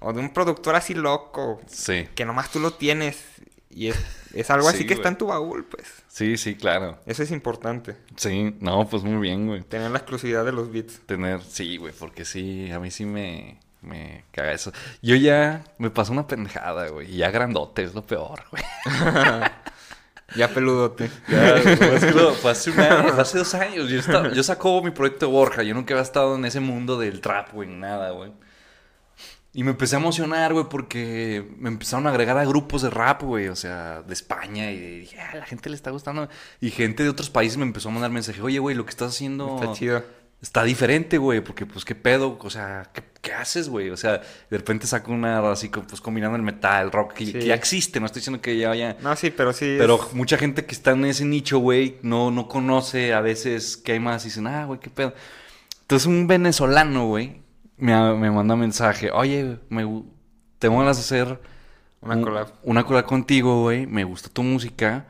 o 0.00 0.12
de 0.12 0.20
un 0.20 0.30
productor 0.34 0.74
así 0.76 0.92
loco 0.92 1.58
Sí. 1.66 2.06
que 2.14 2.26
nomás 2.26 2.50
tú 2.50 2.60
lo 2.60 2.74
tienes 2.74 3.24
y 3.70 3.88
es, 3.88 3.96
es 4.34 4.50
algo 4.50 4.68
así 4.68 4.80
Sí, 4.80 4.86
que 4.86 4.92
está 4.94 5.08
en 5.08 5.16
tu 5.16 5.26
baúl, 5.28 5.64
pues. 5.64 5.86
Sí, 6.08 6.36
sí, 6.36 6.54
claro. 6.54 6.98
Eso 7.06 7.22
es 7.22 7.30
importante, 7.30 7.96
Sí, 8.16 8.54
no, 8.60 8.86
pues 8.88 9.02
muy 9.02 9.20
bien, 9.20 9.46
güey. 9.46 9.62
tener 9.62 9.90
la 9.90 9.98
exclusividad 9.98 10.44
de 10.44 10.52
los 10.52 10.70
beats. 10.70 11.00
Tener, 11.06 11.42
sí, 11.42 11.78
güey, 11.78 11.94
porque 11.98 12.24
sí, 12.26 12.70
a 12.70 12.78
mí 12.78 12.90
sí 12.90 13.06
me, 13.06 13.58
me 13.86 14.24
caga 14.32 14.52
eso. 14.52 14.72
Yo 15.00 15.16
ya 15.16 15.64
me 15.78 15.88
pasó 15.90 16.12
una 16.12 16.26
pendejada, 16.26 16.88
güey, 16.88 17.14
y 17.14 17.16
ya 17.18 17.30
grandote, 17.30 17.82
es 17.84 17.94
lo 17.94 18.02
peor, 18.06 18.42
güey. 18.50 18.62
Ya 20.34 20.48
peludote. 20.48 21.08
Ya, 21.28 21.52
güey, 21.62 21.94
es 21.94 22.04
que 22.04 22.10
lo- 22.10 22.32
fue 22.34 22.50
hace 22.50 22.70
un 22.72 22.80
año, 22.80 23.12
fue 23.12 23.22
hace 23.22 23.38
dos 23.38 23.54
años. 23.54 23.88
Yo, 23.88 24.00
estaba- 24.00 24.32
yo 24.32 24.42
sacó 24.42 24.82
mi 24.82 24.90
proyecto 24.90 25.30
Borja, 25.30 25.62
yo 25.62 25.72
nunca 25.72 25.94
había 25.94 26.02
estado 26.02 26.34
en 26.34 26.44
ese 26.44 26.58
mundo 26.58 26.98
del 26.98 27.20
trap, 27.20 27.52
güey, 27.52 27.68
nada, 27.68 28.10
güey. 28.10 28.32
Y 29.52 29.62
me 29.62 29.70
empecé 29.70 29.94
a 29.96 30.00
emocionar, 30.00 30.52
güey, 30.52 30.66
porque 30.68 31.48
me 31.58 31.68
empezaron 31.68 32.06
a 32.06 32.10
agregar 32.10 32.36
a 32.36 32.44
grupos 32.44 32.82
de 32.82 32.90
rap, 32.90 33.22
güey, 33.22 33.48
o 33.48 33.56
sea, 33.56 34.02
de 34.02 34.12
España, 34.12 34.70
y 34.72 34.98
dije, 35.00 35.18
ah, 35.20 35.36
la 35.36 35.46
gente 35.46 35.70
le 35.70 35.76
está 35.76 35.92
gustando. 35.92 36.28
Y 36.60 36.70
gente 36.72 37.04
de 37.04 37.08
otros 37.08 37.30
países 37.30 37.56
me 37.56 37.64
empezó 37.64 37.88
a 37.88 37.92
mandar 37.92 38.10
mensajes, 38.10 38.42
oye, 38.42 38.58
güey, 38.58 38.74
lo 38.76 38.84
que 38.84 38.90
estás 38.90 39.14
haciendo 39.14 39.54
Está 39.60 39.72
chido. 39.72 40.04
Está 40.42 40.62
diferente, 40.64 41.18
güey, 41.18 41.40
porque 41.40 41.66
pues 41.66 41.84
qué 41.84 41.94
pedo, 41.94 42.38
o 42.40 42.50
sea, 42.50 42.90
¿qué, 42.92 43.02
qué 43.22 43.32
haces, 43.32 43.68
güey? 43.68 43.90
O 43.90 43.96
sea, 43.96 44.18
de 44.50 44.56
repente 44.56 44.86
saco 44.86 45.10
una 45.12 45.50
así, 45.50 45.68
pues 45.68 46.00
combinando 46.00 46.36
el 46.36 46.42
metal, 46.42 46.84
el 46.86 46.92
rock, 46.92 47.14
que, 47.14 47.26
Sí. 47.26 47.32
que 47.32 47.46
ya 47.46 47.54
existe, 47.54 47.98
no 48.00 48.06
estoy 48.06 48.20
diciendo 48.20 48.40
que 48.40 48.56
ya 48.56 48.68
vaya... 48.68 48.96
No, 49.00 49.16
sí, 49.16 49.30
pero 49.30 49.52
sí. 49.52 49.76
Pero 49.78 49.96
es- 49.96 50.12
mucha 50.14 50.36
gente 50.38 50.64
que 50.64 50.74
está 50.74 50.92
en 50.92 51.04
ese 51.06 51.24
nicho, 51.24 51.58
güey, 51.58 51.96
no, 52.02 52.30
no 52.30 52.46
conoce 52.48 53.12
a 53.14 53.20
veces 53.20 53.76
qué 53.76 53.92
hay 53.92 54.00
más 54.00 54.24
y 54.24 54.28
dicen, 54.28 54.46
ah, 54.46 54.66
güey, 54.66 54.78
qué 54.78 54.90
pedo. 54.90 55.14
Entonces 55.80 56.06
un 56.06 56.26
venezolano, 56.26 57.06
güey, 57.06 57.40
me, 57.78 58.14
me 58.14 58.30
manda 58.30 58.54
mensaje, 58.56 59.10
oye, 59.10 59.58
me, 59.70 59.82
tengo 60.58 60.78
ganas 60.78 60.96
de 60.96 61.02
hacer 61.02 61.40
Una 62.02 62.14
un- 62.16 62.22
collab. 62.22 62.52
Una 62.62 62.84
collab 62.84 63.04
contigo, 63.06 63.62
güey, 63.62 63.86
me 63.86 64.04
gusta 64.04 64.28
tu 64.28 64.42
música, 64.42 65.06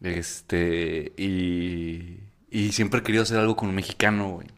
este, 0.00 1.12
y, 1.16 2.20
y 2.50 2.72
siempre 2.72 3.00
he 3.00 3.02
querido 3.02 3.22
hacer 3.22 3.38
algo 3.38 3.56
con 3.56 3.68
un 3.68 3.74
mexicano, 3.74 4.28
güey. 4.30 4.48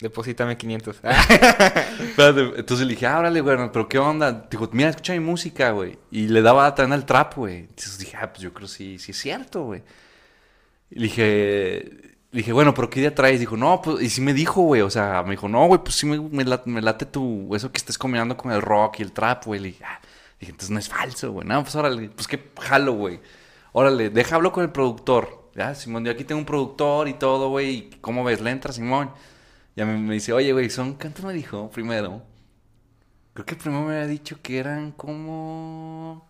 Deposítame 0.00 0.56
500. 0.56 0.96
Espérate, 1.02 2.40
entonces 2.56 2.86
le 2.86 2.94
dije, 2.94 3.06
ah, 3.06 3.18
órale, 3.18 3.40
güey, 3.40 3.56
pero 3.72 3.88
¿qué 3.88 3.98
onda? 3.98 4.46
Dijo, 4.50 4.68
mira, 4.72 4.90
escucha 4.90 5.12
mi 5.12 5.20
música, 5.20 5.72
güey. 5.72 5.98
Y 6.10 6.28
le 6.28 6.40
daba 6.40 6.74
también 6.74 7.00
al 7.00 7.06
trap, 7.06 7.34
güey. 7.36 7.58
Entonces 7.58 7.98
dije, 7.98 8.16
ah, 8.20 8.32
pues 8.32 8.42
yo 8.42 8.52
creo 8.52 8.68
sí, 8.68 8.98
sí 8.98 9.10
es 9.10 9.18
cierto, 9.18 9.64
güey. 9.64 9.82
Y 10.90 11.00
le 11.00 11.02
dije, 11.02 12.08
le 12.30 12.38
dije, 12.38 12.52
bueno, 12.52 12.74
pero 12.74 12.88
¿qué 12.90 13.00
día 13.00 13.14
traes? 13.14 13.40
Dijo, 13.40 13.56
no, 13.56 13.82
pues, 13.82 14.02
y 14.02 14.08
sí 14.08 14.20
me 14.20 14.34
dijo, 14.34 14.62
güey, 14.62 14.82
o 14.82 14.90
sea, 14.90 15.22
me 15.24 15.32
dijo, 15.32 15.48
no, 15.48 15.66
güey, 15.66 15.80
pues 15.82 15.96
sí 15.96 16.06
me, 16.06 16.20
me 16.20 16.44
late, 16.44 16.70
me 16.70 16.80
late 16.80 17.06
tu, 17.06 17.54
eso 17.54 17.72
que 17.72 17.78
estés 17.78 17.98
combinando 17.98 18.36
con 18.36 18.52
el 18.52 18.62
rock 18.62 19.00
y 19.00 19.02
el 19.02 19.12
trap, 19.12 19.46
güey. 19.46 19.60
Le 19.60 19.68
dije, 19.68 19.84
ah, 19.84 20.00
dije, 20.38 20.52
entonces 20.52 20.70
no 20.70 20.78
es 20.78 20.88
falso, 20.88 21.32
güey. 21.32 21.46
No, 21.46 21.62
pues 21.62 21.74
órale, 21.74 22.10
pues 22.10 22.28
qué 22.28 22.50
jalo, 22.60 22.92
güey. 22.92 23.20
Órale, 23.72 24.10
deja 24.10 24.36
hablo 24.36 24.52
con 24.52 24.62
el 24.64 24.70
productor. 24.70 25.47
Ya, 25.58 25.74
Simón, 25.74 26.04
yo 26.04 26.12
aquí 26.12 26.22
tengo 26.22 26.38
un 26.38 26.44
productor 26.46 27.08
y 27.08 27.14
todo, 27.14 27.48
güey. 27.48 27.70
¿y 27.70 27.90
¿Cómo 28.00 28.22
ves? 28.22 28.40
¿Le 28.40 28.52
entra, 28.52 28.72
Simón? 28.72 29.10
Ya 29.74 29.84
me, 29.84 29.98
me 29.98 30.14
dice, 30.14 30.32
oye, 30.32 30.52
güey, 30.52 30.70
son, 30.70 30.94
¿cuánto 30.94 31.26
me 31.26 31.32
dijo 31.32 31.68
primero? 31.70 32.22
Creo 33.34 33.44
que 33.44 33.56
primero 33.56 33.82
me 33.82 33.94
había 33.96 34.06
dicho 34.06 34.38
que 34.40 34.58
eran 34.58 34.92
como... 34.92 36.28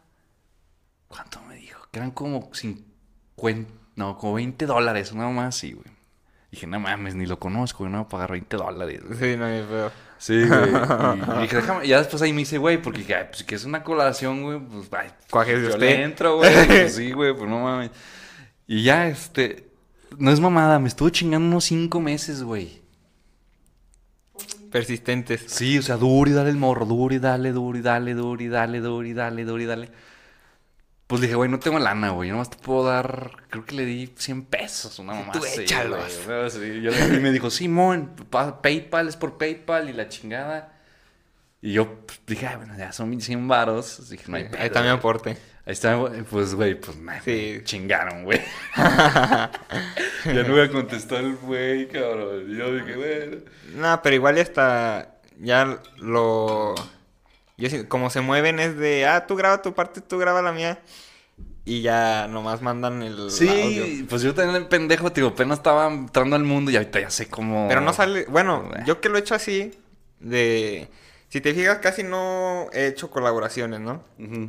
¿Cuánto 1.09 1.43
me 1.43 1.57
dijo? 1.57 1.87
Que 1.91 1.99
eran 1.99 2.11
como 2.13 2.49
50, 2.55 3.71
no, 3.97 4.17
como 4.17 4.33
20 4.35 4.65
dólares, 4.65 5.15
nada 5.15 5.29
más 5.29 5.57
así, 5.57 5.73
güey. 5.73 5.87
Dije, 6.51 6.67
no 6.67 6.81
mames, 6.81 7.15
ni 7.15 7.27
lo 7.27 7.39
conozco, 7.39 7.87
no 7.87 7.99
voy 7.99 8.07
a 8.07 8.09
pagar 8.09 8.31
20 8.33 8.57
dólares. 8.57 9.03
güey". 9.05 9.19
sí, 9.19 9.37
no, 9.37 9.47
ni 9.47 9.61
pedo. 9.61 9.93
Sí, 10.17 10.43
güey. 10.47 10.71
Y 10.71 11.41
dije, 11.43 11.57
déjame, 11.57 11.85
y 11.85 11.89
ya 11.89 11.99
después 11.99 12.23
ahí 12.23 12.33
me 12.33 12.39
dice, 12.39 12.57
güey, 12.57 12.81
porque 12.81 13.01
dije, 13.01 13.15
"Ay, 13.15 13.27
pues 13.31 13.45
que 13.45 13.55
es 13.57 13.65
una 13.67 13.85
colaboración, 13.85 14.43
güey, 14.43 14.59
pues, 14.59 14.89
ay, 14.93 15.11
Cuajes 15.31 15.61
yo 15.61 15.69
usted. 15.69 15.81
le 15.81 16.03
entro, 16.03 16.37
güey. 16.39 16.51
Pues 16.67 16.95
sí, 16.95 17.13
güey, 17.13 17.35
pues 17.35 17.49
no 17.51 17.61
mames. 17.61 17.91
Y 18.69 18.85
ya, 18.85 19.09
este, 19.09 19.69
no 20.19 20.31
es 20.31 20.39
mamada, 20.39 20.79
me 20.79 20.87
estuvo 20.89 21.09
chingando 21.11 21.49
unos 21.49 21.65
5 21.65 22.01
meses, 22.01 22.43
güey. 22.45 22.83
Persistentes. 24.71 25.45
Sí, 25.47 25.79
o 25.79 25.83
sea, 25.83 25.97
duro 25.97 26.31
y 26.31 26.35
dale 26.35 26.51
el 26.51 26.57
morro, 26.57 26.85
duro 26.85 27.15
y 27.15 27.19
dale, 27.19 27.53
duro 27.53 27.79
y 27.79 27.81
dale, 27.83 28.15
duro 28.15 28.43
y 28.43 28.49
dale, 28.49 28.81
duro 28.81 29.07
y 29.07 29.13
dale, 29.15 29.45
duro 29.45 29.63
y 29.63 29.67
dale. 29.67 29.91
Pues 31.07 31.23
dije, 31.23 31.35
güey, 31.37 31.51
no 31.51 31.59
tengo 31.59 31.79
lana, 31.79 32.11
güey. 32.11 32.29
Yo 32.29 32.35
nomás 32.35 32.51
te 32.51 32.59
puedo 32.59 32.85
dar, 32.85 33.33
creo 33.49 33.65
que 33.65 33.75
le 33.75 33.87
di 33.87 34.13
100 34.15 34.45
pesos, 34.45 34.99
una 34.99 35.15
mamá 35.15 35.33
Tú 35.33 35.39
así, 35.39 35.63
échalos. 35.63 35.99
güey. 36.27 36.51
Sí, 36.51 36.83
yo 36.83 36.91
le- 36.91 37.17
y 37.17 37.21
me 37.21 37.33
dijo, 37.33 37.49
Simón, 37.51 38.11
pa- 38.29 38.61
PayPal 38.61 39.09
es 39.09 39.17
por 39.17 39.39
PayPal 39.39 39.89
y 39.89 39.95
la 39.95 40.09
chingada. 40.11 40.75
Y 41.63 41.73
yo 41.73 42.05
pues, 42.07 42.21
dije, 42.27 42.47
ah, 42.47 42.59
bueno, 42.59 42.77
ya 42.77 42.93
son 42.93 43.09
1100 43.09 43.49
varos. 43.49 44.11
Dije, 44.11 44.25
no 44.29 44.37
hay 44.37 44.45
pedo, 44.45 44.61
Ahí 44.63 44.69
güey. 44.69 44.89
aporte. 44.91 45.39
Ahí 45.69 45.73
está, 45.75 46.01
pues, 46.31 46.55
güey, 46.55 46.81
pues, 46.81 46.97
me 46.97 47.21
Sí. 47.21 47.61
chingaron, 47.63 48.25
güey. 48.25 48.41
ya 48.75 49.51
no 50.25 50.53
voy 50.53 50.61
a 50.63 50.71
contestar 50.73 51.23
el 51.23 51.37
güey, 51.37 51.89
cabrón. 51.89 52.49
Yo 52.57 52.75
dije, 52.75 52.97
bueno. 52.97 53.37
No, 53.75 54.01
pero 54.03 54.15
igual 54.17 54.37
ya 54.37 54.43
está. 54.43 55.19
Ya 55.39 55.79
lo. 55.99 56.75
Yo 57.59 57.69
como 57.89 58.09
se 58.09 58.23
mueven 58.23 58.61
es 58.61 58.79
de, 58.79 59.07
ah, 59.07 59.27
tú 59.27 59.37
graba 59.37 59.61
tu 59.61 59.75
parte, 59.75 60.01
tú 60.01 60.17
graba 60.17 60.41
la 60.41 60.53
mía. 60.53 60.79
Y 61.67 61.83
ya 61.83 62.29
nomás 62.29 62.63
mandan 62.63 63.03
el 63.03 63.31
Sí, 63.31 63.47
audio. 63.47 64.07
pues 64.09 64.23
yo 64.23 64.33
también 64.33 64.57
el 64.57 64.69
pendejo, 64.69 65.13
tío, 65.13 65.27
apenas 65.29 65.59
estaba 65.59 65.87
entrando 65.93 66.35
al 66.35 66.45
mundo 66.45 66.71
y 66.71 66.77
ahorita 66.77 66.99
ya 66.99 67.11
sé 67.11 67.29
cómo... 67.29 67.69
Pero 67.69 67.83
no 67.83 67.93
sale, 67.93 68.25
bueno, 68.31 68.71
yo 68.87 69.03
que 69.03 69.11
lo 69.11 69.19
he 69.19 69.21
hecho 69.21 69.35
así, 69.35 69.79
de... 70.19 70.89
Si 71.29 71.43
te 71.43 71.53
fijas, 71.53 71.81
casi 71.81 72.05
no 72.05 72.69
he 72.73 72.87
hecho 72.87 73.11
colaboraciones, 73.11 73.81
¿no? 73.81 74.03
Ujú. 74.19 74.49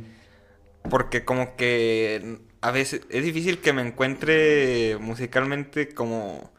Porque 0.88 1.24
como 1.24 1.56
que 1.56 2.38
a 2.60 2.70
veces 2.70 3.02
es 3.10 3.24
difícil 3.24 3.60
que 3.60 3.72
me 3.72 3.82
encuentre 3.82 4.96
musicalmente 5.00 5.94
como... 5.94 6.52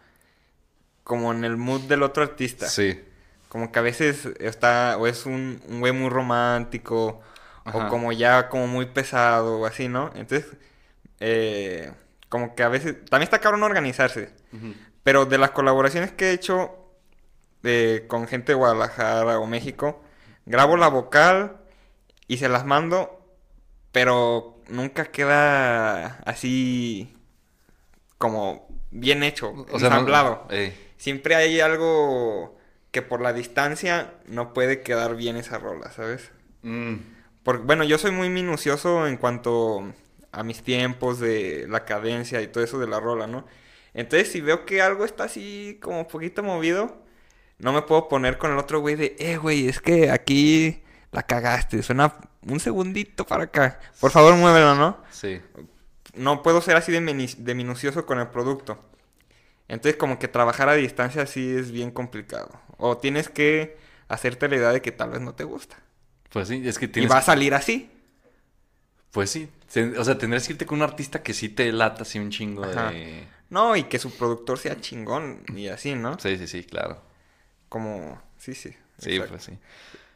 Como 1.04 1.34
en 1.34 1.44
el 1.44 1.58
mood 1.58 1.82
del 1.82 2.04
otro 2.04 2.24
artista. 2.24 2.68
Sí. 2.68 3.02
Como 3.50 3.72
que 3.72 3.80
a 3.80 3.82
veces 3.82 4.30
está, 4.40 4.98
o 4.98 5.08
es 5.08 5.26
un, 5.26 5.62
un 5.68 5.80
güey 5.80 5.92
muy 5.92 6.10
romántico, 6.10 7.22
Ajá. 7.66 7.88
o 7.88 7.90
como 7.90 8.12
ya 8.12 8.48
como 8.50 8.68
muy 8.68 8.86
pesado, 8.86 9.60
o 9.60 9.66
así, 9.66 9.90
¿no? 9.90 10.12
Entonces, 10.16 10.46
eh, 11.20 11.92
como 12.30 12.56
que 12.56 12.64
a 12.64 12.70
veces, 12.70 13.04
también 13.10 13.24
está 13.24 13.40
cabrón 13.40 13.64
organizarse. 13.64 14.34
Pero 15.04 15.26
de 15.26 15.38
las 15.38 15.52
colaboraciones 15.52 16.12
que 16.12 16.30
he 16.30 16.34
hecho 16.34 16.72
eh, 17.64 18.06
con 18.08 18.28
gente 18.28 18.54
de 18.54 18.58
Guadalajara 18.58 19.40
o 19.40 19.48
México, 19.48 20.02
grabo 20.46 20.78
la 20.78 20.88
vocal 20.88 21.58
y 22.28 22.38
se 22.38 22.50
las 22.50 22.66
mando, 22.66 23.21
pero 23.92 24.60
nunca 24.70 25.06
queda 25.06 26.18
así 26.26 27.14
como 28.18 28.68
bien 28.92 29.24
hecho, 29.24 29.50
O 29.52 29.80
sea, 29.80 29.90
no- 29.90 29.96
ensamblado. 29.98 30.48
Siempre 30.98 31.36
hay 31.36 31.60
algo 31.60 32.58
que 32.92 33.02
por 33.02 33.22
la 33.22 33.34
distancia 33.34 34.14
no 34.28 34.54
puede 34.54 34.82
quedar 34.82 35.16
bien 35.16 35.38
esa 35.38 35.58
rola, 35.58 35.92
¿sabes? 35.92 36.32
mm, 36.62 36.96
Porque, 37.44 37.64
bueno, 37.64 37.84
yo 37.84 37.98
soy 37.98 38.12
muy 38.12 38.30
minucioso 38.30 39.08
en 39.08 39.18
cuanto 39.18 39.94
a 40.32 40.44
mis 40.44 40.62
tiempos 40.62 41.20
de 41.20 41.66
la 41.68 41.86
cadencia 41.86 42.42
y 42.42 42.48
todo 42.48 42.64
eso 42.64 42.78
de 42.80 42.88
la 42.88 43.00
rola, 43.00 43.26
¿no? 43.28 43.46
Entonces, 43.94 44.32
si 44.32 44.42
veo 44.42 44.66
que 44.66 44.82
algo 44.82 45.04
está 45.06 45.24
así 45.26 45.80
como 45.82 46.00
un 46.02 46.08
poquito 46.08 46.44
movido, 46.44 47.02
no 47.58 47.74
me 47.74 47.82
puedo 47.82 48.08
poner 48.08 48.38
con 48.38 48.52
el 48.52 48.58
otro 48.60 48.80
güey 48.80 48.96
de, 48.96 49.16
eh, 49.20 49.38
güey, 49.38 49.68
es 49.68 49.82
que 49.82 50.12
aquí 50.12 50.84
la 51.12 51.24
cagaste, 51.24 51.82
suena 51.84 52.14
un 52.48 52.60
segundito 52.60 53.26
para 53.26 53.46
acá. 53.46 53.80
Por 54.00 54.12
favor, 54.12 54.36
muévelo, 54.36 54.76
¿no? 54.76 54.98
sí. 55.12 55.42
No 56.14 56.44
puedo 56.44 56.62
ser 56.62 56.76
así 56.76 56.92
de, 56.92 57.00
minucioso 57.56 58.06
con 58.06 58.20
el 58.20 58.28
producto. 58.28 58.84
Entonces, 59.70 59.96
como 59.96 60.20
que 60.20 60.28
trabajar 60.28 60.68
a 60.68 60.74
distancia 60.74 61.26
sí 61.26 61.56
es 61.56 61.72
bien 61.72 61.92
complicado. 61.92 62.52
O 62.78 62.98
tienes 62.98 63.30
que 63.30 63.78
hacerte 64.10 64.50
la 64.50 64.58
idea 64.58 64.70
de 64.74 64.82
que 64.82 64.92
tal 64.92 65.12
vez 65.12 65.22
no 65.22 65.36
te 65.36 65.46
gusta. 65.46 65.78
Pues 66.30 66.50
sí, 66.50 66.62
es 66.66 66.78
que 66.78 66.86
Y 66.86 66.88
tienes... 66.90 67.12
va 67.12 67.20
a 67.20 67.22
salir 67.22 67.54
así. 67.54 67.90
Pues 69.12 69.30
sí. 69.30 69.50
O 69.98 70.04
sea, 70.04 70.18
tendrías 70.18 70.46
que 70.46 70.54
irte 70.54 70.66
con 70.66 70.80
un 70.80 70.84
artista 70.84 71.24
que 71.24 71.34
sí 71.34 71.48
te 71.48 71.72
lata 71.72 72.02
así 72.02 72.20
un 72.20 72.30
chingo 72.30 72.66
Ajá. 72.66 72.92
de... 72.92 73.26
No, 73.50 73.76
y 73.78 73.84
que 73.84 74.00
su 74.00 74.12
productor 74.12 74.58
sea 74.58 74.80
chingón 74.80 75.44
y 75.56 75.68
así, 75.68 75.96
¿no? 75.96 76.20
Sí, 76.20 76.38
sí, 76.38 76.48
sí, 76.48 76.64
claro. 76.64 77.02
Como, 77.70 78.22
sí, 78.38 78.54
sí. 78.54 78.76
Sí, 78.98 79.12
exacto. 79.12 79.30
pues 79.30 79.44
sí. 79.44 79.58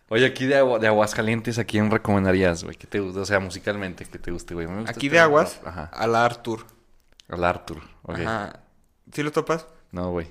Oye, 0.10 0.26
aquí 0.26 0.46
de, 0.46 0.56
Agua- 0.58 0.78
de 0.80 0.88
Aguascalientes, 0.88 1.58
¿a 1.58 1.64
quién 1.66 1.90
recomendarías, 1.90 2.64
güey? 2.64 2.76
¿Qué 2.76 2.86
te 2.88 3.00
gusta? 3.00 3.22
O 3.22 3.26
sea, 3.26 3.40
musicalmente, 3.40 4.06
que 4.06 4.20
te 4.20 4.32
guste, 4.32 4.54
güey? 4.54 4.68
Gusta 4.68 4.92
Aquí 4.92 5.08
este 5.08 5.16
de 5.16 5.20
Aguas. 5.20 5.60
Ajá. 5.66 5.86
a 5.86 6.08
la 6.08 6.24
Arthur. 6.26 6.66
Al 7.28 7.44
Arthur. 7.44 7.82
Ok. 8.04 8.20
Ajá. 8.20 8.60
¿Sí 9.12 9.24
lo 9.24 9.32
topas? 9.32 9.68
No, 9.92 10.12
güey. 10.12 10.28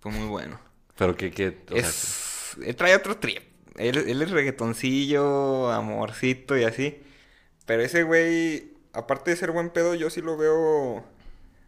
Pues 0.00 0.14
muy 0.14 0.26
bueno. 0.28 0.60
Pero 0.98 1.16
que, 1.16 1.28
o 1.70 1.74
sea, 1.76 1.88
es... 1.88 2.56
Él 2.64 2.76
trae 2.76 2.94
otro 2.94 3.16
trip. 3.16 3.42
Él, 3.76 3.96
él 3.96 4.20
es 4.22 4.30
reggaetoncillo, 4.30 5.72
amorcito 5.72 6.56
y 6.56 6.64
así. 6.64 7.02
Pero 7.66 7.82
ese 7.82 8.02
güey, 8.02 8.74
aparte 8.92 9.30
de 9.30 9.36
ser 9.38 9.50
buen 9.52 9.70
pedo, 9.70 9.94
yo 9.94 10.10
sí 10.10 10.20
lo 10.20 10.36
veo 10.36 11.02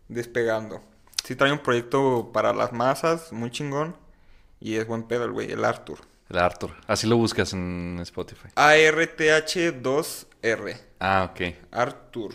despegando. 0.09 0.83
Sí 1.25 1.35
trae 1.35 1.53
un 1.53 1.59
proyecto 1.61 2.31
para 2.33 2.53
las 2.53 2.73
masas, 2.73 3.33
muy 3.33 3.51
chingón. 3.51 3.97
Y 4.61 4.75
es 4.77 4.87
buen 4.87 5.05
pedo 5.05 5.25
el 5.25 5.33
güey, 5.33 5.51
el 5.51 5.65
Arthur. 5.65 5.99
El 6.29 6.39
Arthur. 6.39 6.75
Así 6.87 7.07
lo 7.07 7.17
buscas 7.17 7.53
en 7.53 7.99
Spotify. 8.03 8.49
A-R-T-H-2-R. 8.57 10.77
Ah, 11.01 11.31
ok. 11.31 11.41
Arthur. 11.73 12.35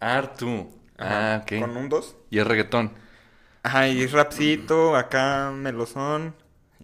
Arthur. 0.00 0.66
Ajá, 0.98 1.34
Ah, 1.34 1.38
ok. 1.42 1.60
Con 1.60 1.76
un 1.76 1.88
2. 1.88 2.16
Y 2.30 2.38
es 2.38 2.46
reggaetón. 2.46 2.92
Ajá, 3.62 3.88
y 3.88 4.06
rapcito, 4.06 4.96
acá 4.96 5.50
melosón 5.54 6.34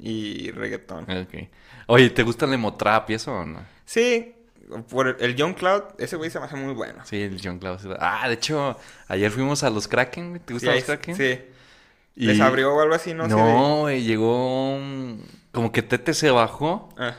y 0.01 0.51
reggaetón. 0.53 1.05
Ok. 1.11 1.49
Oye, 1.87 2.11
¿te 2.11 2.23
gusta 2.23 2.47
el 2.47 2.55
emotrap 2.55 3.11
y 3.11 3.15
eso 3.15 3.33
o 3.33 3.45
no? 3.45 3.65
Sí, 3.85 4.35
por 4.91 5.17
el, 5.21 5.35
John 5.39 5.55
Cloud, 5.55 5.83
ese 5.99 6.17
güey 6.17 6.31
se 6.31 6.39
me 6.39 6.45
hace 6.47 6.57
muy 6.57 6.73
bueno. 6.75 7.05
Sí, 7.05 7.21
el 7.23 7.41
John 7.43 7.59
Claus. 7.59 7.83
Ah, 7.99 8.29
de 8.29 8.35
hecho, 8.35 8.77
ayer 9.09 9.31
fuimos 9.33 9.63
a 9.65 9.71
los 9.71 9.89
Kraken. 9.89 10.35
¿Te 10.41 10.49
Sí, 10.49 10.53
gustan 10.55 10.71
ahí- 10.71 10.77
los 10.79 10.85
Kraken? 10.87 11.17
sí. 11.17 11.39
Y- 12.15 12.27
¿Les 12.27 12.41
abrió 12.41 12.75
o 12.75 12.81
algo 12.81 12.95
así? 12.95 13.13
No, 13.15 13.25
sé. 13.25 13.31
No, 13.31 13.91
llegó... 13.91 14.75
un- 14.77 15.25
Como 15.53 15.73
que 15.73 15.83
Tete 15.83 16.15
se 16.15 16.31
bajó, 16.31 16.89
Ah, 16.97 17.17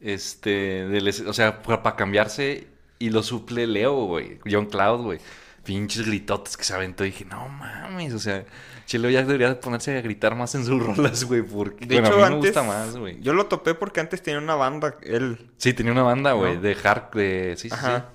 este, 0.00 0.86
del 0.86 1.08
o 1.26 1.32
sea, 1.32 1.62
para 1.62 1.96
cambiarse 1.96 2.68
y 2.98 3.10
lo 3.10 3.22
suple 3.22 3.66
Leo, 3.66 4.04
güey. 4.06 4.38
John 4.50 4.66
Cloud, 4.66 5.02
güey. 5.02 5.18
Pinches 5.64 6.06
gritotes 6.06 6.56
que 6.56 6.64
se 6.64 6.74
aventó. 6.74 7.04
Y 7.04 7.08
dije, 7.08 7.24
no 7.24 7.48
mames, 7.48 8.14
o 8.14 8.18
sea, 8.18 8.44
Chelo 8.86 9.10
ya 9.10 9.22
debería 9.22 9.48
de 9.48 9.56
ponerse 9.56 9.96
a 9.98 10.00
gritar 10.00 10.34
más 10.36 10.54
en 10.54 10.64
sus 10.64 10.80
rolas, 10.96 11.24
güey, 11.24 11.42
porque... 11.42 11.86
de 11.86 12.00
bueno, 12.00 12.08
hecho, 12.08 12.14
a 12.14 12.16
mí 12.16 12.22
me 12.30 12.36
antes. 12.36 12.50
gusta 12.52 12.62
más, 12.62 12.96
güey. 12.96 13.20
Yo 13.20 13.32
lo 13.32 13.46
topé 13.46 13.74
porque 13.74 14.00
antes 14.00 14.22
tenía 14.22 14.38
una 14.38 14.54
banda, 14.54 14.96
él. 15.02 15.50
Sí, 15.56 15.72
tenía 15.74 15.92
una 15.92 16.02
banda, 16.04 16.32
güey, 16.32 16.54
¿No? 16.54 16.60
de 16.60 16.76
hard, 16.82 17.10
de... 17.14 17.54
Sí, 17.56 17.68
sí, 17.68 17.74
Ajá. 17.74 18.10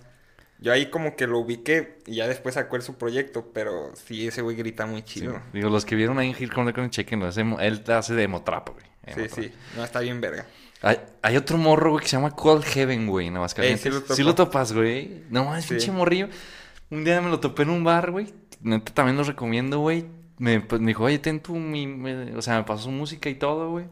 Yo 0.59 0.71
ahí 0.71 0.91
como 0.91 1.15
que 1.15 1.25
lo 1.25 1.39
ubiqué 1.39 1.97
y 2.05 2.17
ya 2.17 2.27
después 2.27 2.53
sacó 2.53 2.79
su 2.81 2.95
proyecto, 2.95 3.49
pero 3.51 3.91
sí, 3.95 4.27
ese 4.27 4.43
güey 4.43 4.55
grita 4.55 4.85
muy 4.85 5.01
sí. 5.01 5.21
chido. 5.21 5.41
Digo, 5.53 5.69
los 5.69 5.85
que 5.85 5.95
vieron 5.95 6.19
ahí 6.19 6.35
en 6.39 6.49
the 6.65 6.73
Crunch, 6.73 6.91
chequenlo. 6.91 7.27
Él 7.59 7.83
hace 7.87 8.13
de 8.13 8.23
emotrap, 8.23 8.69
güey. 8.69 8.90
Sí, 9.07 9.21
sí. 9.33 9.51
No, 9.75 9.83
está 9.83 9.99
bien 9.99 10.21
verga. 10.21 10.45
Hay, 10.83 10.97
hay 11.21 11.37
otro 11.37 11.57
morro, 11.57 11.91
güey, 11.91 12.01
que 12.03 12.09
se 12.09 12.17
llama 12.17 12.31
Cold 12.35 12.63
Heaven, 12.63 13.07
güey, 13.07 13.27
en 13.27 13.35
Aguascalientes. 13.35 13.85
Eh, 13.85 13.91
sí 13.91 14.03
lo. 14.09 14.15
Sí 14.15 14.23
lo 14.23 14.35
topas, 14.35 14.73
güey. 14.73 15.23
No 15.29 15.45
más, 15.45 15.63
Sí. 15.63 15.69
pinche 15.75 15.91
morrillo. 15.91 16.27
Un 16.89 17.03
día 17.03 17.21
me 17.21 17.29
lo 17.29 17.39
topé 17.39 17.63
en 17.63 17.69
un 17.69 17.83
bar, 17.83 18.11
güey. 18.11 18.33
Neta, 18.61 18.93
también 18.93 19.17
lo 19.17 19.23
recomiendo, 19.23 19.79
güey. 19.79 20.05
Me, 20.37 20.59
pues, 20.59 20.81
me 20.81 20.87
dijo, 20.89 21.03
oye, 21.03 21.19
ten 21.19 21.39
tu... 21.39 21.55
Mi, 21.55 21.85
me- 21.87 22.35
o 22.35 22.41
sea, 22.41 22.57
me 22.57 22.63
pasó 22.63 22.83
su 22.83 22.91
música 22.91 23.29
y 23.29 23.35
todo, 23.35 23.69
güey. 23.69 23.85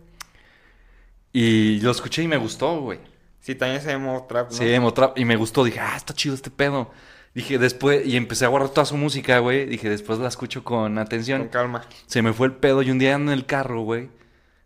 Y 1.32 1.80
lo 1.82 1.92
escuché 1.92 2.24
y 2.24 2.28
me 2.28 2.38
gustó, 2.38 2.80
güey. 2.82 3.00
Sí, 3.40 3.56
también 3.56 3.82
se 3.82 3.92
llama 3.92 4.26
Trap, 4.28 4.50
¿no? 4.52 4.58
Sí, 4.58 4.68
emotrap. 4.74 5.18
Y 5.18 5.26
me 5.26 5.36
gustó. 5.36 5.64
Dije, 5.64 5.80
ah, 5.80 5.94
está 5.96 6.14
chido 6.14 6.36
este 6.36 6.50
pedo. 6.50 6.92
Dije, 7.36 7.58
después... 7.60 8.06
Y 8.06 8.18
empecé 8.18 8.46
a 8.46 8.48
guardar 8.48 8.70
toda 8.72 8.86
su 8.86 8.98
música, 8.98 9.40
güey. 9.40 9.66
Dije, 9.66 9.90
después 9.90 10.18
la 10.20 10.28
escucho 10.28 10.64
con 10.64 10.98
atención. 10.98 11.42
Con 11.42 11.50
calma. 11.50 11.86
Se 12.08 12.22
me 12.22 12.34
fue 12.34 12.48
el 12.48 12.54
pedo 12.54 12.82
y 12.82 12.90
un 12.92 12.98
día 13.00 13.14
en 13.14 13.30
el 13.30 13.46
carro, 13.46 13.82
güey, 13.82 14.10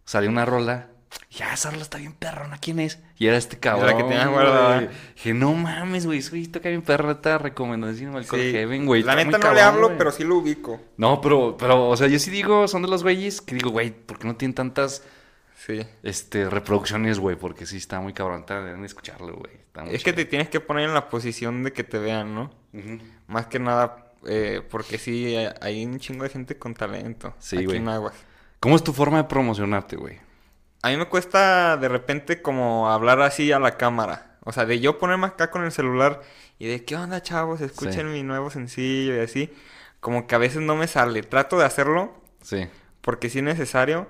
salió 0.05 0.29
una 0.29 0.45
rola. 0.45 0.89
Ya, 1.29 1.53
esa 1.53 1.69
rola 1.69 1.83
está 1.83 1.99
bien 1.99 2.13
perrona, 2.13 2.57
¿quién 2.57 2.79
es? 2.79 2.99
Y 3.19 3.27
era 3.27 3.37
este 3.37 3.59
cabrón. 3.59 3.85
la 3.87 3.97
que 3.97 4.03
tenías 4.03 4.27
guardada. 4.29 4.89
Dije, 5.15 5.33
no 5.35 5.53
mames, 5.53 6.05
güey, 6.07 6.21
soy 6.23 6.47
toca 6.47 6.69
bien 6.69 6.81
perra, 6.81 7.21
te 7.21 7.37
recomendación 7.37 8.15
al 8.15 8.25
Sí. 8.25 8.51
Heaven, 8.51 8.85
güey. 8.87 9.03
La 9.03 9.15
neta 9.15 9.37
no 9.37 9.53
le 9.53 9.61
hablo, 9.61 9.95
pero 9.97 10.11
sí 10.11 10.23
lo 10.23 10.37
ubico. 10.37 10.81
No, 10.97 11.21
pero, 11.21 11.55
pero, 11.57 11.87
o 11.89 11.95
sea, 11.97 12.07
yo 12.07 12.17
sí 12.17 12.31
digo, 12.31 12.67
son 12.67 12.81
de 12.81 12.87
los 12.87 13.03
güeyes 13.03 13.41
que 13.41 13.53
digo, 13.55 13.69
güey, 13.69 13.91
¿por 13.91 14.17
qué 14.17 14.27
no 14.27 14.35
tienen 14.35 14.55
tantas, 14.55 15.03
Sí. 15.55 15.85
este, 16.01 16.49
reproducciones, 16.49 17.19
güey? 17.19 17.35
Porque 17.35 17.67
sí 17.67 17.77
está 17.77 17.99
muy 18.01 18.13
cabrón, 18.13 18.45
deben 18.47 18.83
escucharlo, 18.83 19.35
güey. 19.35 19.53
Es 19.93 20.03
que 20.03 20.13
te 20.13 20.25
tienes 20.25 20.49
que 20.49 20.59
poner 20.59 20.85
en 20.87 20.93
la 20.95 21.09
posición 21.09 21.63
de 21.63 21.71
que 21.73 21.83
te 21.83 21.99
vean, 21.99 22.33
¿no? 22.33 22.51
Más 23.27 23.45
que 23.47 23.59
nada, 23.59 24.13
eh, 24.27 24.61
porque 24.69 24.97
sí, 24.97 25.35
hay- 25.61 25.85
un 25.85 25.99
chingo 25.99 26.23
de 26.23 26.29
gente 26.31 26.57
con 26.57 26.73
talento. 26.73 27.35
Sí, 27.39 27.57
aquí 27.57 27.65
güey. 27.65 27.77
en 27.77 27.87
Aguas. 27.89 28.15
¿Cómo 28.63 28.77
es 28.77 28.83
tu 28.85 28.93
forma 28.93 29.17
de 29.17 29.23
promocionarte, 29.25 29.97
güey? 29.97 30.19
A 30.83 30.87
mí 30.87 30.95
me 30.95 31.09
cuesta 31.09 31.75
de 31.75 31.89
repente 31.89 32.41
como 32.41 32.89
hablar 32.89 33.19
así 33.21 33.51
a 33.51 33.59
la 33.59 33.75
cámara. 33.75 34.37
O 34.45 34.53
sea, 34.53 34.63
de 34.65 34.79
yo 34.79 34.99
ponerme 34.99 35.27
acá 35.27 35.51
con 35.51 35.65
el 35.65 35.71
celular 35.73 36.21
y 36.59 36.67
de 36.67 36.85
qué 36.85 36.95
onda, 36.95 37.21
chavos, 37.21 37.59
escuchen 37.59 38.09
mi 38.13 38.23
nuevo 38.23 38.49
sencillo 38.49 39.17
y 39.17 39.19
así. 39.19 39.53
Como 39.99 40.27
que 40.27 40.35
a 40.35 40.37
veces 40.37 40.61
no 40.61 40.77
me 40.77 40.87
sale. 40.87 41.23
Trato 41.23 41.57
de 41.57 41.65
hacerlo 41.65 42.13
Sí. 42.41 42.69
porque 43.01 43.29
sí 43.29 43.39
es 43.39 43.43
necesario. 43.43 44.07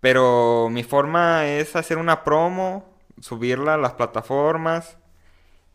Pero 0.00 0.68
mi 0.70 0.82
forma 0.82 1.46
es 1.46 1.76
hacer 1.76 1.98
una 1.98 2.24
promo, 2.24 2.90
subirla 3.20 3.74
a 3.74 3.76
las 3.76 3.92
plataformas. 3.92 4.96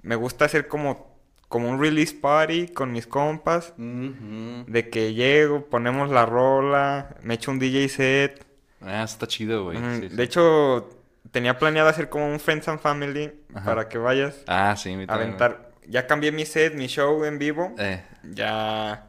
Me 0.02 0.16
gusta 0.16 0.46
hacer 0.46 0.68
como, 0.68 1.15
como 1.48 1.70
un 1.70 1.80
release 1.80 2.14
party 2.14 2.68
con 2.70 2.92
mis 2.92 3.08
compas. 3.08 3.74
De 3.78 4.90
que 4.90 5.14
llego, 5.14 5.66
ponemos 5.66 6.10
la 6.10 6.26
rola, 6.26 7.16
me 7.22 7.36
echo 7.36 7.52
un 7.52 7.60
DJ 7.60 7.90
set. 7.90 8.46
Ah, 8.82 9.04
está 9.04 9.28
chido, 9.28 9.64
güey. 9.66 9.78
Ujú, 9.78 9.96
sí, 10.02 10.10
sí. 10.10 10.16
De 10.16 10.24
hecho, 10.24 10.90
tenía 11.32 11.58
planeado 11.58 11.90
hacer 11.90 12.10
como 12.10 12.28
un 12.28 12.40
Friends 12.40 12.68
and 12.68 12.80
Family 12.80 13.32
Ajá. 13.54 13.66
para 13.66 13.90
que 13.90 13.98
vayas 13.98 14.44
Ah, 14.48 14.76
sí, 14.78 14.96
mi 14.96 15.06
aventar. 15.08 15.72
Ya 15.88 16.08
cambié 16.08 16.32
mi 16.32 16.46
set, 16.46 16.74
mi 16.76 16.88
show 16.88 17.24
en 17.26 17.38
vivo. 17.40 17.74
Eh, 17.78 18.04
Ya. 18.24 19.08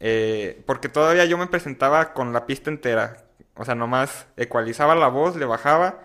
eh, 0.00 0.62
porque 0.66 0.88
todavía 0.88 1.24
yo 1.26 1.36
me 1.38 1.46
presentaba 1.46 2.12
con 2.14 2.32
la 2.32 2.46
pista 2.46 2.70
entera. 2.70 3.24
O 3.56 3.64
sea, 3.64 3.74
nomás 3.74 4.26
ecualizaba 4.36 4.94
la 4.94 5.08
voz, 5.08 5.36
le 5.36 5.44
bajaba. 5.44 6.00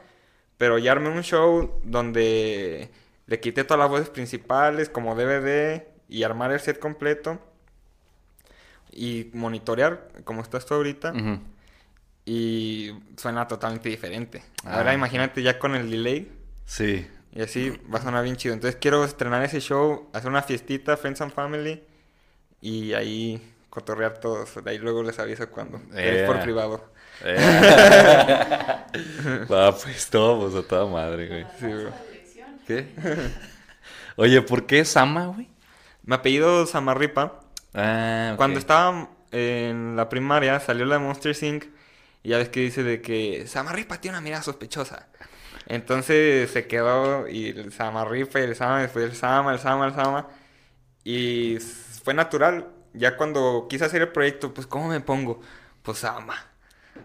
Pero 0.58 0.78
ya 0.78 0.92
armé 0.94 1.10
un 1.10 1.24
show 1.24 1.80
donde 1.84 2.90
le 3.34 3.40
quité 3.40 3.64
todas 3.64 3.80
las 3.80 3.90
voces 3.90 4.10
principales 4.10 4.90
como 4.90 5.16
DVD 5.16 5.88
y 6.08 6.22
armar 6.22 6.52
el 6.52 6.60
set 6.60 6.78
completo 6.78 7.40
y 8.92 9.32
monitorear 9.34 10.08
como 10.24 10.44
estás 10.44 10.68
tú 10.68 10.76
ahorita 10.76 11.14
y 12.26 12.92
suena 13.18 13.48
totalmente 13.48 13.90
diferente. 13.90 14.44
Ah. 14.64 14.78
Ahora 14.78 14.94
imagínate 14.94 15.42
ya 15.42 15.58
con 15.58 15.74
el 15.74 15.90
delay 15.90 16.32
Sí. 16.66 17.08
y 17.34 17.42
así 17.42 17.72
va 17.92 17.98
a 17.98 18.04
sonar 18.04 18.24
bien 18.24 18.36
chido. 18.38 18.54
Entonces 18.54 18.78
quiero 18.80 19.04
estrenar 19.04 19.44
ese 19.44 19.60
show, 19.62 20.12
hacer 20.14 20.30
una 20.30 20.44
fiestita, 20.44 20.96
Friends 20.96 21.22
and 21.22 21.34
Family 21.34 21.82
y 22.62 22.94
ahí 22.94 23.42
cotorrear 23.72 24.20
todos. 24.20 24.64
De 24.64 24.70
ahí 24.70 24.78
luego 24.78 25.02
les 25.02 25.18
aviso 25.18 25.50
cuando. 25.50 25.78
Es 25.96 26.28
por 26.28 26.36
Yeah. 26.36 26.44
privado. 26.44 26.86
Eh. 27.24 27.36
Va, 29.52 29.76
pues 29.76 30.08
todo, 30.12 30.52
pues 30.52 30.64
a 30.64 30.68
toda 30.68 30.86
madre, 30.86 31.28
güey. 31.28 31.46
Sí, 31.60 31.66
bro. 31.66 32.13
¿Qué? 32.68 32.88
Oye, 34.16 34.42
¿por 34.42 34.66
qué 34.66 34.86
Sama, 34.86 35.28
güey? 35.28 35.50
Mi 36.04 36.16
apellido 36.16 36.66
Samarripa. 36.66 37.40
Ah. 37.74 38.34
Cuando 38.38 38.60
estaba 38.60 39.10
en 39.32 39.96
la 39.96 40.10
primaria 40.10 40.60
salió 40.60 40.86
la 40.86 40.96
de 40.96 41.02
Monster 41.02 41.36
Inc. 41.42 41.66
Y 42.24 42.30
ya 42.30 42.38
ves 42.38 42.50
que 42.50 42.62
dice 42.62 42.84
de 42.84 43.02
que 43.02 43.48
Samarripa 43.48 44.00
tiene 44.00 44.18
una 44.18 44.24
mirada 44.24 44.44
sospechosa. 44.44 45.08
Entonces 45.68 46.52
se 46.52 46.68
quedó 46.68 47.28
y 47.28 47.48
el 47.50 47.74
Samarripa 47.74 48.40
y 48.40 48.44
el 48.44 48.56
Sama, 48.56 48.82
después 48.82 49.06
el 49.06 49.16
Sama, 49.16 49.54
el 49.54 49.60
Sama, 49.60 49.88
el 49.88 49.94
Sama. 49.94 50.28
Y 51.04 51.58
fue 52.04 52.14
natural. 52.14 52.70
Ya 52.94 53.18
cuando 53.18 53.68
quise 53.70 53.86
hacer 53.86 54.02
el 54.02 54.10
proyecto, 54.10 54.54
pues 54.54 54.68
¿cómo 54.68 54.88
me 54.88 55.00
pongo? 55.02 55.42
Pues 55.82 56.00
Sama. 56.00 56.53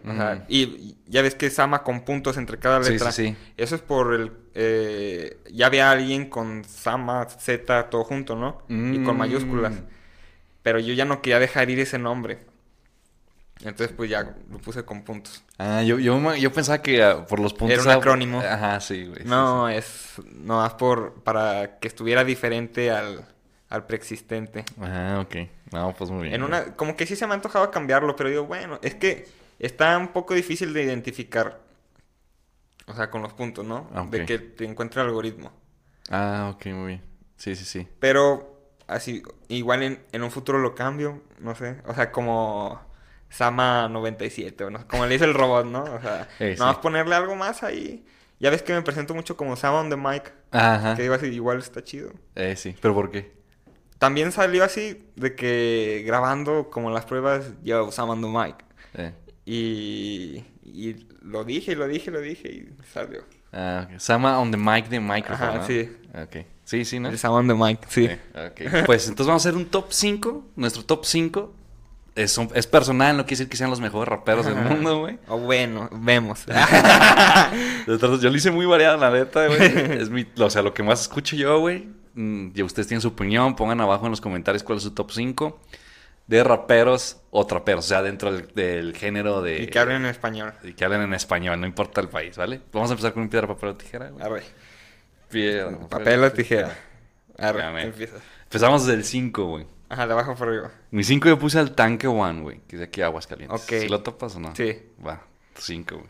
Mm. 0.03 0.21
y 0.47 0.95
ya 1.07 1.21
ves 1.21 1.35
que 1.35 1.47
es 1.47 1.55
Sama 1.55 1.83
con 1.83 2.01
puntos 2.05 2.37
entre 2.37 2.57
cada 2.57 2.79
letra. 2.79 3.11
sí, 3.11 3.27
sí. 3.29 3.35
Eso 3.57 3.75
es 3.75 3.81
por 3.81 4.13
el... 4.13 4.31
eh, 4.55 5.37
ya 5.51 5.65
había 5.67 5.91
alguien 5.91 6.29
con 6.29 6.63
Sama, 6.63 7.25
Z, 7.29 7.89
todo 7.89 8.03
junto, 8.03 8.35
¿no? 8.35 8.61
Y 8.69 9.03
con 9.03 9.15
Mm. 9.15 9.19
mayúsculas. 9.19 9.73
Pero 10.63 10.79
yo 10.79 10.93
ya 10.93 11.05
no 11.05 11.21
quería 11.21 11.39
dejar 11.39 11.69
ir 11.69 11.79
ese 11.79 11.97
nombre. 11.99 12.39
Entonces, 13.61 13.91
pues 13.95 14.09
ya 14.09 14.35
lo 14.49 14.57
puse 14.59 14.85
con 14.85 15.03
puntos. 15.03 15.43
Ah, 15.57 15.83
yo, 15.83 15.99
yo, 15.99 16.35
yo 16.35 16.51
pensaba 16.53 16.81
que 16.81 17.03
ah, 17.03 17.25
por 17.25 17.41
los 17.41 17.53
puntos... 17.53 17.73
Era 17.79 17.83
un 17.83 17.89
acrónimo. 17.99 18.39
Ajá, 18.39 18.79
sí, 18.79 19.05
güey. 19.05 19.23
sí, 19.23 19.27
No, 19.27 19.67
es 19.67 20.13
nomás 20.31 20.75
por 20.75 21.15
para 21.23 21.77
que 21.79 21.89
estuviera 21.89 22.23
diferente 22.23 22.89
al, 22.89 23.25
al 23.67 23.85
preexistente. 23.85 24.63
Ah, 24.79 25.19
ok. 25.25 25.35
No, 25.73 25.93
pues 25.93 26.09
muy 26.09 26.23
bien. 26.29 26.35
En 26.35 26.47
güey. 26.47 26.53
una, 26.61 26.73
como 26.77 26.95
que 26.95 27.05
sí 27.05 27.17
se 27.17 27.25
me 27.27 27.33
ha 27.33 27.35
antojado 27.35 27.69
cambiarlo, 27.69 28.15
pero 28.15 28.29
digo, 28.29 28.45
bueno, 28.45 28.79
es 28.81 28.95
que 28.95 29.27
está 29.59 29.97
un 29.97 30.09
poco 30.09 30.33
difícil 30.33 30.73
de 30.73 30.83
identificar. 30.83 31.61
O 32.87 32.93
sea, 32.95 33.09
con 33.11 33.21
los 33.21 33.33
puntos, 33.33 33.65
¿no? 33.65 33.87
Ah. 33.93 34.05
De 34.09 34.25
que 34.25 34.39
te 34.39 34.65
encuentre 34.65 35.01
el 35.01 35.07
algoritmo. 35.07 35.51
Ah, 36.09 36.51
ok, 36.55 36.65
muy 36.67 36.87
bien. 36.87 37.03
Sí, 37.37 37.55
sí, 37.55 37.63
sí. 37.65 37.87
Pero 37.99 38.71
así, 38.87 39.21
igual 39.47 39.83
en, 39.83 40.03
en 40.11 40.23
un 40.23 40.31
futuro 40.31 40.57
lo 40.57 40.73
cambio, 40.73 41.21
no 41.39 41.53
sé. 41.55 41.81
O 41.85 41.93
sea, 41.93 42.11
como 42.11 42.81
Sama 43.29 43.87
97, 43.89 44.63
o 44.63 44.69
no, 44.71 44.87
como 44.87 45.05
le 45.05 45.13
dice 45.13 45.25
el 45.25 45.35
robot, 45.35 45.65
¿no? 45.67 45.83
O 45.83 46.01
sea, 46.01 46.27
Eh, 46.39 46.55
nada 46.57 46.71
más 46.71 46.75
sí. 46.77 46.81
ponerle 46.81 47.15
algo 47.15 47.35
más 47.35 47.61
ahí. 47.61 48.05
Ya 48.39 48.49
ves 48.49 48.63
que 48.63 48.73
me 48.73 48.81
presento 48.81 49.13
mucho 49.13 49.37
como 49.37 49.55
Sama 49.55 49.81
on 49.81 49.89
the 49.89 49.97
mic. 49.97 50.33
Ajá. 50.51 50.95
Que 50.95 51.03
digo 51.03 51.13
así, 51.13 51.27
igual 51.27 51.59
está 51.59 51.83
chido. 51.83 52.11
Eh, 52.35 52.55
sí. 52.55 52.75
¿Pero 52.81 52.93
por 52.95 53.11
qué? 53.11 53.37
También 53.99 54.31
salió 54.31 54.63
así 54.63 55.05
de 55.15 55.35
que 55.35 56.03
grabando 56.07 56.69
como 56.71 56.89
las 56.89 57.05
pruebas 57.05 57.51
yo 57.63 57.91
Sama 57.91 58.13
on 58.13 58.21
the 58.21 58.27
mic. 58.27 58.55
Eh. 58.95 59.13
Y, 59.51 60.43
y 60.63 60.95
lo 61.23 61.43
dije, 61.43 61.71
y 61.71 61.75
lo 61.75 61.87
dije, 61.87 62.11
lo 62.11 62.21
dije 62.21 62.49
y 62.51 62.69
salió. 62.93 63.23
Ah, 63.51 63.87
ok. 63.89 63.99
Sama 63.99 64.37
on 64.39 64.51
the 64.51 64.57
mic 64.57 64.89
de 64.89 64.99
microphone, 64.99 65.49
Ajá, 65.49 65.57
¿no? 65.57 65.65
sí. 65.65 65.89
Ok. 66.13 66.45
Sí, 66.65 66.85
sí, 66.85 66.99
¿no? 66.99 67.09
El 67.09 67.17
Sama 67.17 67.37
on 67.37 67.47
the 67.47 67.55
mic, 67.55 67.79
sí. 67.89 68.05
Eh, 68.05 68.19
ok. 68.35 68.85
Pues 68.85 69.07
entonces 69.07 69.25
vamos 69.27 69.43
a 69.45 69.49
hacer 69.49 69.57
un 69.57 69.65
top 69.65 69.87
5. 69.89 70.49
Nuestro 70.55 70.85
top 70.85 71.03
5 71.03 71.51
es, 72.15 72.37
un- 72.37 72.51
es 72.53 72.67
personal, 72.67 73.17
no 73.17 73.23
quiere 73.23 73.37
decir 73.39 73.49
que 73.49 73.57
sean 73.57 73.71
los 73.71 73.79
mejores 73.81 74.07
raperos 74.07 74.45
del 74.45 74.53
mundo, 74.55 74.99
güey. 74.99 75.17
O 75.27 75.39
bueno, 75.39 75.89
vemos. 75.91 76.45
Yo 77.87 78.29
lo 78.29 78.35
hice 78.35 78.51
muy 78.51 78.67
variada, 78.67 78.97
la 78.97 79.09
neta, 79.09 79.47
güey. 79.47 79.59
Es 79.99 80.11
mi, 80.11 80.27
o 80.37 80.49
sea, 80.51 80.61
lo 80.61 80.73
que 80.75 80.83
más 80.83 81.01
escucho 81.01 81.35
yo, 81.35 81.59
güey. 81.59 81.87
Mm, 82.13 82.49
Y 82.53 82.61
ustedes 82.61 82.87
tienen 82.87 83.01
su 83.01 83.07
opinión, 83.09 83.55
pongan 83.55 83.81
abajo 83.81 84.05
en 84.05 84.11
los 84.11 84.21
comentarios 84.21 84.61
cuál 84.63 84.77
es 84.77 84.83
su 84.83 84.91
top 84.91 85.11
5 85.11 85.59
de 86.29 86.43
raperos 86.43 87.17
o 87.31 87.47
traperos, 87.47 87.85
o 87.85 87.87
sea, 87.87 88.03
dentro 88.03 88.31
del, 88.31 88.53
del 88.53 88.95
género 88.95 89.41
de... 89.41 89.63
y 89.63 89.67
que 89.67 89.79
hablen 89.79 90.03
en 90.03 90.05
español. 90.05 90.53
y 90.61 90.73
que 90.73 90.85
hablen 90.85 91.01
en 91.01 91.15
español, 91.15 91.59
no 91.59 91.65
importa 91.65 92.01
el 92.01 92.07
país, 92.07 92.37
¿vale? 92.37 92.61
Vamos 92.71 92.91
a 92.91 92.93
empezar 92.93 93.13
con 93.13 93.23
un 93.23 93.29
piedra, 93.29 93.47
papel 93.47 93.69
o 93.69 93.75
tijera, 93.75 94.11
güey. 94.11 94.23
Arre. 94.23 94.43
Piedra, 95.27 95.75
Papel 95.89 96.23
o 96.23 96.31
tijera. 96.31 96.77
Arre, 97.35 97.81
empieza. 97.81 98.17
Empezamos 98.43 98.85
desde 98.85 98.99
el 98.99 99.05
5, 99.05 99.43
güey. 99.43 99.65
Ajá, 99.89 100.05
de 100.05 100.13
abajo 100.13 100.35
por 100.35 100.49
arriba. 100.49 100.71
Mi 100.91 101.03
5 101.03 101.29
yo 101.29 101.39
puse 101.39 101.57
al 101.57 101.73
tanque 101.73 102.05
One, 102.05 102.41
güey, 102.41 102.59
que 102.67 102.75
es 102.75 102.79
de 102.79 102.85
aquí 102.85 103.01
a 103.01 103.07
Aguascalientes. 103.07 103.63
Ok. 103.63 103.81
¿Sí 103.81 103.89
lo 103.89 104.03
topas 104.03 104.35
o 104.35 104.39
no? 104.39 104.55
Sí. 104.55 104.77
Va, 105.03 105.23
5, 105.55 105.95
güey. 105.95 106.07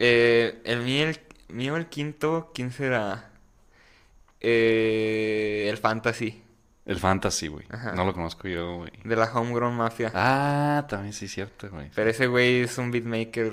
Eh, 0.00 0.62
el 0.64 0.80
mío, 0.80 1.06
el 1.06 1.20
mío, 1.48 1.76
el 1.76 1.86
quinto, 1.86 2.50
¿quién 2.52 2.72
será? 2.72 3.30
Eh, 4.40 5.68
el 5.70 5.76
Fantasy, 5.78 6.42
El 6.86 6.98
Fantasy, 6.98 7.48
güey. 7.48 7.66
No 7.94 8.04
lo 8.04 8.12
conozco 8.12 8.46
yo, 8.46 8.76
güey. 8.76 8.92
de 9.04 9.16
la 9.16 9.24
Homegrown 9.32 9.74
Mafia. 9.74 10.12
Ah, 10.14 10.84
también 10.88 11.12
sí, 11.14 11.28
cierto, 11.28 11.70
güey. 11.70 11.90
Pero 11.94 12.10
ese 12.10 12.26
güey 12.26 12.60
es 12.60 12.76
un 12.76 12.90
beatmaker 12.90 13.52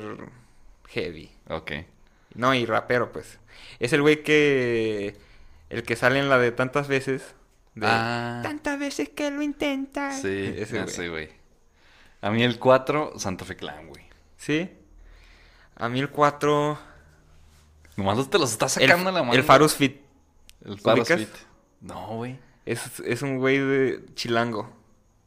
heavy. 0.89 1.31
Ok. 1.47 1.71
No, 2.35 2.53
y 2.53 2.65
rapero, 2.65 3.11
pues. 3.11 3.39
Es 3.79 3.93
el 3.93 4.01
güey 4.01 4.23
que... 4.23 5.15
El 5.69 5.83
que 5.83 5.95
sale 5.95 6.19
en 6.19 6.27
la 6.29 6.37
de 6.37 6.51
tantas 6.51 6.89
veces. 6.89 7.35
De 7.75 7.87
Ah. 7.89 8.41
Tantas 8.43 8.77
veces 8.77 9.07
que 9.09 9.31
lo 9.31 9.41
intentas. 9.41 10.21
Sí, 10.21 10.53
Ese 10.57 11.07
güey. 11.09 11.29
A 12.21 12.29
mí 12.31 12.43
el 12.43 12.59
4, 12.59 13.13
Santa 13.17 13.45
Fe 13.45 13.55
Clan, 13.55 13.87
güey. 13.87 14.03
¿Sí? 14.37 14.69
A 15.77 15.87
mí 15.87 15.99
el 15.99 16.09
4... 16.09 16.77
Nomás 17.95 18.29
te 18.29 18.37
los 18.39 18.51
estás 18.51 18.77
El, 18.77 18.89
sacando 18.89 19.09
a 19.09 19.13
la 19.13 19.21
mano. 19.23 19.33
el 19.33 19.43
Farus 19.43 19.75
Fit. 19.75 20.01
El 20.65 20.73
¿ubicas? 20.73 21.19
Fit. 21.19 21.29
No, 21.81 22.15
güey. 22.17 22.37
Es, 22.65 22.99
es 23.05 23.21
un 23.21 23.38
güey 23.38 23.57
de 23.57 23.99
chilango. 24.15 24.69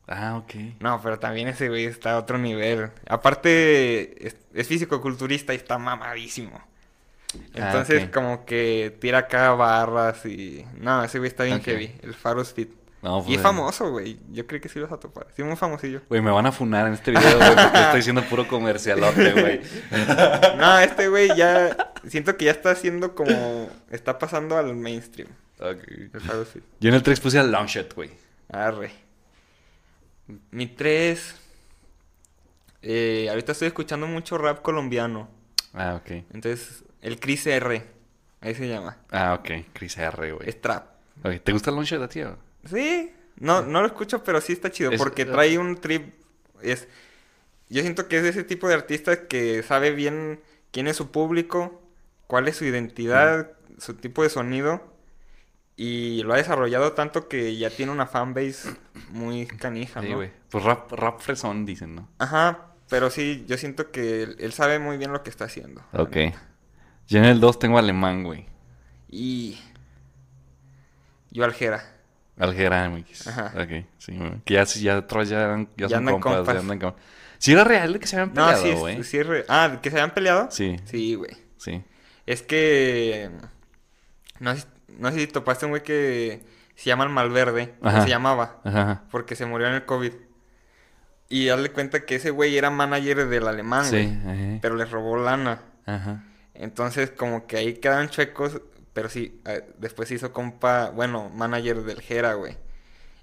Ah, 0.06 0.36
ok. 0.36 0.55
No, 0.81 1.01
pero 1.02 1.19
también 1.19 1.48
ese 1.48 1.69
güey 1.69 1.86
está 1.86 2.12
a 2.12 2.19
otro 2.19 2.36
nivel. 2.39 2.90
Aparte, 3.09 4.27
es, 4.27 4.36
es 4.52 4.69
físico-culturista 4.69 5.52
y 5.52 5.56
está 5.56 5.78
mamadísimo. 5.78 6.61
Ah, 7.55 7.66
Entonces, 7.66 8.11
como 8.11 8.44
que 8.44 8.97
tira 9.01 9.19
acá 9.19 9.51
barras 9.52 10.24
y... 10.27 10.65
No, 10.78 11.02
ese 11.02 11.19
güey 11.19 11.28
está 11.28 11.44
bien 11.44 11.56
Ok. 11.59 11.65
heavy. 11.65 11.93
El 12.02 12.15
Farus 12.15 12.52
Fit. 12.52 12.70
No, 13.02 13.19
Y 13.20 13.23
pues, 13.24 13.36
es 13.36 13.43
famoso, 13.43 13.90
güey. 13.90 14.19
Yo 14.31 14.47
creo 14.47 14.61
que 14.61 14.69
sí 14.69 14.78
lo 14.78 14.86
vas 14.86 14.94
a 14.94 15.01
topar. 15.01 15.27
Sí, 15.36 15.43
muy 15.43 15.56
famosillo. 15.56 16.01
Güey, 16.09 16.23
me 16.23 16.31
van 16.31 16.47
a 16.47 16.52
funar 16.52 16.86
en 16.86 16.94
este 16.94 17.11
video, 17.11 17.36
güey, 17.36 17.55
porque 17.55 17.78
estoy 17.81 18.01
haciendo 18.01 18.23
puro 18.24 18.47
comercialote, 18.48 19.32
güey. 19.32 19.61
No, 20.59 20.78
este 20.78 21.09
güey 21.09 21.35
ya... 21.36 21.93
Siento 22.06 22.36
que 22.36 22.44
ya 22.47 22.51
está 22.52 22.70
haciendo 22.70 23.15
como... 23.15 23.69
Está 23.90 24.19
pasando 24.19 24.56
al 24.56 24.74
mainstream. 24.77 25.28
Yo 26.81 26.89
en 26.89 26.94
el 26.94 27.02
3 27.02 27.20
puse 27.20 27.39
al 27.39 27.51
Longshot, 27.51 27.94
güey. 27.94 28.10
Arre. 28.51 28.90
Mi 30.51 30.66
3... 30.66 31.40
Eh, 32.82 33.28
ahorita 33.31 33.52
estoy 33.52 33.68
escuchando 33.68 34.06
mucho 34.06 34.36
rap 34.36 34.60
colombiano. 34.60 35.28
Ah, 35.72 35.94
ok. 36.01 36.10
Entonces, 36.35 36.85
el 37.01 37.18
Chris 37.18 37.47
R. 37.47 37.82
Ahí 38.43 38.55
se 38.55 38.68
llama. 38.68 38.98
Ah, 39.10 39.35
ok. 39.40 39.66
Chris 39.72 39.97
R, 39.97 40.32
güey. 40.32 40.48
Es 40.48 40.60
trap. 40.60 40.86
¿Te 41.43 41.52
gusta 41.52 41.70
el 41.70 41.76
Longshot 41.76 42.02
a 42.02 42.09
ti? 42.09 42.20
Sí. 42.68 43.10
No, 43.36 43.62
no 43.62 43.81
lo 43.81 43.86
escucho, 43.86 44.22
pero 44.22 44.40
sí 44.40 44.52
está 44.52 44.70
chido. 44.70 44.90
Es- 44.90 44.98
Porque 44.98 45.24
trae 45.24 45.56
un 45.59 45.76
trip. 45.81 46.12
Es. 46.60 46.86
Yo 47.70 47.81
siento 47.81 48.06
que 48.09 48.18
es 48.18 48.22
de 48.22 48.28
ese 48.28 48.44
tipo 48.44 48.68
de 48.68 48.74
artista 48.74 49.26
que 49.26 49.62
sabe 49.62 49.93
bien 49.93 50.40
quién 50.70 50.86
es 50.86 50.97
su 50.97 51.10
público, 51.10 51.81
cuál 52.26 52.47
es 52.48 52.56
su 52.56 52.66
identidad, 52.66 53.51
su 53.78 53.94
tipo 53.94 54.22
de 54.22 54.28
sonido. 54.28 54.94
Y 55.77 56.23
lo 56.23 56.35
ha 56.35 56.37
desarrollado 56.37 56.93
tanto 56.93 57.29
que 57.29 57.57
ya 57.57 57.69
tiene 57.71 57.91
una 57.91 58.07
fanbase 58.07 58.71
muy 59.11 59.47
canija, 59.47 60.01
Sí, 60.01 60.11
¿no? 60.11 60.17
güey. 60.17 60.31
Pues 60.51 60.63
rap, 60.65 60.93
rap 60.93 61.21
fresón, 61.21 61.67
dicen, 61.67 61.95
¿no? 61.97 62.09
Ajá, 62.19 62.69
pero 62.89 63.11
sí, 63.11 63.45
yo 63.49 63.57
siento 63.57 63.91
que 63.91 64.23
él, 64.23 64.37
él 64.39 64.53
sabe 64.53 64.79
muy 64.79 64.97
bien 64.99 65.13
lo 65.13 65.23
que 65.25 65.31
está 65.31 65.47
haciendo. 65.47 65.83
Ok. 65.93 66.17
Yo 67.09 67.19
en 67.19 67.25
el 67.25 67.41
2 67.41 67.59
tengo 67.59 67.79
alemán, 67.79 68.23
güey. 68.23 68.47
Y. 69.11 69.59
Yo 71.31 71.45
Aljera. 71.45 71.83
Algeramix. 72.39 73.27
Ajá. 73.29 73.53
Ok, 73.57 73.85
sí, 73.99 74.17
güey. 74.17 74.41
Que 74.45 74.55
ya, 74.55 74.65
ya 74.65 75.07
ya, 75.25 75.41
eran- 75.45 75.69
ya 75.77 75.87
Ya 75.87 75.89
son 75.89 75.99
andan 75.99 76.15
compas, 76.21 76.37
compas. 76.39 76.55
ya 76.55 76.61
andan 76.61 76.79
compas. 76.79 77.03
¿Sí 77.39 77.53
era 77.53 77.65
real 77.65 77.99
que 77.99 78.07
se 78.07 78.17
habían 78.17 78.29
No, 78.35 78.47
peleado, 78.47 78.63
sí, 78.63 78.73
güey? 78.73 79.01
es- 79.01 79.07
sí 79.09 79.19
es 79.19 79.27
re- 79.27 79.45
Ah, 79.49 79.79
¿que 79.83 79.91
se 79.91 79.97
habían 79.97 80.15
peleado? 80.15 80.49
Sí, 80.51 80.77
Sí, 80.85 81.15
güey. 81.15 81.33
sí. 81.59 81.83
Es 82.27 82.43
que. 82.43 83.31
No 84.41 84.57
sé, 84.57 84.67
no 84.89 85.11
sé 85.12 85.20
si 85.20 85.27
topaste 85.27 85.66
un 85.66 85.73
güey 85.73 85.82
que 85.82 86.43
se 86.74 86.86
llama 86.86 87.05
el 87.05 87.11
Malverde. 87.11 87.74
o 87.81 87.90
se 87.90 88.09
llamaba. 88.09 88.61
Ajá. 88.65 89.02
Porque 89.11 89.36
se 89.36 89.47
murió 89.47 89.69
en 89.69 89.74
el 89.74 89.85
COVID. 89.85 90.12
Y 91.28 91.47
darle 91.47 91.70
cuenta 91.70 92.05
que 92.05 92.16
ese 92.16 92.31
güey 92.31 92.56
era 92.56 92.70
manager 92.70 93.27
del 93.28 93.48
alemán, 93.48 93.85
Sí, 93.86 94.19
güey. 94.23 94.61
Pero 94.61 94.77
les 94.77 94.90
robó 94.90 95.16
lana. 95.16 95.62
Ajá. 95.86 96.23
Entonces, 96.55 97.11
como 97.11 97.47
que 97.47 97.56
ahí 97.56 97.74
quedan 97.74 98.09
chuecos, 98.09 98.61
pero 98.93 99.09
sí, 99.09 99.40
eh, 99.44 99.65
después 99.78 100.09
se 100.09 100.15
hizo 100.15 100.32
compa, 100.32 100.90
bueno, 100.90 101.28
manager 101.31 101.82
del 101.82 102.01
Jera, 102.01 102.35
güey. 102.35 102.56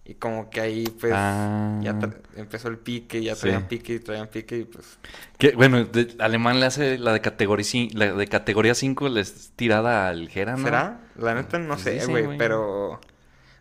Y 0.03 0.15
como 0.15 0.49
que 0.49 0.61
ahí, 0.61 0.83
pues, 0.99 1.13
Ah. 1.15 1.79
ya 1.81 1.93
tra- 1.93 2.17
empezó 2.35 2.67
el 2.69 2.77
pique, 2.79 3.21
ya 3.23 3.35
Sí. 3.35 3.41
traían 3.41 3.67
pique 3.67 3.93
y 3.93 3.99
traían 3.99 4.27
pique 4.27 4.57
y 4.57 4.63
pues... 4.65 4.97
Que, 5.37 5.51
bueno, 5.51 5.85
de- 5.85 6.15
Alemán 6.19 6.59
le 6.59 6.65
hace 6.65 6.97
la 6.97 7.13
de 7.13 7.21
categoría, 7.21 7.65
la 7.93 8.11
de 8.13 8.27
categoría 8.27 8.73
5, 8.73 9.09
le 9.09 9.21
es 9.21 9.51
tirada 9.55 10.07
al 10.07 10.27
Jera, 10.29 10.57
¿no? 10.57 10.63
¿Será? 10.63 11.01
La 11.17 11.35
neta 11.35 11.59
no 11.59 11.75
Pues 11.75 11.81
sé, 11.81 12.05
güey, 12.07 12.37
pero... 12.37 12.99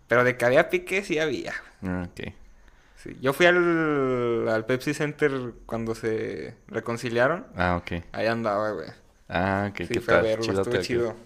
Pero 0.09 0.25
de 0.25 0.37
que 0.37 0.45
había 0.45 0.71
pique, 0.71 1.05
sí 1.05 1.19
había. 1.19 1.53
Ah, 1.83 2.09
ok. 2.11 2.33
Sí. 2.97 3.17
Yo 3.21 3.33
fui 3.33 3.47
al, 3.47 4.49
al 4.49 4.67
Pepsi 4.67 4.93
Center 4.93 5.31
cuando 5.67 5.95
se 5.95 6.55
reconciliaron. 6.69 7.47
Ah, 7.55 7.77
ok. 7.77 8.03
Ahí 8.13 8.27
andaba, 8.27 8.73
güey. 8.73 8.89
Ah, 9.29 9.69
ok. 9.71 9.77
Sí, 9.83 9.89
¿Qué 9.89 10.01
fui 10.01 10.13
a 10.13 10.17
tal? 10.17 10.23
verlo, 10.25 10.53
estuvo 10.63 10.83
chido. 10.83 11.17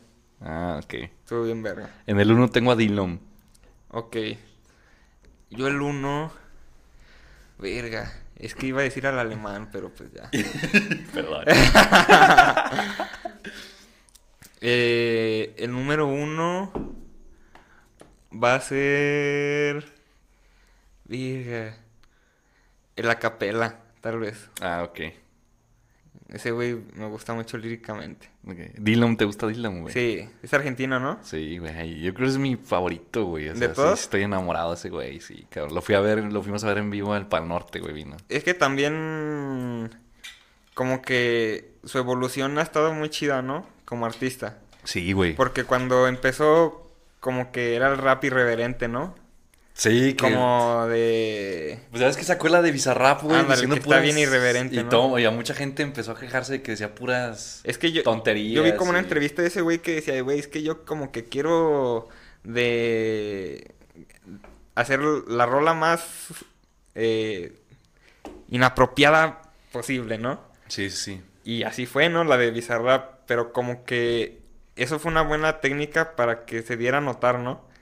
Ah, 0.40 0.80
ok. 0.84 0.94
Estuvo 0.94 1.44
bien 1.44 1.62
verga. 1.62 1.88
En 2.06 2.20
el 2.20 2.30
1 2.30 2.50
tengo 2.50 2.72
a 2.72 2.76
Dillon. 2.76 3.18
Ok. 3.88 4.16
Yo 5.50 5.66
el 5.68 5.80
uno... 5.80 6.32
Verga. 7.58 8.12
Es 8.36 8.54
que 8.54 8.66
iba 8.66 8.80
a 8.80 8.84
decir 8.84 9.06
al 9.06 9.18
alemán, 9.18 9.68
pero 9.72 9.90
pues 9.90 10.10
ya. 10.12 10.30
Perdón. 11.12 11.44
Eh, 14.66 15.54
el 15.58 15.72
número 15.72 16.06
uno 16.06 16.72
va 18.32 18.54
a 18.54 18.60
ser. 18.62 19.92
Virga. 21.04 21.76
El 22.96 23.10
acapela, 23.10 23.80
tal 24.00 24.20
vez. 24.20 24.48
ah, 24.62 24.84
ok. 24.88 25.00
Ese 26.28 26.50
güey 26.52 26.78
me 26.94 27.06
gusta 27.06 27.34
mucho 27.34 27.58
líricamente. 27.58 28.28
Ok. 28.46 28.56
Dillon, 28.78 29.16
¿te 29.16 29.24
gusta 29.24 29.46
Dillon, 29.46 29.82
güey? 29.82 29.92
Sí, 29.92 30.28
es 30.42 30.54
argentino, 30.54 30.98
¿no? 30.98 31.18
Sí, 31.22 31.58
güey. 31.58 32.00
Yo 32.00 32.14
creo 32.14 32.26
que 32.26 32.32
es 32.32 32.38
mi 32.38 32.56
favorito, 32.56 33.24
güey. 33.26 33.50
O 33.50 33.54
¿De 33.54 33.68
sí, 33.68 33.74
todos? 33.74 34.00
estoy 34.00 34.22
enamorado 34.22 34.70
de 34.70 34.76
ese 34.76 34.88
güey, 34.88 35.20
sí, 35.20 35.46
cabrón. 35.50 35.74
Lo 35.74 35.82
fui 35.82 35.94
a 35.94 36.00
ver, 36.00 36.24
lo 36.24 36.42
fuimos 36.42 36.64
a 36.64 36.68
ver 36.68 36.78
en 36.78 36.90
vivo 36.90 37.12
al 37.12 37.28
Pal 37.28 37.46
Norte, 37.46 37.78
güey, 37.78 37.92
vino. 37.92 38.16
Es 38.28 38.42
que 38.42 38.54
también. 38.54 39.90
Como 40.72 41.02
que 41.02 41.74
su 41.84 41.98
evolución 41.98 42.58
ha 42.58 42.62
estado 42.62 42.92
muy 42.94 43.10
chida, 43.10 43.42
¿no? 43.42 43.66
Como 43.84 44.06
artista. 44.06 44.58
Sí, 44.82 45.12
güey. 45.12 45.34
Porque 45.34 45.64
cuando 45.64 46.08
empezó, 46.08 46.90
como 47.20 47.52
que 47.52 47.76
era 47.76 47.92
el 47.92 47.98
rap 47.98 48.24
irreverente, 48.24 48.88
¿no? 48.88 49.14
Sí, 49.74 50.14
que... 50.14 50.16
Como 50.16 50.86
de. 50.86 51.80
Pues 51.90 52.00
sabes 52.00 52.16
que 52.16 52.22
sacó 52.22 52.48
la 52.48 52.62
de 52.62 52.70
Bizarrap, 52.70 53.22
güey, 53.22 53.40
Ándale, 53.40 53.54
diciendo 53.54 53.74
que 53.74 53.80
está 53.80 53.88
puras... 53.88 54.02
bien 54.04 54.18
irreverente, 54.18 54.76
Y 54.76 54.84
¿no? 54.84 54.88
todo, 54.88 55.18
y 55.18 55.24
a 55.24 55.32
mucha 55.32 55.52
gente 55.52 55.82
empezó 55.82 56.12
a 56.12 56.18
quejarse 56.18 56.52
de 56.52 56.62
que 56.62 56.70
decía 56.70 56.94
puras... 56.94 57.60
Es 57.64 57.76
que 57.76 57.90
yo, 57.90 58.04
Tonterías 58.04 58.54
yo 58.54 58.62
vi 58.62 58.76
como 58.76 58.90
una 58.90 59.00
entrevista 59.00 59.42
de 59.42 59.48
ese 59.48 59.62
güey 59.62 59.80
que 59.80 59.96
decía, 59.96 60.20
güey, 60.22 60.38
es 60.38 60.46
que 60.46 60.62
yo 60.62 60.84
como 60.84 61.10
que 61.10 61.24
quiero 61.24 62.08
de 62.44 63.74
hacer 64.76 65.00
la 65.00 65.44
rola 65.46 65.74
más 65.74 66.04
eh, 66.94 67.58
inapropiada 68.48 69.42
posible, 69.72 70.18
¿no? 70.18 70.40
Sí, 70.68 70.88
sí, 70.88 70.96
sí. 70.96 71.22
Y 71.42 71.64
así 71.64 71.86
fue, 71.86 72.08
¿no? 72.08 72.22
La 72.22 72.36
de 72.36 72.52
Bizarrap, 72.52 73.22
pero 73.26 73.52
como 73.52 73.84
que 73.84 74.40
eso 74.76 75.00
fue 75.00 75.10
una 75.10 75.22
buena 75.22 75.60
técnica 75.60 76.14
para 76.14 76.44
que 76.44 76.62
se 76.62 76.76
diera 76.76 76.98
a 76.98 77.00
notar, 77.00 77.40
¿no? 77.40 77.73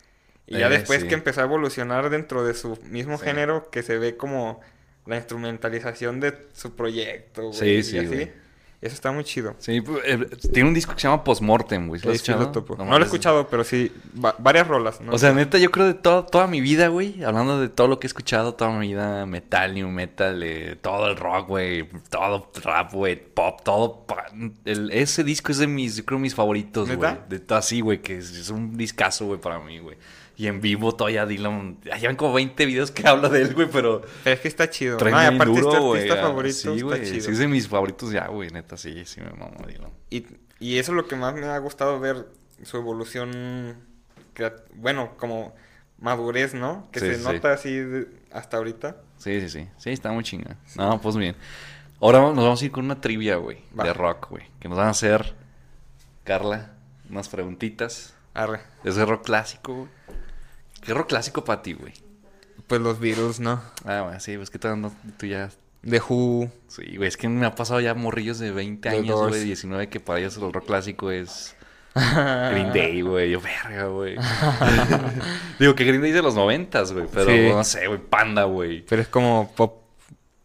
Y 0.46 0.58
ya 0.58 0.66
Eh, 0.66 0.70
después 0.70 1.02
sí. 1.02 1.08
que 1.08 1.14
empezó 1.14 1.40
a 1.40 1.44
evolucionar 1.44 2.10
dentro 2.10 2.44
de 2.44 2.54
su 2.54 2.78
mismo 2.90 3.18
Sí. 3.18 3.24
género, 3.24 3.70
que 3.70 3.82
se 3.82 3.98
ve 3.98 4.16
como 4.16 4.60
la 5.06 5.16
instrumentalización 5.16 6.20
de 6.20 6.36
su 6.52 6.74
proyecto, 6.74 7.42
güey. 7.48 7.54
Sí, 7.54 7.66
y 7.66 7.82
sí, 7.82 7.98
así. 7.98 8.06
güey. 8.06 8.42
Eso 8.80 8.96
está 8.96 9.12
muy 9.12 9.22
chido. 9.22 9.54
Sí, 9.60 9.80
eh, 10.04 10.26
tiene 10.52 10.68
un 10.68 10.74
disco 10.74 10.92
que 10.92 11.00
se 11.00 11.06
llama 11.06 11.22
Postmortem, 11.22 11.86
güey. 11.86 12.00
¿Sí 12.00 12.06
lo 12.06 12.10
has 12.12 12.16
escuchado? 12.16 12.50
topo. 12.50 12.74
No, 12.76 12.84
lo 12.84 12.98
he 12.98 13.04
escuchado, 13.04 13.46
pero 13.48 13.62
sí, 13.62 13.92
va- 14.22 14.34
varias 14.40 14.66
rolas, 14.66 15.00
¿no? 15.00 15.12
O 15.12 15.18
sea, 15.18 15.32
neta, 15.32 15.56
yo 15.58 15.70
creo 15.70 15.86
de 15.86 15.94
todo, 15.94 16.24
toda 16.26 16.48
mi 16.48 16.60
vida, 16.60 16.88
güey, 16.88 17.22
hablando 17.22 17.60
de 17.60 17.68
todo 17.68 17.86
lo 17.86 18.00
que 18.00 18.08
he 18.08 18.08
escuchado, 18.08 18.54
toda 18.56 18.72
mi 18.76 18.88
vida, 18.88 19.24
metal, 19.24 19.72
new 19.74 19.88
metal, 19.88 20.42
eh, 20.42 20.76
todo 20.82 21.06
el 21.08 21.16
rock, 21.16 21.46
güey, 21.46 21.88
todo 22.10 22.50
rap, 22.64 22.92
güey, 22.92 23.14
pop, 23.24 23.60
todo. 23.62 24.04
el- 24.64 24.90
ese 24.90 25.22
disco 25.22 25.52
es 25.52 25.58
de 25.58 25.68
mis, 25.68 25.96
yo 25.98 26.04
creo, 26.04 26.18
mis 26.18 26.34
favoritos, 26.34 26.90
güey. 26.90 27.12
De 27.28 27.38
todo 27.38 27.58
así, 27.58 27.82
güey, 27.82 28.02
que 28.02 28.18
es, 28.18 28.32
es 28.36 28.50
un 28.50 28.76
discazo, 28.76 29.26
güey, 29.26 29.40
para 29.40 29.60
mí, 29.60 29.78
güey. 29.78 29.96
Y 30.36 30.46
en 30.46 30.60
vivo 30.60 30.94
todavía 30.94 31.26
Dylan, 31.26 31.78
llevan 32.00 32.16
como 32.16 32.32
20 32.32 32.64
videos 32.66 32.90
que 32.90 33.06
habla 33.06 33.28
de 33.28 33.42
él, 33.42 33.54
güey, 33.54 33.68
pero 33.70 34.02
Pero 34.24 34.34
es 34.34 34.40
que 34.40 34.48
está 34.48 34.70
chido. 34.70 34.98
No, 34.98 35.08
y 35.10 35.12
aparte 35.12 35.44
duro, 35.60 35.94
este 35.94 36.10
artista 36.10 36.14
ah, 36.14 36.28
favorito 36.28 36.54
Sí, 36.56 36.68
está 36.76 36.96
chido. 37.02 37.20
sí 37.20 37.30
es 37.30 37.38
de 37.38 37.48
mis 37.48 37.68
favoritos 37.68 38.10
ya, 38.12 38.26
güey, 38.28 38.50
neta, 38.50 38.76
sí, 38.76 39.04
sí 39.04 39.20
me 39.20 39.30
mamo 39.30 39.64
Dylan. 39.66 39.90
Y, 40.10 40.26
y 40.58 40.78
eso 40.78 40.92
es 40.92 40.96
lo 40.96 41.06
que 41.06 41.16
más 41.16 41.34
me 41.34 41.44
ha 41.46 41.58
gustado 41.58 42.00
ver, 42.00 42.26
su 42.62 42.76
evolución, 42.78 43.76
bueno, 44.74 45.16
como 45.18 45.54
madurez, 45.98 46.54
¿no? 46.54 46.88
Que 46.90 47.00
Sí, 47.00 47.06
se 47.06 47.14
sí. 47.18 47.24
nota 47.24 47.52
así 47.52 47.76
de- 47.76 48.08
hasta 48.32 48.56
ahorita. 48.56 48.96
Sí, 49.18 49.40
sí, 49.42 49.48
sí. 49.50 49.68
Sí, 49.76 49.90
está 49.90 50.10
muy 50.12 50.24
chinga. 50.24 50.56
No, 50.76 51.00
pues 51.00 51.16
bien. 51.16 51.36
Ahora 52.00 52.20
nos 52.20 52.36
vamos 52.36 52.60
a 52.60 52.64
ir 52.64 52.72
con 52.72 52.84
una 52.84 53.00
trivia, 53.00 53.36
güey. 53.36 53.58
De 53.72 53.92
rock, 53.92 54.30
güey. 54.30 54.44
Que 54.58 54.68
nos 54.68 54.76
van 54.78 54.88
a 54.88 54.90
hacer, 54.90 55.34
Carla, 56.24 56.72
unas 57.08 57.28
preguntitas. 57.28 58.14
Arre. 58.34 58.60
Es 58.82 58.96
de 58.96 59.04
rock 59.04 59.24
clásico, 59.26 59.74
güey. 59.74 59.88
¿Qué 60.82 60.94
rock 60.94 61.08
clásico 61.08 61.44
para 61.44 61.62
ti, 61.62 61.72
güey? 61.74 61.92
Pues 62.66 62.80
los 62.80 62.98
virus, 63.00 63.40
¿no? 63.40 63.60
Ah, 63.84 64.02
bueno, 64.02 64.20
sí, 64.20 64.36
pues 64.36 64.50
que 64.50 64.58
no- 64.76 64.92
tú 65.18 65.26
ya... 65.26 65.50
The 65.88 66.00
Who. 66.08 66.48
Sí, 66.68 66.96
güey, 66.96 67.08
es 67.08 67.16
que 67.16 67.28
me 67.28 67.44
ha 67.44 67.54
pasado 67.56 67.80
ya 67.80 67.94
morrillos 67.94 68.38
de 68.38 68.52
20 68.52 68.88
The 68.88 68.96
años, 68.96 69.28
güey, 69.28 69.42
19, 69.42 69.88
que 69.88 69.98
para 70.00 70.20
ellos 70.20 70.36
el 70.36 70.52
rock 70.52 70.66
clásico 70.66 71.10
es... 71.10 71.56
Green 71.94 72.72
Day, 72.72 73.02
güey. 73.02 73.30
Yo, 73.32 73.40
verga, 73.40 73.86
güey. 73.86 74.16
Digo 75.58 75.74
que 75.74 75.84
Green 75.84 76.00
Day 76.00 76.10
es 76.10 76.16
de 76.16 76.22
los 76.22 76.34
90, 76.34 76.82
güey. 76.92 77.06
Pero 77.12 77.30
Sí. 77.30 77.48
no 77.50 77.64
sé, 77.64 77.86
güey. 77.86 77.98
Panda, 78.00 78.44
güey. 78.44 78.82
Pero 78.88 79.02
es 79.02 79.08
como 79.08 79.52
pop 79.54 79.82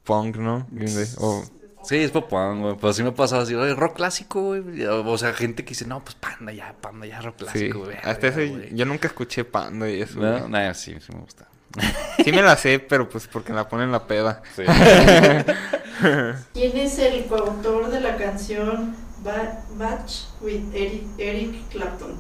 punk, 0.04 0.38
¿no? 0.38 0.68
Green 0.72 0.94
Day. 0.94 1.06
O- 1.20 1.44
Sí, 1.88 1.96
es 1.96 2.12
pop 2.12 2.28
punk, 2.30 2.62
güey. 2.62 2.76
Pero 2.80 2.94
sí 2.94 3.02
me 3.02 3.10
ha 3.10 3.14
pasado 3.16 3.44
así, 3.44 3.56
oye, 3.56 3.74
rock 3.74 3.96
clásico, 3.96 4.42
güey. 4.42 4.84
O 4.86 5.18
sea, 5.18 5.34
gente 5.34 5.64
que 5.64 5.70
dice, 5.70 5.86
no, 5.86 6.04
pues 6.04 6.16
panda 6.16 6.52
ya, 6.52 6.76
panda 6.82 7.06
ya, 7.06 7.22
rock 7.22 7.36
sí. 7.40 7.44
clásico, 7.46 7.80
güey. 7.86 7.98
Hasta 8.04 8.30
güey. 8.32 8.76
yo 8.76 8.86
nunca 8.86 9.08
escuché 9.08 9.46
Panda 9.46 9.90
y 9.90 10.02
eso. 10.02 10.20
No, 10.20 10.48
güey. 10.48 10.50
no, 10.50 10.74
sí, 10.74 10.96
sí 11.00 11.14
me 11.14 11.20
gusta. 11.22 11.48
Sí 12.24 12.32
me 12.32 12.42
la 12.42 12.58
sé, 12.58 12.80
pero 12.80 13.08
pues 13.08 13.28
porque 13.28 13.54
la 13.54 13.70
ponen 13.70 13.86
en 13.86 13.92
la 13.92 14.06
peda. 14.08 14.42
Sí. 14.56 14.64
¿Quién 16.54 16.78
es 16.78 17.00
el 17.00 17.26
coautor 17.26 17.90
de 17.90 18.02
la 18.02 18.18
canción 18.18 18.96
Ba- 19.24 19.62
Batch 19.76 20.24
with 20.42 20.64
Eric, 20.74 21.04
Eric 21.18 21.70
Clapton? 21.70 22.16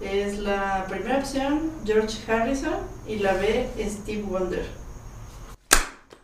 Es 0.00 0.38
la 0.38 0.86
primera 0.88 1.18
opción 1.18 1.70
George 1.84 2.30
Harrison 2.30 2.76
y 3.06 3.16
la 3.18 3.34
B 3.34 3.68
Steve 3.88 4.22
Wonder. 4.22 4.66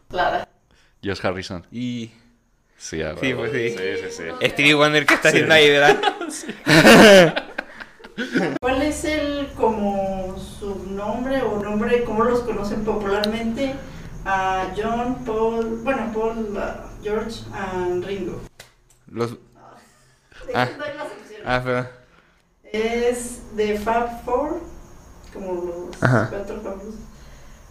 Clara. 0.09 0.49
Josh 1.05 1.21
Harrison. 1.25 1.67
Y 1.71 2.13
Sí, 2.81 3.03
a 3.03 3.15
Sí, 3.15 3.35
pues 3.35 3.53
sí. 3.53 3.69
Sí, 3.69 3.77
sí, 3.77 4.11
sí. 4.11 4.49
Stevie 4.49 4.73
Wonder, 4.75 5.05
¿qué 5.05 5.13
está 5.13 5.29
haciendo 5.29 5.53
ahí, 5.53 5.69
verdad? 5.69 6.01
¿Cuál 8.59 8.83
es 8.83 9.05
el 9.05 9.49
como 9.55 10.39
subnombre 10.39 11.43
o 11.43 11.63
nombre, 11.63 12.05
cómo 12.05 12.25
los 12.25 12.41
conocen 12.41 12.83
popularmente 12.83 13.75
a 14.25 14.73
John, 14.75 15.23
Paul, 15.27 15.81
bueno, 15.83 16.11
Paul, 16.15 16.57
uh, 16.57 17.03
George 17.03 17.41
and 17.53 18.03
Ringo? 18.03 18.41
Los... 19.09 19.37
Ah. 20.55 20.67
opciones. 20.71 21.45
Ah, 21.45 21.61
pero... 21.63 21.87
Es 22.73 23.55
de 23.57 23.79
Fab 23.79 24.25
Four, 24.25 24.59
como 25.35 25.65
los 25.91 26.03
Ajá. 26.03 26.29
cuatro 26.31 26.63
famosos, 26.63 26.95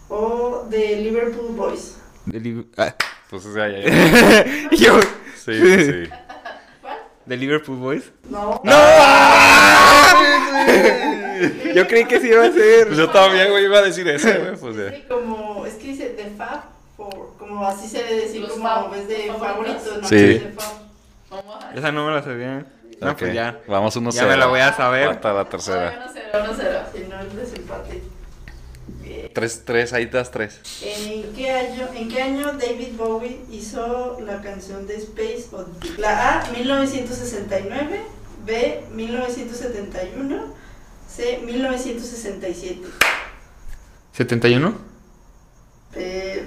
o 0.08 0.66
de 0.70 0.96
Liverpool 1.00 1.56
Boys. 1.56 1.96
De, 2.26 2.40
Liv- 2.40 2.66
ah. 2.76 2.94
Pues, 3.30 3.46
o 3.46 3.52
sea, 3.52 3.68
ya, 3.68 3.78
ya. 3.80 4.44
Yo... 4.76 5.00
Sí, 5.36 5.52
sí, 5.58 5.84
sí. 5.84 6.10
¿De 7.24 7.36
Liverpool 7.36 7.76
Boys? 7.76 8.10
No. 8.28 8.60
¡No! 8.64 8.72
Yo 11.74 11.86
creí 11.86 12.04
que 12.04 12.20
sí 12.20 12.28
iba 12.28 12.44
a 12.44 12.52
ser. 12.52 12.86
Pues 12.88 12.98
yo 12.98 13.08
también, 13.08 13.50
güey, 13.50 13.64
iba 13.64 13.78
a 13.78 13.82
decir 13.82 14.06
eso, 14.08 14.28
güey. 14.28 14.56
Pues 14.56 14.76
ya. 14.76 14.90
Sí, 14.90 15.04
como, 15.08 15.64
es 15.64 15.74
que 15.74 15.86
dice 15.86 16.10
de 16.10 16.24
Fab 16.36 16.60
como 17.38 17.66
así 17.66 17.88
se 17.88 18.02
debe 18.02 18.16
decir, 18.22 18.42
Los 18.42 18.50
como 18.52 18.64
Fab, 18.64 18.84
en 18.86 18.90
vez 18.90 19.08
de 19.08 19.32
favoritos. 19.32 19.98
no 20.02 20.08
Sí. 20.08 20.16
de 20.16 20.52
Fab. 20.56 21.76
Esa 21.76 21.92
no 21.92 22.06
me 22.06 22.12
la 22.14 22.22
sabía. 22.22 22.66
No, 23.00 23.12
Ok, 23.12 23.18
pues 23.20 23.32
ya. 23.34 23.58
Vamos 23.66 23.96
uno 23.96 24.10
Ya 24.10 24.26
me 24.26 24.36
la 24.36 24.46
voy 24.46 24.60
a 24.60 24.74
saber. 24.74 25.06
Falta 25.06 25.32
la 25.32 25.44
tercera. 25.46 26.04
no 26.06 26.12
sé, 26.12 26.22
no 26.34 26.54
sé. 26.54 26.68
Si 26.92 27.04
no 27.08 27.18
es 27.20 27.34
desempate. 27.36 28.02
Tres, 29.32 29.62
tres, 29.64 29.92
ahí 29.92 30.06
das 30.06 30.30
tres. 30.30 30.60
¿En 30.82 31.32
qué, 31.34 31.50
año, 31.50 31.88
¿En 31.94 32.08
qué 32.08 32.22
año 32.22 32.52
David 32.52 32.96
Bowie 32.96 33.40
hizo 33.50 34.18
la 34.24 34.40
canción 34.40 34.86
de 34.86 34.96
Space 34.96 35.46
Oddity? 35.52 35.94
La 35.98 36.40
A, 36.40 36.50
1969, 36.50 38.00
B, 38.44 38.84
1971, 38.92 40.54
C, 41.08 41.40
1967. 41.44 42.80
¿71? 44.16 44.74
Pero, 45.92 46.42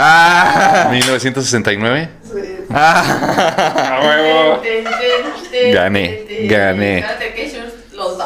¡Ah! 0.00 0.88
1969. 0.92 2.10
sí, 2.22 2.30
¡Ah! 2.70 4.00
huevo! 4.04 4.62
Gané, 5.72 6.46
gané. 6.48 7.04
Los. 7.94 8.16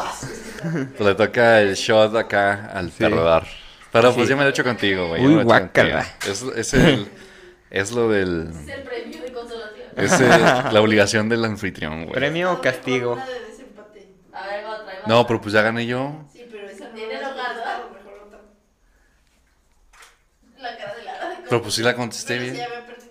Pues 0.97 1.01
le 1.01 1.15
toca 1.15 1.61
el 1.61 1.75
shot 1.75 2.15
acá 2.15 2.71
al 2.75 2.91
perdedor. 2.91 3.45
Pero 3.93 4.15
pues 4.15 4.27
Sí. 4.27 4.31
yo 4.31 4.37
me 4.39 4.45
lo 4.45 4.49
echo 4.51 4.65
contigo, 4.65 5.09
güey. 5.09 5.23
Uy, 5.25 5.33
yo 5.33 5.39
lo 5.41 5.45
guácala. 5.45 6.07
Es, 6.27 6.43
es, 6.43 6.75
el, 6.75 7.09
es 7.71 7.93
lo 7.93 8.09
del... 8.09 8.49
Es 8.51 8.57
el 8.57 8.83
premio 8.83 9.23
de 9.25 9.33
consolación. 9.33 9.89
Es 9.97 10.13
el- 10.21 10.29
la 10.75 10.81
obligación 10.81 11.29
del 11.29 11.45
anfitrión, 11.45 12.05
güey. 12.07 12.13
¿Premio 12.15 12.53
o 12.53 12.61
castigo? 12.61 13.23
No, 15.05 15.27
pero 15.27 15.41
pues 15.41 15.53
ya 15.53 15.63
gané 15.63 15.85
yo. 15.87 16.25
Sí, 16.33 16.47
pero 16.51 16.67
esa 16.69 16.89
¿Tiene 16.93 17.17
otra. 17.19 17.53
La 20.61 20.77
cara 20.77 20.95
de 20.95 21.03
Lara. 21.05 21.29
de 21.43 21.49
Pero 21.49 21.63
pues 21.63 21.75
sí 21.75 21.83
la 21.83 21.95
contesté 21.95 22.39
Pero 22.39 22.55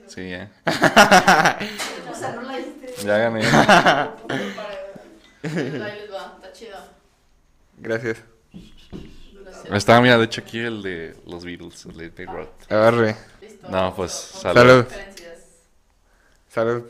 sí, 0.08 0.22
bien. 0.22 0.50
Sí, 0.56 0.72
ya. 0.72 1.60
O 2.10 2.16
sea, 2.16 2.32
no 2.36 2.42
la 2.44 2.58
hiciste. 2.60 3.06
Ya 3.06 3.18
gané. 3.18 3.42
Para- 3.44 4.16
Ahí 5.44 5.54
les 5.54 6.12
va, 6.14 6.40
está 9.72 10.02
mira, 10.02 10.18
de 10.18 10.26
hecho 10.26 10.42
aquí 10.42 10.60
el 10.60 10.82
de 10.82 11.16
los 11.26 11.44
Beatles, 11.46 11.86
el 11.86 11.98
de 11.98 12.10
Big 12.10 12.30
Road. 12.30 12.48
Agarre. 12.70 13.16
Listo. 13.42 13.70
No, 13.70 13.96
pues, 13.96 14.12
salud. 14.12 14.56
Salud. 14.56 14.86
Salud. 16.50 16.84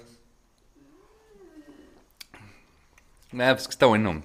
Nah, 3.32 3.54
pues 3.54 3.68
que 3.68 3.72
está 3.72 3.86
bueno. 3.86 4.24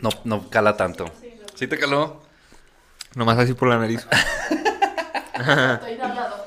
No, 0.00 0.10
no 0.24 0.48
cala 0.50 0.76
tanto. 0.76 1.06
¿Sí 1.54 1.66
te 1.66 1.78
caló? 1.78 2.22
Nomás 3.14 3.38
así 3.38 3.54
por 3.54 3.68
la 3.68 3.78
nariz. 3.78 4.06
Estoy 5.34 5.92
inhalado. 5.94 6.46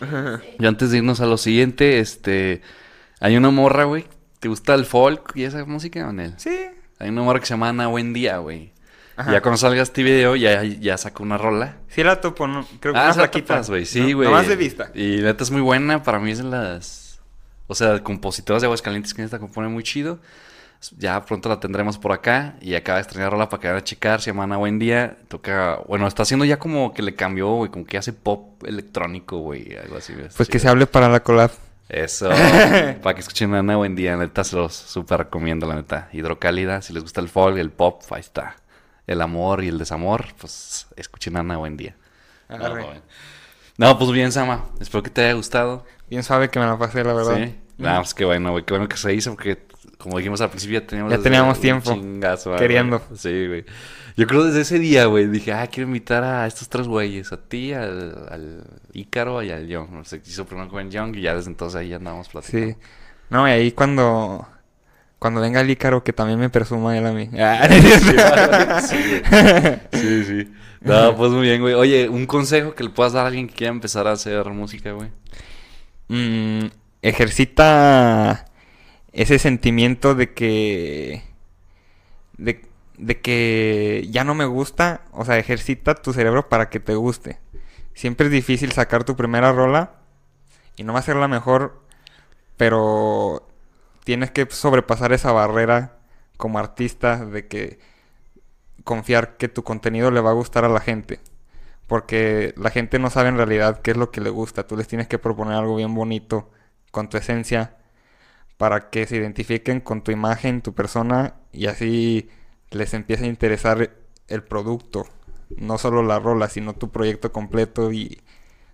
Y 0.60 0.64
antes 0.64 0.92
de 0.92 0.98
irnos 0.98 1.20
a 1.20 1.26
lo 1.26 1.36
siguiente, 1.36 1.98
este... 1.98 2.62
Hay 3.18 3.36
una 3.36 3.50
morra, 3.50 3.82
güey. 3.82 4.06
¿Te 4.38 4.46
gusta 4.46 4.74
el 4.74 4.86
folk 4.86 5.32
y 5.34 5.42
esa 5.42 5.64
música, 5.64 6.06
Manel? 6.06 6.34
Sí. 6.36 6.56
Hay 7.00 7.08
una 7.08 7.22
morra 7.22 7.40
que 7.40 7.46
se 7.46 7.54
llama 7.54 7.70
Ana 7.70 7.88
Buen 7.88 8.12
Día, 8.12 8.38
güey. 8.38 8.72
Ajá. 9.18 9.32
Ya 9.32 9.40
cuando 9.42 9.56
salga 9.58 9.82
este 9.82 10.02
video, 10.04 10.36
ya, 10.36 10.62
ya 10.62 10.96
sacó 10.96 11.24
una 11.24 11.36
rola. 11.36 11.74
Sí 11.88 12.04
la 12.04 12.20
topo, 12.20 12.46
¿no? 12.46 12.64
Creo 12.80 12.94
que 12.94 13.00
Ah, 13.00 13.04
una 13.06 13.12
se 13.14 13.18
la 13.18 13.24
flaquita. 13.24 13.54
topas, 13.54 13.68
güey. 13.68 13.84
Sí, 13.84 14.12
¿no? 14.12 14.16
güey. 14.18 14.28
Nomás 14.28 14.46
de 14.46 14.54
vista. 14.56 14.90
Y 14.94 15.16
neta 15.22 15.42
es 15.42 15.50
muy 15.50 15.60
buena. 15.60 16.02
Para 16.04 16.20
mí 16.20 16.30
es 16.30 16.38
de 16.38 16.44
las... 16.44 17.20
O 17.66 17.74
sea, 17.74 18.02
compositoras 18.02 18.62
de 18.62 18.66
Aguascalientes 18.66 19.12
que 19.12 19.22
neta 19.22 19.38
compone 19.40 19.68
muy 19.68 19.82
chido. 19.82 20.20
Ya 20.96 21.24
pronto 21.24 21.48
la 21.48 21.58
tendremos 21.58 21.98
por 21.98 22.12
acá. 22.12 22.54
Y 22.60 22.76
acaba 22.76 22.98
de 22.98 23.02
estrenar 23.02 23.32
rola 23.32 23.48
para 23.48 23.60
que 23.60 23.66
vayan 23.66 23.80
a 23.82 23.84
checar. 23.84 24.20
Se 24.20 24.30
llama 24.30 24.44
Ana 24.44 24.56
Buen 24.56 24.78
Día. 24.78 25.16
Toca... 25.26 25.80
Bueno, 25.88 26.06
está 26.06 26.22
haciendo 26.22 26.44
ya 26.44 26.60
como 26.60 26.94
que 26.94 27.02
le 27.02 27.16
cambió, 27.16 27.48
güey. 27.48 27.70
Como 27.72 27.84
que 27.84 27.98
hace 27.98 28.12
pop 28.12 28.62
electrónico, 28.64 29.38
güey. 29.38 29.76
Algo 29.76 29.96
así. 29.96 30.14
Pues 30.36 30.48
que 30.48 30.60
se 30.60 30.68
hable 30.68 30.86
para 30.86 31.08
la 31.08 31.20
collab. 31.24 31.50
Eso. 31.88 32.28
para 33.02 33.14
que 33.14 33.20
escuchen 33.20 33.52
a 33.54 33.58
Ana 33.58 33.74
Buen 33.76 33.96
Día. 33.96 34.16
Neta, 34.16 34.44
se 34.44 34.54
los 34.54 34.74
súper 34.74 35.18
recomiendo, 35.18 35.66
la 35.66 35.74
neta. 35.74 36.08
Hidrocálida. 36.12 36.82
Si 36.82 36.92
les 36.92 37.02
gusta 37.02 37.20
el 37.20 37.28
folk, 37.28 37.56
el 37.58 37.70
pop, 37.70 38.00
ahí 38.12 38.20
está. 38.20 38.54
El 39.08 39.20
amor 39.22 39.64
y 39.64 39.68
el 39.68 39.78
desamor, 39.78 40.26
pues 40.38 40.86
escuchen 40.94 41.36
a 41.36 41.40
Ana 41.40 41.56
Buen 41.56 41.76
Día. 41.76 41.96
Agarre. 42.48 42.84
joven. 42.84 43.02
No, 43.78 43.98
pues 43.98 44.10
bien, 44.12 44.30
Sama. 44.32 44.66
Espero 44.80 45.02
que 45.02 45.10
te 45.10 45.24
haya 45.24 45.32
gustado. 45.32 45.84
Bien 46.10 46.22
suave 46.22 46.50
que 46.50 46.58
me 46.58 46.66
la 46.66 46.78
pasé, 46.78 47.02
la 47.02 47.14
verdad. 47.14 47.36
Sí. 47.36 47.54
Nada, 47.78 48.00
pues 48.00 48.12
qué 48.12 48.24
bueno, 48.24 48.50
güey. 48.50 48.64
Qué 48.64 48.74
bueno 48.74 48.88
que 48.88 48.96
se 48.96 49.14
hizo 49.14 49.30
porque, 49.30 49.58
como 49.98 50.18
dijimos 50.18 50.40
al 50.40 50.50
principio, 50.50 50.80
ya 50.80 50.86
teníamos... 50.86 51.12
Ya 51.12 51.18
teníamos 51.22 51.56
un 51.56 51.62
tiempo. 51.62 51.92
chingazo, 51.92 52.50
güey. 52.50 52.60
Queriendo. 52.60 53.02
Sí, 53.14 53.46
güey. 53.46 53.64
Yo 54.16 54.26
creo 54.26 54.44
desde 54.44 54.62
ese 54.62 54.78
día, 54.80 55.06
güey, 55.06 55.28
dije, 55.28 55.52
ah, 55.52 55.66
quiero 55.68 55.86
invitar 55.86 56.24
a 56.24 56.46
estos 56.46 56.68
tres 56.68 56.88
güeyes. 56.88 57.32
A 57.32 57.36
ti, 57.36 57.72
al, 57.72 58.26
al 58.30 58.64
Ícaro 58.92 59.42
y 59.42 59.50
al 59.52 59.68
Young. 59.68 60.04
Sé, 60.04 60.20
hizo 60.26 60.44
primero 60.44 60.68
con 60.68 60.80
el 60.80 60.90
Young 60.90 61.14
y 61.16 61.22
ya 61.22 61.34
desde 61.34 61.50
entonces 61.50 61.80
ahí 61.80 61.90
ya 61.90 61.96
andábamos 61.96 62.28
platicando. 62.28 62.74
Sí. 62.74 62.76
No, 63.30 63.48
y 63.48 63.52
ahí 63.52 63.72
cuando... 63.72 64.46
Cuando 65.18 65.40
venga 65.40 65.60
el 65.60 65.70
Ícaro, 65.70 66.04
que 66.04 66.12
también 66.12 66.38
me 66.38 66.48
presuma 66.48 66.96
él 66.96 67.06
a 67.06 67.12
mí. 67.12 67.28
Ah, 67.38 67.68
Sí, 68.80 69.20
sí, 69.92 70.24
sí. 70.24 70.52
No, 70.80 71.16
pues 71.16 71.32
muy 71.32 71.42
bien, 71.42 71.60
güey. 71.60 71.74
Oye, 71.74 72.08
un 72.08 72.26
consejo 72.26 72.74
que 72.74 72.84
le 72.84 72.90
puedas 72.90 73.12
dar 73.12 73.24
a 73.24 73.28
alguien 73.28 73.48
que 73.48 73.54
quiera 73.54 73.72
empezar 73.72 74.06
a 74.06 74.12
hacer 74.12 74.44
música, 74.50 74.92
güey. 74.92 75.10
Mm, 76.08 76.66
ejercita 77.02 78.44
ese 79.12 79.38
sentimiento 79.38 80.14
de 80.14 80.32
que 80.32 81.24
de, 82.36 82.64
de 82.96 83.20
que 83.20 84.06
ya 84.10 84.22
no 84.24 84.34
me 84.34 84.44
gusta, 84.44 85.02
o 85.12 85.24
sea, 85.24 85.38
ejercita 85.38 85.96
tu 85.96 86.12
cerebro 86.12 86.48
para 86.48 86.70
que 86.70 86.80
te 86.80 86.94
guste. 86.94 87.38
Siempre 87.94 88.26
es 88.26 88.32
difícil 88.32 88.70
sacar 88.72 89.02
tu 89.04 89.16
primera 89.16 89.52
rola 89.52 89.94
y 90.76 90.84
no 90.84 90.92
va 90.92 91.00
a 91.00 91.02
ser 91.02 91.16
la 91.16 91.26
mejor, 91.26 91.82
pero 92.56 93.47
tienes 94.08 94.30
que 94.30 94.46
sobrepasar 94.48 95.12
esa 95.12 95.32
barrera 95.32 95.98
como 96.38 96.58
artista 96.58 97.26
de 97.26 97.46
que 97.46 97.78
confiar 98.82 99.36
que 99.36 99.48
tu 99.48 99.64
contenido 99.64 100.10
le 100.10 100.22
va 100.22 100.30
a 100.30 100.32
gustar 100.32 100.64
a 100.64 100.70
la 100.70 100.80
gente. 100.80 101.20
Porque 101.86 102.54
la 102.56 102.70
gente 102.70 102.98
no 102.98 103.10
sabe 103.10 103.28
en 103.28 103.36
realidad 103.36 103.82
qué 103.82 103.90
es 103.90 103.98
lo 103.98 104.10
que 104.10 104.22
le 104.22 104.30
gusta. 104.30 104.66
Tú 104.66 104.78
les 104.78 104.88
tienes 104.88 105.08
que 105.08 105.18
proponer 105.18 105.58
algo 105.58 105.76
bien 105.76 105.94
bonito 105.94 106.50
con 106.90 107.10
tu 107.10 107.18
esencia 107.18 107.76
para 108.56 108.88
que 108.88 109.06
se 109.06 109.16
identifiquen 109.16 109.82
con 109.82 110.02
tu 110.02 110.10
imagen, 110.10 110.62
tu 110.62 110.72
persona 110.72 111.34
y 111.52 111.66
así 111.66 112.30
les 112.70 112.94
empiece 112.94 113.24
a 113.24 113.28
interesar 113.28 113.90
el 114.26 114.42
producto. 114.42 115.06
No 115.54 115.76
solo 115.76 116.02
la 116.02 116.18
rola, 116.18 116.48
sino 116.48 116.72
tu 116.72 116.90
proyecto 116.90 117.30
completo 117.30 117.92
y 117.92 118.22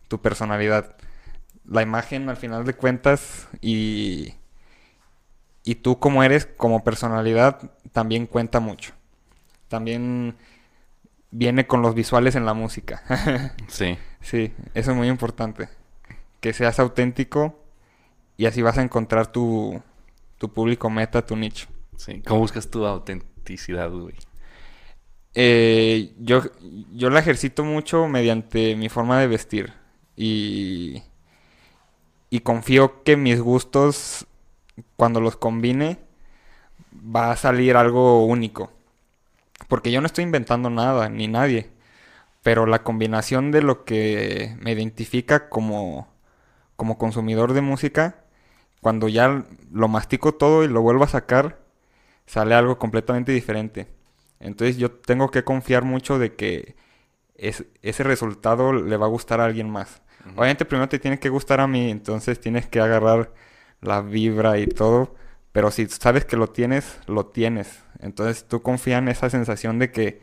tu 0.06 0.22
personalidad. 0.22 0.94
La 1.64 1.82
imagen 1.82 2.28
al 2.28 2.36
final 2.36 2.64
de 2.64 2.74
cuentas 2.74 3.48
y, 3.60 4.34
y 5.64 5.76
tú 5.76 5.98
como 5.98 6.22
eres 6.22 6.46
como 6.46 6.84
personalidad 6.84 7.70
también 7.92 8.26
cuenta 8.26 8.60
mucho. 8.60 8.92
También 9.68 10.36
viene 11.30 11.66
con 11.66 11.82
los 11.82 11.94
visuales 11.94 12.36
en 12.36 12.46
la 12.46 12.54
música. 12.54 13.02
Sí. 13.68 13.98
Sí, 14.20 14.52
eso 14.72 14.92
es 14.92 14.96
muy 14.96 15.08
importante. 15.08 15.68
Que 16.40 16.52
seas 16.52 16.78
auténtico 16.78 17.58
y 18.36 18.46
así 18.46 18.62
vas 18.62 18.78
a 18.78 18.82
encontrar 18.82 19.26
tu, 19.26 19.82
tu 20.38 20.52
público 20.52 20.88
meta, 20.90 21.24
tu 21.26 21.36
nicho. 21.36 21.68
Sí. 21.96 22.22
¿Cómo 22.26 22.40
buscas 22.40 22.70
tu 22.70 22.86
autenticidad, 22.86 23.90
güey? 23.90 24.14
Eh, 25.34 26.14
yo, 26.18 26.42
yo 26.92 27.10
la 27.10 27.18
ejercito 27.20 27.64
mucho 27.64 28.06
mediante 28.08 28.76
mi 28.76 28.88
forma 28.88 29.18
de 29.20 29.26
vestir 29.26 29.72
y, 30.16 31.02
y 32.30 32.40
confío 32.40 33.02
que 33.02 33.16
mis 33.16 33.40
gustos, 33.40 34.26
cuando 34.96 35.20
los 35.20 35.36
combine, 35.36 35.98
va 36.94 37.32
a 37.32 37.36
salir 37.36 37.76
algo 37.76 38.24
único. 38.24 38.72
Porque 39.68 39.90
yo 39.90 40.00
no 40.00 40.06
estoy 40.06 40.24
inventando 40.24 40.70
nada, 40.70 41.08
ni 41.08 41.28
nadie. 41.28 41.70
Pero 42.42 42.66
la 42.66 42.82
combinación 42.82 43.50
de 43.50 43.62
lo 43.62 43.84
que 43.84 44.56
me 44.60 44.72
identifica 44.72 45.48
como, 45.48 46.08
como 46.76 46.98
consumidor 46.98 47.52
de 47.52 47.62
música, 47.62 48.16
cuando 48.80 49.08
ya 49.08 49.44
lo 49.72 49.88
mastico 49.88 50.34
todo 50.34 50.64
y 50.64 50.68
lo 50.68 50.82
vuelvo 50.82 51.04
a 51.04 51.08
sacar, 51.08 51.58
sale 52.26 52.54
algo 52.54 52.78
completamente 52.78 53.32
diferente. 53.32 53.88
Entonces 54.40 54.76
yo 54.76 54.90
tengo 54.90 55.30
que 55.30 55.44
confiar 55.44 55.84
mucho 55.84 56.18
de 56.18 56.34
que 56.34 56.76
es- 57.36 57.64
ese 57.82 58.02
resultado 58.04 58.72
le 58.72 58.96
va 58.96 59.06
a 59.06 59.10
gustar 59.10 59.40
a 59.40 59.46
alguien 59.46 59.70
más. 59.70 60.02
Obviamente 60.36 60.64
primero 60.64 60.88
te 60.88 60.98
tiene 60.98 61.18
que 61.18 61.28
gustar 61.28 61.60
a 61.60 61.66
mí, 61.66 61.90
entonces 61.90 62.40
tienes 62.40 62.66
que 62.66 62.80
agarrar 62.80 63.32
la 63.84 64.00
vibra 64.00 64.58
y 64.58 64.66
todo. 64.66 65.14
Pero 65.52 65.70
si 65.70 65.86
sabes 65.86 66.24
que 66.24 66.36
lo 66.36 66.48
tienes, 66.48 66.98
lo 67.06 67.26
tienes. 67.26 67.82
Entonces 68.00 68.44
tú 68.48 68.60
confía 68.62 68.98
en 68.98 69.08
esa 69.08 69.30
sensación 69.30 69.78
de 69.78 69.92
que 69.92 70.20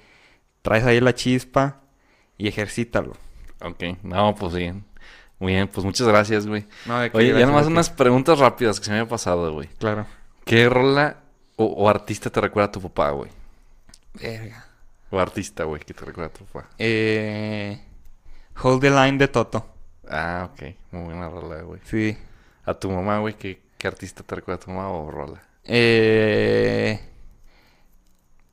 traes 0.62 0.84
ahí 0.84 1.00
la 1.00 1.16
chispa 1.16 1.82
y 2.38 2.48
ejercítalo. 2.48 3.14
Ok. 3.62 3.84
No, 4.04 4.36
pues 4.36 4.54
bien. 4.54 4.84
Muy 5.40 5.54
bien, 5.54 5.68
pues 5.68 5.86
muchas 5.86 6.08
gracias, 6.08 6.46
güey. 6.46 6.68
No, 6.86 7.00
de 7.00 7.10
que 7.10 7.18
Oye, 7.18 7.40
ya 7.40 7.46
nomás 7.46 7.66
unas 7.66 7.90
preguntas 7.90 8.38
rápidas 8.38 8.80
que 8.80 8.86
se 8.86 8.92
me 8.92 9.00
había 9.00 9.10
pasado, 9.10 9.52
güey. 9.54 9.68
Claro. 9.80 10.06
¿Qué 10.46 10.70
rola 10.70 11.18
o, 11.56 11.66
o 11.66 11.90
artista 11.90 12.30
te 12.30 12.42
recuerda 12.42 12.68
a 12.68 12.72
tu 12.72 12.82
papá, 12.82 13.12
güey? 13.12 13.32
Verga. 14.14 14.66
O 15.10 15.20
artista, 15.20 15.64
güey, 15.64 15.82
que 15.82 15.94
te 15.94 16.06
recuerda 16.06 16.30
a 16.30 16.34
tu 16.34 16.46
papá. 16.46 16.70
Eh, 16.78 17.82
Hold 18.62 18.82
the 18.82 18.90
Line 18.90 19.18
de 19.18 19.28
Toto. 19.28 19.66
Ah, 20.08 20.50
ok. 20.52 20.76
Muy 20.92 21.06
buena 21.06 21.30
rola, 21.30 21.62
güey. 21.62 21.82
Sí. 21.86 22.18
A 22.72 22.80
tu 22.80 22.90
mamá, 22.90 23.20
güey, 23.20 23.34
¿qué, 23.36 23.62
qué 23.78 23.88
artista 23.88 24.24
te 24.24 24.36
recuerda 24.36 24.62
a 24.62 24.66
tu 24.66 24.72
mamá 24.72 24.90
o 24.90 25.12
rola? 25.12 25.42
Eh, 25.66 27.00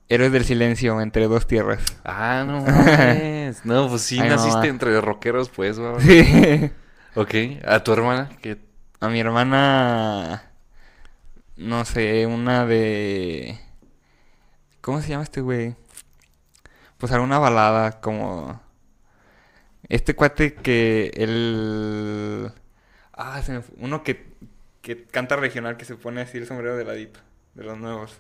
Héroes 0.09 0.33
del 0.33 0.45
Silencio, 0.45 1.01
Entre 1.01 1.27
Dos 1.29 1.47
Tierras. 1.47 1.83
Ah, 2.05 2.45
no 2.47 2.61
mames. 2.67 3.65
No, 3.65 3.89
pues 3.89 4.03
sí, 4.03 4.19
Ay, 4.19 4.29
naciste 4.29 4.55
mamá. 4.57 4.67
entre 4.67 5.01
rockeros, 5.01 5.49
pues, 5.51 5.79
güey. 5.79 6.01
Sí. 6.01 6.71
Ok. 7.15 7.35
¿A 7.67 7.83
tu 7.85 7.93
hermana? 7.93 8.29
¿Qué? 8.43 8.59
A 9.01 9.09
mi 9.09 9.21
hermana, 9.21 10.51
no 11.57 11.85
sé, 11.85 12.27
una 12.27 12.67
de... 12.67 13.59
¿Cómo 14.81 15.01
se 15.01 15.09
llama 15.11 15.23
este 15.23 15.41
güey? 15.41 15.77
Pues 16.99 17.13
alguna 17.13 17.39
balada 17.39 18.01
como... 18.01 18.61
Este 19.89 20.15
cuate 20.15 20.55
que 20.55 21.13
el... 21.15 22.51
Ah, 23.19 23.43
se 23.43 23.53
me 23.53 23.61
fue. 23.63 23.75
Uno 23.79 24.05
que, 24.05 24.25
que 24.81 25.05
canta 25.05 25.35
regional, 25.35 25.77
que 25.77 25.85
se 25.85 25.97
pone 25.97 26.21
así 26.21 26.39
el 26.39 26.47
sombrero 26.47 26.77
de 26.77 26.85
ladito, 26.85 27.19
de 27.55 27.65
los 27.65 27.77
nuevos. 27.77 28.17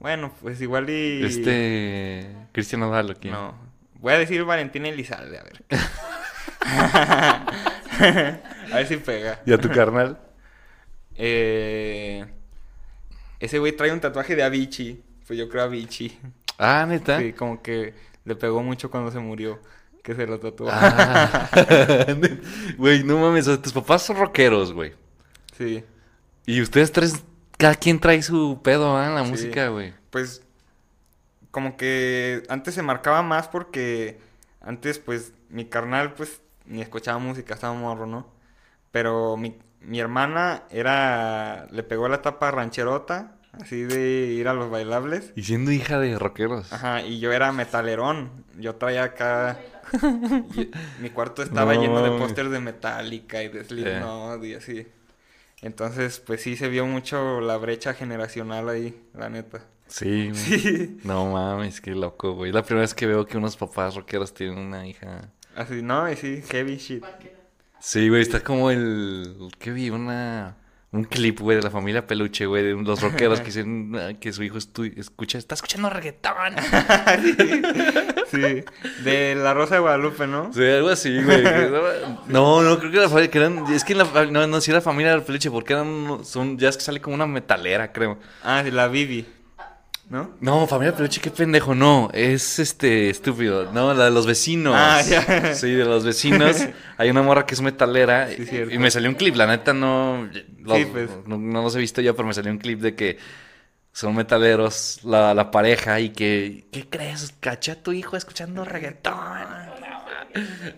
Bueno, 0.00 0.32
pues 0.42 0.60
igual 0.60 0.90
y... 0.90 1.24
Este. 1.24 2.26
Cristian 2.50 2.80
Nodal, 2.80 3.12
¿o 3.12 3.14
quién? 3.14 3.32
No. 3.32 3.54
Voy 4.00 4.14
a 4.14 4.18
decir 4.18 4.42
Valentín 4.42 4.84
Elizalde, 4.84 5.38
a 5.38 5.44
ver. 5.44 5.62
a 8.72 8.74
ver 8.74 8.88
si 8.88 8.96
pega. 8.96 9.40
¿Y 9.46 9.52
a 9.52 9.58
tu 9.58 9.70
carnal? 9.70 10.18
Eh, 11.14 12.26
ese 13.38 13.60
güey 13.60 13.76
trae 13.76 13.92
un 13.92 14.00
tatuaje 14.00 14.34
de 14.34 14.42
Avicii. 14.42 15.00
Pues 15.24 15.38
yo 15.38 15.48
creo 15.48 15.62
Avicii. 15.62 16.18
Ah, 16.58 16.84
neta. 16.88 17.20
Sí, 17.20 17.32
como 17.32 17.62
que 17.62 17.94
le 18.24 18.34
pegó 18.34 18.64
mucho 18.64 18.90
cuando 18.90 19.12
se 19.12 19.20
murió. 19.20 19.60
Que 20.02 20.14
se 20.14 20.26
lo 20.26 20.38
tatuó. 20.40 20.68
Ah. 20.70 21.48
Güey, 22.76 23.04
no 23.04 23.18
mames, 23.18 23.46
o 23.46 23.54
sea, 23.54 23.62
tus 23.62 23.72
papás 23.72 24.02
son 24.02 24.16
rockeros, 24.16 24.72
güey. 24.72 24.92
Sí. 25.56 25.84
Y 26.46 26.60
ustedes 26.60 26.90
tres, 26.92 27.22
cada 27.56 27.74
quien 27.76 28.00
trae 28.00 28.20
su 28.22 28.60
pedo, 28.62 28.96
¿ah? 28.96 29.06
En 29.06 29.14
la 29.14 29.24
Sí. 29.24 29.30
música, 29.30 29.68
güey. 29.68 29.94
Pues 30.10 30.42
como 31.50 31.76
que 31.76 32.42
antes 32.48 32.74
se 32.74 32.82
marcaba 32.82 33.22
más 33.22 33.46
porque 33.48 34.18
antes 34.60 34.98
pues 34.98 35.32
mi 35.50 35.66
carnal 35.66 36.14
pues 36.14 36.40
ni 36.64 36.80
escuchaba 36.80 37.18
música, 37.18 37.54
estaba 37.54 37.74
morro, 37.74 38.06
¿no? 38.06 38.26
Pero 38.90 39.36
mi, 39.36 39.58
mi 39.80 40.00
hermana 40.00 40.64
era, 40.70 41.66
le 41.70 41.82
pegó 41.82 42.08
la 42.08 42.22
tapa 42.22 42.50
rancherota, 42.50 43.36
así 43.52 43.82
de 43.82 44.26
ir 44.32 44.48
a 44.48 44.54
los 44.54 44.70
bailables. 44.70 45.32
Y 45.36 45.42
siendo 45.44 45.70
hija 45.72 45.98
de 46.00 46.18
rockeros. 46.18 46.72
Ajá, 46.72 47.02
y 47.02 47.20
yo 47.20 47.32
era 47.32 47.52
metalerón. 47.52 48.44
Yo 48.58 48.74
traía 48.76 49.04
acá. 49.04 49.58
y- 50.56 50.70
mi 51.00 51.10
cuarto 51.10 51.42
estaba 51.42 51.74
No 51.74 51.80
lleno 51.82 52.02
de 52.02 52.10
mames. 52.10 52.22
pósters 52.22 52.50
de 52.50 52.60
Metallica 52.60 53.42
y 53.42 53.48
de 53.48 53.64
Slipknot 53.64 54.44
y 54.44 54.54
así. 54.54 54.86
Entonces, 55.60 56.18
pues 56.20 56.42
sí 56.42 56.56
se 56.56 56.68
vio 56.68 56.86
mucho 56.86 57.40
la 57.40 57.56
brecha 57.56 57.94
generacional 57.94 58.68
ahí, 58.68 59.00
la 59.14 59.28
neta. 59.28 59.64
Sí. 59.86 60.30
Sí. 60.34 60.98
No 61.04 61.26
mames, 61.30 61.80
qué 61.80 61.92
loco, 61.94 62.32
güey. 62.34 62.50
La 62.52 62.62
primera 62.62 62.82
vez 62.82 62.94
que 62.94 63.06
veo 63.06 63.26
que 63.26 63.36
unos 63.38 63.56
papás 63.56 63.94
rockeros 63.94 64.32
tienen 64.34 64.58
una 64.58 64.86
hija. 64.86 65.28
Así, 65.54 65.82
no, 65.82 66.10
y 66.10 66.16
sí, 66.16 66.42
heavy 66.50 66.76
shit. 66.76 67.04
Sí, 67.78 68.08
güey, 68.08 68.22
está 68.22 68.40
como 68.40 68.70
el. 68.70 69.36
¿Qué 69.58 69.70
vi? 69.70 69.90
Una. 69.90 70.56
Un 70.92 71.04
clip, 71.04 71.40
güey, 71.40 71.56
de 71.56 71.62
la 71.62 71.70
familia 71.70 72.06
Peluche, 72.06 72.44
güey, 72.44 72.62
de 72.62 72.72
los 72.74 73.00
rockeros 73.00 73.40
que 73.40 73.46
dicen 73.46 73.92
ah, 73.96 74.12
que 74.20 74.30
su 74.30 74.42
hijo 74.42 74.58
estu- 74.58 74.92
escucha, 74.98 75.38
está 75.38 75.54
escuchando 75.54 75.88
reggaetón. 75.88 76.54
Sí, 78.30 78.64
de 79.04 79.34
La 79.34 79.52
Rosa 79.52 79.74
de 79.74 79.80
Guadalupe, 79.82 80.26
¿no? 80.26 80.50
Sí, 80.54 80.64
algo 80.64 80.88
así, 80.88 81.22
güey. 81.22 81.44
No, 82.28 82.62
no, 82.62 82.78
creo 82.78 82.90
que 82.90 82.96
la 82.98 83.08
familia, 83.10 83.30
que 83.30 83.38
eran, 83.38 83.66
es 83.72 83.84
que 83.84 83.92
en 83.92 83.98
la, 83.98 84.24
no, 84.30 84.46
no, 84.46 84.60
sí 84.62 84.70
era 84.70 84.80
familia 84.80 85.12
del 85.12 85.22
peluche, 85.22 85.50
porque 85.50 85.74
eran, 85.74 86.24
son, 86.24 86.56
ya 86.58 86.70
es 86.70 86.76
que 86.78 86.82
sale 86.82 87.00
como 87.00 87.14
una 87.14 87.26
metalera, 87.26 87.92
creo. 87.92 88.18
Ah, 88.42 88.62
sí, 88.64 88.70
la 88.70 88.88
Bibi. 88.88 89.26
¿No? 90.12 90.30
No, 90.40 90.66
familia 90.66 90.94
peluche, 90.94 91.22
qué 91.22 91.30
pendejo, 91.30 91.74
no, 91.74 92.10
es 92.12 92.58
este, 92.58 93.08
estúpido, 93.08 93.72
no, 93.72 93.94
la 93.94 94.04
de 94.04 94.10
los 94.10 94.26
vecinos. 94.26 94.74
Ah, 94.76 95.00
ya. 95.00 95.54
Sí, 95.54 95.70
de 95.70 95.86
los 95.86 96.04
vecinos, 96.04 96.54
hay 96.98 97.08
una 97.08 97.22
morra 97.22 97.46
que 97.46 97.54
es 97.54 97.62
metalera, 97.62 98.28
Sí, 98.28 98.44
y- 98.70 98.76
me 98.76 98.90
salió 98.90 99.08
un 99.08 99.14
clip, 99.14 99.34
la 99.36 99.46
neta 99.46 99.72
no, 99.72 100.28
los- 100.58 100.76
Sí, 100.78 100.84
pues. 100.84 101.08
no, 101.26 101.38
no 101.38 101.62
los 101.62 101.74
he 101.76 101.78
visto 101.78 102.02
yo, 102.02 102.14
pero 102.14 102.28
me 102.28 102.34
salió 102.34 102.52
un 102.52 102.58
clip 102.58 102.80
de 102.80 102.94
que 102.94 103.16
son 103.94 104.14
metaleros 104.14 105.00
la, 105.02 105.32
la 105.32 105.50
pareja 105.50 105.98
y 105.98 106.10
que, 106.10 106.66
¿qué 106.70 106.86
crees? 106.90 107.32
Caché 107.40 107.72
a 107.72 107.82
tu 107.82 107.92
hijo 107.92 108.14
escuchando 108.18 108.66
reggaetón. 108.66 109.16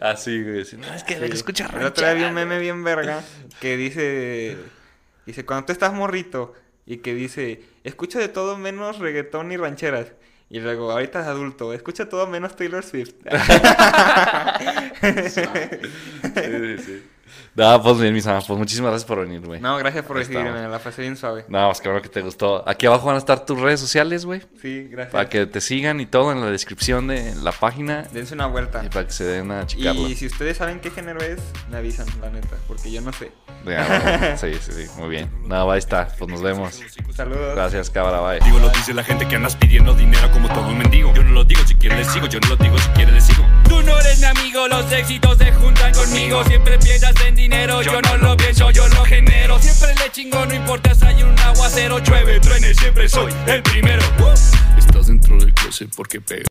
Así, 0.00 0.42
güey. 0.42 0.64
No, 0.78 0.94
es 0.94 1.02
que 1.04 1.16
Sí. 1.18 1.24
escucha 1.32 1.68
El 1.76 1.86
otro 1.86 2.04
día 2.04 2.14
vi 2.14 2.20
un 2.22 2.26
ranchera". 2.28 2.46
meme 2.46 2.58
bien 2.60 2.84
verga 2.84 3.20
que 3.60 3.76
dice, 3.76 4.56
dice, 5.26 5.44
cuando 5.44 5.66
tú 5.66 5.72
estás 5.72 5.92
morrito 5.92 6.54
y 6.86 6.98
que 6.98 7.14
dice, 7.14 7.62
escucha 7.84 8.18
de 8.18 8.28
todo 8.28 8.58
menos 8.58 8.98
reggaetón 8.98 9.52
y 9.52 9.56
rancheras. 9.56 10.12
Y 10.50 10.60
luego, 10.60 10.90
ahorita 10.92 11.20
es 11.20 11.26
adulto, 11.26 11.72
escucha 11.72 12.08
todo 12.08 12.26
menos 12.26 12.54
Taylor 12.56 12.84
Swift. 12.84 13.14
Sí, 16.34 16.58
sí, 16.60 16.78
sí. 16.78 17.13
No, 17.56 17.82
pues 17.82 18.00
bien, 18.00 18.12
mis 18.12 18.26
amas, 18.26 18.46
pues 18.46 18.58
muchísimas 18.58 18.90
gracias 18.90 19.06
por 19.06 19.20
venir, 19.20 19.40
güey. 19.40 19.60
no, 19.60 19.76
gracias 19.78 20.04
por 20.04 20.16
recibirme, 20.16 20.68
la 20.68 20.78
pasé 20.80 21.02
bien 21.02 21.16
suave. 21.16 21.44
No, 21.48 21.66
pues 21.66 21.80
claro 21.80 22.02
que 22.02 22.08
te 22.08 22.20
gustó. 22.20 22.68
Aquí 22.68 22.86
abajo 22.86 23.06
van 23.06 23.14
a 23.14 23.18
estar 23.18 23.46
tus 23.46 23.60
redes 23.60 23.78
sociales, 23.78 24.24
güey. 24.24 24.42
Sí, 24.60 24.88
gracias. 24.90 25.12
Para 25.12 25.28
que 25.28 25.46
te 25.46 25.60
sigan 25.60 26.00
y 26.00 26.06
todo 26.06 26.32
en 26.32 26.40
la 26.40 26.50
descripción 26.50 27.06
de 27.06 27.34
la 27.36 27.52
página. 27.52 28.02
Dense 28.12 28.34
una 28.34 28.46
vuelta. 28.46 28.84
Y 28.84 28.88
para 28.88 29.06
que 29.06 29.12
se 29.12 29.24
den 29.24 29.52
a 29.52 29.66
checarlo. 29.66 30.08
Y 30.08 30.16
si 30.16 30.26
ustedes 30.26 30.56
saben 30.56 30.80
qué 30.80 30.90
género 30.90 31.20
es, 31.20 31.40
me 31.70 31.76
avisan, 31.76 32.06
la 32.20 32.30
neta, 32.30 32.56
porque 32.66 32.90
yo 32.90 33.00
no 33.00 33.12
sé. 33.12 33.30
Ya, 33.64 33.86
bueno, 33.86 34.36
sí, 34.36 34.52
sí, 34.60 34.72
sí, 34.72 34.90
muy 34.98 35.08
bien. 35.08 35.30
No, 35.46 35.70
ahí 35.70 35.78
está, 35.78 36.08
pues 36.18 36.30
nos 36.30 36.42
vemos. 36.42 36.82
Saludos. 37.14 37.54
Gracias, 37.54 37.88
cabra, 37.88 38.20
bye. 38.20 38.40
Digo, 38.40 38.58
lo 38.58 38.68
dice 38.70 38.92
la 38.92 39.04
gente 39.04 39.28
que 39.28 39.36
andas 39.36 39.54
pidiendo 39.56 39.94
dinero 39.94 40.30
como 40.32 40.48
todo 40.48 40.66
un 40.68 40.78
mendigo. 40.78 41.14
Yo 41.14 41.22
no 41.22 41.30
lo 41.30 41.44
digo, 41.44 41.62
si 41.66 41.74
quiere 41.76 41.96
le 41.96 42.04
sigo, 42.04 42.26
yo 42.26 42.40
no 42.40 42.48
lo 42.48 42.56
digo, 42.56 42.76
si 42.78 42.88
quiere 42.90 43.12
le 43.12 43.20
sigo. 43.20 43.44
Tú 43.74 43.82
no 43.82 43.98
eres 43.98 44.20
mi 44.20 44.26
amigo, 44.26 44.68
los 44.68 44.92
éxitos 44.92 45.36
se 45.36 45.50
juntan 45.50 45.92
conmigo. 45.92 46.44
Siempre 46.44 46.78
piensas 46.78 47.12
en 47.26 47.34
dinero, 47.34 47.82
yo 47.82 48.00
no 48.02 48.16
lo 48.18 48.36
pienso, 48.36 48.70
yo 48.70 48.86
lo 48.88 49.04
genero. 49.04 49.60
Siempre 49.60 49.94
le 49.96 50.12
chingo, 50.12 50.46
no 50.46 50.54
importa 50.54 50.94
si 50.94 51.04
hay 51.04 51.22
un 51.24 51.36
aguacero, 51.40 51.98
llueve, 51.98 52.38
truene, 52.38 52.72
siempre 52.72 53.08
soy 53.08 53.32
el 53.48 53.62
primero. 53.64 54.02
Estás 54.78 55.08
dentro 55.08 55.38
del 55.38 55.52
closet 55.54 55.90
porque 55.96 56.20
pega. 56.20 56.42